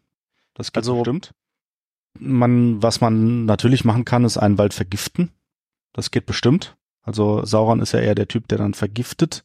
Das 0.54 0.72
geht 0.72 0.78
Also- 0.78 0.96
bestimmt. 0.98 1.32
Man, 2.18 2.82
was 2.82 3.00
man 3.00 3.46
natürlich 3.46 3.84
machen 3.86 4.04
kann, 4.04 4.24
ist 4.24 4.36
einen 4.36 4.58
Wald 4.58 4.74
vergiften. 4.74 5.30
Das 5.94 6.10
geht 6.10 6.26
bestimmt. 6.26 6.76
Also 7.02 7.44
Sauron 7.44 7.80
ist 7.80 7.92
ja 7.92 8.00
eher 8.00 8.14
der 8.14 8.28
Typ, 8.28 8.48
der 8.48 8.58
dann 8.58 8.74
vergiftet. 8.74 9.44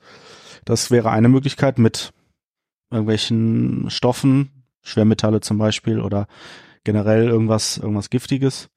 Das 0.66 0.92
wäre 0.92 1.10
eine 1.12 1.30
Möglichkeit 1.30 1.80
mit 1.80 2.12
irgendwelchen 2.92 3.90
Stoffen, 3.90 4.52
Schwermetalle 4.82 5.40
zum 5.42 5.58
Beispiel 5.58 6.00
oder 6.02 6.28
generell 6.84 7.28
irgendwas, 7.28 7.78
irgendwas 7.78 8.10
Giftiges. 8.10 8.70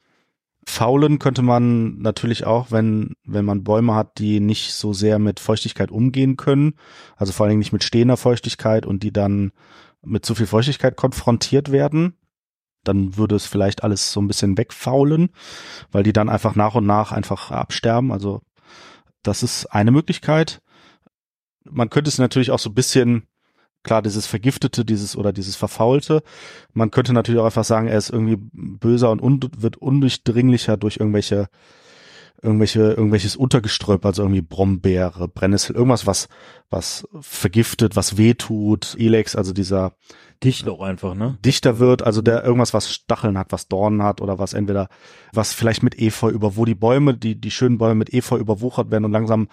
Faulen 0.70 1.18
könnte 1.18 1.42
man 1.42 1.98
natürlich 1.98 2.46
auch, 2.46 2.70
wenn, 2.70 3.14
wenn 3.24 3.44
man 3.44 3.64
Bäume 3.64 3.94
hat, 3.94 4.18
die 4.18 4.40
nicht 4.40 4.72
so 4.72 4.92
sehr 4.92 5.18
mit 5.18 5.40
Feuchtigkeit 5.40 5.90
umgehen 5.90 6.36
können. 6.36 6.74
Also 7.16 7.32
vor 7.32 7.44
allen 7.44 7.50
Dingen 7.50 7.58
nicht 7.58 7.72
mit 7.72 7.84
stehender 7.84 8.16
Feuchtigkeit 8.16 8.86
und 8.86 9.02
die 9.02 9.12
dann 9.12 9.52
mit 10.02 10.24
zu 10.24 10.34
viel 10.34 10.46
Feuchtigkeit 10.46 10.96
konfrontiert 10.96 11.72
werden. 11.72 12.16
Dann 12.84 13.16
würde 13.16 13.34
es 13.34 13.46
vielleicht 13.46 13.82
alles 13.84 14.12
so 14.12 14.20
ein 14.20 14.28
bisschen 14.28 14.56
wegfaulen, 14.56 15.30
weil 15.90 16.04
die 16.04 16.12
dann 16.12 16.28
einfach 16.30 16.54
nach 16.54 16.76
und 16.76 16.86
nach 16.86 17.12
einfach 17.12 17.50
absterben. 17.50 18.12
Also 18.12 18.40
das 19.22 19.42
ist 19.42 19.66
eine 19.66 19.90
Möglichkeit. 19.90 20.62
Man 21.64 21.90
könnte 21.90 22.08
es 22.08 22.18
natürlich 22.18 22.52
auch 22.52 22.58
so 22.58 22.70
ein 22.70 22.74
bisschen, 22.74 23.24
klar, 23.82 24.02
dieses 24.02 24.26
Vergiftete, 24.26 24.84
dieses 24.84 25.16
oder 25.16 25.32
dieses 25.32 25.56
Verfaulte. 25.56 26.22
Man 26.72 26.90
könnte 26.90 27.12
natürlich 27.12 27.40
auch 27.40 27.46
einfach 27.46 27.64
sagen, 27.64 27.88
er 27.88 27.98
ist 27.98 28.10
irgendwie 28.10 28.38
böser 28.38 29.10
und 29.10 29.22
un 29.22 29.40
wird 29.58 29.76
undurchdringlicher 29.76 30.76
durch 30.76 30.98
irgendwelche, 30.98 31.48
irgendwelche, 32.42 32.92
irgendwelches 32.92 33.36
Untergeströpp, 33.36 34.04
also 34.04 34.22
irgendwie 34.22 34.42
Brombeere, 34.42 35.28
Brennnessel, 35.28 35.76
irgendwas, 35.76 36.06
was, 36.06 36.28
was 36.68 37.06
vergiftet, 37.20 37.96
was 37.96 38.16
wehtut, 38.16 38.96
Elex, 38.98 39.36
also 39.36 39.52
dieser 39.52 39.92
Dicht 40.42 40.66
auch 40.68 40.80
einfach, 40.80 41.14
ne? 41.14 41.38
dichter 41.44 41.78
wird, 41.78 42.02
also 42.02 42.22
der 42.22 42.44
irgendwas, 42.44 42.72
was 42.72 42.90
Stacheln 42.90 43.36
hat, 43.36 43.52
was 43.52 43.68
Dornen 43.68 44.02
hat 44.02 44.22
oder 44.22 44.38
was 44.38 44.54
entweder, 44.54 44.88
was 45.34 45.52
vielleicht 45.52 45.82
mit 45.82 45.98
Efeu 45.98 46.30
über, 46.30 46.56
wo 46.56 46.64
die 46.64 46.74
Bäume, 46.74 47.14
die, 47.14 47.38
die 47.38 47.50
schönen 47.50 47.76
Bäume 47.76 47.96
mit 47.96 48.14
Efeu 48.14 48.38
überwuchert 48.38 48.90
werden 48.90 49.04
und 49.04 49.12
langsam 49.12 49.48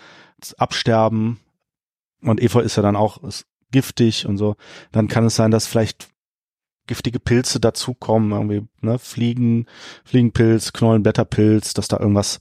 absterben. 0.58 1.40
Und 2.22 2.42
Efeu 2.42 2.62
ist 2.62 2.78
ja 2.78 2.84
dann 2.84 2.96
auch 2.96 3.22
ist 3.24 3.46
giftig 3.72 4.26
und 4.26 4.38
so. 4.38 4.56
Dann 4.92 5.08
kann 5.08 5.26
es 5.26 5.36
sein, 5.36 5.52
dass 5.52 5.68
vielleicht 5.68 6.10
giftige 6.88 7.20
Pilze 7.20 7.60
dazukommen, 7.60 8.32
irgendwie, 8.32 8.68
ne, 8.82 8.98
Fliegen, 8.98 9.66
Fliegenpilz, 10.06 10.74
Knollenblätterpilz, 10.74 11.74
dass 11.74 11.88
da 11.88 12.00
irgendwas 12.00 12.40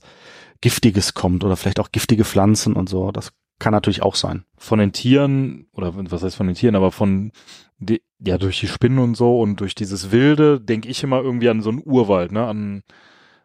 Giftiges 0.61 1.13
kommt 1.13 1.43
oder 1.43 1.55
vielleicht 1.55 1.79
auch 1.79 1.91
giftige 1.91 2.23
Pflanzen 2.23 2.73
und 2.73 2.89
so. 2.89 3.11
Das 3.11 3.33
kann 3.59 3.73
natürlich 3.73 4.01
auch 4.01 4.15
sein. 4.15 4.45
Von 4.57 4.79
den 4.79 4.93
Tieren, 4.93 5.67
oder 5.73 5.93
was 5.95 6.23
heißt 6.23 6.35
von 6.35 6.47
den 6.47 6.55
Tieren, 6.55 6.75
aber 6.75 6.91
von, 6.91 7.31
die, 7.77 8.01
ja, 8.19 8.37
durch 8.37 8.59
die 8.59 8.67
Spinnen 8.67 8.99
und 8.99 9.15
so 9.15 9.39
und 9.39 9.59
durch 9.59 9.75
dieses 9.75 10.11
Wilde 10.11 10.59
denke 10.61 10.87
ich 10.89 11.03
immer 11.03 11.21
irgendwie 11.21 11.49
an 11.49 11.61
so 11.61 11.69
einen 11.69 11.81
Urwald, 11.83 12.31
ne, 12.31 12.45
an 12.45 12.83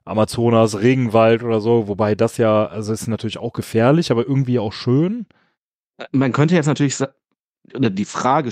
Amazonas, 0.04 0.80
Regenwald 0.80 1.42
oder 1.42 1.60
so, 1.60 1.88
wobei 1.88 2.14
das 2.14 2.36
ja, 2.36 2.66
also 2.66 2.92
ist 2.92 3.06
natürlich 3.06 3.38
auch 3.38 3.52
gefährlich, 3.52 4.10
aber 4.10 4.26
irgendwie 4.26 4.58
auch 4.58 4.72
schön. 4.72 5.26
man 6.12 6.32
könnte 6.32 6.54
jetzt 6.54 6.66
natürlich 6.66 6.96
oder 7.74 7.90
die 7.90 8.04
Frage 8.04 8.50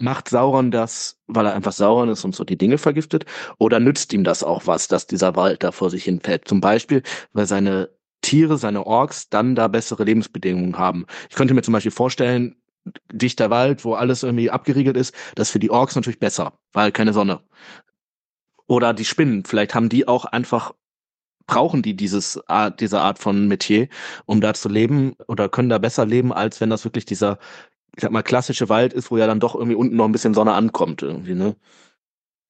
macht 0.00 0.28
Sauron 0.28 0.70
das, 0.70 1.18
weil 1.26 1.46
er 1.46 1.54
einfach 1.54 1.72
Sauron 1.72 2.08
ist 2.08 2.24
und 2.24 2.34
so 2.34 2.44
die 2.44 2.58
Dinge 2.58 2.78
vergiftet, 2.78 3.24
oder 3.58 3.80
nützt 3.80 4.12
ihm 4.12 4.24
das 4.24 4.42
auch 4.42 4.66
was, 4.66 4.88
dass 4.88 5.06
dieser 5.06 5.36
Wald 5.36 5.64
da 5.64 5.72
vor 5.72 5.90
sich 5.90 6.04
hinfällt? 6.04 6.46
Zum 6.46 6.60
Beispiel, 6.60 7.02
weil 7.32 7.46
seine 7.46 7.90
Tiere, 8.22 8.58
seine 8.58 8.86
Orks 8.86 9.28
dann 9.28 9.54
da 9.54 9.68
bessere 9.68 10.04
Lebensbedingungen 10.04 10.78
haben. 10.78 11.06
Ich 11.30 11.36
könnte 11.36 11.54
mir 11.54 11.62
zum 11.62 11.72
Beispiel 11.72 11.92
vorstellen, 11.92 12.56
dichter 13.12 13.50
Wald, 13.50 13.84
wo 13.84 13.94
alles 13.94 14.22
irgendwie 14.22 14.50
abgeriegelt 14.50 14.96
ist, 14.96 15.14
das 15.34 15.48
ist 15.48 15.52
für 15.52 15.58
die 15.58 15.70
Orks 15.70 15.94
natürlich 15.94 16.18
besser, 16.20 16.58
weil 16.72 16.92
keine 16.92 17.12
Sonne. 17.12 17.40
Oder 18.66 18.94
die 18.94 19.04
Spinnen, 19.04 19.44
vielleicht 19.44 19.74
haben 19.74 19.88
die 19.88 20.06
auch 20.08 20.24
einfach 20.24 20.72
brauchen 21.48 21.82
die 21.82 21.96
dieses 21.96 22.46
Art, 22.48 22.80
diese 22.80 23.00
Art 23.00 23.18
von 23.18 23.48
Metier, 23.48 23.88
um 24.26 24.40
da 24.40 24.54
zu 24.54 24.68
leben 24.68 25.16
oder 25.26 25.48
können 25.48 25.70
da 25.70 25.78
besser 25.78 26.06
leben, 26.06 26.32
als 26.32 26.60
wenn 26.60 26.70
das 26.70 26.84
wirklich 26.84 27.06
dieser, 27.06 27.38
ich 27.98 28.02
sag 28.02 28.12
mal, 28.12 28.22
klassische 28.22 28.68
Wald 28.68 28.92
ist, 28.92 29.10
wo 29.10 29.16
ja 29.16 29.26
dann 29.26 29.40
doch 29.40 29.56
irgendwie 29.56 29.74
unten 29.74 29.96
noch 29.96 30.04
ein 30.04 30.12
bisschen 30.12 30.32
Sonne 30.32 30.52
ankommt 30.52 31.02
irgendwie, 31.02 31.34
ne? 31.34 31.56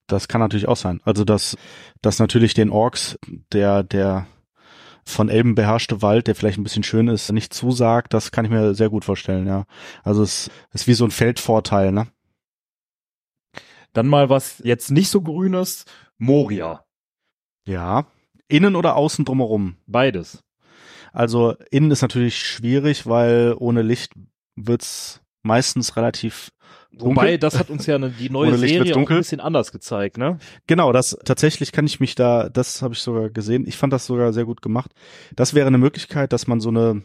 Das 0.06 0.28
kann 0.28 0.42
natürlich 0.42 0.68
auch 0.68 0.76
sein. 0.76 1.00
Also 1.04 1.24
dass, 1.24 1.56
dass 2.02 2.18
natürlich 2.18 2.52
den 2.52 2.68
Orks 2.68 3.18
der, 3.52 3.82
der 3.82 4.26
von 5.06 5.30
Elben 5.30 5.54
beherrschte 5.54 6.02
Wald, 6.02 6.26
der 6.26 6.34
vielleicht 6.34 6.58
ein 6.58 6.64
bisschen 6.64 6.82
schön 6.82 7.08
ist, 7.08 7.32
nicht 7.32 7.54
zusagt, 7.54 8.12
das 8.12 8.30
kann 8.30 8.44
ich 8.44 8.50
mir 8.50 8.74
sehr 8.74 8.90
gut 8.90 9.06
vorstellen, 9.06 9.46
ja. 9.46 9.64
Also 10.04 10.22
es 10.22 10.50
ist 10.74 10.86
wie 10.86 10.92
so 10.92 11.06
ein 11.06 11.10
Feldvorteil, 11.10 11.92
ne? 11.92 12.08
Dann 13.94 14.06
mal 14.06 14.28
was 14.28 14.60
jetzt 14.62 14.90
nicht 14.90 15.08
so 15.08 15.22
grünes, 15.22 15.86
Moria. 16.18 16.84
Ja. 17.66 18.04
Innen 18.48 18.76
oder 18.76 18.96
außen 18.96 19.24
drumherum? 19.24 19.78
Beides. 19.86 20.44
Also 21.10 21.54
innen 21.70 21.90
ist 21.90 22.02
natürlich 22.02 22.38
schwierig, 22.38 23.06
weil 23.06 23.54
ohne 23.58 23.80
Licht 23.80 24.12
wird's 24.56 25.22
meistens 25.42 25.96
relativ 25.96 26.50
dunkel. 26.90 27.16
Wobei, 27.16 27.36
das 27.36 27.58
hat 27.58 27.70
uns 27.70 27.86
ja 27.86 27.94
eine, 27.96 28.10
die 28.10 28.30
neue 28.30 28.56
Serie 28.56 28.94
auch 28.94 28.98
ein 29.10 29.18
bisschen 29.18 29.40
anders 29.40 29.72
gezeigt, 29.72 30.18
ne? 30.18 30.38
Genau, 30.66 30.92
das 30.92 31.18
tatsächlich 31.24 31.72
kann 31.72 31.86
ich 31.86 32.00
mich 32.00 32.14
da, 32.14 32.48
das 32.48 32.82
habe 32.82 32.94
ich 32.94 33.00
sogar 33.00 33.30
gesehen. 33.30 33.66
Ich 33.66 33.76
fand 33.76 33.92
das 33.92 34.06
sogar 34.06 34.32
sehr 34.32 34.44
gut 34.44 34.62
gemacht. 34.62 34.92
Das 35.36 35.54
wäre 35.54 35.66
eine 35.66 35.78
Möglichkeit, 35.78 36.32
dass 36.32 36.46
man 36.46 36.60
so 36.60 36.70
eine, 36.70 36.78
dass 36.78 36.92
man 36.92 37.02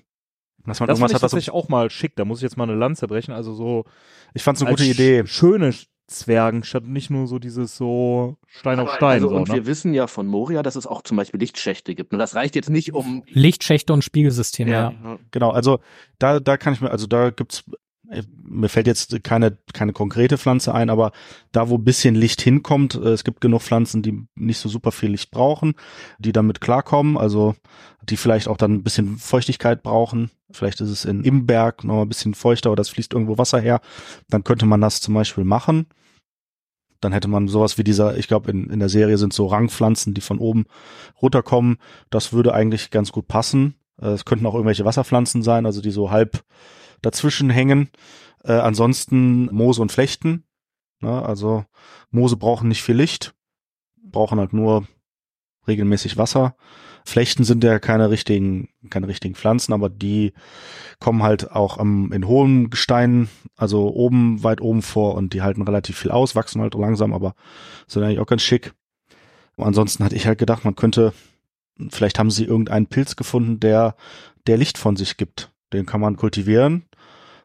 Das 0.65 0.77
fand 0.77 0.89
irgendwas 0.89 1.11
ich 1.11 1.15
hat, 1.15 1.21
was 1.21 1.31
tatsächlich 1.31 1.53
auch 1.53 1.69
mal 1.69 1.89
schick. 1.89 2.15
Da 2.15 2.25
muss 2.25 2.39
ich 2.39 2.43
jetzt 2.43 2.57
mal 2.57 2.63
eine 2.63 2.75
Lanze 2.75 3.07
brechen. 3.07 3.34
Also 3.34 3.53
so 3.53 3.86
ich 4.34 4.43
fand's 4.43 4.61
eine 4.61 4.71
gute 4.71 4.86
Idee. 4.86 5.21
sch- 5.21 5.27
Schöne 5.27 5.73
Zwergen, 6.07 6.63
statt 6.63 6.84
nicht 6.86 7.09
nur 7.09 7.27
so 7.27 7.39
dieses 7.39 7.77
so 7.77 8.38
Stein 8.47 8.79
auf 8.79 8.93
Stein. 8.93 9.23
Also, 9.23 9.29
so, 9.29 9.36
und 9.36 9.47
ne? 9.47 9.55
wir 9.55 9.65
wissen 9.65 9.93
ja 9.93 10.07
von 10.07 10.27
Moria, 10.27 10.61
dass 10.61 10.75
es 10.75 10.86
auch 10.86 11.01
zum 11.01 11.15
Beispiel 11.17 11.39
Lichtschächte 11.39 11.95
gibt. 11.95 12.11
Und 12.11 12.19
das 12.19 12.36
reicht 12.36 12.55
jetzt 12.55 12.69
nicht 12.69 12.93
um. 12.93 13.23
Lichtschächte 13.27 13.93
und 13.93 14.03
Spiegelsysteme, 14.03 14.71
ja. 14.71 14.93
Genau, 15.31 15.51
also 15.51 15.79
da, 16.19 16.39
da 16.41 16.57
kann 16.57 16.73
ich 16.73 16.81
mir, 16.81 16.91
also 16.91 17.07
da 17.07 17.29
gibt's, 17.29 17.63
mir 18.43 18.70
fällt 18.70 18.88
jetzt 18.88 19.24
keine, 19.24 19.57
keine 19.74 19.93
konkrete 19.93 20.38
Pflanze 20.38 20.74
ein, 20.74 20.89
aber 20.89 21.11
da, 21.51 21.70
wo 21.70 21.78
bisschen 21.78 22.16
Licht 22.16 22.41
hinkommt, 22.41 22.95
äh, 22.95 23.09
es 23.09 23.24
gibt 23.24 23.41
genug 23.41 23.61
Pflanzen, 23.61 24.01
die 24.01 24.26
nicht 24.36 24.59
so 24.59 24.70
super 24.70 24.91
viel 24.91 25.11
Licht 25.11 25.32
brauchen, 25.32 25.74
die 26.20 26.32
damit 26.32 26.61
klarkommen, 26.61 27.18
also 27.18 27.55
die 28.03 28.18
vielleicht 28.18 28.47
auch 28.47 28.57
dann 28.57 28.74
ein 28.74 28.84
bisschen 28.84 29.18
Feuchtigkeit 29.18 29.84
brauchen. 29.84 30.32
Vielleicht 30.51 30.82
ist 30.82 30.89
es 30.89 31.05
in 31.05 31.24
im 31.24 31.45
Berg 31.45 31.84
noch 31.84 32.01
ein 32.01 32.09
bisschen 32.09 32.36
feuchter 32.36 32.72
oder 32.72 32.82
es 32.82 32.89
fließt 32.89 33.14
irgendwo 33.14 33.38
Wasser 33.38 33.59
her. 33.59 33.82
Dann 34.30 34.43
könnte 34.43 34.66
man 34.66 34.82
das 34.82 35.01
zum 35.01 35.14
Beispiel 35.14 35.45
machen. 35.45 35.88
Dann 36.99 37.11
hätte 37.11 37.28
man 37.28 37.47
sowas 37.47 37.78
wie 37.78 37.84
dieser, 37.84 38.18
ich 38.18 38.28
glaube, 38.28 38.51
in, 38.51 38.70
in 38.70 38.80
der 38.80 38.89
Serie 38.89 39.18
sind 39.18 39.34
so 39.34 39.47
Rangpflanzen, 39.47 40.14
die 40.14 40.22
von 40.22 40.39
oben 40.39 40.66
runterkommen. 41.22 41.78
Das 42.09 42.34
würde 42.34 42.53
eigentlich 42.53 42.91
ganz 42.91 43.11
gut 43.11 43.28
passen. 43.28 43.76
Äh, 44.01 44.09
Es 44.09 44.26
könnten 44.26 44.45
auch 44.45 44.53
irgendwelche 44.53 44.86
Wasserpflanzen 44.86 45.43
sein, 45.43 45.66
also 45.66 45.82
die 45.82 45.91
so 45.91 46.11
halb 46.11 46.43
dazwischen 47.04 47.51
hängen. 47.51 47.89
Äh, 48.43 48.54
ansonsten 48.54 49.45
Moose 49.54 49.82
und 49.82 49.91
Flechten. 49.91 50.45
Ne? 50.99 51.22
Also 51.22 51.66
Moose 52.10 52.38
brauchen 52.38 52.70
nicht 52.70 52.82
viel 52.82 52.95
Licht, 52.95 53.36
brauchen 54.01 54.39
halt 54.39 54.54
nur 54.54 54.88
regelmäßig 55.68 56.18
Wasser. 56.18 56.56
Flechten 57.06 57.43
sind 57.43 57.64
ja 57.64 57.80
keine 57.80 58.10
richtigen, 58.10 58.70
keine 58.89 59.08
richtigen 59.08 59.36
Pflanzen, 59.36 59.74
aber 59.74 59.89
die 59.89 60.34
kommen 60.99 61.22
halt 61.22 61.51
auch 61.51 61.78
am, 61.78 62.12
in 62.14 62.28
hohem 62.28 62.70
Gestein, 62.70 63.28
also 63.58 63.93
oben, 63.93 64.41
weit 64.43 64.62
oben 64.62 64.82
vor 64.82 65.16
und 65.16 65.34
die 65.34 65.41
halten 65.41 65.62
relativ 65.62 65.97
viel 65.97 66.12
aus, 66.12 66.36
wachsen 66.36 66.62
halt 66.62 66.76
langsam, 66.76 67.14
aber 67.14 67.36
sind 67.88 68.04
eigentlich 68.04 68.20
auch 68.20 68.28
ganz 68.28 68.41
schick. 68.41 68.74
Ansonsten 69.58 70.04
hatte 70.04 70.16
ich 70.16 70.26
halt 70.28 70.39
gedacht, 70.39 70.64
man 70.64 70.76
könnte, 70.76 71.14
vielleicht 71.89 72.20
haben 72.20 72.32
sie 72.32 72.45
irgendeinen 72.45 72.88
Pilz 72.88 73.16
gefunden, 73.18 73.60
der, 73.60 73.95
der 74.47 74.58
Licht 74.58 74.78
von 74.78 74.95
sich 74.95 75.18
gibt. 75.18 75.51
Den 75.74 75.86
kann 75.86 76.01
man 76.01 76.16
kultivieren. 76.16 76.86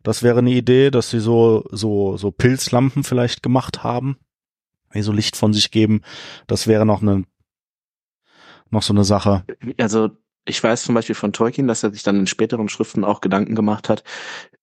Das 0.09 0.23
wäre 0.23 0.39
eine 0.39 0.53
Idee, 0.53 0.91
dass 0.91 1.11
sie 1.11 1.21
so, 1.21 1.67
so, 1.71 2.17
so 2.17 2.31
Pilzlampen 2.31 3.05
vielleicht 3.05 3.43
gemacht 3.43 3.85
haben, 3.85 4.17
die 4.95 5.03
so 5.03 5.13
Licht 5.13 5.37
von 5.37 5.53
sich 5.53 5.71
geben. 5.71 6.01
Das 6.47 6.67
wäre 6.67 6.87
noch 6.87 7.03
eine, 7.03 7.25
noch 8.71 8.81
so 8.81 8.95
eine 8.95 9.05
Sache. 9.05 9.45
Also, 9.79 10.09
ich 10.47 10.65
weiß 10.65 10.85
zum 10.85 10.95
Beispiel 10.95 11.15
von 11.15 11.35
Tolkien, 11.35 11.69
dass 11.69 11.83
er 11.83 11.91
sich 11.91 12.05
dann 12.05 12.21
in 12.21 12.27
späteren 12.27 12.71
Schriften 12.71 13.05
auch 13.05 13.21
Gedanken 13.21 13.55
gemacht 13.55 13.91
hat, 13.91 14.03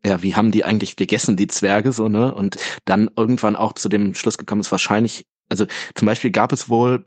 ja, 0.04 0.24
wie 0.24 0.34
haben 0.34 0.50
die 0.50 0.66
eigentlich 0.66 0.96
gegessen, 0.96 1.38
die 1.38 1.46
Zwerge, 1.46 1.92
so, 1.92 2.10
ne? 2.10 2.34
Und 2.34 2.58
dann 2.86 3.12
irgendwann 3.16 3.56
auch 3.56 3.74
zu 3.74 3.88
dem 3.88 4.16
Schluss 4.16 4.40
gekommen 4.40 4.62
ist, 4.62 4.72
wahrscheinlich, 4.72 5.28
also 5.48 5.68
zum 5.94 6.08
Beispiel 6.08 6.32
gab 6.32 6.54
es 6.54 6.70
wohl 6.70 7.06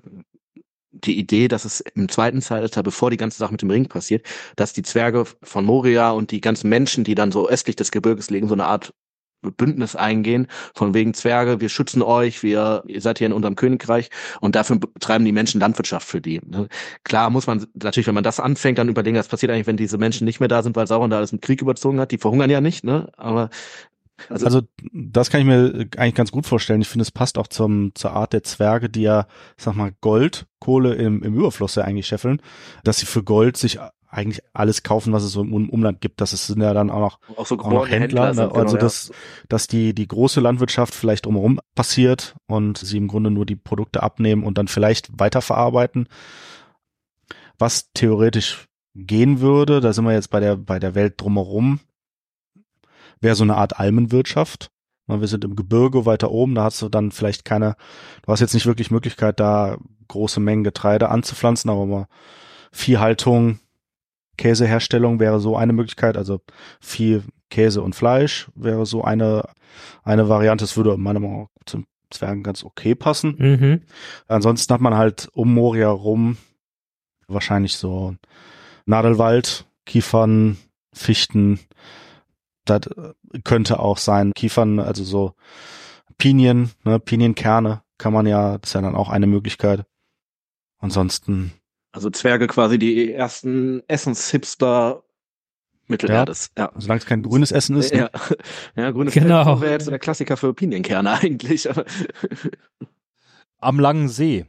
die 0.92 1.18
Idee, 1.18 1.48
dass 1.48 1.64
es 1.64 1.80
im 1.80 2.08
zweiten 2.08 2.40
Zeitalter, 2.42 2.82
bevor 2.82 3.10
die 3.10 3.16
ganze 3.16 3.38
Sache 3.38 3.52
mit 3.52 3.62
dem 3.62 3.70
Ring 3.70 3.88
passiert, 3.88 4.26
dass 4.56 4.72
die 4.72 4.82
Zwerge 4.82 5.24
von 5.42 5.64
Moria 5.64 6.10
und 6.10 6.30
die 6.30 6.40
ganzen 6.40 6.68
Menschen, 6.68 7.04
die 7.04 7.14
dann 7.14 7.32
so 7.32 7.48
östlich 7.48 7.76
des 7.76 7.90
Gebirges 7.90 8.30
liegen, 8.30 8.48
so 8.48 8.54
eine 8.54 8.66
Art 8.66 8.92
Bündnis 9.56 9.94
eingehen, 9.94 10.48
von 10.74 10.94
wegen 10.94 11.14
Zwerge, 11.14 11.60
wir 11.60 11.68
schützen 11.68 12.02
euch, 12.02 12.42
wir, 12.42 12.82
ihr 12.86 13.00
seid 13.00 13.18
hier 13.18 13.28
in 13.28 13.32
unserem 13.32 13.54
Königreich 13.54 14.10
und 14.40 14.56
dafür 14.56 14.78
betreiben 14.78 15.24
die 15.24 15.32
Menschen 15.32 15.60
Landwirtschaft 15.60 16.08
für 16.08 16.20
die. 16.20 16.40
ne? 16.44 16.68
Klar 17.04 17.30
muss 17.30 17.46
man 17.46 17.64
natürlich, 17.74 18.08
wenn 18.08 18.16
man 18.16 18.24
das 18.24 18.40
anfängt, 18.40 18.78
dann 18.78 18.88
überlegen, 18.88 19.16
was 19.16 19.28
passiert 19.28 19.52
eigentlich, 19.52 19.68
wenn 19.68 19.76
diese 19.76 19.98
Menschen 19.98 20.24
nicht 20.24 20.40
mehr 20.40 20.48
da 20.48 20.62
sind, 20.62 20.74
weil 20.74 20.86
Sauron 20.88 21.10
da 21.10 21.18
alles 21.18 21.32
mit 21.32 21.42
Krieg 21.42 21.62
überzogen 21.62 22.00
hat. 22.00 22.10
Die 22.10 22.18
verhungern 22.18 22.50
ja 22.50 22.60
nicht, 22.60 22.82
ne? 22.84 23.10
Aber 23.16 23.50
also, 24.28 24.46
Also 24.46 24.62
das 24.92 25.30
kann 25.30 25.40
ich 25.40 25.46
mir 25.46 25.86
eigentlich 25.96 26.14
ganz 26.14 26.32
gut 26.32 26.46
vorstellen. 26.46 26.80
Ich 26.80 26.88
finde, 26.88 27.02
es 27.02 27.10
passt 27.10 27.38
auch 27.38 27.46
zum, 27.46 27.92
zur 27.94 28.12
Art 28.12 28.32
der 28.32 28.42
Zwerge, 28.42 28.88
die 28.88 29.02
ja, 29.02 29.26
sag 29.56 29.74
mal, 29.74 29.92
Gold, 30.00 30.46
Kohle 30.58 30.94
im, 30.94 31.22
im 31.22 31.34
Überfluss 31.34 31.74
ja 31.76 31.84
eigentlich 31.84 32.06
scheffeln, 32.06 32.40
dass 32.84 32.98
sie 32.98 33.06
für 33.06 33.22
Gold 33.22 33.56
sich 33.56 33.78
eigentlich 34.10 34.40
alles 34.54 34.82
kaufen, 34.82 35.12
was 35.12 35.22
es 35.22 35.32
so 35.32 35.42
im 35.42 35.68
Umland 35.68 36.00
gibt. 36.00 36.22
Das 36.22 36.32
ist- 36.32 36.46
sind 36.46 36.62
ja 36.62 36.72
dann 36.72 36.88
auch 36.90 37.00
noch 37.00 37.36
auch 37.36 37.46
so 37.46 37.58
auch 37.58 37.70
noch 37.70 37.88
Händler, 37.88 38.32
sind, 38.32 38.46
ne? 38.46 38.58
also 38.58 38.76
genau, 38.76 38.80
dass, 38.80 39.12
dass 39.50 39.66
die, 39.66 39.92
die 39.94 40.08
große 40.08 40.40
Landwirtschaft 40.40 40.94
vielleicht 40.94 41.26
drumherum 41.26 41.60
passiert 41.74 42.34
und 42.46 42.78
sie 42.78 42.96
im 42.96 43.06
Grunde 43.08 43.30
nur 43.30 43.44
die 43.44 43.56
Produkte 43.56 44.02
abnehmen 44.02 44.44
und 44.44 44.56
dann 44.56 44.66
vielleicht 44.66 45.10
weiterverarbeiten. 45.20 46.08
Was 47.58 47.90
theoretisch 47.92 48.66
gehen 48.94 49.40
würde, 49.40 49.80
da 49.80 49.92
sind 49.92 50.04
wir 50.06 50.12
jetzt 50.12 50.30
bei 50.30 50.40
der, 50.40 50.56
bei 50.56 50.78
der 50.78 50.94
Welt 50.94 51.20
drumherum, 51.20 51.80
wäre 53.20 53.34
so 53.34 53.44
eine 53.44 53.56
Art 53.56 53.78
Almenwirtschaft. 53.78 54.70
Wir 55.06 55.26
sind 55.26 55.44
im 55.44 55.56
Gebirge 55.56 56.04
weiter 56.04 56.30
oben, 56.30 56.54
da 56.54 56.64
hast 56.64 56.82
du 56.82 56.90
dann 56.90 57.12
vielleicht 57.12 57.46
keine, 57.46 57.76
du 58.22 58.32
hast 58.32 58.40
jetzt 58.40 58.52
nicht 58.52 58.66
wirklich 58.66 58.90
Möglichkeit, 58.90 59.40
da 59.40 59.78
große 60.08 60.38
Mengen 60.38 60.64
Getreide 60.64 61.08
anzupflanzen, 61.08 61.70
aber 61.70 61.86
mal 61.86 62.06
Viehhaltung, 62.72 63.58
Käseherstellung 64.36 65.18
wäre 65.18 65.40
so 65.40 65.56
eine 65.56 65.72
Möglichkeit, 65.72 66.18
also 66.18 66.40
viel 66.80 67.22
Käse 67.50 67.82
und 67.82 67.94
Fleisch 67.94 68.50
wäre 68.54 68.84
so 68.84 69.02
eine, 69.02 69.48
eine 70.02 70.28
Variante. 70.28 70.64
Es 70.64 70.76
würde 70.76 70.96
meiner 70.98 71.20
Meinung 71.20 71.42
nach 71.42 71.64
zum 71.64 71.86
Zwergen 72.10 72.42
ganz 72.42 72.64
okay 72.64 72.94
passen. 72.94 73.36
Mhm. 73.38 73.82
Ansonsten 74.26 74.72
hat 74.72 74.80
man 74.80 74.94
halt 74.94 75.28
um 75.32 75.52
Moria 75.52 75.88
rum 75.88 76.36
wahrscheinlich 77.26 77.76
so 77.76 78.14
Nadelwald, 78.86 79.66
Kiefern, 79.84 80.56
Fichten. 80.92 81.60
Das 82.68 82.82
könnte 83.44 83.80
auch 83.80 83.98
sein. 83.98 84.32
Kiefern, 84.34 84.78
also 84.78 85.04
so 85.04 85.34
Pinien, 86.18 86.70
ne, 86.84 86.98
Pinienkerne 87.00 87.82
kann 87.98 88.12
man 88.12 88.26
ja, 88.26 88.58
das 88.58 88.70
ist 88.70 88.74
ja 88.74 88.80
dann 88.80 88.94
auch 88.94 89.08
eine 89.08 89.26
Möglichkeit. 89.26 89.84
Ansonsten, 90.78 91.52
Also 91.92 92.10
Zwerge 92.10 92.46
quasi 92.46 92.78
die 92.78 93.12
ersten 93.12 93.82
Essenshipster 93.88 95.02
Mittelerdes. 95.88 96.50
Ja. 96.56 96.70
solange 96.76 97.00
es 97.00 97.06
kein 97.06 97.22
grünes 97.22 97.50
Essen 97.50 97.76
ist, 97.76 97.94
ne? 97.94 98.00
Ja, 98.00 98.10
ja 98.76 98.90
grünes 98.90 99.14
Genau. 99.14 99.44
Feld 99.44 99.60
wäre 99.62 99.72
jetzt 99.72 99.84
so 99.86 99.90
der 99.90 99.98
Klassiker 99.98 100.36
für 100.36 100.52
Pinienkerne 100.52 101.10
eigentlich. 101.20 101.68
Am 103.58 103.80
langen 103.80 104.08
See. 104.08 104.44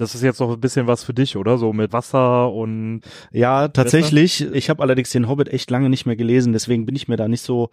Das 0.00 0.14
ist 0.14 0.22
jetzt 0.22 0.40
noch 0.40 0.50
ein 0.50 0.60
bisschen 0.60 0.86
was 0.86 1.04
für 1.04 1.12
dich, 1.12 1.36
oder? 1.36 1.58
So 1.58 1.72
mit 1.72 1.92
Wasser 1.92 2.52
und 2.52 3.02
Ja, 3.32 3.68
tatsächlich. 3.68 4.40
Ich 4.52 4.70
habe 4.70 4.82
allerdings 4.82 5.10
den 5.10 5.28
Hobbit 5.28 5.48
echt 5.48 5.70
lange 5.70 5.90
nicht 5.90 6.06
mehr 6.06 6.16
gelesen, 6.16 6.52
deswegen 6.52 6.86
bin 6.86 6.96
ich 6.96 7.08
mir 7.08 7.16
da 7.16 7.28
nicht 7.28 7.42
so 7.42 7.70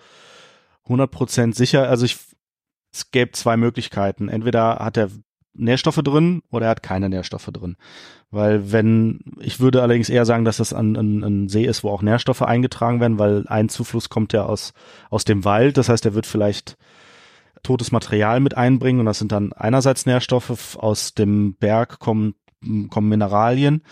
100% 0.88 1.56
sicher. 1.56 1.90
Also 1.90 2.06
ich, 2.06 2.18
es 2.94 3.12
gäbe 3.12 3.32
zwei 3.32 3.58
Möglichkeiten. 3.58 4.28
Entweder 4.28 4.78
hat 4.80 4.98
er 4.98 5.10
Nährstoffe 5.54 6.02
drin 6.04 6.42
oder 6.52 6.66
er 6.66 6.72
hat 6.72 6.84
keine 6.84 7.10
Nährstoffe 7.10 7.50
drin. 7.52 7.78
Weil 8.32 8.72
wenn, 8.72 9.22
ich 9.40 9.60
würde 9.60 9.82
allerdings 9.82 10.10
eher 10.10 10.26
sagen, 10.26 10.46
dass 10.46 10.58
das 10.58 10.74
ein, 10.74 10.96
ein, 10.96 11.24
ein 11.24 11.50
See 11.50 11.66
ist, 11.66 11.84
wo 11.84 11.90
auch 11.90 12.02
Nährstoffe 12.02 12.42
eingetragen 12.42 13.00
werden, 13.00 13.20
weil 13.20 13.46
ein 13.48 13.70
Zufluss 13.70 14.10
kommt 14.10 14.34
ja 14.34 14.46
aus, 14.46 14.74
aus 15.10 15.24
dem 15.24 15.46
Wald. 15.46 15.78
Das 15.78 15.90
heißt, 15.90 16.06
er 16.06 16.14
wird 16.14 16.26
vielleicht 16.26 16.76
totes 17.66 17.92
Material 17.92 18.40
mit 18.40 18.56
einbringen 18.56 19.02
und 19.02 19.06
das 19.06 19.20
sind 19.20 19.32
dann 19.32 19.52
einerseits 19.54 20.06
Nährstoffe, 20.06 20.78
aus 20.78 21.14
dem 21.14 21.56
Berg 21.56 22.00
kommen, 22.00 22.36
kommen 22.90 23.10
Mineralien 23.10 23.84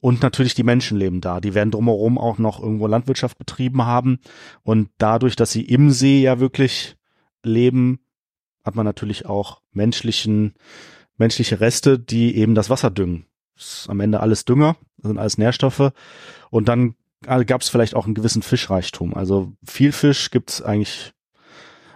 und 0.00 0.22
natürlich 0.22 0.54
die 0.54 0.62
Menschen 0.62 0.98
leben 0.98 1.20
da. 1.20 1.40
Die 1.40 1.54
werden 1.54 1.70
drumherum 1.70 2.18
auch 2.18 2.38
noch 2.38 2.62
irgendwo 2.62 2.86
Landwirtschaft 2.86 3.38
betrieben 3.38 3.84
haben 3.84 4.20
und 4.62 4.90
dadurch, 4.98 5.36
dass 5.36 5.50
sie 5.50 5.62
im 5.62 5.90
See 5.90 6.22
ja 6.22 6.40
wirklich 6.40 6.96
leben, 7.42 8.00
hat 8.64 8.76
man 8.76 8.86
natürlich 8.86 9.26
auch 9.26 9.62
menschlichen, 9.72 10.54
menschliche 11.16 11.60
Reste, 11.60 11.98
die 11.98 12.36
eben 12.36 12.54
das 12.54 12.70
Wasser 12.70 12.90
düngen. 12.90 13.26
Das 13.56 13.80
ist 13.80 13.90
am 13.90 14.00
Ende 14.00 14.20
alles 14.20 14.44
Dünger, 14.44 14.76
das 14.98 15.08
sind 15.08 15.18
alles 15.18 15.38
Nährstoffe 15.38 15.92
und 16.50 16.68
dann 16.68 16.94
gab 17.22 17.60
es 17.60 17.68
vielleicht 17.68 17.94
auch 17.94 18.06
einen 18.06 18.14
gewissen 18.14 18.42
Fischreichtum. 18.42 19.14
Also 19.14 19.52
viel 19.64 19.92
Fisch 19.92 20.30
gibt's 20.30 20.62
eigentlich 20.62 21.12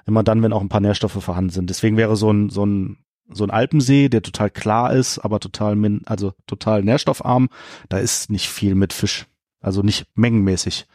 immer 0.06 0.22
dann, 0.22 0.42
wenn 0.42 0.52
auch 0.52 0.60
ein 0.60 0.68
paar 0.68 0.80
Nährstoffe 0.80 1.22
vorhanden 1.22 1.50
sind. 1.50 1.70
Deswegen 1.70 1.96
wäre 1.96 2.16
so 2.16 2.30
ein, 2.30 2.50
so 2.50 2.64
ein, 2.64 2.98
so 3.30 3.44
ein 3.44 3.50
Alpensee, 3.50 4.08
der 4.08 4.22
total 4.22 4.50
klar 4.50 4.92
ist, 4.92 5.18
aber 5.18 5.40
total, 5.40 5.76
min, 5.76 6.02
also 6.06 6.32
total 6.46 6.82
nährstoffarm, 6.82 7.48
da 7.88 7.98
ist 7.98 8.30
nicht 8.30 8.48
viel 8.48 8.74
mit 8.74 8.92
Fisch. 8.92 9.26
Also 9.60 9.82
nicht 9.82 10.06
mengenmäßig. 10.14 10.86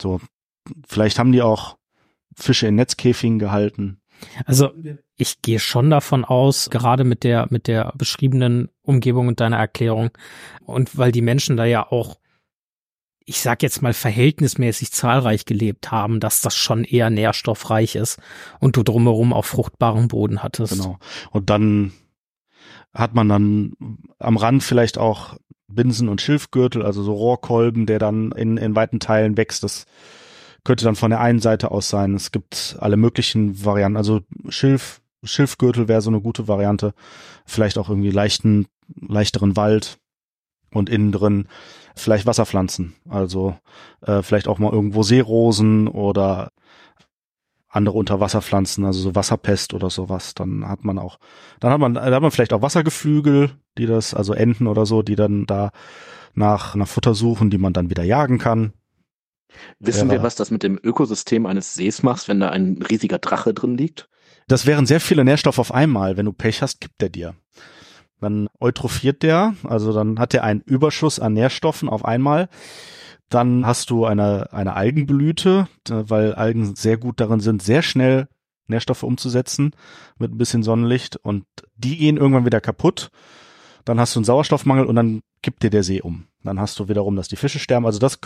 So, 0.00 0.20
vielleicht 0.86 1.18
haben 1.18 1.32
die 1.32 1.42
auch 1.42 1.78
Fische 2.36 2.66
in 2.66 2.74
Netzkäfigen 2.74 3.38
gehalten. 3.38 4.02
Also 4.44 4.72
ich 5.16 5.42
gehe 5.42 5.58
schon 5.58 5.90
davon 5.90 6.24
aus, 6.24 6.70
gerade 6.70 7.04
mit 7.04 7.24
der 7.24 7.46
mit 7.50 7.66
der 7.66 7.92
beschriebenen 7.96 8.68
Umgebung 8.82 9.28
und 9.28 9.40
deiner 9.40 9.56
Erklärung 9.56 10.10
und 10.64 10.96
weil 10.96 11.12
die 11.12 11.22
Menschen 11.22 11.56
da 11.56 11.64
ja 11.64 11.90
auch 11.90 12.18
ich 13.24 13.40
sag 13.40 13.62
jetzt 13.62 13.82
mal 13.82 13.92
verhältnismäßig 13.92 14.92
zahlreich 14.92 15.44
gelebt 15.44 15.90
haben, 15.90 16.20
dass 16.20 16.40
das 16.40 16.56
schon 16.56 16.84
eher 16.84 17.10
nährstoffreich 17.10 17.96
ist 17.96 18.18
und 18.60 18.76
du 18.76 18.82
drumherum 18.82 19.32
auf 19.32 19.46
fruchtbaren 19.46 20.08
Boden 20.08 20.42
hattest. 20.42 20.72
Genau. 20.72 20.98
Und 21.30 21.50
dann 21.50 21.92
hat 22.94 23.14
man 23.14 23.28
dann 23.28 23.72
am 24.18 24.36
Rand 24.36 24.62
vielleicht 24.62 24.98
auch 24.98 25.36
Binsen 25.68 26.08
und 26.08 26.20
Schilfgürtel, 26.20 26.82
also 26.82 27.02
so 27.02 27.14
Rohrkolben, 27.14 27.86
der 27.86 27.98
dann 27.98 28.32
in, 28.32 28.56
in 28.56 28.76
weiten 28.76 29.00
Teilen 29.00 29.36
wächst. 29.36 29.62
Das 29.62 29.86
könnte 30.64 30.84
dann 30.84 30.96
von 30.96 31.10
der 31.10 31.20
einen 31.20 31.40
Seite 31.40 31.70
aus 31.70 31.88
sein. 31.88 32.14
Es 32.14 32.30
gibt 32.30 32.76
alle 32.78 32.96
möglichen 32.96 33.64
Varianten. 33.64 33.96
Also 33.96 34.20
Schilf, 34.48 35.00
Schilfgürtel 35.24 35.88
wäre 35.88 36.02
so 36.02 36.10
eine 36.10 36.20
gute 36.20 36.48
Variante. 36.48 36.94
Vielleicht 37.46 37.78
auch 37.78 37.88
irgendwie 37.88 38.10
leichten, 38.10 38.66
leichteren 39.00 39.56
Wald 39.56 39.98
und 40.70 40.90
innen 40.90 41.12
drin 41.12 41.46
vielleicht 41.96 42.26
Wasserpflanzen. 42.26 42.94
Also 43.08 43.56
äh, 44.02 44.22
vielleicht 44.22 44.48
auch 44.48 44.58
mal 44.58 44.72
irgendwo 44.72 45.02
Seerosen 45.02 45.88
oder 45.88 46.50
andere 47.68 47.96
Unterwasserpflanzen, 47.96 48.84
also 48.84 49.00
so 49.00 49.14
Wasserpest 49.14 49.72
oder 49.72 49.88
sowas. 49.88 50.34
Dann 50.34 50.68
hat 50.68 50.84
man 50.84 50.98
auch, 50.98 51.18
dann 51.58 51.72
hat 51.72 51.80
man, 51.80 51.94
dann 51.94 52.14
hat 52.14 52.22
man 52.22 52.30
vielleicht 52.30 52.52
auch 52.52 52.62
Wassergeflügel, 52.62 53.50
die 53.78 53.86
das, 53.86 54.12
also 54.12 54.34
Enten 54.34 54.66
oder 54.66 54.84
so, 54.84 55.02
die 55.02 55.16
dann 55.16 55.46
da 55.46 55.70
nach, 56.34 56.74
nach 56.74 56.88
Futter 56.88 57.14
suchen, 57.14 57.50
die 57.50 57.58
man 57.58 57.72
dann 57.72 57.88
wieder 57.90 58.02
jagen 58.02 58.38
kann. 58.38 58.72
Wissen 59.78 60.08
Ja. 60.08 60.16
wir, 60.16 60.22
was 60.22 60.34
das 60.34 60.50
mit 60.50 60.62
dem 60.62 60.78
Ökosystem 60.82 61.46
eines 61.46 61.74
Sees 61.74 62.02
macht, 62.02 62.28
wenn 62.28 62.40
da 62.40 62.50
ein 62.50 62.80
riesiger 62.88 63.18
Drache 63.18 63.54
drin 63.54 63.76
liegt? 63.76 64.08
Das 64.48 64.66
wären 64.66 64.86
sehr 64.86 65.00
viele 65.00 65.24
Nährstoffe 65.24 65.58
auf 65.58 65.72
einmal. 65.72 66.16
Wenn 66.16 66.26
du 66.26 66.32
Pech 66.32 66.62
hast, 66.62 66.80
gibt 66.80 67.00
der 67.00 67.08
dir. 67.08 67.34
Dann 68.22 68.48
eutrophiert 68.60 69.24
der, 69.24 69.54
also 69.64 69.92
dann 69.92 70.20
hat 70.20 70.32
er 70.32 70.44
einen 70.44 70.60
Überschuss 70.60 71.18
an 71.18 71.32
Nährstoffen 71.32 71.88
auf 71.88 72.04
einmal. 72.04 72.48
Dann 73.28 73.66
hast 73.66 73.90
du 73.90 74.04
eine, 74.04 74.52
eine 74.52 74.74
Algenblüte, 74.74 75.66
äh, 75.90 76.04
weil 76.06 76.32
Algen 76.34 76.76
sehr 76.76 76.98
gut 76.98 77.18
darin 77.18 77.40
sind, 77.40 77.62
sehr 77.62 77.82
schnell 77.82 78.28
Nährstoffe 78.68 79.02
umzusetzen 79.02 79.72
mit 80.18 80.32
ein 80.32 80.38
bisschen 80.38 80.62
Sonnenlicht 80.62 81.16
und 81.16 81.46
die 81.74 81.96
gehen 81.96 82.16
irgendwann 82.16 82.46
wieder 82.46 82.60
kaputt. 82.60 83.10
Dann 83.84 83.98
hast 83.98 84.14
du 84.14 84.20
einen 84.20 84.24
Sauerstoffmangel 84.24 84.86
und 84.86 84.94
dann 84.94 85.22
kippt 85.42 85.64
dir 85.64 85.70
der 85.70 85.82
See 85.82 86.00
um. 86.00 86.26
Dann 86.44 86.60
hast 86.60 86.78
du 86.78 86.88
wiederum, 86.88 87.16
dass 87.16 87.28
die 87.28 87.36
Fische 87.36 87.58
sterben. 87.58 87.86
Also 87.86 87.98
das 87.98 88.18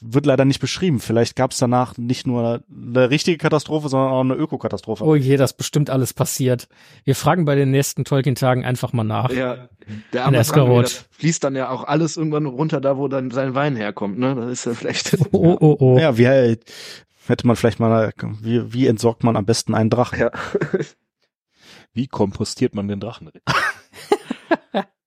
wird 0.00 0.26
leider 0.26 0.44
nicht 0.44 0.60
beschrieben. 0.60 1.00
Vielleicht 1.00 1.36
gab 1.36 1.52
es 1.52 1.58
danach 1.58 1.96
nicht 1.96 2.26
nur 2.26 2.62
eine 2.70 3.10
richtige 3.10 3.38
Katastrophe, 3.38 3.88
sondern 3.88 4.10
auch 4.10 4.20
eine 4.20 4.34
Ökokatastrophe. 4.34 5.04
Oh 5.04 5.14
je, 5.14 5.36
das 5.36 5.52
bestimmt 5.52 5.90
alles 5.90 6.12
passiert. 6.12 6.68
Wir 7.04 7.14
fragen 7.14 7.44
bei 7.44 7.54
den 7.54 7.70
nächsten 7.70 8.04
Tolkien-Tagen 8.04 8.64
einfach 8.64 8.92
mal 8.92 9.04
nach. 9.04 9.30
Ja, 9.30 9.68
der 10.12 10.24
arme 10.24 10.38
Eskarot. 10.38 11.06
Fließt 11.10 11.44
dann 11.44 11.54
ja 11.54 11.70
auch 11.70 11.84
alles 11.84 12.16
irgendwann 12.16 12.46
runter 12.46 12.80
da, 12.80 12.96
wo 12.96 13.08
dann 13.08 13.30
sein 13.30 13.54
Wein 13.54 13.76
herkommt, 13.76 14.18
ne? 14.18 14.34
Das 14.34 14.50
ist 14.50 14.66
ja 14.66 14.74
vielleicht. 14.74 15.16
Oh, 15.32 15.56
oh, 15.60 15.76
oh. 15.78 15.98
Ja, 15.98 16.16
wie 16.16 16.24
äh, 16.24 16.56
hätte 17.26 17.46
man 17.46 17.54
vielleicht 17.54 17.80
mal, 17.80 18.12
wie, 18.40 18.72
wie 18.72 18.86
entsorgt 18.86 19.24
man 19.24 19.36
am 19.36 19.44
besten 19.44 19.74
einen 19.74 19.90
Drachen? 19.90 20.18
Ja. 20.18 20.30
Wie 21.92 22.06
kompostiert 22.06 22.74
man 22.74 22.88
den 22.88 23.00
Drachen? 23.00 23.30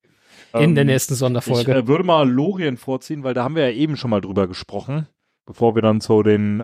In 0.54 0.76
der 0.76 0.82
Ähm, 0.84 0.88
nächsten 0.88 1.14
Ich 1.14 1.20
Sonderfolge. 1.20 1.74
äh, 1.74 1.88
würde 1.88 2.04
mal 2.04 2.30
Lorien 2.30 2.78
vorziehen, 2.78 3.24
weil 3.24 3.34
da 3.34 3.44
haben 3.44 3.56
wir 3.56 3.70
ja 3.70 3.76
eben 3.76 3.96
schon 3.98 4.10
mal 4.10 4.22
drüber 4.22 4.48
gesprochen, 4.48 5.08
bevor 5.46 5.76
wir 5.76 5.82
dann 5.82 6.02
zu 6.02 6.24
den 6.24 6.64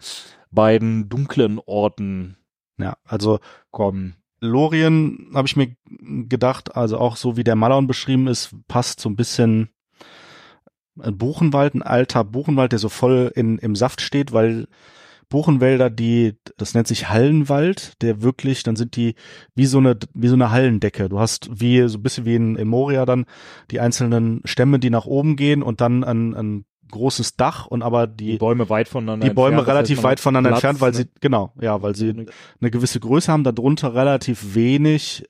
beiden 0.52 1.10
dunklen 1.10 1.60
Orten 1.66 2.38
Ja, 2.78 2.98
also 3.04 3.40
kommen. 3.72 4.16
Lorien 4.40 5.32
habe 5.34 5.48
ich 5.48 5.56
mir 5.56 5.76
gedacht, 6.28 6.76
also 6.76 6.98
auch 7.00 7.16
so 7.16 7.38
wie 7.38 7.44
der 7.44 7.56
Malon 7.56 7.88
beschrieben 7.88 8.28
ist, 8.28 8.56
passt 8.68 9.00
so 9.00 9.10
ein 9.10 9.16
bisschen 9.16 9.70
ein 11.00 11.18
Buchenwald, 11.18 11.74
ein 11.76 11.82
alter 11.82 12.24
Buchenwald, 12.24 12.72
der 12.72 12.80
so 12.80 12.90
voll 12.90 13.32
in, 13.36 13.58
im 13.60 13.76
Saft 13.76 14.02
steht, 14.02 14.32
weil 14.34 14.68
Buchenwälder, 15.30 15.90
die, 15.90 16.36
das 16.58 16.74
nennt 16.74 16.88
sich 16.88 17.10
Hallenwald, 17.10 18.02
der 18.02 18.22
wirklich, 18.22 18.64
dann 18.64 18.76
sind 18.76 18.96
die 18.96 19.16
wie 19.56 19.66
so 19.66 19.78
eine, 19.78 19.98
wie 20.14 20.28
so 20.28 20.36
eine 20.36 20.52
Hallendecke. 20.52 21.10
Du 21.10 21.20
hast 21.20 21.50
wie, 21.52 21.88
so 21.88 21.98
ein 21.98 22.04
bisschen 22.04 22.26
wie 22.26 22.36
in, 22.36 22.56
in 22.56 22.68
Moria 22.68 23.06
dann 23.06 23.26
die 23.72 23.80
einzelnen 23.80 24.42
Stämme, 24.46 24.80
die 24.80 24.90
nach 24.90 25.06
oben 25.06 25.36
gehen 25.36 25.64
und 25.64 25.82
dann 25.82 26.04
ein, 26.04 26.34
ein 26.34 26.66
großes 26.92 27.36
Dach 27.36 27.66
und 27.66 27.84
aber 27.84 28.08
Die 28.08 28.32
die, 28.32 28.38
Bäume 28.38 28.70
weit 28.70 28.88
voneinander 28.88 29.28
die 29.28 29.34
Bäume 29.34 29.58
entfernt, 29.58 29.68
relativ 29.68 30.04
weit 30.04 30.20
voneinander 30.20 30.52
Platz, 30.52 30.64
entfernt, 30.64 30.82
weil 30.82 30.92
ne? 30.92 30.98
sie, 30.98 31.20
genau, 31.20 31.52
ja, 31.60 31.82
weil 31.82 31.96
sie 31.96 32.28
eine 32.62 32.72
gewisse 32.72 33.00
Größe 33.00 33.32
haben, 33.32 33.44
darunter 33.44 33.94
relativ 33.94 34.56
wenig 34.56 35.26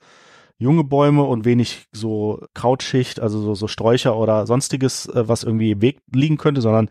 junge 0.59 0.83
Bäume 0.83 1.23
und 1.23 1.45
wenig 1.45 1.87
so 1.91 2.45
Krautschicht, 2.53 3.19
also 3.19 3.39
so, 3.41 3.55
so 3.55 3.67
Sträucher 3.67 4.17
oder 4.17 4.47
sonstiges, 4.47 5.07
äh, 5.07 5.27
was 5.27 5.43
irgendwie 5.43 5.71
im 5.71 5.81
Weg 5.81 6.01
liegen 6.11 6.37
könnte, 6.37 6.61
sondern 6.61 6.89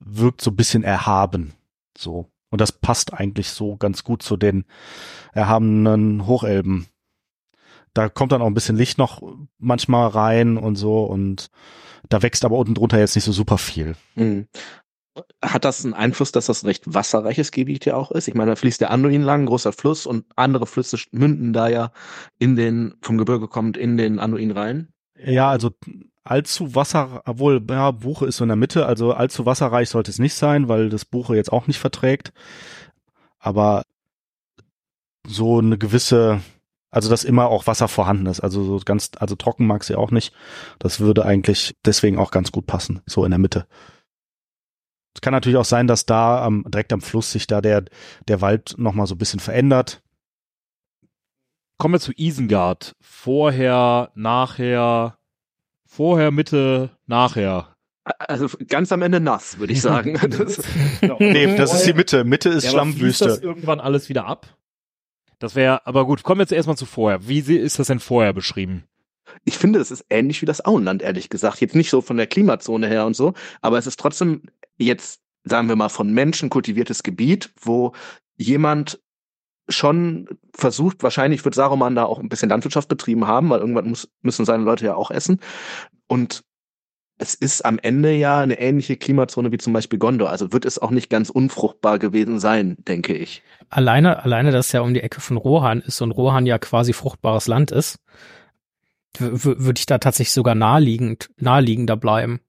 wirkt 0.00 0.40
so 0.40 0.50
ein 0.50 0.56
bisschen 0.56 0.84
erhaben. 0.84 1.52
So. 1.96 2.30
Und 2.50 2.60
das 2.60 2.72
passt 2.72 3.14
eigentlich 3.14 3.50
so 3.50 3.76
ganz 3.76 4.04
gut 4.04 4.22
zu 4.22 4.36
den 4.36 4.64
erhabenen 5.32 6.26
Hochelben. 6.26 6.86
Da 7.94 8.08
kommt 8.08 8.32
dann 8.32 8.42
auch 8.42 8.46
ein 8.46 8.54
bisschen 8.54 8.76
Licht 8.76 8.98
noch 8.98 9.22
manchmal 9.58 10.08
rein 10.08 10.56
und 10.58 10.76
so 10.76 11.04
und 11.04 11.50
da 12.08 12.22
wächst 12.22 12.44
aber 12.44 12.56
unten 12.56 12.74
drunter 12.74 12.98
jetzt 12.98 13.14
nicht 13.14 13.24
so 13.24 13.32
super 13.32 13.58
viel. 13.58 13.96
Mhm. 14.14 14.48
Hat 15.42 15.64
das 15.64 15.84
einen 15.84 15.94
Einfluss, 15.94 16.32
dass 16.32 16.46
das 16.46 16.62
ein 16.62 16.66
recht 16.66 16.84
wasserreiches 16.86 17.52
Gebiet 17.52 17.84
ja 17.84 17.96
auch 17.96 18.10
ist? 18.10 18.28
Ich 18.28 18.34
meine, 18.34 18.52
da 18.52 18.56
fließt 18.56 18.80
der 18.80 18.90
Anduin 18.90 19.22
lang, 19.22 19.44
großer 19.44 19.72
Fluss, 19.72 20.06
und 20.06 20.24
andere 20.36 20.66
Flüsse 20.66 20.96
münden 21.10 21.52
da 21.52 21.68
ja 21.68 21.92
in 22.38 22.56
den, 22.56 22.94
vom 23.02 23.18
Gebirge 23.18 23.48
kommt, 23.48 23.76
in 23.76 23.98
den 23.98 24.18
Anduin 24.18 24.52
rein. 24.52 24.88
Ja, 25.18 25.50
also 25.50 25.70
allzu 26.24 26.74
Wasser, 26.74 27.22
obwohl, 27.26 27.64
ja, 27.68 27.90
Buche 27.90 28.26
ist 28.26 28.36
so 28.36 28.44
in 28.44 28.48
der 28.48 28.56
Mitte, 28.56 28.86
also 28.86 29.12
allzu 29.12 29.46
wasserreich 29.46 29.88
sollte 29.88 30.10
es 30.10 30.18
nicht 30.18 30.34
sein, 30.34 30.68
weil 30.68 30.88
das 30.88 31.04
Buche 31.04 31.36
jetzt 31.36 31.52
auch 31.52 31.66
nicht 31.66 31.78
verträgt. 31.78 32.32
Aber 33.38 33.82
so 35.26 35.58
eine 35.58 35.78
gewisse, 35.78 36.40
also 36.90 37.10
dass 37.10 37.24
immer 37.24 37.48
auch 37.48 37.66
Wasser 37.66 37.88
vorhanden 37.88 38.26
ist, 38.26 38.40
also 38.40 38.62
so 38.64 38.84
ganz, 38.84 39.10
also 39.18 39.34
trocken 39.34 39.66
mag 39.66 39.84
sie 39.84 39.96
auch 39.96 40.10
nicht. 40.10 40.32
Das 40.78 41.00
würde 41.00 41.24
eigentlich 41.24 41.76
deswegen 41.84 42.18
auch 42.18 42.30
ganz 42.30 42.52
gut 42.52 42.66
passen, 42.66 43.02
so 43.06 43.24
in 43.24 43.30
der 43.30 43.38
Mitte. 43.38 43.66
Es 45.14 45.20
kann 45.20 45.32
natürlich 45.32 45.58
auch 45.58 45.64
sein, 45.64 45.86
dass 45.86 46.06
da 46.06 46.44
am, 46.44 46.64
direkt 46.68 46.92
am 46.92 47.02
Fluss 47.02 47.32
sich 47.32 47.46
da 47.46 47.60
der, 47.60 47.84
der 48.28 48.40
Wald 48.40 48.74
nochmal 48.78 49.06
so 49.06 49.14
ein 49.14 49.18
bisschen 49.18 49.40
verändert. 49.40 50.02
Kommen 51.78 51.94
wir 51.94 52.00
zu 52.00 52.12
Isengard. 52.16 52.94
Vorher, 53.00 54.10
nachher, 54.14 55.18
vorher, 55.92 56.30
Mitte, 56.30 56.90
nachher. 57.06 57.76
Also 58.04 58.48
ganz 58.66 58.90
am 58.90 59.02
Ende 59.02 59.20
nass, 59.20 59.58
würde 59.58 59.72
ich 59.72 59.80
sagen. 59.80 60.18
Das, 60.28 60.62
Nee, 61.20 61.56
das 61.56 61.74
ist 61.74 61.86
die 61.86 61.92
Mitte. 61.94 62.24
Mitte 62.24 62.48
ist 62.48 62.64
Ja, 62.64 62.70
fließt 62.70 63.20
das 63.20 63.38
Schlammwüste. 63.38 63.40
irgendwann 63.42 63.80
alles 63.80 64.08
wieder 64.08 64.26
ab? 64.26 64.46
Das 65.38 65.54
wäre, 65.54 65.86
aber 65.86 66.06
gut, 66.06 66.22
kommen 66.22 66.38
wir 66.38 66.42
jetzt 66.42 66.52
erstmal 66.52 66.76
zu 66.76 66.86
vorher. 66.86 67.28
Wie 67.28 67.40
ist 67.40 67.78
das 67.78 67.88
denn 67.88 68.00
vorher 68.00 68.32
beschrieben? 68.32 68.84
ich 69.44 69.56
finde, 69.56 69.78
es 69.80 69.90
ist 69.90 70.04
ähnlich 70.10 70.42
wie 70.42 70.46
das 70.46 70.64
Auenland, 70.64 71.02
ehrlich 71.02 71.28
gesagt. 71.30 71.60
Jetzt 71.60 71.74
nicht 71.74 71.90
so 71.90 72.00
von 72.00 72.16
der 72.16 72.26
Klimazone 72.26 72.86
her 72.88 73.06
und 73.06 73.14
so, 73.14 73.34
aber 73.60 73.78
es 73.78 73.86
ist 73.86 73.98
trotzdem 73.98 74.42
jetzt, 74.76 75.20
sagen 75.44 75.68
wir 75.68 75.76
mal, 75.76 75.88
von 75.88 76.12
Menschen 76.12 76.50
kultiviertes 76.50 77.02
Gebiet, 77.02 77.50
wo 77.60 77.92
jemand 78.36 79.00
schon 79.68 80.28
versucht, 80.54 81.02
wahrscheinlich 81.02 81.44
wird 81.44 81.54
Saruman 81.54 81.94
da 81.94 82.04
auch 82.04 82.18
ein 82.18 82.28
bisschen 82.28 82.48
Landwirtschaft 82.48 82.88
betrieben 82.88 83.26
haben, 83.26 83.50
weil 83.50 83.60
irgendwann 83.60 83.88
muss, 83.88 84.08
müssen 84.22 84.44
seine 84.44 84.64
Leute 84.64 84.86
ja 84.86 84.94
auch 84.94 85.10
essen. 85.10 85.40
Und 86.08 86.42
es 87.18 87.34
ist 87.34 87.64
am 87.64 87.78
Ende 87.78 88.12
ja 88.12 88.40
eine 88.40 88.58
ähnliche 88.58 88.96
Klimazone 88.96 89.52
wie 89.52 89.58
zum 89.58 89.72
Beispiel 89.72 89.98
Gondor. 89.98 90.30
Also 90.30 90.52
wird 90.52 90.64
es 90.64 90.78
auch 90.78 90.90
nicht 90.90 91.08
ganz 91.08 91.30
unfruchtbar 91.30 91.98
gewesen 91.98 92.40
sein, 92.40 92.76
denke 92.78 93.14
ich. 93.14 93.42
Alleine, 93.68 94.24
alleine, 94.24 94.50
dass 94.50 94.66
es 94.66 94.72
ja 94.72 94.80
um 94.80 94.92
die 94.92 95.02
Ecke 95.02 95.20
von 95.20 95.36
Rohan 95.36 95.80
ist 95.80 96.00
und 96.00 96.10
Rohan 96.10 96.46
ja 96.46 96.58
quasi 96.58 96.92
fruchtbares 96.92 97.46
Land 97.46 97.70
ist, 97.70 98.00
würde 99.18 99.78
ich 99.78 99.86
da 99.86 99.98
tatsächlich 99.98 100.32
sogar 100.32 100.54
naheliegend, 100.54 101.30
naheliegender 101.36 101.96
bleiben. 101.96 102.40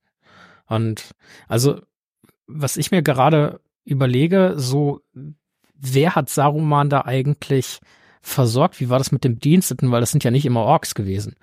Und 0.66 1.12
also, 1.48 1.82
was 2.48 2.78
ich 2.78 2.90
mir 2.90 3.04
gerade 3.04 3.60
überlege, 3.86 4.54
so, 4.58 5.02
wer 5.74 6.16
hat 6.16 6.30
Saruman 6.30 6.90
da 6.90 7.06
eigentlich 7.06 7.80
versorgt? 8.22 8.80
Wie 8.80 8.90
war 8.90 8.98
das 8.98 9.12
mit 9.12 9.24
dem 9.24 9.40
Diensteten? 9.40 9.92
Weil 9.92 10.00
das 10.00 10.12
sind 10.12 10.24
ja 10.24 10.32
nicht 10.32 10.46
immer 10.46 10.62
Orks 10.62 10.96
gewesen. 10.96 11.36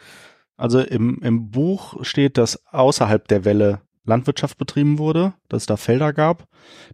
Also 0.56 0.80
im, 0.80 1.20
im 1.22 1.50
Buch 1.50 2.04
steht, 2.04 2.36
dass 2.36 2.66
außerhalb 2.66 3.26
der 3.28 3.44
Welle 3.44 3.80
Landwirtschaft 4.04 4.58
betrieben 4.58 4.98
wurde, 4.98 5.34
dass 5.48 5.62
es 5.62 5.66
da 5.66 5.76
Felder 5.76 6.12
gab. 6.12 6.48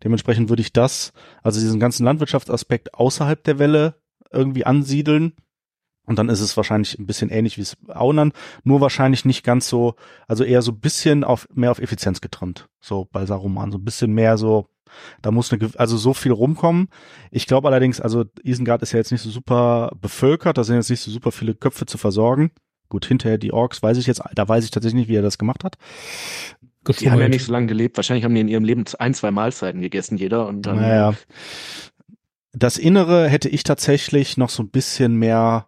Dementsprechend 0.05 0.49
würde 0.49 0.63
ich 0.63 0.73
das, 0.73 1.13
also 1.43 1.61
diesen 1.61 1.81
ganzen 1.81 2.05
Landwirtschaftsaspekt 2.05 2.95
außerhalb 2.95 3.43
der 3.43 3.59
Welle 3.59 3.95
irgendwie 4.31 4.67
ansiedeln. 4.67 5.33
Und 6.05 6.19
dann 6.19 6.29
ist 6.29 6.41
es 6.41 6.57
wahrscheinlich 6.57 6.99
ein 6.99 7.07
bisschen 7.07 7.31
ähnlich 7.31 7.59
wie 7.59 7.63
es 7.63 7.77
Aunan, 7.89 8.33
nur 8.63 8.81
wahrscheinlich 8.81 9.25
nicht 9.25 9.43
ganz 9.43 9.69
so, 9.69 9.97
also 10.29 10.45
eher 10.45 10.63
so 10.63 10.71
ein 10.71 10.79
bisschen 10.79 11.25
auf, 11.25 11.49
mehr 11.53 11.73
auf 11.73 11.81
Effizienz 11.81 12.21
getrimmt. 12.21 12.69
So 12.81 13.09
bei 13.11 13.27
Saruman, 13.27 13.73
so 13.73 13.79
ein 13.79 13.85
bisschen 13.85 14.13
mehr 14.13 14.39
so, 14.39 14.69
da 15.23 15.31
muss 15.31 15.53
eine, 15.53 15.71
also 15.77 15.97
so 15.97 16.15
viel 16.15 16.33
rumkommen. 16.33 16.89
Ich 17.31 17.47
glaube 17.47 17.69
allerdings, 17.69 18.01
also 18.01 18.25
Isengard 18.43 18.83
ist 18.83 18.93
ja 18.93 18.99
jetzt 18.99 19.13
nicht 19.13 19.23
so 19.23 19.31
super 19.31 19.91
bevölkert, 20.01 20.59
da 20.59 20.65
sind 20.65 20.77
jetzt 20.77 20.91
nicht 20.91 21.01
so 21.01 21.11
super 21.11 21.33
viele 21.33 21.55
Köpfe 21.55 21.87
zu 21.87 21.99
versorgen. 21.99 22.51
Gut, 22.89 23.07
hinterher 23.07 23.39
die 23.39 23.53
Orks 23.53 23.83
weiß 23.83 23.99
ich 23.99 24.07
jetzt, 24.07 24.23
da 24.35 24.49
weiß 24.49 24.65
ich 24.65 24.71
tatsächlich 24.71 25.01
nicht, 25.01 25.09
wie 25.09 25.17
er 25.17 25.23
das 25.23 25.39
gemacht 25.39 25.65
hat. 25.65 25.77
Die 27.01 27.11
haben 27.11 27.21
ja 27.21 27.29
nicht 27.29 27.45
so 27.45 27.53
lange 27.53 27.67
gelebt. 27.67 27.97
Wahrscheinlich 27.97 28.25
haben 28.25 28.35
die 28.35 28.41
in 28.41 28.49
ihrem 28.49 28.63
Leben 28.63 28.85
ein, 28.99 29.13
zwei 29.13 29.33
Mahlzeiten 29.33 29.81
gegessen, 29.81 30.19
jeder. 30.19 30.47
Und 30.47 30.63
dann 30.63 30.77
naja. 30.77 31.15
Das 32.53 32.79
Innere 32.79 33.29
hätte 33.29 33.49
ich 33.49 33.65
tatsächlich 33.65 34.37
noch 34.37 34.51
so 34.51 34.63
ein 34.63 34.71
bisschen 34.71 35.17
mehr 35.17 35.67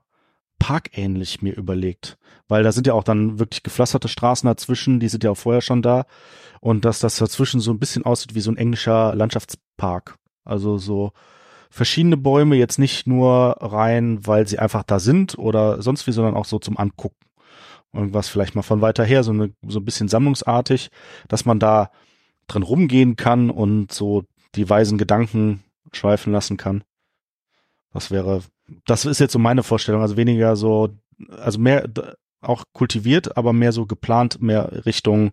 parkähnlich 0.58 1.42
mir 1.42 1.54
überlegt. 1.54 2.18
Weil 2.48 2.62
da 2.62 2.72
sind 2.72 2.86
ja 2.86 2.94
auch 2.94 3.04
dann 3.04 3.38
wirklich 3.38 3.62
gepflasterte 3.62 4.08
Straßen 4.08 4.46
dazwischen, 4.46 5.00
die 5.00 5.08
sind 5.08 5.24
ja 5.24 5.30
auch 5.30 5.36
vorher 5.36 5.62
schon 5.62 5.82
da. 5.82 6.06
Und 6.60 6.84
dass 6.84 7.00
das 7.00 7.16
dazwischen 7.16 7.60
so 7.60 7.70
ein 7.70 7.78
bisschen 7.78 8.04
aussieht 8.04 8.34
wie 8.34 8.40
so 8.40 8.50
ein 8.50 8.56
englischer 8.56 9.14
Landschaftspark. 9.14 10.16
Also 10.44 10.78
so 10.78 11.12
verschiedene 11.70 12.16
Bäume, 12.16 12.56
jetzt 12.56 12.78
nicht 12.78 13.06
nur 13.06 13.56
rein, 13.60 14.26
weil 14.26 14.48
sie 14.48 14.58
einfach 14.58 14.82
da 14.82 14.98
sind 14.98 15.38
oder 15.38 15.82
sonst 15.82 16.06
wie, 16.06 16.12
sondern 16.12 16.34
auch 16.34 16.46
so 16.46 16.58
zum 16.58 16.78
Angucken. 16.78 17.16
Irgendwas 17.92 18.28
vielleicht 18.28 18.54
mal 18.54 18.62
von 18.62 18.80
weiter 18.80 19.04
her, 19.04 19.22
so, 19.22 19.32
eine, 19.32 19.52
so 19.66 19.78
ein 19.80 19.84
bisschen 19.84 20.08
sammlungsartig, 20.08 20.90
dass 21.28 21.44
man 21.44 21.58
da 21.58 21.90
drin 22.46 22.62
rumgehen 22.62 23.16
kann 23.16 23.50
und 23.50 23.92
so 23.92 24.24
die 24.54 24.68
weisen 24.68 24.98
Gedanken 24.98 25.62
schweifen 25.92 26.32
lassen 26.32 26.56
kann. 26.56 26.84
Das 27.92 28.10
wäre, 28.10 28.42
das 28.86 29.04
ist 29.04 29.18
jetzt 29.18 29.32
so 29.32 29.38
meine 29.38 29.62
Vorstellung, 29.62 30.02
also 30.02 30.16
weniger 30.16 30.56
so, 30.56 30.90
also 31.40 31.58
mehr 31.58 31.88
auch 32.40 32.64
kultiviert, 32.72 33.36
aber 33.36 33.52
mehr 33.52 33.72
so 33.72 33.86
geplant, 33.86 34.40
mehr 34.40 34.84
Richtung 34.86 35.32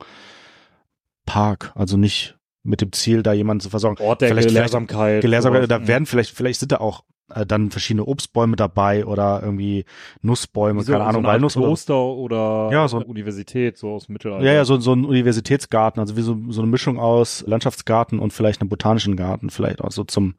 Park, 1.25 1.71
also 1.75 1.97
nicht 1.97 2.37
mit 2.63 2.81
dem 2.81 2.91
Ziel, 2.91 3.21
da 3.23 3.33
jemanden 3.33 3.61
zu 3.61 3.69
versorgen. 3.69 4.01
Ort 4.01 4.21
der 4.21 4.29
vielleicht, 4.29 4.47
Gelehrsamkeit. 4.47 5.21
Gelehrsamkeit, 5.21 5.69
da 5.69 5.87
werden 5.87 6.05
vielleicht, 6.05 6.31
vielleicht 6.35 6.59
sind 6.59 6.71
da 6.71 6.77
auch 6.77 7.03
äh, 7.33 7.45
dann 7.45 7.69
verschiedene 7.71 8.05
Obstbäume 8.05 8.55
dabei 8.55 9.05
oder 9.05 9.41
irgendwie 9.43 9.85
Nussbäume, 10.21 10.83
so, 10.83 10.91
keine 10.91 11.03
Ahnung, 11.05 11.23
so 11.23 11.27
Walnuss 11.27 11.57
oder 11.57 11.65
Kloster 11.67 11.95
oder 12.03 12.69
Ja, 12.71 12.87
so- 12.87 12.97
Universität, 12.97 13.77
so 13.77 13.91
aus 13.93 14.07
dem 14.07 14.13
Mittelalter. 14.13 14.45
ja, 14.45 14.53
ja, 14.53 14.65
so, 14.65 14.79
so 14.79 14.93
ein 14.93 15.05
Universitätsgarten, 15.05 15.99
also 15.99 16.17
wie 16.17 16.21
so, 16.21 16.37
so 16.49 16.61
eine 16.61 16.69
Mischung 16.69 16.99
aus 16.99 17.43
Landschaftsgarten 17.45 18.17
und 18.19 18.33
vielleicht 18.33 18.61
einem 18.61 18.69
botanischen 18.69 19.15
Garten, 19.15 19.49
vielleicht 19.51 19.81
auch 19.81 19.91
so 19.91 20.03
zum, 20.03 20.35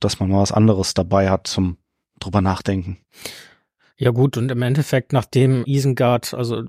dass 0.00 0.20
man 0.20 0.28
mal 0.30 0.40
was 0.40 0.52
anderes 0.52 0.92
dabei 0.94 1.30
hat 1.30 1.46
zum 1.46 1.76
drüber 2.24 2.40
nachdenken. 2.40 2.98
Ja 3.96 4.10
gut, 4.10 4.36
und 4.36 4.50
im 4.50 4.62
Endeffekt, 4.62 5.12
nachdem 5.12 5.64
Isengard, 5.64 6.34
also 6.34 6.64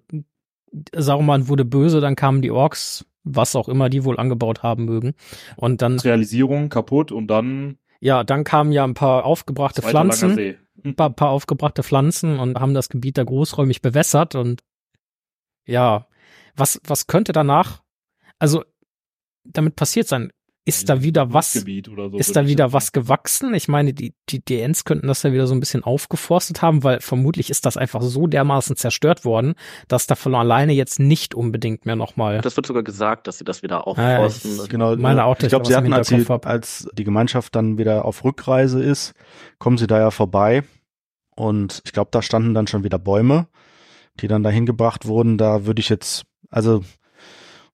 Saruman 0.95 1.47
wurde 1.47 1.65
böse, 1.65 2.01
dann 2.01 2.15
kamen 2.15 2.41
die 2.41 2.51
Orks, 2.51 3.05
was 3.23 3.55
auch 3.55 3.69
immer 3.69 3.89
die 3.89 4.03
wohl 4.03 4.19
angebaut 4.19 4.63
haben 4.63 4.85
mögen. 4.85 5.13
Und 5.55 5.81
dann, 5.81 5.99
Realisierung 5.99 6.69
kaputt 6.69 7.11
und 7.11 7.27
dann 7.27 7.77
ja, 8.03 8.25
dann 8.25 8.43
kamen 8.43 8.73
ja 8.73 8.84
ein 8.84 8.95
paar 8.95 9.23
aufgebrachte 9.23 9.81
Pflanzen, 9.81 10.57
ein 10.84 10.95
paar, 10.95 11.09
paar 11.09 11.30
aufgebrachte 11.30 11.84
Pflanzen 11.84 12.38
und 12.38 12.59
haben 12.59 12.73
das 12.73 12.89
Gebiet 12.89 13.17
da 13.17 13.23
großräumig 13.23 13.81
bewässert 13.81 14.35
und 14.35 14.61
ja, 15.65 16.07
was, 16.53 16.81
was 16.85 17.07
könnte 17.07 17.31
danach, 17.31 17.81
also 18.39 18.65
damit 19.45 19.77
passiert 19.77 20.09
sein? 20.09 20.34
Ist 20.65 20.88
da 20.88 21.03
wieder 21.03 21.34
was, 21.34 21.52
so. 21.52 21.60
ist 22.18 22.35
da 22.38 22.48
wieder 22.48 22.72
was 22.72 22.94
gewachsen? 22.94 23.53
Ich 23.53 23.68
meine, 23.68 23.94
die, 23.94 24.14
die 24.30 24.40
DNs 24.40 24.85
könnten 24.85 25.07
das 25.07 25.22
ja 25.23 25.34
wieder 25.34 25.45
so 25.45 25.53
ein 25.53 25.60
bisschen 25.60 25.84
aufgeforstet 25.84 26.61
haben, 26.61 26.84
weil 26.85 27.02
vermutlich 27.02 27.49
ist 27.49 27.65
das 27.65 27.76
einfach 27.76 28.02
so 28.02 28.27
dermaßen 28.27 28.77
zerstört 28.77 29.26
worden, 29.26 29.56
dass 29.90 30.07
da 30.07 30.15
von 30.15 30.34
alleine 30.35 30.72
jetzt 30.72 31.02
nicht 31.02 31.35
unbedingt 31.35 31.85
mehr 31.85 31.98
nochmal. 31.98 32.40
das 32.40 32.56
wird 32.56 32.65
sogar 32.65 32.84
gesagt, 32.84 33.27
dass 33.27 33.40
sie 33.40 33.44
das 33.44 33.61
wieder 33.61 33.85
Ah, 33.88 34.02
ja, 34.11 34.18
aufforsten. 34.19 34.60
ich- 34.64 34.69
Genau. 34.69 34.95
meine 34.95 35.26
auch, 35.26 35.38
ich 35.38 35.49
glaube, 35.49 35.65
sie 35.65 35.76
hatten, 35.76 35.91
als, 35.91 36.07
sie, 36.07 36.26
als 36.44 36.88
die 36.94 37.03
Gemeinschaft 37.03 37.53
dann 37.56 37.77
wieder 37.77 38.06
auf 38.06 38.23
Rückreise 38.23 38.81
ist, 38.81 39.14
kommen 39.60 39.77
sie 39.77 39.88
da 39.88 39.99
ja 39.99 40.11
vorbei. 40.11 40.64
Und 41.35 41.81
ich 41.84 41.91
glaube, 41.91 42.10
da 42.11 42.22
standen 42.22 42.53
dann 42.53 42.68
schon 42.68 42.85
wieder 42.85 42.99
Bäume, 42.99 43.48
die 44.22 44.27
dann 44.30 44.44
dahin 44.44 44.65
gebracht 44.65 45.07
wurden. 45.07 45.38
Da 45.38 45.65
würde 45.65 45.81
ich 45.81 45.90
jetzt, 45.90 46.23
also 46.49 46.84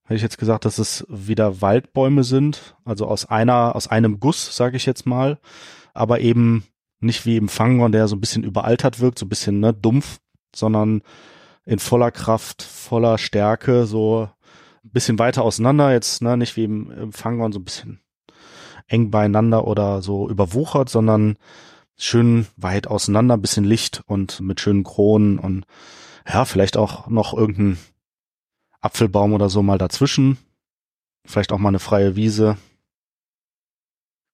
hätte 0.09 0.15
ich 0.15 0.23
jetzt 0.23 0.39
gesagt, 0.39 0.65
dass 0.65 0.79
es 0.79 1.05
wieder 1.07 1.61
Waldbäume 1.61 2.23
sind, 2.23 2.75
also 2.83 3.05
aus 3.05 3.25
einer, 3.25 3.75
aus 3.75 3.87
einem 3.87 4.19
Guss, 4.19 4.55
sage 4.55 4.75
ich 4.75 4.87
jetzt 4.87 5.05
mal, 5.05 5.37
aber 5.93 6.19
eben 6.19 6.63
nicht 6.99 7.27
wie 7.27 7.37
im 7.37 7.47
Fangon, 7.47 7.91
der 7.91 8.07
so 8.07 8.15
ein 8.15 8.19
bisschen 8.19 8.43
überaltert 8.43 8.99
wirkt, 8.99 9.19
so 9.19 9.27
ein 9.27 9.29
bisschen 9.29 9.59
ne, 9.59 9.71
dumpf, 9.71 10.17
sondern 10.55 11.03
in 11.63 11.77
voller 11.77 12.09
Kraft, 12.09 12.63
voller 12.63 13.19
Stärke, 13.19 13.85
so 13.85 14.27
ein 14.83 14.89
bisschen 14.89 15.19
weiter 15.19 15.43
auseinander, 15.43 15.91
jetzt 15.91 16.23
ne, 16.23 16.37
nicht 16.37 16.57
wie 16.57 16.63
im, 16.63 16.89
im 16.89 17.13
Fangon 17.13 17.51
so 17.51 17.59
ein 17.59 17.65
bisschen 17.65 17.99
eng 18.87 19.11
beieinander 19.11 19.67
oder 19.67 20.01
so 20.01 20.27
überwuchert, 20.27 20.89
sondern 20.89 21.37
schön 21.97 22.47
weit 22.57 22.87
auseinander, 22.87 23.35
ein 23.35 23.41
bisschen 23.43 23.63
Licht 23.63 24.01
und 24.07 24.41
mit 24.41 24.59
schönen 24.59 24.83
Kronen 24.83 25.37
und 25.37 25.65
ja, 26.27 26.45
vielleicht 26.45 26.77
auch 26.77 27.07
noch 27.09 27.35
irgendein 27.35 27.77
Apfelbaum 28.81 29.33
oder 29.33 29.49
so 29.49 29.61
mal 29.61 29.77
dazwischen. 29.77 30.37
Vielleicht 31.25 31.51
auch 31.51 31.57
mal 31.59 31.69
eine 31.69 31.79
freie 31.79 32.15
Wiese. 32.15 32.57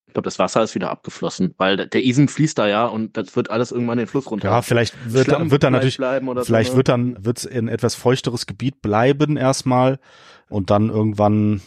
Ich 0.08 0.14
glaube, 0.14 0.26
das 0.28 0.40
Wasser 0.40 0.64
ist 0.64 0.76
wieder 0.76 0.92
abgeflossen, 0.92 1.54
weil 1.58 1.76
der- 1.88 2.04
Isen 2.04 2.30
fließt 2.30 2.58
da 2.58 2.68
ja 2.68 2.86
und 2.86 3.18
das 3.18 3.36
wird 3.36 3.50
alles 3.50 3.72
irgendwann 3.72 3.98
den 3.98 4.08
Fluss 4.08 4.30
runter. 4.32 4.48
Ja, 4.48 4.62
vielleicht 4.62 4.96
wird, 5.12 5.26
Schlamm 5.26 5.52
wird 5.52 5.64
dann 5.64 5.74
natürlich, 5.74 5.98
bleiben 5.98 6.30
oder 6.30 6.46
vielleicht 6.46 6.70
so, 6.70 6.74
ne? 6.74 6.78
wird 6.78 6.88
dann, 6.88 7.26
wird's 7.26 7.44
in 7.44 7.68
etwas 7.68 7.96
feuchteres 7.96 8.46
Gebiet 8.46 8.82
bleiben 8.82 9.36
erstmal 9.36 10.00
und 10.48 10.70
dann 10.70 10.90
irgendwann 10.90 11.62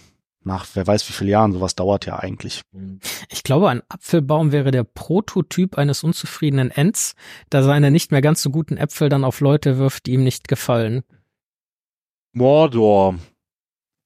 nach, 0.44 0.66
wer 0.72 0.86
weiß 0.86 1.06
wie 1.10 1.12
viele 1.12 1.30
Jahren, 1.30 1.52
sowas 1.52 1.74
dauert 1.74 2.06
ja 2.06 2.18
eigentlich. 2.20 2.62
Ich 3.28 3.42
glaube, 3.42 3.68
ein 3.68 3.82
Apfelbaum 3.90 4.50
wäre 4.50 4.70
der 4.70 4.84
Prototyp 4.84 5.76
eines 5.76 6.02
unzufriedenen 6.02 6.70
Ents, 6.70 7.16
der 7.52 7.62
seine 7.64 7.90
nicht 7.90 8.12
mehr 8.12 8.22
ganz 8.22 8.40
so 8.40 8.48
guten 8.48 8.78
Äpfel 8.78 9.10
dann 9.10 9.24
auf 9.24 9.40
Leute 9.40 9.76
wirft, 9.76 10.06
die 10.06 10.12
ihm 10.12 10.24
nicht 10.24 10.48
gefallen. 10.48 11.02
Mordor. 12.32 13.18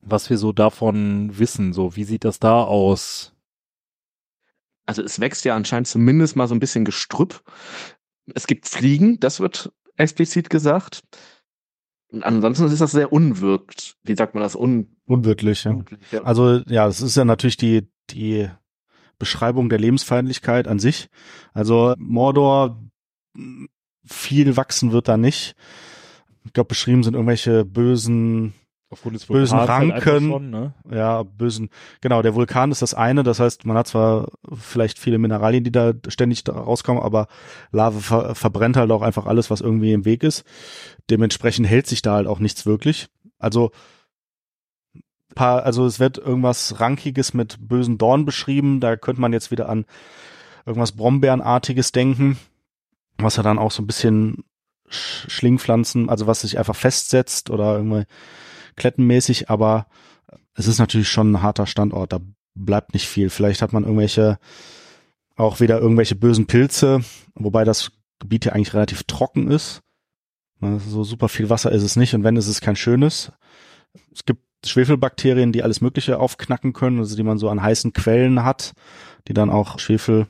Was 0.00 0.30
wir 0.30 0.38
so 0.38 0.52
davon 0.52 1.38
wissen, 1.38 1.72
so 1.72 1.94
wie 1.94 2.04
sieht 2.04 2.24
das 2.24 2.40
da 2.40 2.64
aus? 2.64 3.32
Also 4.84 5.02
es 5.02 5.20
wächst 5.20 5.44
ja 5.44 5.54
anscheinend 5.54 5.86
zumindest 5.86 6.34
mal 6.34 6.48
so 6.48 6.54
ein 6.54 6.60
bisschen 6.60 6.84
Gestrüpp. 6.84 7.42
Es 8.34 8.46
gibt 8.46 8.66
Fliegen, 8.66 9.20
das 9.20 9.38
wird 9.38 9.72
explizit 9.96 10.50
gesagt. 10.50 11.02
Und 12.10 12.24
ansonsten 12.24 12.66
ist 12.66 12.80
das 12.80 12.92
sehr 12.92 13.12
unwirkt. 13.12 13.96
Wie 14.02 14.14
sagt 14.14 14.34
man 14.34 14.42
das? 14.42 14.56
Un 14.56 14.96
Unwirklich, 15.06 15.64
ja. 15.64 15.78
ja. 16.10 16.22
Also 16.22 16.58
ja, 16.66 16.86
es 16.86 17.00
ist 17.00 17.16
ja 17.16 17.24
natürlich 17.24 17.56
die, 17.56 17.88
die 18.10 18.48
Beschreibung 19.18 19.68
der 19.68 19.78
Lebensfeindlichkeit 19.78 20.68
an 20.68 20.78
sich. 20.78 21.08
Also 21.54 21.94
Mordor, 21.98 22.82
viel 24.04 24.56
wachsen 24.56 24.92
wird 24.92 25.08
da 25.08 25.16
nicht. 25.16 25.54
Ich 26.44 26.52
glaube, 26.52 26.68
beschrieben 26.68 27.02
sind 27.04 27.14
irgendwelche 27.14 27.64
bösen, 27.64 28.54
Aufgrund 28.90 29.14
des 29.16 29.24
Bösen 29.24 29.58
halt 29.58 29.68
Ranken. 29.70 30.30
Schon, 30.30 30.50
ne? 30.50 30.74
ja, 30.90 31.22
bösen, 31.22 31.70
genau, 32.02 32.20
der 32.20 32.34
Vulkan 32.34 32.70
ist 32.70 32.82
das 32.82 32.92
eine, 32.92 33.22
das 33.22 33.40
heißt, 33.40 33.64
man 33.64 33.76
hat 33.78 33.86
zwar 33.86 34.28
vielleicht 34.52 34.98
viele 34.98 35.16
Mineralien, 35.16 35.64
die 35.64 35.72
da 35.72 35.94
ständig 36.08 36.46
rauskommen, 36.46 37.02
aber 37.02 37.26
Lava 37.70 38.00
ver 38.00 38.34
verbrennt 38.34 38.76
halt 38.76 38.90
auch 38.90 39.00
einfach 39.00 39.24
alles, 39.24 39.50
was 39.50 39.62
irgendwie 39.62 39.92
im 39.94 40.04
Weg 40.04 40.22
ist. 40.22 40.44
Dementsprechend 41.08 41.66
hält 41.66 41.86
sich 41.86 42.02
da 42.02 42.14
halt 42.16 42.26
auch 42.26 42.38
nichts 42.38 42.66
wirklich. 42.66 43.08
Also, 43.38 43.70
paar, 45.34 45.62
also 45.62 45.86
es 45.86 45.98
wird 45.98 46.18
irgendwas 46.18 46.78
Rankiges 46.80 47.32
mit 47.32 47.56
bösen 47.66 47.96
Dorn 47.96 48.26
beschrieben, 48.26 48.80
da 48.80 48.96
könnte 48.96 49.20
man 49.22 49.32
jetzt 49.32 49.50
wieder 49.50 49.68
an 49.70 49.86
irgendwas 50.66 50.92
Brombeerenartiges 50.92 51.92
denken, 51.92 52.38
was 53.16 53.36
ja 53.36 53.42
dann 53.42 53.58
auch 53.58 53.70
so 53.70 53.82
ein 53.82 53.86
bisschen 53.86 54.44
Sch- 54.44 54.44
Schlingpflanzen, 54.92 56.08
also 56.08 56.26
was 56.26 56.42
sich 56.42 56.58
einfach 56.58 56.76
festsetzt 56.76 57.50
oder 57.50 57.76
irgendwie 57.76 58.04
klettenmäßig, 58.76 59.50
aber 59.50 59.86
es 60.54 60.66
ist 60.66 60.78
natürlich 60.78 61.08
schon 61.08 61.32
ein 61.32 61.42
harter 61.42 61.66
Standort, 61.66 62.12
da 62.12 62.20
bleibt 62.54 62.94
nicht 62.94 63.08
viel. 63.08 63.30
Vielleicht 63.30 63.62
hat 63.62 63.72
man 63.72 63.84
irgendwelche, 63.84 64.38
auch 65.36 65.60
wieder 65.60 65.80
irgendwelche 65.80 66.14
bösen 66.14 66.46
Pilze, 66.46 67.02
wobei 67.34 67.64
das 67.64 67.92
Gebiet 68.18 68.44
ja 68.44 68.52
eigentlich 68.52 68.74
relativ 68.74 69.04
trocken 69.04 69.50
ist. 69.50 69.80
Ne, 70.60 70.78
So 70.80 71.04
super 71.04 71.28
viel 71.28 71.50
Wasser 71.50 71.72
ist 71.72 71.82
es 71.82 71.96
nicht 71.96 72.14
und 72.14 72.24
wenn, 72.24 72.36
ist 72.36 72.48
es 72.48 72.60
kein 72.60 72.76
schönes. 72.76 73.32
Es 74.14 74.24
gibt 74.24 74.42
Schwefelbakterien, 74.64 75.52
die 75.52 75.62
alles 75.62 75.80
Mögliche 75.80 76.18
aufknacken 76.18 76.72
können, 76.72 76.98
also 76.98 77.16
die 77.16 77.24
man 77.24 77.38
so 77.38 77.48
an 77.48 77.62
heißen 77.62 77.92
Quellen 77.92 78.44
hat, 78.44 78.74
die 79.28 79.34
dann 79.34 79.50
auch 79.50 79.78
Schwefel 79.78 80.28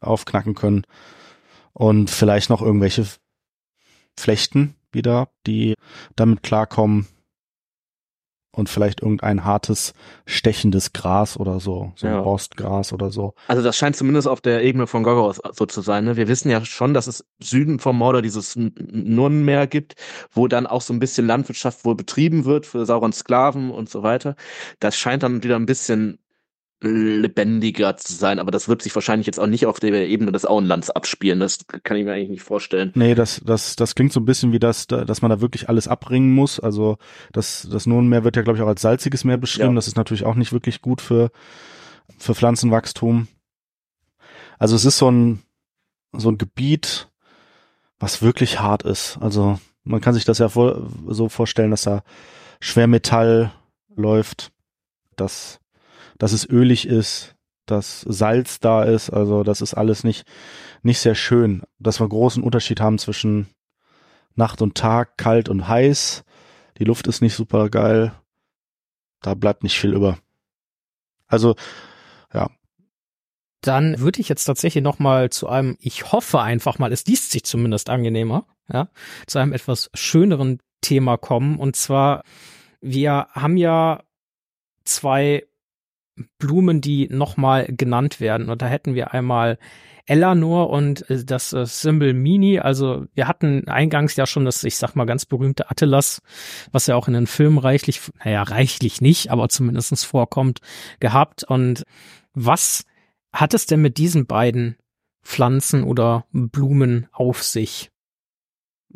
aufknacken 0.00 0.54
können. 0.54 0.84
Und 1.72 2.10
vielleicht 2.10 2.50
noch 2.50 2.62
irgendwelche 2.62 3.06
Flechten 4.18 4.74
wieder, 4.92 5.28
die 5.46 5.74
damit 6.16 6.42
klarkommen. 6.42 7.06
Und 8.52 8.68
vielleicht 8.68 9.00
irgendein 9.00 9.44
hartes, 9.44 9.94
stechendes 10.26 10.92
Gras 10.92 11.36
oder 11.38 11.60
so, 11.60 11.92
so 11.94 12.08
ein 12.08 12.14
Ja. 12.14 12.20
Borstgras 12.22 12.92
oder 12.92 13.12
so. 13.12 13.34
Also 13.46 13.62
das 13.62 13.76
scheint 13.76 13.94
zumindest 13.94 14.26
auf 14.26 14.40
der 14.40 14.64
Ebene 14.64 14.88
von 14.88 15.04
Gorgos 15.04 15.40
so 15.52 15.66
zu 15.66 15.82
sein. 15.82 16.04
Ne? 16.04 16.16
Wir 16.16 16.26
wissen 16.26 16.50
ja 16.50 16.64
schon, 16.64 16.92
dass 16.92 17.06
es 17.06 17.24
Süden 17.40 17.78
vom 17.78 17.96
Mordor 17.96 18.22
dieses 18.22 18.56
N- 18.56 18.74
Nurnenmeer 18.76 19.68
gibt, 19.68 19.94
wo 20.32 20.48
dann 20.48 20.66
auch 20.66 20.80
so 20.80 20.92
ein 20.92 20.98
bisschen 20.98 21.28
Landwirtschaft 21.28 21.84
wohl 21.84 21.94
betrieben 21.94 22.44
wird 22.44 22.66
für 22.66 22.84
Saurons 22.86 23.20
Sklaven 23.20 23.70
und 23.70 23.88
so 23.88 24.02
weiter. 24.02 24.34
Das 24.80 24.96
scheint 24.98 25.22
dann 25.22 25.44
wieder 25.44 25.54
ein 25.54 25.66
bisschen 25.66 26.18
lebendiger 26.82 27.96
zu 27.98 28.14
sein, 28.14 28.38
aber 28.38 28.50
das 28.50 28.68
wird 28.68 28.80
sich 28.80 28.94
wahrscheinlich 28.94 29.26
jetzt 29.26 29.38
auch 29.38 29.46
nicht 29.46 29.66
auf 29.66 29.80
der 29.80 30.08
Ebene 30.08 30.32
des 30.32 30.46
Auenlands 30.46 30.88
abspielen. 30.90 31.38
Das 31.38 31.58
kann 31.82 31.96
ich 31.98 32.04
mir 32.04 32.12
eigentlich 32.14 32.30
nicht 32.30 32.42
vorstellen. 32.42 32.90
Nee, 32.94 33.14
das, 33.14 33.42
das, 33.44 33.76
das 33.76 33.94
klingt 33.94 34.12
so 34.14 34.20
ein 34.20 34.24
bisschen 34.24 34.52
wie 34.52 34.58
das, 34.58 34.86
da- 34.86 35.04
dass 35.04 35.20
man 35.20 35.30
da 35.30 35.40
wirklich 35.42 35.68
alles 35.68 35.88
abbringen 35.88 36.32
muss. 36.34 36.58
Also 36.58 36.96
das, 37.32 37.68
das 37.70 37.84
Nurnenmeer 37.86 38.24
wird 38.24 38.36
ja, 38.36 38.42
glaube 38.42 38.56
ich, 38.58 38.62
auch 38.62 38.68
als 38.68 38.80
salziges 38.80 39.24
Meer 39.24 39.36
beschrieben. 39.36 39.70
Ja. 39.70 39.74
Das 39.74 39.88
ist 39.88 39.96
natürlich 39.98 40.24
auch 40.24 40.36
nicht 40.36 40.52
wirklich 40.52 40.80
gut 40.80 41.02
für, 41.02 41.30
für 42.18 42.34
Pflanzenwachstum. 42.34 43.28
Also 44.58 44.74
es 44.74 44.84
ist 44.86 44.98
so 44.98 45.10
ein, 45.10 45.42
so 46.12 46.30
ein 46.30 46.38
Gebiet, 46.38 47.08
was 47.98 48.22
wirklich 48.22 48.60
hart 48.60 48.84
ist. 48.84 49.18
Also 49.20 49.60
man 49.84 50.00
kann 50.00 50.14
sich 50.14 50.24
das 50.24 50.38
ja 50.38 50.48
vor, 50.48 50.88
so 51.08 51.28
vorstellen, 51.28 51.70
dass 51.70 51.82
da 51.82 52.02
Schwermetall 52.60 53.52
läuft, 53.94 54.50
dass, 55.16 55.59
dass 56.20 56.32
es 56.32 56.48
ölig 56.48 56.86
ist, 56.86 57.34
dass 57.64 58.02
Salz 58.02 58.60
da 58.60 58.84
ist. 58.84 59.08
Also 59.08 59.42
das 59.42 59.62
ist 59.62 59.72
alles 59.72 60.04
nicht, 60.04 60.26
nicht 60.82 60.98
sehr 60.98 61.14
schön. 61.14 61.62
Dass 61.78 61.98
wir 61.98 62.08
großen 62.08 62.42
Unterschied 62.42 62.80
haben 62.80 62.98
zwischen 62.98 63.48
Nacht 64.34 64.60
und 64.60 64.76
Tag, 64.76 65.16
kalt 65.16 65.48
und 65.48 65.66
heiß. 65.66 66.24
Die 66.78 66.84
Luft 66.84 67.06
ist 67.06 67.22
nicht 67.22 67.34
super 67.34 67.70
geil. 67.70 68.12
Da 69.22 69.34
bleibt 69.34 69.62
nicht 69.62 69.78
viel 69.80 69.94
über. 69.94 70.18
Also, 71.26 71.54
Dann 73.62 73.98
würde 73.98 74.20
ich 74.20 74.28
jetzt 74.28 74.44
tatsächlich 74.44 74.84
noch 74.84 74.98
mal 74.98 75.30
zu 75.30 75.48
einem, 75.48 75.76
ich 75.80 76.12
hoffe 76.12 76.40
einfach 76.40 76.78
mal, 76.78 76.92
es 76.92 77.06
liest 77.06 77.30
sich 77.30 77.44
zumindest 77.44 77.88
angenehmer, 77.88 78.46
ja, 78.70 78.90
zu 79.26 79.38
einem 79.38 79.52
etwas 79.52 79.90
schöneren 79.94 80.60
Thema 80.82 81.16
kommen. 81.16 81.58
Und 81.58 81.76
zwar, 81.76 82.24
wir 82.80 83.28
haben 83.32 83.56
ja 83.56 84.02
zwei 84.84 85.46
Blumen, 86.38 86.80
die 86.80 87.08
noch 87.10 87.36
mal 87.36 87.66
genannt 87.68 88.20
werden. 88.20 88.48
Und 88.48 88.62
da 88.62 88.66
hätten 88.66 88.94
wir 88.94 89.12
einmal 89.12 89.58
Eleanor 90.06 90.70
und 90.70 91.08
äh, 91.10 91.24
das 91.24 91.52
äh, 91.52 91.66
Symbol 91.66 92.12
Mini. 92.14 92.58
Also 92.58 93.06
wir 93.14 93.28
hatten 93.28 93.68
eingangs 93.68 94.16
ja 94.16 94.26
schon 94.26 94.44
das, 94.44 94.64
ich 94.64 94.76
sag 94.76 94.94
mal, 94.94 95.04
ganz 95.04 95.26
berühmte 95.26 95.70
Atlas, 95.70 96.22
was 96.72 96.86
ja 96.86 96.96
auch 96.96 97.08
in 97.08 97.14
den 97.14 97.26
Filmen 97.26 97.58
reichlich, 97.58 98.00
naja, 98.24 98.42
reichlich 98.42 99.00
nicht, 99.00 99.30
aber 99.30 99.48
zumindestens 99.48 100.04
vorkommt, 100.04 100.60
gehabt. 100.98 101.44
Und 101.44 101.84
was 102.34 102.84
hat 103.32 103.54
es 103.54 103.66
denn 103.66 103.82
mit 103.82 103.98
diesen 103.98 104.26
beiden 104.26 104.76
Pflanzen 105.22 105.84
oder 105.84 106.24
Blumen 106.32 107.06
auf 107.12 107.42
sich? 107.42 107.90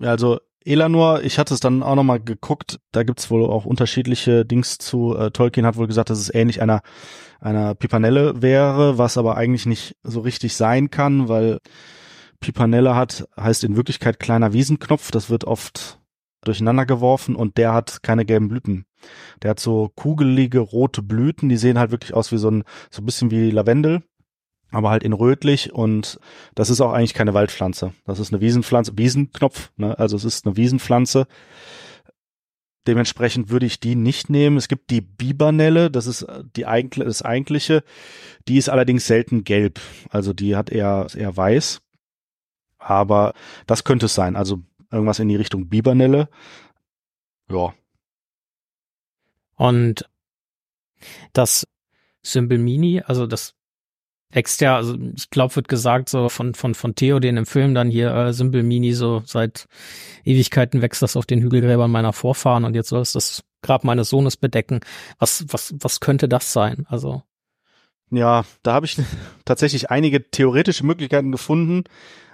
also 0.00 0.40
Elanor, 0.64 1.22
ich 1.22 1.38
hatte 1.38 1.52
es 1.52 1.60
dann 1.60 1.82
auch 1.82 1.94
nochmal 1.94 2.20
geguckt, 2.20 2.80
da 2.90 3.02
gibt's 3.02 3.30
wohl 3.30 3.44
auch 3.44 3.66
unterschiedliche 3.66 4.46
Dings 4.46 4.78
zu. 4.78 5.14
Äh, 5.16 5.30
Tolkien 5.30 5.66
hat 5.66 5.76
wohl 5.76 5.86
gesagt, 5.86 6.08
dass 6.08 6.18
es 6.18 6.34
ähnlich 6.34 6.62
einer, 6.62 6.80
einer 7.40 7.74
Pipanelle 7.74 8.40
wäre, 8.40 8.96
was 8.96 9.18
aber 9.18 9.36
eigentlich 9.36 9.66
nicht 9.66 9.96
so 10.02 10.20
richtig 10.20 10.56
sein 10.56 10.90
kann, 10.90 11.28
weil 11.28 11.58
Pipanelle 12.40 12.96
hat, 12.96 13.28
heißt 13.38 13.64
in 13.64 13.76
Wirklichkeit 13.76 14.18
kleiner 14.18 14.52
Wiesenknopf, 14.54 15.10
das 15.10 15.28
wird 15.28 15.44
oft 15.44 16.00
durcheinander 16.42 16.86
geworfen 16.86 17.36
und 17.36 17.58
der 17.58 17.72
hat 17.72 18.02
keine 18.02 18.24
gelben 18.24 18.48
Blüten. 18.48 18.86
Der 19.42 19.50
hat 19.50 19.60
so 19.60 19.90
kugelige 19.94 20.60
rote 20.60 21.02
Blüten, 21.02 21.48
die 21.48 21.56
sehen 21.56 21.78
halt 21.78 21.90
wirklich 21.90 22.14
aus 22.14 22.32
wie 22.32 22.38
so 22.38 22.50
ein, 22.50 22.64
so 22.90 23.02
ein 23.02 23.06
bisschen 23.06 23.30
wie 23.30 23.50
Lavendel, 23.50 24.02
aber 24.76 24.90
halt 24.90 25.02
in 25.02 25.12
rötlich 25.12 25.72
und 25.72 26.18
das 26.54 26.70
ist 26.70 26.80
auch 26.80 26.92
eigentlich 26.92 27.14
keine 27.14 27.34
Waldpflanze. 27.34 27.92
Das 28.04 28.18
ist 28.18 28.32
eine 28.32 28.40
Wiesenpflanze, 28.40 28.96
Wiesenknopf, 28.96 29.70
ne? 29.76 29.98
also 29.98 30.16
es 30.16 30.24
ist 30.24 30.46
eine 30.46 30.56
Wiesenpflanze. 30.56 31.26
Dementsprechend 32.86 33.48
würde 33.48 33.64
ich 33.64 33.80
die 33.80 33.94
nicht 33.94 34.28
nehmen. 34.28 34.58
Es 34.58 34.68
gibt 34.68 34.90
die 34.90 35.00
Bibernelle, 35.00 35.90
das 35.90 36.06
ist 36.06 36.26
die 36.54 36.66
eigentlich, 36.66 37.06
das 37.06 37.22
eigentliche. 37.22 37.82
Die 38.46 38.58
ist 38.58 38.68
allerdings 38.68 39.06
selten 39.06 39.44
gelb. 39.44 39.80
Also 40.10 40.34
die 40.34 40.54
hat 40.54 40.70
eher, 40.70 41.06
eher 41.16 41.34
weiß. 41.34 41.80
Aber 42.76 43.32
das 43.66 43.84
könnte 43.84 44.06
es 44.06 44.14
sein. 44.14 44.36
Also 44.36 44.62
irgendwas 44.90 45.18
in 45.18 45.28
die 45.28 45.36
Richtung 45.36 45.68
Bibernelle. 45.70 46.28
Ja. 47.48 47.72
Und 49.56 50.08
das 51.32 51.66
Symbol 52.22 52.58
Mini, 52.58 53.00
also 53.00 53.26
das 53.26 53.54
ja, 54.60 54.76
also 54.76 54.96
ich 55.14 55.30
glaube, 55.30 55.54
wird 55.56 55.68
gesagt 55.68 56.08
so 56.08 56.28
von 56.28 56.54
von 56.54 56.74
von 56.74 56.94
Theo, 56.94 57.20
den 57.20 57.36
im 57.36 57.46
Film 57.46 57.74
dann 57.74 57.88
hier 57.88 58.12
äh, 58.12 58.32
Symbol 58.32 58.62
Mini 58.62 58.92
so 58.92 59.22
seit 59.24 59.66
Ewigkeiten 60.24 60.82
wächst 60.82 61.02
das 61.02 61.16
auf 61.16 61.26
den 61.26 61.40
Hügelgräbern 61.40 61.90
meiner 61.90 62.12
Vorfahren 62.12 62.64
und 62.64 62.74
jetzt 62.74 62.88
soll 62.88 63.00
es 63.00 63.12
das 63.12 63.44
Grab 63.62 63.84
meines 63.84 64.08
Sohnes 64.08 64.36
bedecken. 64.36 64.80
Was 65.18 65.44
was 65.48 65.74
was 65.78 66.00
könnte 66.00 66.28
das 66.28 66.52
sein? 66.52 66.84
Also 66.88 67.22
Ja, 68.10 68.44
da 68.62 68.74
habe 68.74 68.86
ich 68.86 68.98
tatsächlich 69.44 69.90
einige 69.90 70.30
theoretische 70.30 70.84
Möglichkeiten 70.84 71.30
gefunden. 71.32 71.84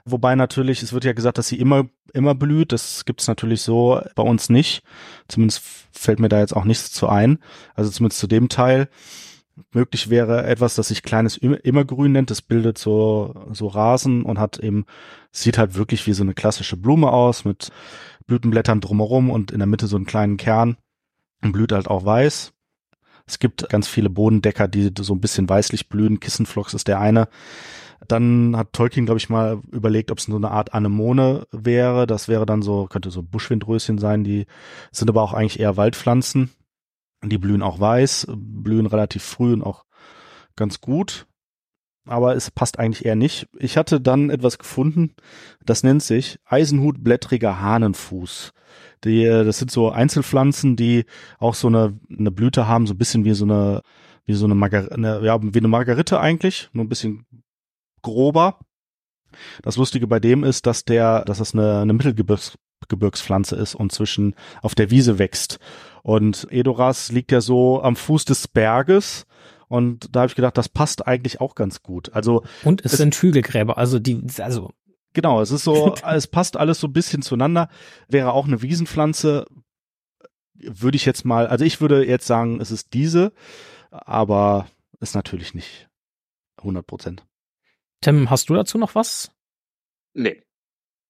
Wobei 0.04 0.34
natürlich, 0.34 0.82
es 0.82 0.92
wird 0.92 1.04
ja 1.04 1.12
gesagt, 1.12 1.38
dass 1.38 1.48
sie 1.48 1.58
immer, 1.58 1.84
immer 2.12 2.34
blüht. 2.34 2.72
Das 2.72 3.04
gibt's 3.04 3.28
natürlich 3.28 3.62
so 3.62 4.00
bei 4.14 4.22
uns 4.22 4.48
nicht. 4.48 4.82
Zumindest 5.28 5.62
fällt 5.92 6.20
mir 6.20 6.28
da 6.28 6.40
jetzt 6.40 6.56
auch 6.56 6.64
nichts 6.64 6.90
zu 6.92 7.08
ein. 7.08 7.38
Also 7.74 7.90
zumindest 7.90 8.20
zu 8.20 8.26
dem 8.26 8.48
Teil. 8.48 8.88
Möglich 9.72 10.10
wäre 10.10 10.46
etwas, 10.46 10.74
das 10.74 10.88
sich 10.88 11.02
kleines 11.02 11.36
Immer- 11.36 11.64
Immergrün 11.64 12.12
nennt. 12.12 12.30
Das 12.30 12.42
bildet 12.42 12.78
so, 12.78 13.34
so 13.52 13.66
Rasen 13.68 14.22
und 14.22 14.38
hat 14.38 14.58
eben, 14.58 14.84
sieht 15.32 15.58
halt 15.58 15.74
wirklich 15.74 16.06
wie 16.06 16.12
so 16.12 16.22
eine 16.22 16.34
klassische 16.34 16.76
Blume 16.76 17.10
aus 17.10 17.44
mit 17.44 17.70
Blütenblättern 18.26 18.80
drumherum 18.80 19.30
und 19.30 19.50
in 19.50 19.58
der 19.58 19.66
Mitte 19.66 19.86
so 19.86 19.96
einen 19.96 20.06
kleinen 20.06 20.36
Kern 20.36 20.76
und 21.42 21.52
blüht 21.52 21.72
halt 21.72 21.88
auch 21.88 22.04
weiß. 22.04 22.52
Es 23.26 23.38
gibt 23.38 23.68
ganz 23.68 23.86
viele 23.86 24.10
Bodendecker, 24.10 24.66
die 24.68 24.90
so 24.98 25.14
ein 25.14 25.20
bisschen 25.20 25.48
weißlich 25.48 25.88
blühen. 25.88 26.18
Kissenflocks 26.20 26.74
ist 26.74 26.88
der 26.88 27.00
eine. 27.00 27.28
Dann 28.08 28.56
hat 28.56 28.72
Tolkien, 28.72 29.04
glaube 29.04 29.18
ich, 29.18 29.28
mal 29.28 29.60
überlegt, 29.70 30.10
ob 30.10 30.18
es 30.18 30.24
so 30.24 30.34
eine 30.34 30.50
Art 30.50 30.74
Anemone 30.74 31.46
wäre. 31.52 32.06
Das 32.06 32.28
wäre 32.28 32.46
dann 32.46 32.62
so, 32.62 32.86
könnte 32.86 33.10
so 33.10 33.22
Buschwindröschen 33.22 33.98
sein. 33.98 34.24
Die 34.24 34.46
sind 34.90 35.08
aber 35.10 35.22
auch 35.22 35.32
eigentlich 35.32 35.60
eher 35.60 35.76
Waldpflanzen. 35.76 36.50
Die 37.22 37.38
blühen 37.38 37.62
auch 37.62 37.80
weiß, 37.80 38.28
blühen 38.34 38.86
relativ 38.86 39.22
früh 39.22 39.52
und 39.52 39.62
auch 39.62 39.84
ganz 40.56 40.80
gut. 40.80 41.26
Aber 42.06 42.34
es 42.34 42.50
passt 42.50 42.78
eigentlich 42.78 43.04
eher 43.04 43.16
nicht. 43.16 43.46
Ich 43.58 43.76
hatte 43.76 44.00
dann 44.00 44.30
etwas 44.30 44.58
gefunden, 44.58 45.14
das 45.64 45.82
nennt 45.82 46.02
sich 46.02 46.38
Eisenhutblättriger 46.46 47.60
Hahnenfuß. 47.60 48.52
Die, 49.04 49.24
das 49.24 49.58
sind 49.58 49.70
so 49.70 49.90
Einzelpflanzen, 49.90 50.76
die 50.76 51.04
auch 51.38 51.54
so 51.54 51.68
eine, 51.68 51.98
eine 52.10 52.30
Blüte 52.30 52.66
haben, 52.66 52.86
so 52.86 52.94
ein 52.94 52.98
bisschen 52.98 53.24
wie 53.24 53.34
so 53.34 53.44
eine, 53.44 53.82
wie 54.24 54.34
so 54.34 54.46
eine, 54.46 54.54
Margar 54.54 54.90
eine 54.92 55.20
ja, 55.24 55.38
wie 55.42 55.58
eine 55.58 55.68
Margarite 55.68 56.20
eigentlich, 56.20 56.70
nur 56.72 56.84
ein 56.84 56.88
bisschen 56.88 57.26
grober. 58.02 58.58
Das 59.62 59.76
Lustige 59.76 60.06
bei 60.06 60.20
dem 60.20 60.44
ist, 60.44 60.66
dass 60.66 60.84
der, 60.84 61.24
dass 61.24 61.38
das 61.38 61.54
eine, 61.54 61.80
eine 61.80 61.92
Mittelgebirgspflanze 61.92 63.56
ist 63.56 63.74
und 63.74 63.92
zwischen 63.92 64.34
auf 64.62 64.74
der 64.74 64.90
Wiese 64.90 65.18
wächst. 65.18 65.58
Und 66.02 66.46
Edoras 66.50 67.12
liegt 67.12 67.32
ja 67.32 67.40
so 67.40 67.82
am 67.82 67.96
Fuß 67.96 68.24
des 68.24 68.48
Berges. 68.48 69.26
Und 69.68 70.14
da 70.14 70.20
habe 70.20 70.28
ich 70.30 70.34
gedacht, 70.36 70.58
das 70.58 70.68
passt 70.68 71.06
eigentlich 71.06 71.40
auch 71.40 71.54
ganz 71.54 71.82
gut. 71.82 72.12
Also 72.12 72.42
und 72.64 72.84
es, 72.84 72.92
Es- 72.92 72.98
sind 72.98 73.14
Hügelgräber, 73.14 73.78
also 73.78 73.98
die 73.98 74.22
also 74.38 74.70
Genau, 75.12 75.40
es 75.40 75.50
ist 75.50 75.64
so, 75.64 75.94
es 76.06 76.26
passt 76.28 76.56
alles 76.56 76.78
so 76.80 76.86
ein 76.86 76.92
bisschen 76.92 77.20
zueinander. 77.22 77.68
Wäre 78.08 78.32
auch 78.32 78.46
eine 78.46 78.62
Wiesenpflanze, 78.62 79.46
würde 80.54 80.96
ich 80.96 81.04
jetzt 81.04 81.24
mal, 81.24 81.46
also 81.48 81.64
ich 81.64 81.80
würde 81.80 82.06
jetzt 82.06 82.26
sagen, 82.26 82.60
es 82.60 82.70
ist 82.70 82.92
diese, 82.94 83.32
aber 83.90 84.68
ist 85.00 85.14
natürlich 85.16 85.52
nicht 85.54 85.88
100 86.58 86.86
Prozent. 86.86 87.26
Tim, 88.02 88.30
hast 88.30 88.48
du 88.50 88.54
dazu 88.54 88.78
noch 88.78 88.94
was? 88.94 89.32
Nee. 90.14 90.42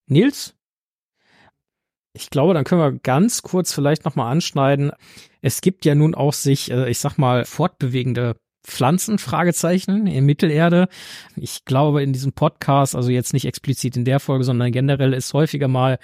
Nils? 0.07 0.55
Ich 2.21 2.31
glaube, 2.31 2.55
dann 2.55 2.65
können 2.65 2.81
wir 2.81 3.01
ganz 3.01 3.43
kurz 3.43 3.73
vielleicht 3.73 4.05
nochmal 4.05 4.31
anschneiden. 4.31 4.93
Es 5.41 5.63
gibt 5.63 5.85
ja 5.85 5.95
nun 5.95 6.15
auch 6.15 6.35
sich, 6.35 6.71
äh, 6.71 6.91
ich 6.91 6.99
sag 6.99 7.17
mal, 7.17 7.45
fortbewegende 7.45 8.37
Pflanzen, 8.63 9.19
Fragezeichen, 9.19 10.07
in 10.07 10.27
Mittelerde. 10.27 10.89
Ich 11.37 11.65
glaube, 11.65 12.03
in 12.03 12.13
diesem 12.13 12.33
Podcast, 12.33 12.95
also 12.95 13.11
jetzt 13.11 13.33
nicht 13.33 13.47
explizit 13.47 13.97
in 13.97 14.05
der 14.05 14.21
Folge, 14.21 14.45
sondern 14.45 14.71
generell 14.71 15.15
ist 15.15 15.33
häufiger 15.33 15.67
mal 15.67 15.99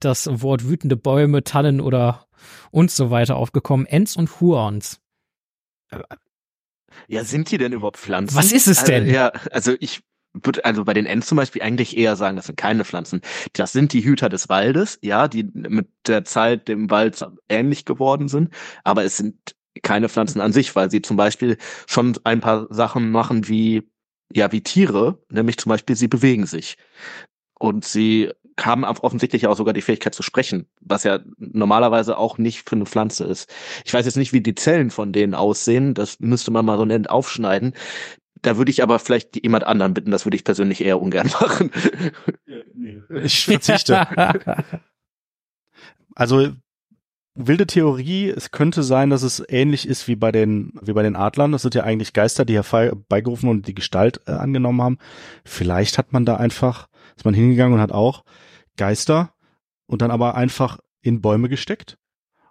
das 0.00 0.28
Wort 0.42 0.66
wütende 0.66 0.96
Bäume, 0.96 1.44
Tannen 1.44 1.80
oder 1.80 2.26
und 2.70 2.90
so 2.90 3.10
weiter 3.10 3.36
aufgekommen. 3.36 3.84
Ents 3.84 4.16
und 4.16 4.40
Huons. 4.40 5.00
Ja, 7.08 7.24
sind 7.24 7.50
die 7.50 7.58
denn 7.58 7.72
überhaupt 7.72 7.98
Pflanzen? 7.98 8.36
Was 8.36 8.52
ist 8.52 8.68
es 8.68 8.84
denn? 8.84 9.02
Also, 9.02 9.14
ja, 9.14 9.32
also 9.50 9.74
ich 9.80 10.00
würde 10.42 10.64
also 10.64 10.84
bei 10.84 10.94
den 10.94 11.06
Ents 11.06 11.26
zum 11.26 11.36
Beispiel 11.36 11.62
eigentlich 11.62 11.96
eher 11.96 12.16
sagen, 12.16 12.36
das 12.36 12.46
sind 12.46 12.56
keine 12.56 12.84
Pflanzen. 12.84 13.20
Das 13.52 13.72
sind 13.72 13.92
die 13.92 14.04
Hüter 14.04 14.28
des 14.28 14.48
Waldes, 14.48 14.98
ja, 15.02 15.28
die 15.28 15.44
mit 15.52 15.88
der 16.06 16.24
Zeit 16.24 16.68
dem 16.68 16.90
Wald 16.90 17.24
ähnlich 17.48 17.84
geworden 17.84 18.28
sind, 18.28 18.52
aber 18.84 19.04
es 19.04 19.16
sind 19.16 19.54
keine 19.82 20.08
Pflanzen 20.08 20.40
an 20.40 20.52
sich, 20.52 20.74
weil 20.76 20.90
sie 20.90 21.02
zum 21.02 21.16
Beispiel 21.16 21.56
schon 21.86 22.18
ein 22.24 22.40
paar 22.40 22.66
Sachen 22.70 23.10
machen 23.10 23.48
wie, 23.48 23.88
ja, 24.32 24.50
wie 24.52 24.62
Tiere, 24.62 25.22
nämlich 25.30 25.58
zum 25.58 25.70
Beispiel 25.70 25.96
sie 25.96 26.08
bewegen 26.08 26.46
sich. 26.46 26.76
Und 27.58 27.84
sie 27.84 28.30
haben 28.60 28.84
offensichtlich 28.84 29.46
auch 29.46 29.56
sogar 29.56 29.74
die 29.74 29.82
Fähigkeit 29.82 30.14
zu 30.14 30.22
sprechen, 30.22 30.66
was 30.80 31.04
ja 31.04 31.20
normalerweise 31.38 32.18
auch 32.18 32.38
nicht 32.38 32.68
für 32.68 32.76
eine 32.76 32.86
Pflanze 32.86 33.24
ist. 33.24 33.52
Ich 33.84 33.94
weiß 33.94 34.04
jetzt 34.04 34.16
nicht, 34.16 34.32
wie 34.32 34.40
die 34.40 34.54
Zellen 34.54 34.90
von 34.90 35.12
denen 35.12 35.34
aussehen, 35.34 35.94
das 35.94 36.18
müsste 36.20 36.50
man 36.50 36.64
mal 36.64 36.78
so 36.78 36.84
nett 36.84 37.08
aufschneiden. 37.08 37.74
Da 38.42 38.56
würde 38.56 38.70
ich 38.70 38.82
aber 38.82 38.98
vielleicht 38.98 39.42
jemand 39.42 39.64
anderen 39.64 39.94
bitten, 39.94 40.10
das 40.10 40.26
würde 40.26 40.36
ich 40.36 40.44
persönlich 40.44 40.84
eher 40.84 41.00
ungern 41.00 41.28
machen. 41.40 41.70
Ich 43.22 43.44
verzichte. 43.44 44.06
also 46.14 46.48
wilde 47.34 47.66
Theorie, 47.66 48.28
es 48.28 48.50
könnte 48.50 48.82
sein, 48.82 49.10
dass 49.10 49.22
es 49.22 49.42
ähnlich 49.48 49.86
ist 49.86 50.08
wie 50.08 50.16
bei 50.16 50.32
den 50.32 50.72
wie 50.82 50.92
bei 50.92 51.02
den 51.02 51.16
Adlern. 51.16 51.52
Das 51.52 51.62
sind 51.62 51.74
ja 51.74 51.84
eigentlich 51.84 52.12
Geister, 52.12 52.44
die 52.44 52.54
herbeigerufen 52.54 53.48
und 53.48 53.68
die 53.68 53.74
Gestalt 53.74 54.20
äh, 54.26 54.32
angenommen 54.32 54.82
haben. 54.82 54.98
Vielleicht 55.44 55.98
hat 55.98 56.12
man 56.12 56.24
da 56.24 56.36
einfach, 56.36 56.88
ist 57.16 57.24
man 57.24 57.34
hingegangen 57.34 57.74
und 57.74 57.80
hat 57.80 57.92
auch 57.92 58.24
Geister 58.76 59.34
und 59.86 60.02
dann 60.02 60.10
aber 60.10 60.34
einfach 60.34 60.78
in 61.00 61.20
Bäume 61.20 61.48
gesteckt 61.48 61.96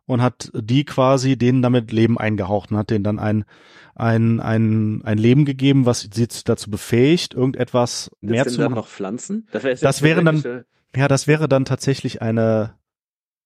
und 0.08 0.22
hat 0.24 0.52
die 0.56 0.84
quasi 0.86 1.38
denen 1.38 1.62
damit 1.62 1.92
Leben 1.92 2.18
eingehaucht 2.18 2.72
und 2.72 2.78
hat 2.78 2.90
denen 2.90 3.04
dann 3.04 3.20
ein 3.20 3.46
ein 3.94 4.40
ein 4.40 5.02
ein 5.04 5.18
Leben 5.20 5.46
gegeben, 5.46 5.86
was 5.86 6.02
sie 6.12 6.28
dazu 6.46 6.70
befähigt, 6.72 7.34
irgendetwas 7.36 8.10
Das 8.22 8.30
mehr 8.32 8.44
sind 8.46 8.54
zu 8.54 8.58
dann 8.62 8.72
machen. 8.72 8.80
noch 8.80 8.88
Pflanzen? 8.88 9.48
Das, 9.52 9.62
wäre 9.64 9.72
jetzt 9.74 9.84
Das 9.84 10.02
wären 10.02 10.26
dann- 10.26 10.36
tatsächlich, 10.38 10.66
Ja, 10.96 11.08
das 11.08 11.28
wäre 11.28 11.48
dann 11.48 11.66
tatsächlich 11.66 12.22
eine 12.24 12.74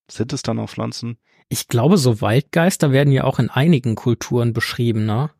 sind 0.10 0.32
es 0.34 0.42
dann 0.42 0.60
auch 0.60 0.70
Pflanzen? 0.70 1.18
Ich 1.50 1.68
glaube, 1.68 1.98
so 1.98 2.22
Waldgeister 2.22 2.92
werden 2.92 3.12
ja 3.14 3.24
auch 3.26 3.40
in 3.40 3.50
einigen 3.50 3.96
Kulturen 3.96 4.54
beschrieben, 4.54 5.06
ne? 5.06 5.32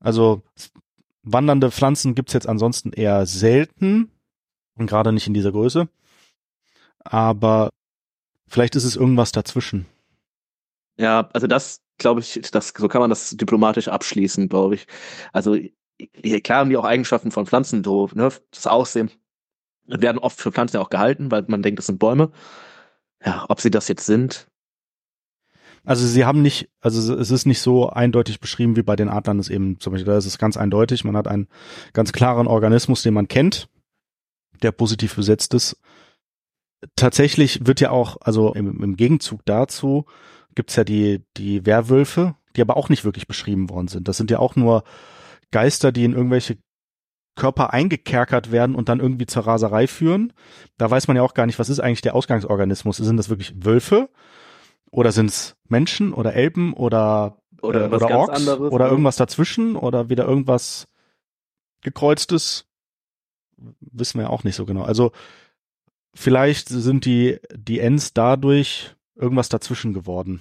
Also 0.00 0.42
wandernde 1.24 1.72
Pflanzen 1.72 2.14
gibt's 2.14 2.32
jetzt 2.32 2.48
ansonsten 2.48 2.92
eher 2.92 3.26
selten 3.26 4.12
und 4.76 4.86
gerade 4.86 5.12
nicht 5.12 5.26
in 5.26 5.34
dieser 5.34 5.50
Größe. 5.50 5.88
Aber 7.00 7.70
vielleicht 8.48 8.76
ist 8.76 8.84
es 8.84 8.96
irgendwas 8.96 9.32
dazwischen. 9.32 9.86
Ja, 10.98 11.28
also 11.32 11.46
das 11.46 11.80
glaube 11.98 12.20
ich, 12.20 12.40
das, 12.52 12.72
so 12.76 12.88
kann 12.88 13.00
man 13.00 13.10
das 13.10 13.30
diplomatisch 13.30 13.88
abschließen, 13.88 14.48
glaube 14.48 14.76
ich. 14.76 14.86
Also 15.32 15.56
klar 16.42 16.60
haben 16.60 16.70
die 16.70 16.76
auch 16.76 16.84
Eigenschaften 16.84 17.30
von 17.30 17.46
Pflanzen, 17.46 17.82
so, 17.84 18.08
ne, 18.14 18.30
das 18.50 18.66
Aussehen 18.66 19.10
werden 19.86 20.18
oft 20.18 20.38
für 20.40 20.52
Pflanzen 20.52 20.76
ja 20.76 20.82
auch 20.82 20.90
gehalten, 20.90 21.30
weil 21.30 21.44
man 21.48 21.62
denkt, 21.62 21.78
das 21.78 21.86
sind 21.86 21.98
Bäume. 21.98 22.30
Ja, 23.24 23.46
ob 23.48 23.60
sie 23.60 23.70
das 23.70 23.88
jetzt 23.88 24.06
sind, 24.06 24.48
Also 25.84 26.06
sie 26.06 26.24
haben 26.24 26.42
nicht, 26.42 26.68
also 26.80 27.14
es 27.14 27.30
ist 27.30 27.46
nicht 27.46 27.60
so 27.60 27.88
eindeutig 27.88 28.40
beschrieben 28.40 28.76
wie 28.76 28.82
bei 28.82 28.94
den 28.94 29.08
Adlern 29.08 29.38
ist 29.38 29.48
eben 29.48 29.80
zum 29.80 29.92
Beispiel, 29.92 30.12
da 30.12 30.18
ist 30.18 30.26
es 30.26 30.38
ganz 30.38 30.56
eindeutig. 30.56 31.04
Man 31.04 31.16
hat 31.16 31.26
einen 31.26 31.48
ganz 31.94 32.12
klaren 32.12 32.46
Organismus, 32.46 33.02
den 33.02 33.14
man 33.14 33.26
kennt, 33.28 33.68
der 34.62 34.72
positiv 34.72 35.16
besetzt 35.16 35.54
ist. 35.54 35.80
Tatsächlich 36.96 37.66
wird 37.66 37.80
ja 37.80 37.90
auch, 37.90 38.18
also 38.20 38.54
im, 38.54 38.82
im 38.82 38.96
Gegenzug 38.96 39.44
dazu 39.44 40.06
gibt's 40.54 40.76
ja 40.76 40.84
die, 40.84 41.24
die 41.36 41.66
Werwölfe, 41.66 42.36
die 42.56 42.62
aber 42.62 42.76
auch 42.76 42.88
nicht 42.88 43.04
wirklich 43.04 43.26
beschrieben 43.26 43.70
worden 43.70 43.88
sind. 43.88 44.08
Das 44.08 44.16
sind 44.16 44.30
ja 44.30 44.38
auch 44.38 44.56
nur 44.56 44.84
Geister, 45.50 45.92
die 45.92 46.04
in 46.04 46.12
irgendwelche 46.12 46.58
Körper 47.38 47.72
eingekerkert 47.72 48.52
werden 48.52 48.74
und 48.74 48.88
dann 48.88 49.00
irgendwie 49.00 49.26
zur 49.26 49.46
Raserei 49.46 49.86
führen. 49.86 50.32
Da 50.76 50.90
weiß 50.90 51.08
man 51.08 51.16
ja 51.16 51.22
auch 51.22 51.34
gar 51.34 51.46
nicht, 51.46 51.58
was 51.58 51.68
ist 51.68 51.80
eigentlich 51.80 52.00
der 52.00 52.14
Ausgangsorganismus? 52.14 52.96
Sind 52.96 53.16
das 53.16 53.28
wirklich 53.28 53.54
Wölfe? 53.64 54.10
Oder 54.90 55.12
sind's 55.12 55.56
Menschen 55.68 56.12
oder 56.12 56.34
Elben 56.34 56.72
oder, 56.72 57.38
Oder 57.62 57.86
äh, 57.86 57.94
oder 57.94 58.10
Orks 58.10 58.36
anderes, 58.36 58.72
oder 58.72 58.86
ne? 58.86 58.90
irgendwas 58.90 59.16
dazwischen 59.16 59.76
oder 59.76 60.08
wieder 60.08 60.26
irgendwas 60.26 60.88
gekreuztes? 61.82 62.66
Wissen 63.80 64.18
wir 64.18 64.24
ja 64.24 64.30
auch 64.30 64.44
nicht 64.44 64.56
so 64.56 64.64
genau. 64.64 64.82
Also 64.82 65.12
vielleicht 66.14 66.68
sind 66.68 67.04
die, 67.04 67.38
die 67.54 67.80
Ents 67.80 68.12
dadurch 68.12 68.94
irgendwas 69.16 69.48
dazwischen 69.48 69.94
geworden. 69.94 70.40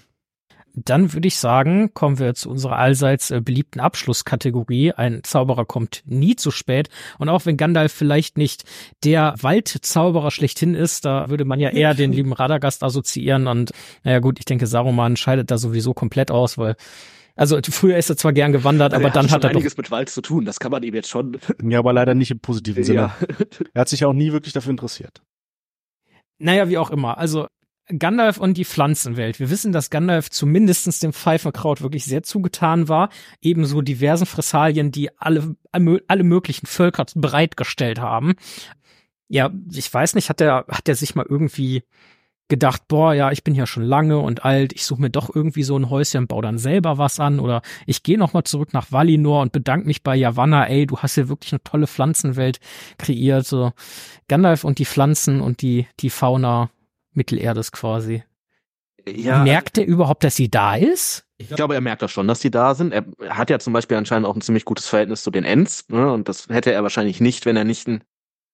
Dann 0.80 1.12
würde 1.14 1.28
ich 1.28 1.38
sagen, 1.38 1.92
kommen 1.96 2.20
wir 2.20 2.36
zu 2.36 2.52
unserer 2.52 2.78
allseits 2.78 3.32
äh, 3.32 3.42
beliebten 3.42 3.80
Abschlusskategorie. 3.80 4.92
Ein 4.92 5.24
Zauberer 5.24 5.66
kommt 5.66 6.04
nie 6.06 6.36
zu 6.36 6.52
spät. 6.52 6.90
Und 7.18 7.30
auch 7.30 7.48
wenn 7.48 7.58
Gandalf 7.58 7.92
vielleicht 7.92 8.38
nicht 8.38 8.64
der 9.04 9.34
Waldzauberer 9.42 10.30
schlechthin 10.30 10.76
ist, 10.76 11.04
da 11.04 11.32
würde 11.32 11.46
man 11.46 11.60
ja 11.60 11.70
eher 11.70 11.96
den 11.96 12.12
lieben 12.14 12.32
Radagast 12.32 12.84
assoziieren. 12.84 13.48
Und 13.48 13.72
naja 14.04 14.20
gut, 14.20 14.38
ich 14.38 14.46
denke, 14.46 14.68
Saruman 14.68 15.16
scheidet 15.18 15.50
da 15.50 15.58
sowieso 15.58 15.96
komplett 15.96 16.30
aus, 16.30 16.60
weil 16.60 16.76
also 17.36 17.60
früher 17.70 17.98
ist 17.98 18.10
er 18.12 18.18
zwar 18.18 18.34
gern 18.34 18.52
gewandert, 18.52 18.94
Also 18.94 19.04
aber 19.04 19.14
dann 19.14 19.28
schon 19.30 19.36
hat 19.36 19.44
er 19.46 19.50
doch 19.50 19.56
einiges 19.58 19.78
mit 19.78 19.90
Wald 19.90 20.10
zu 20.10 20.22
tun. 20.22 20.46
Das 20.46 20.60
kann 20.60 20.72
man 20.72 20.84
ihm 20.84 20.94
jetzt 20.94 21.10
schon. 21.10 21.38
Ja, 21.64 21.80
aber 21.80 21.94
leider 21.94 22.14
nicht 22.14 22.30
im 22.30 22.40
positiven 22.40 22.84
Sinne. 22.84 22.98
ja. 23.00 23.18
Er 23.74 23.82
hat 23.82 23.90
sich 23.90 24.06
auch 24.06 24.14
nie 24.14 24.32
wirklich 24.32 24.54
dafür 24.54 24.72
interessiert. 24.72 25.22
Naja, 26.40 26.70
wie 26.70 26.78
auch 26.78 26.90
immer. 26.90 27.18
Also 27.18 27.48
Gandalf 27.88 28.38
und 28.38 28.58
die 28.58 28.66
Pflanzenwelt. 28.66 29.40
Wir 29.40 29.50
wissen, 29.50 29.72
dass 29.72 29.90
Gandalf 29.90 30.30
zumindestens 30.30 31.00
dem 31.00 31.14
Pfeifenkraut 31.14 31.82
wirklich 31.82 32.06
sehr 32.06 32.22
zugetan 32.24 32.90
war. 32.90 33.10
Ebenso 33.42 33.82
diversen 33.82 34.26
Fressalien, 34.26 34.92
die 34.92 35.10
alle, 35.18 35.56
alle 35.72 36.24
möglichen 36.24 36.66
Völker 36.66 37.06
bereitgestellt 37.16 38.00
haben. 38.00 38.36
Ja, 39.30 39.52
ich 39.72 39.94
weiß 39.94 40.16
nicht, 40.16 40.30
hat 40.30 40.42
er, 40.42 40.66
hat 40.70 40.88
er 40.90 40.96
sich 40.96 41.16
mal 41.16 41.26
irgendwie 41.28 41.84
gedacht, 42.48 42.84
boah, 42.88 43.14
ja, 43.14 43.32
ich 43.32 43.44
bin 43.44 43.56
ja 43.56 43.68
schon 43.68 43.84
lange 43.84 44.20
und 44.20 44.46
alt, 44.46 44.74
ich 44.74 44.86
suche 44.86 45.02
mir 45.02 45.10
doch 45.10 45.34
irgendwie 45.34 45.64
so 45.64 45.78
ein 45.78 45.90
Häuschen, 45.90 46.28
baue 46.28 46.42
dann 46.42 46.58
selber 46.58 46.98
was 46.98 47.20
an 47.20 47.40
oder 47.40 47.62
ich 47.86 48.04
gehe 48.04 48.18
noch 48.18 48.34
mal 48.34 48.44
zurück 48.44 48.74
nach 48.74 48.92
Valinor 48.92 49.42
und 49.42 49.52
bedanke 49.52 49.88
mich 49.88 50.04
bei 50.04 50.16
Yavanna, 50.16 50.68
ey, 50.68 50.86
du 50.86 50.98
hast 50.98 51.16
hier 51.16 51.30
wirklich 51.30 51.54
eine 51.54 51.64
tolle 51.64 51.88
Pflanzenwelt 51.88 52.60
kreiert, 52.98 53.46
so 53.46 53.74
Gandalf 54.28 54.64
und 54.64 54.80
die 54.80 54.86
Pflanzen 54.86 55.42
und 55.42 55.62
die 55.62 55.88
die 56.00 56.10
Fauna 56.10 56.70
Mittelerdes 57.14 57.72
quasi. 57.72 58.24
ja. 59.08 59.44
Merkt 59.44 59.78
er 59.78 59.86
überhaupt, 59.86 60.24
dass 60.24 60.36
sie 60.36 60.50
da 60.50 60.76
ist? 60.76 61.26
Ich 61.40 61.50
glaube, 61.50 61.76
er 61.76 61.82
merkt 61.82 62.02
das 62.02 62.12
schon, 62.12 62.28
dass 62.28 62.40
die 62.40 62.50
da 62.50 62.74
sind. 62.74 62.94
Er 62.94 63.06
hat 63.30 63.50
ja 63.50 63.60
zum 63.60 63.74
Beispiel 63.74 63.98
anscheinend 63.98 64.28
auch 64.28 64.36
ein 64.36 64.42
ziemlich 64.42 64.66
gutes 64.66 64.88
Verhältnis 64.88 65.22
zu 65.22 65.30
den 65.30 65.44
Ents. 65.44 65.88
Ne? 65.90 66.12
Und 66.12 66.28
das 66.30 66.48
hätte 66.50 66.72
er 66.72 66.82
wahrscheinlich 66.82 67.22
nicht, 67.22 67.46
wenn 67.46 67.58
er 67.58 67.64
nicht 67.64 67.88
ein 67.88 68.04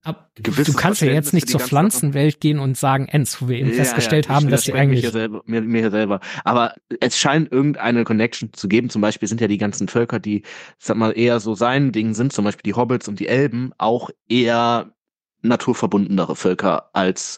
Ab, 0.03 0.31
Gewisses 0.35 0.73
du 0.73 0.80
kannst 0.80 1.01
ja 1.01 1.11
jetzt 1.11 1.34
nicht 1.34 1.47
zur 1.47 1.61
Pflanzenwelt 1.61 2.41
gehen 2.41 2.59
und 2.59 2.77
sagen 2.77 3.07
Ents, 3.07 3.41
wo 3.41 3.47
wir 3.47 3.57
eben 3.57 3.69
Ja, 3.69 3.75
festgestellt 3.75 4.27
ja, 4.27 4.35
haben, 4.35 4.49
dass 4.49 4.63
sie 4.63 4.73
eigentlich 4.73 4.99
hier 4.99 5.11
selber, 5.11 5.41
mir, 5.45 5.61
mir 5.61 5.80
hier 5.80 5.91
selber. 5.91 6.19
Aber 6.43 6.75
es 6.99 7.17
scheint 7.17 7.51
irgendeine 7.53 8.03
Connection 8.03 8.51
zu 8.51 8.67
geben. 8.67 8.89
Zum 8.89 9.01
Beispiel 9.01 9.30
sind 9.30 9.39
ja 9.39 9.47
die 9.47 9.57
ganzen 9.57 9.88
Völker, 9.88 10.19
die, 10.19 10.43
sag 10.77 10.97
mal, 10.97 11.17
eher 11.17 11.39
so 11.39 11.55
sein 11.55 11.93
Ding 11.93 12.13
sind, 12.13 12.34
zum 12.34 12.43
Beispiel 12.43 12.69
die 12.69 12.75
Hobbits 12.75 13.07
und 13.07 13.21
die 13.21 13.30
Elben, 13.30 13.71
auch 13.77 14.09
eher 14.27 14.93
naturverbundenere 15.41 16.35
Völker, 16.35 16.89
als 16.93 17.38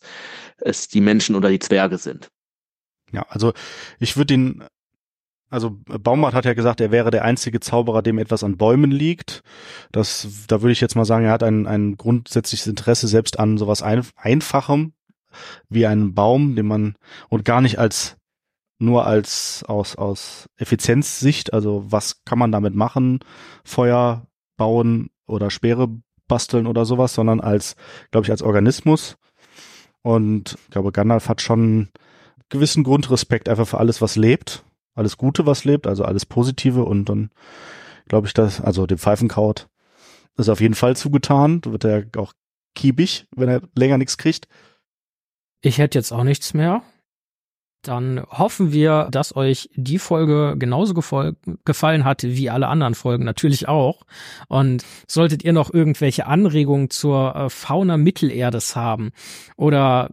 es 0.58 0.88
die 0.88 1.02
Menschen 1.02 1.36
oder 1.36 1.50
die 1.50 1.60
Zwerge 1.60 2.00
sind. 2.00 2.32
Ja, 3.12 3.28
also 3.30 3.54
ich 4.00 4.18
würde 4.18 4.34
ihn, 4.34 4.64
also 5.56 5.77
Baumart 5.86 6.34
hat 6.34 6.45
ja 6.45 6.53
gesagt, 6.53 6.82
er 6.82 6.91
wäre 6.91 7.10
der 7.10 7.26
einzige 7.26 7.60
Zauberer, 7.60 8.02
dem 8.03 8.19
etwas 8.19 8.44
an 8.44 8.57
Bäumen 8.57 8.91
liegt. 8.91 9.41
Das, 9.91 10.45
da 10.48 10.61
würde 10.61 10.73
ich 10.73 10.82
jetzt 10.82 10.95
mal 10.95 11.06
sagen, 11.06 11.26
er 11.26 11.32
hat 11.32 11.44
ein, 11.44 11.65
ein 11.65 11.98
grundsätzliches 11.98 12.68
Interesse 12.68 13.07
selbst 13.07 13.40
an 13.40 13.57
sowas 13.57 13.82
ein, 13.82 14.06
Einfachem 14.15 14.94
wie 15.69 15.86
einen 15.86 16.14
Baum, 16.14 16.56
den 16.56 16.68
man 16.68 16.95
und 17.30 17.45
gar 17.45 17.61
nicht 17.61 17.80
als 17.80 18.18
nur 18.77 19.07
als 19.07 19.64
aus 19.68 19.95
aus 19.95 20.48
Effizienzsicht, 20.57 21.53
also 21.53 21.86
was 21.88 22.23
kann 22.26 22.38
man 22.38 22.52
damit 22.52 22.76
machen, 22.76 23.19
Feuer 23.64 24.27
bauen 24.57 25.10
oder 25.27 25.49
Speere 25.49 25.88
basteln 26.27 26.68
oder 26.68 26.86
sowas, 26.86 27.14
sondern 27.14 27.40
als, 27.40 27.76
glaube 28.11 28.26
ich, 28.26 28.32
als 28.32 28.41
Organismus. 28.41 29.18
Und 30.02 30.57
ich 30.65 30.69
glaube, 30.72 30.91
Gandalf 30.91 31.30
hat 31.30 31.41
schon 31.41 31.90
gewissen 32.49 32.84
Grundrespekt 32.84 33.49
einfach 33.49 33.68
für 33.68 33.77
alles, 33.80 34.02
was 34.02 34.15
lebt, 34.15 34.65
alles 34.96 35.18
Gute, 35.18 35.46
was 35.46 35.66
lebt, 35.66 35.88
also 35.88 36.04
alles 36.04 36.26
Positive 36.26 36.84
und 36.84 37.06
dann 37.06 37.30
glaube 38.08 38.28
ich, 38.28 38.34
dass, 38.34 38.62
also 38.62 38.86
dem 38.86 38.98
Pfeifenkraut. 38.98 39.68
ist 40.38 40.50
auf 40.50 40.62
jeden 40.62 40.76
Fall 40.76 40.96
zugetan. 40.96 41.62
Da 41.62 41.72
wird 41.72 41.86
er 41.86 42.06
auch 42.18 42.34
kiebig, 42.76 43.28
wenn 43.36 43.50
er 43.50 43.62
länger 43.76 43.98
nichts 43.98 44.18
kriegt. 44.18 44.48
Ich 45.62 45.78
hätte 45.78 45.98
jetzt 45.98 46.12
auch 46.12 46.24
nichts 46.24 46.54
mehr. 46.54 46.84
Dann 47.82 48.24
hoffen 48.32 48.72
wir, 48.72 49.10
dass 49.12 49.36
euch 49.36 49.70
die 49.76 50.00
Folge 50.00 50.56
genauso 50.58 50.96
gefallen 50.96 52.04
hat 52.04 52.24
wie 52.24 52.50
alle 52.50 52.68
anderen 52.68 52.96
Folgen, 52.96 53.24
natürlich 53.24 53.68
auch. 53.68 54.02
Und 54.48 54.84
solltet 55.08 55.44
ihr 55.44 55.54
noch 55.54 55.72
irgendwelche 55.72 56.26
Anregungen 56.26 56.90
zur 56.90 57.36
äh, 57.36 57.50
Fauna 57.50 57.98
Mittelerdes 57.98 58.76
haben 58.76 59.12
oder 59.56 60.10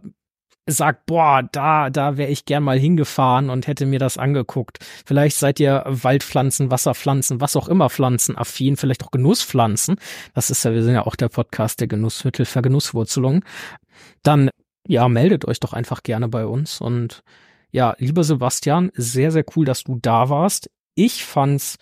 sagt, 0.65 1.05
boah, 1.05 1.43
da, 1.51 1.89
da 1.89 2.17
wäre 2.17 2.31
ich 2.31 2.45
gern 2.45 2.63
mal 2.63 2.79
hingefahren 2.79 3.49
und 3.49 3.67
hätte 3.67 3.85
mir 3.85 3.99
das 3.99 4.17
angeguckt. 4.17 4.79
Vielleicht 5.05 5.37
seid 5.37 5.59
ihr 5.59 5.83
Waldpflanzen, 5.85 6.71
Wasserpflanzen, 6.71 7.41
was 7.41 7.55
auch 7.55 7.67
immer 7.67 7.89
Pflanzen 7.89 8.37
affin, 8.37 8.77
vielleicht 8.77 9.03
auch 9.03 9.11
Genusspflanzen. 9.11 9.97
Das 10.33 10.49
ist 10.49 10.63
ja, 10.63 10.73
wir 10.73 10.83
sind 10.83 10.93
ja 10.93 11.05
auch 11.05 11.15
der 11.15 11.29
Podcast 11.29 11.81
der 11.81 11.87
Genussmittel 11.87 12.45
Vergenusswurzelung. 12.45 13.43
Dann, 14.23 14.49
ja, 14.87 15.07
meldet 15.09 15.45
euch 15.45 15.59
doch 15.59 15.73
einfach 15.73 16.03
gerne 16.03 16.29
bei 16.29 16.45
uns 16.45 16.79
und 16.79 17.23
ja, 17.71 17.95
lieber 17.97 18.23
Sebastian, 18.23 18.91
sehr, 18.93 19.31
sehr 19.31 19.43
cool, 19.55 19.65
dass 19.65 19.83
du 19.83 19.97
da 19.99 20.29
warst. 20.29 20.69
Ich 20.93 21.25
fand's 21.25 21.77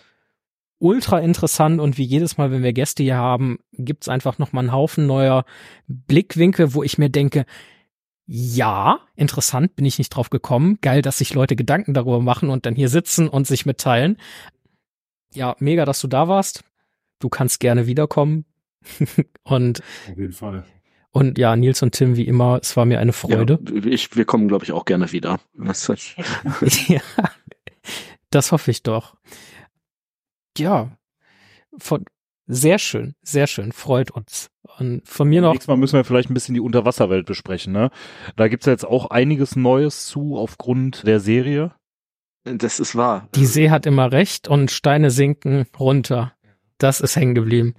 ultra 0.78 1.20
interessant 1.20 1.80
und 1.80 1.98
wie 1.98 2.04
jedes 2.04 2.38
Mal, 2.38 2.50
wenn 2.50 2.62
wir 2.62 2.72
Gäste 2.72 3.04
hier 3.04 3.16
haben, 3.16 3.58
gibt's 3.72 4.08
einfach 4.08 4.38
noch 4.38 4.52
mal 4.52 4.60
einen 4.60 4.72
Haufen 4.72 5.06
neuer 5.06 5.44
Blickwinkel, 5.86 6.74
wo 6.74 6.82
ich 6.82 6.98
mir 6.98 7.10
denke, 7.10 7.44
ja, 8.34 9.00
interessant, 9.14 9.76
bin 9.76 9.84
ich 9.84 9.98
nicht 9.98 10.08
drauf 10.08 10.30
gekommen. 10.30 10.78
Geil, 10.80 11.02
dass 11.02 11.18
sich 11.18 11.34
Leute 11.34 11.54
Gedanken 11.54 11.92
darüber 11.92 12.18
machen 12.18 12.48
und 12.48 12.64
dann 12.64 12.74
hier 12.74 12.88
sitzen 12.88 13.28
und 13.28 13.46
sich 13.46 13.66
mitteilen. 13.66 14.16
Ja, 15.34 15.54
mega, 15.58 15.84
dass 15.84 16.00
du 16.00 16.08
da 16.08 16.28
warst. 16.28 16.64
Du 17.18 17.28
kannst 17.28 17.60
gerne 17.60 17.86
wiederkommen. 17.86 18.46
und 19.42 19.82
Auf 20.08 20.16
jeden 20.16 20.32
Fall. 20.32 20.64
und 21.10 21.36
ja, 21.36 21.54
Nils 21.56 21.82
und 21.82 21.92
Tim, 21.92 22.16
wie 22.16 22.26
immer, 22.26 22.58
es 22.62 22.74
war 22.74 22.86
mir 22.86 23.00
eine 23.00 23.12
Freude. 23.12 23.58
Ja, 23.70 23.84
ich, 23.84 24.16
wir 24.16 24.24
kommen, 24.24 24.48
glaube 24.48 24.64
ich, 24.64 24.72
auch 24.72 24.86
gerne 24.86 25.12
wieder. 25.12 25.38
ja, 26.88 27.00
das 28.30 28.50
hoffe 28.50 28.70
ich 28.70 28.82
doch. 28.82 29.14
Ja, 30.56 30.96
von, 31.76 32.06
sehr 32.52 32.78
schön, 32.78 33.14
sehr 33.22 33.46
schön, 33.46 33.72
freut 33.72 34.10
uns. 34.10 34.50
Und 34.78 35.06
von 35.06 35.28
mir 35.28 35.40
noch. 35.40 35.52
Nächstes 35.52 35.68
Mal 35.68 35.76
müssen 35.76 35.96
wir 35.96 36.04
vielleicht 36.04 36.30
ein 36.30 36.34
bisschen 36.34 36.54
die 36.54 36.60
Unterwasserwelt 36.60 37.26
besprechen, 37.26 37.72
ne? 37.72 37.90
Da 38.36 38.48
gibt's 38.48 38.66
ja 38.66 38.72
jetzt 38.72 38.86
auch 38.86 39.10
einiges 39.10 39.56
Neues 39.56 40.06
zu 40.06 40.36
aufgrund 40.36 41.06
der 41.06 41.20
Serie. 41.20 41.72
Das 42.44 42.80
ist 42.80 42.96
wahr. 42.96 43.28
Die 43.34 43.46
See 43.46 43.70
hat 43.70 43.86
immer 43.86 44.10
recht 44.10 44.48
und 44.48 44.70
Steine 44.70 45.10
sinken 45.10 45.66
runter. 45.78 46.34
Das 46.78 47.00
ist 47.00 47.16
hängen 47.16 47.34
geblieben. 47.34 47.74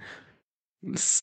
Das, 0.80 1.22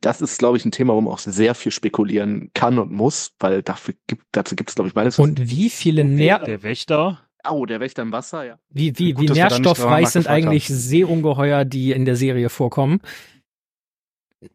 das 0.00 0.20
ist, 0.20 0.38
glaube 0.38 0.58
ich, 0.58 0.64
ein 0.64 0.72
Thema, 0.72 0.94
wo 0.94 1.00
man 1.00 1.14
auch 1.14 1.18
sehr 1.18 1.54
viel 1.54 1.72
spekulieren 1.72 2.50
kann 2.54 2.78
und 2.78 2.92
muss, 2.92 3.32
weil 3.38 3.62
dafür 3.62 3.94
gibt, 4.06 4.24
dazu 4.32 4.56
gibt 4.56 4.70
es, 4.70 4.74
glaube 4.74 4.88
ich, 4.88 4.94
meines 4.94 5.18
Und 5.18 5.48
wie 5.48 5.70
viele 5.70 6.04
Nähr 6.04 6.40
Der 6.40 6.62
Wächter. 6.62 7.20
Oh, 7.48 7.66
der 7.66 7.80
Wächter 7.80 8.02
im 8.02 8.12
Wasser, 8.12 8.44
ja. 8.44 8.58
wie, 8.70 8.96
wie, 8.98 9.14
Gut, 9.14 9.30
wie 9.30 9.32
nährstoffreich 9.32 10.08
sind 10.08 10.28
eigentlich 10.28 10.68
Seeungeheuer, 10.68 11.64
die 11.64 11.90
in 11.92 12.04
der 12.04 12.16
Serie 12.16 12.48
vorkommen. 12.48 13.00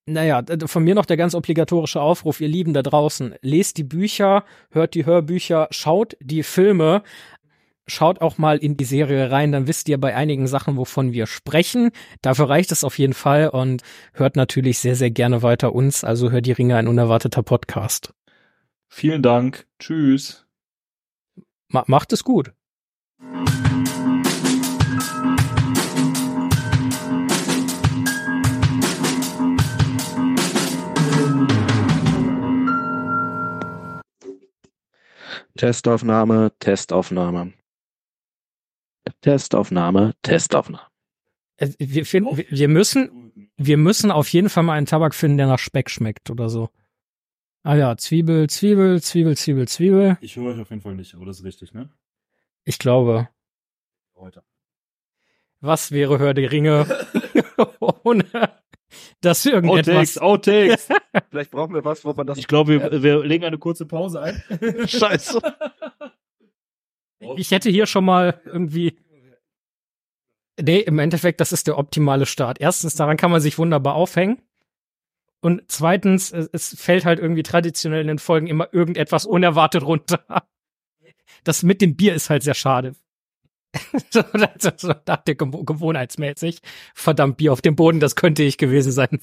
Naja, 0.05 0.43
von 0.65 0.84
mir 0.84 0.95
noch 0.95 1.05
der 1.05 1.18
ganz 1.18 1.34
obligatorische 1.34 2.01
Aufruf, 2.01 2.41
ihr 2.41 2.47
Lieben 2.47 2.73
da 2.73 2.81
draußen, 2.81 3.35
lest 3.41 3.77
die 3.77 3.84
Bücher, 3.84 4.43
hört 4.72 4.95
die 4.95 5.05
Hörbücher, 5.05 5.68
schaut 5.72 6.18
die 6.22 6.43
Filme, 6.43 7.03
schaut 7.88 8.22
auch 8.22 8.38
mal 8.38 8.57
in 8.57 8.76
die 8.76 8.84
Serie 8.84 9.31
rein, 9.31 9.53
dann 9.53 9.68
wisst 9.68 9.88
ihr 9.88 9.97
bei 9.97 10.14
einigen 10.14 10.47
Sachen, 10.47 10.76
wovon 10.77 11.14
wir 11.14 11.26
sprechen. 11.26 11.91
Dafür 12.22 12.49
reicht 12.49 12.72
es 12.72 12.84
auf 12.84 12.97
jeden 12.99 13.14
Fall 13.14 13.49
und 13.49 13.81
hört 14.14 14.35
natürlich 14.35 14.80
sehr, 14.80 14.95
sehr 14.95 15.11
gerne 15.11 15.41
weiter 15.41 15.73
uns, 15.73 16.03
also 16.03 16.31
hört 16.31 16.45
die 16.45 16.51
Ringe 16.51 16.76
ein 16.76 16.88
unerwarteter 16.88 17.43
Podcast. 17.43 18.14
Vielen 18.89 19.22
Dank. 19.22 19.68
Tschüss. 19.80 20.45
Ma 21.69 21.84
macht 21.88 22.14
es 22.14 22.23
gut. 22.23 22.53
Testaufnahme, 35.57 36.52
Testaufnahme. 36.60 37.53
Testaufnahme, 39.22 40.14
Testaufnahme. 40.22 40.88
Wir, 41.80 42.06
finden, 42.06 42.38
wir 42.49 42.68
müssen, 42.68 43.52
wir 43.57 43.77
müssen 43.77 44.11
auf 44.11 44.30
jeden 44.30 44.49
Fall 44.49 44.64
mal 44.64 44.73
einen 44.73 44.85
Tabak 44.85 45.15
finden, 45.15 45.38
der 45.38 45.48
nach 45.48 45.60
Speck 45.60 45.89
schmeckt 45.89 46.30
oder 46.30 46.49
so. 46.49 46.69
Ah 47.64 47.76
ja, 47.76 47.98
Zwiebel, 47.98 48.48
Zwiebel, 48.49 49.02
Zwiebel, 49.02 49.35
Zwiebel, 49.35 49.68
Zwiebel. 49.68 50.18
Ich 50.22 50.35
höre 50.35 50.53
euch 50.53 50.60
auf 50.60 50.69
jeden 50.69 50.81
Fall 50.81 50.95
nicht, 50.95 51.15
aber 51.15 51.26
das 51.26 51.39
ist 51.39 51.45
richtig, 51.45 51.73
ne? 51.73 51.89
Ich 52.68 52.80
glaube, 52.80 53.30
Heute. 54.14 54.44
was 55.61 55.91
wäre 55.94 56.19
Hör 56.19 56.34
der 56.34 56.52
Ringe 56.52 56.85
ohne 57.80 58.26
dass 59.22 59.45
irgendetwas. 59.45 60.18
Outtakes, 60.18 60.89
Outtakes. 60.89 60.99
Vielleicht 61.30 61.52
brauchen 61.52 61.73
wir 61.73 61.85
was, 61.85 62.03
wo 62.03 62.11
man 62.11 62.27
das. 62.27 62.38
Ich 62.38 62.48
glaube, 62.48 62.91
wir, 62.91 63.03
wir 63.03 63.23
legen 63.23 63.45
eine 63.45 63.57
kurze 63.57 63.85
Pause 63.85 64.22
ein. 64.22 64.44
Scheiße. 64.85 65.39
Ich 67.38 67.52
hätte 67.52 67.69
hier 67.69 67.85
schon 67.85 68.03
mal 68.03 68.41
irgendwie. 68.44 68.99
Nee, 70.60 70.80
im 70.80 70.99
Endeffekt, 70.99 71.39
das 71.39 71.53
ist 71.53 71.68
der 71.68 71.77
optimale 71.77 72.26
Start. 72.26 72.60
Erstens, 72.60 72.95
daran 72.95 73.15
kann 73.15 73.31
man 73.31 73.39
sich 73.39 73.57
wunderbar 73.57 73.95
aufhängen. 73.95 74.41
Und 75.39 75.64
zweitens, 75.68 76.34
es, 76.34 76.49
es 76.52 76.81
fällt 76.81 77.06
halt 77.06 77.19
irgendwie 77.19 77.44
traditionell 77.44 78.02
in 78.02 78.07
den 78.07 78.19
Folgen 78.19 78.48
immer 78.48 78.73
irgendetwas 78.73 79.26
unerwartet 79.26 79.84
runter. 79.84 80.26
Das 81.44 81.64
mit 81.64 81.82
dem 81.82 81.95
Bier 81.95 82.14
ist 82.14 82.30
halt 82.30 82.44
sehr 82.44 82.54
schade. 82.54 82.94
so, 84.10 84.24
so, 84.60 84.72
so 84.76 84.94
dachte 85.06 85.36
gewohnheitsmäßig. 85.36 86.60
Verdammt, 86.94 87.38
Bier 87.38 87.54
auf 87.54 87.62
dem 87.62 87.76
Boden, 87.76 87.99
das 87.99 88.16
könnte 88.16 88.44
ich 88.44 88.58
gewesen 88.58 88.91
sein. 88.91 89.20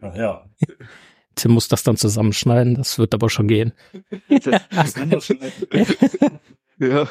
Ach 0.00 0.14
ja. 0.14 0.44
Tim 1.34 1.52
muss 1.52 1.68
das 1.68 1.82
dann 1.82 1.96
zusammenschneiden, 1.96 2.74
das 2.74 2.98
wird 2.98 3.14
aber 3.14 3.30
schon 3.30 3.48
gehen. 3.48 3.72
ja. 6.78 7.08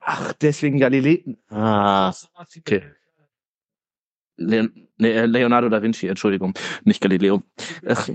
Ach, 0.00 0.32
deswegen 0.34 0.78
Galilei. 0.78 1.24
Ah, 1.48 2.12
okay. 2.58 2.82
Le 4.36 4.68
nee, 4.98 5.12
äh, 5.12 5.26
Leonardo 5.26 5.68
da 5.68 5.82
Vinci, 5.82 6.08
Entschuldigung, 6.08 6.54
nicht 6.84 7.00
Galileo. 7.00 7.42
Ach, 7.86 8.08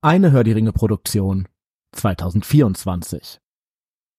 Eine 0.00 0.30
Hör 0.30 0.44
die 0.44 0.52
Ringe 0.52 0.72
Produktion 0.72 1.48
2024. 1.90 3.40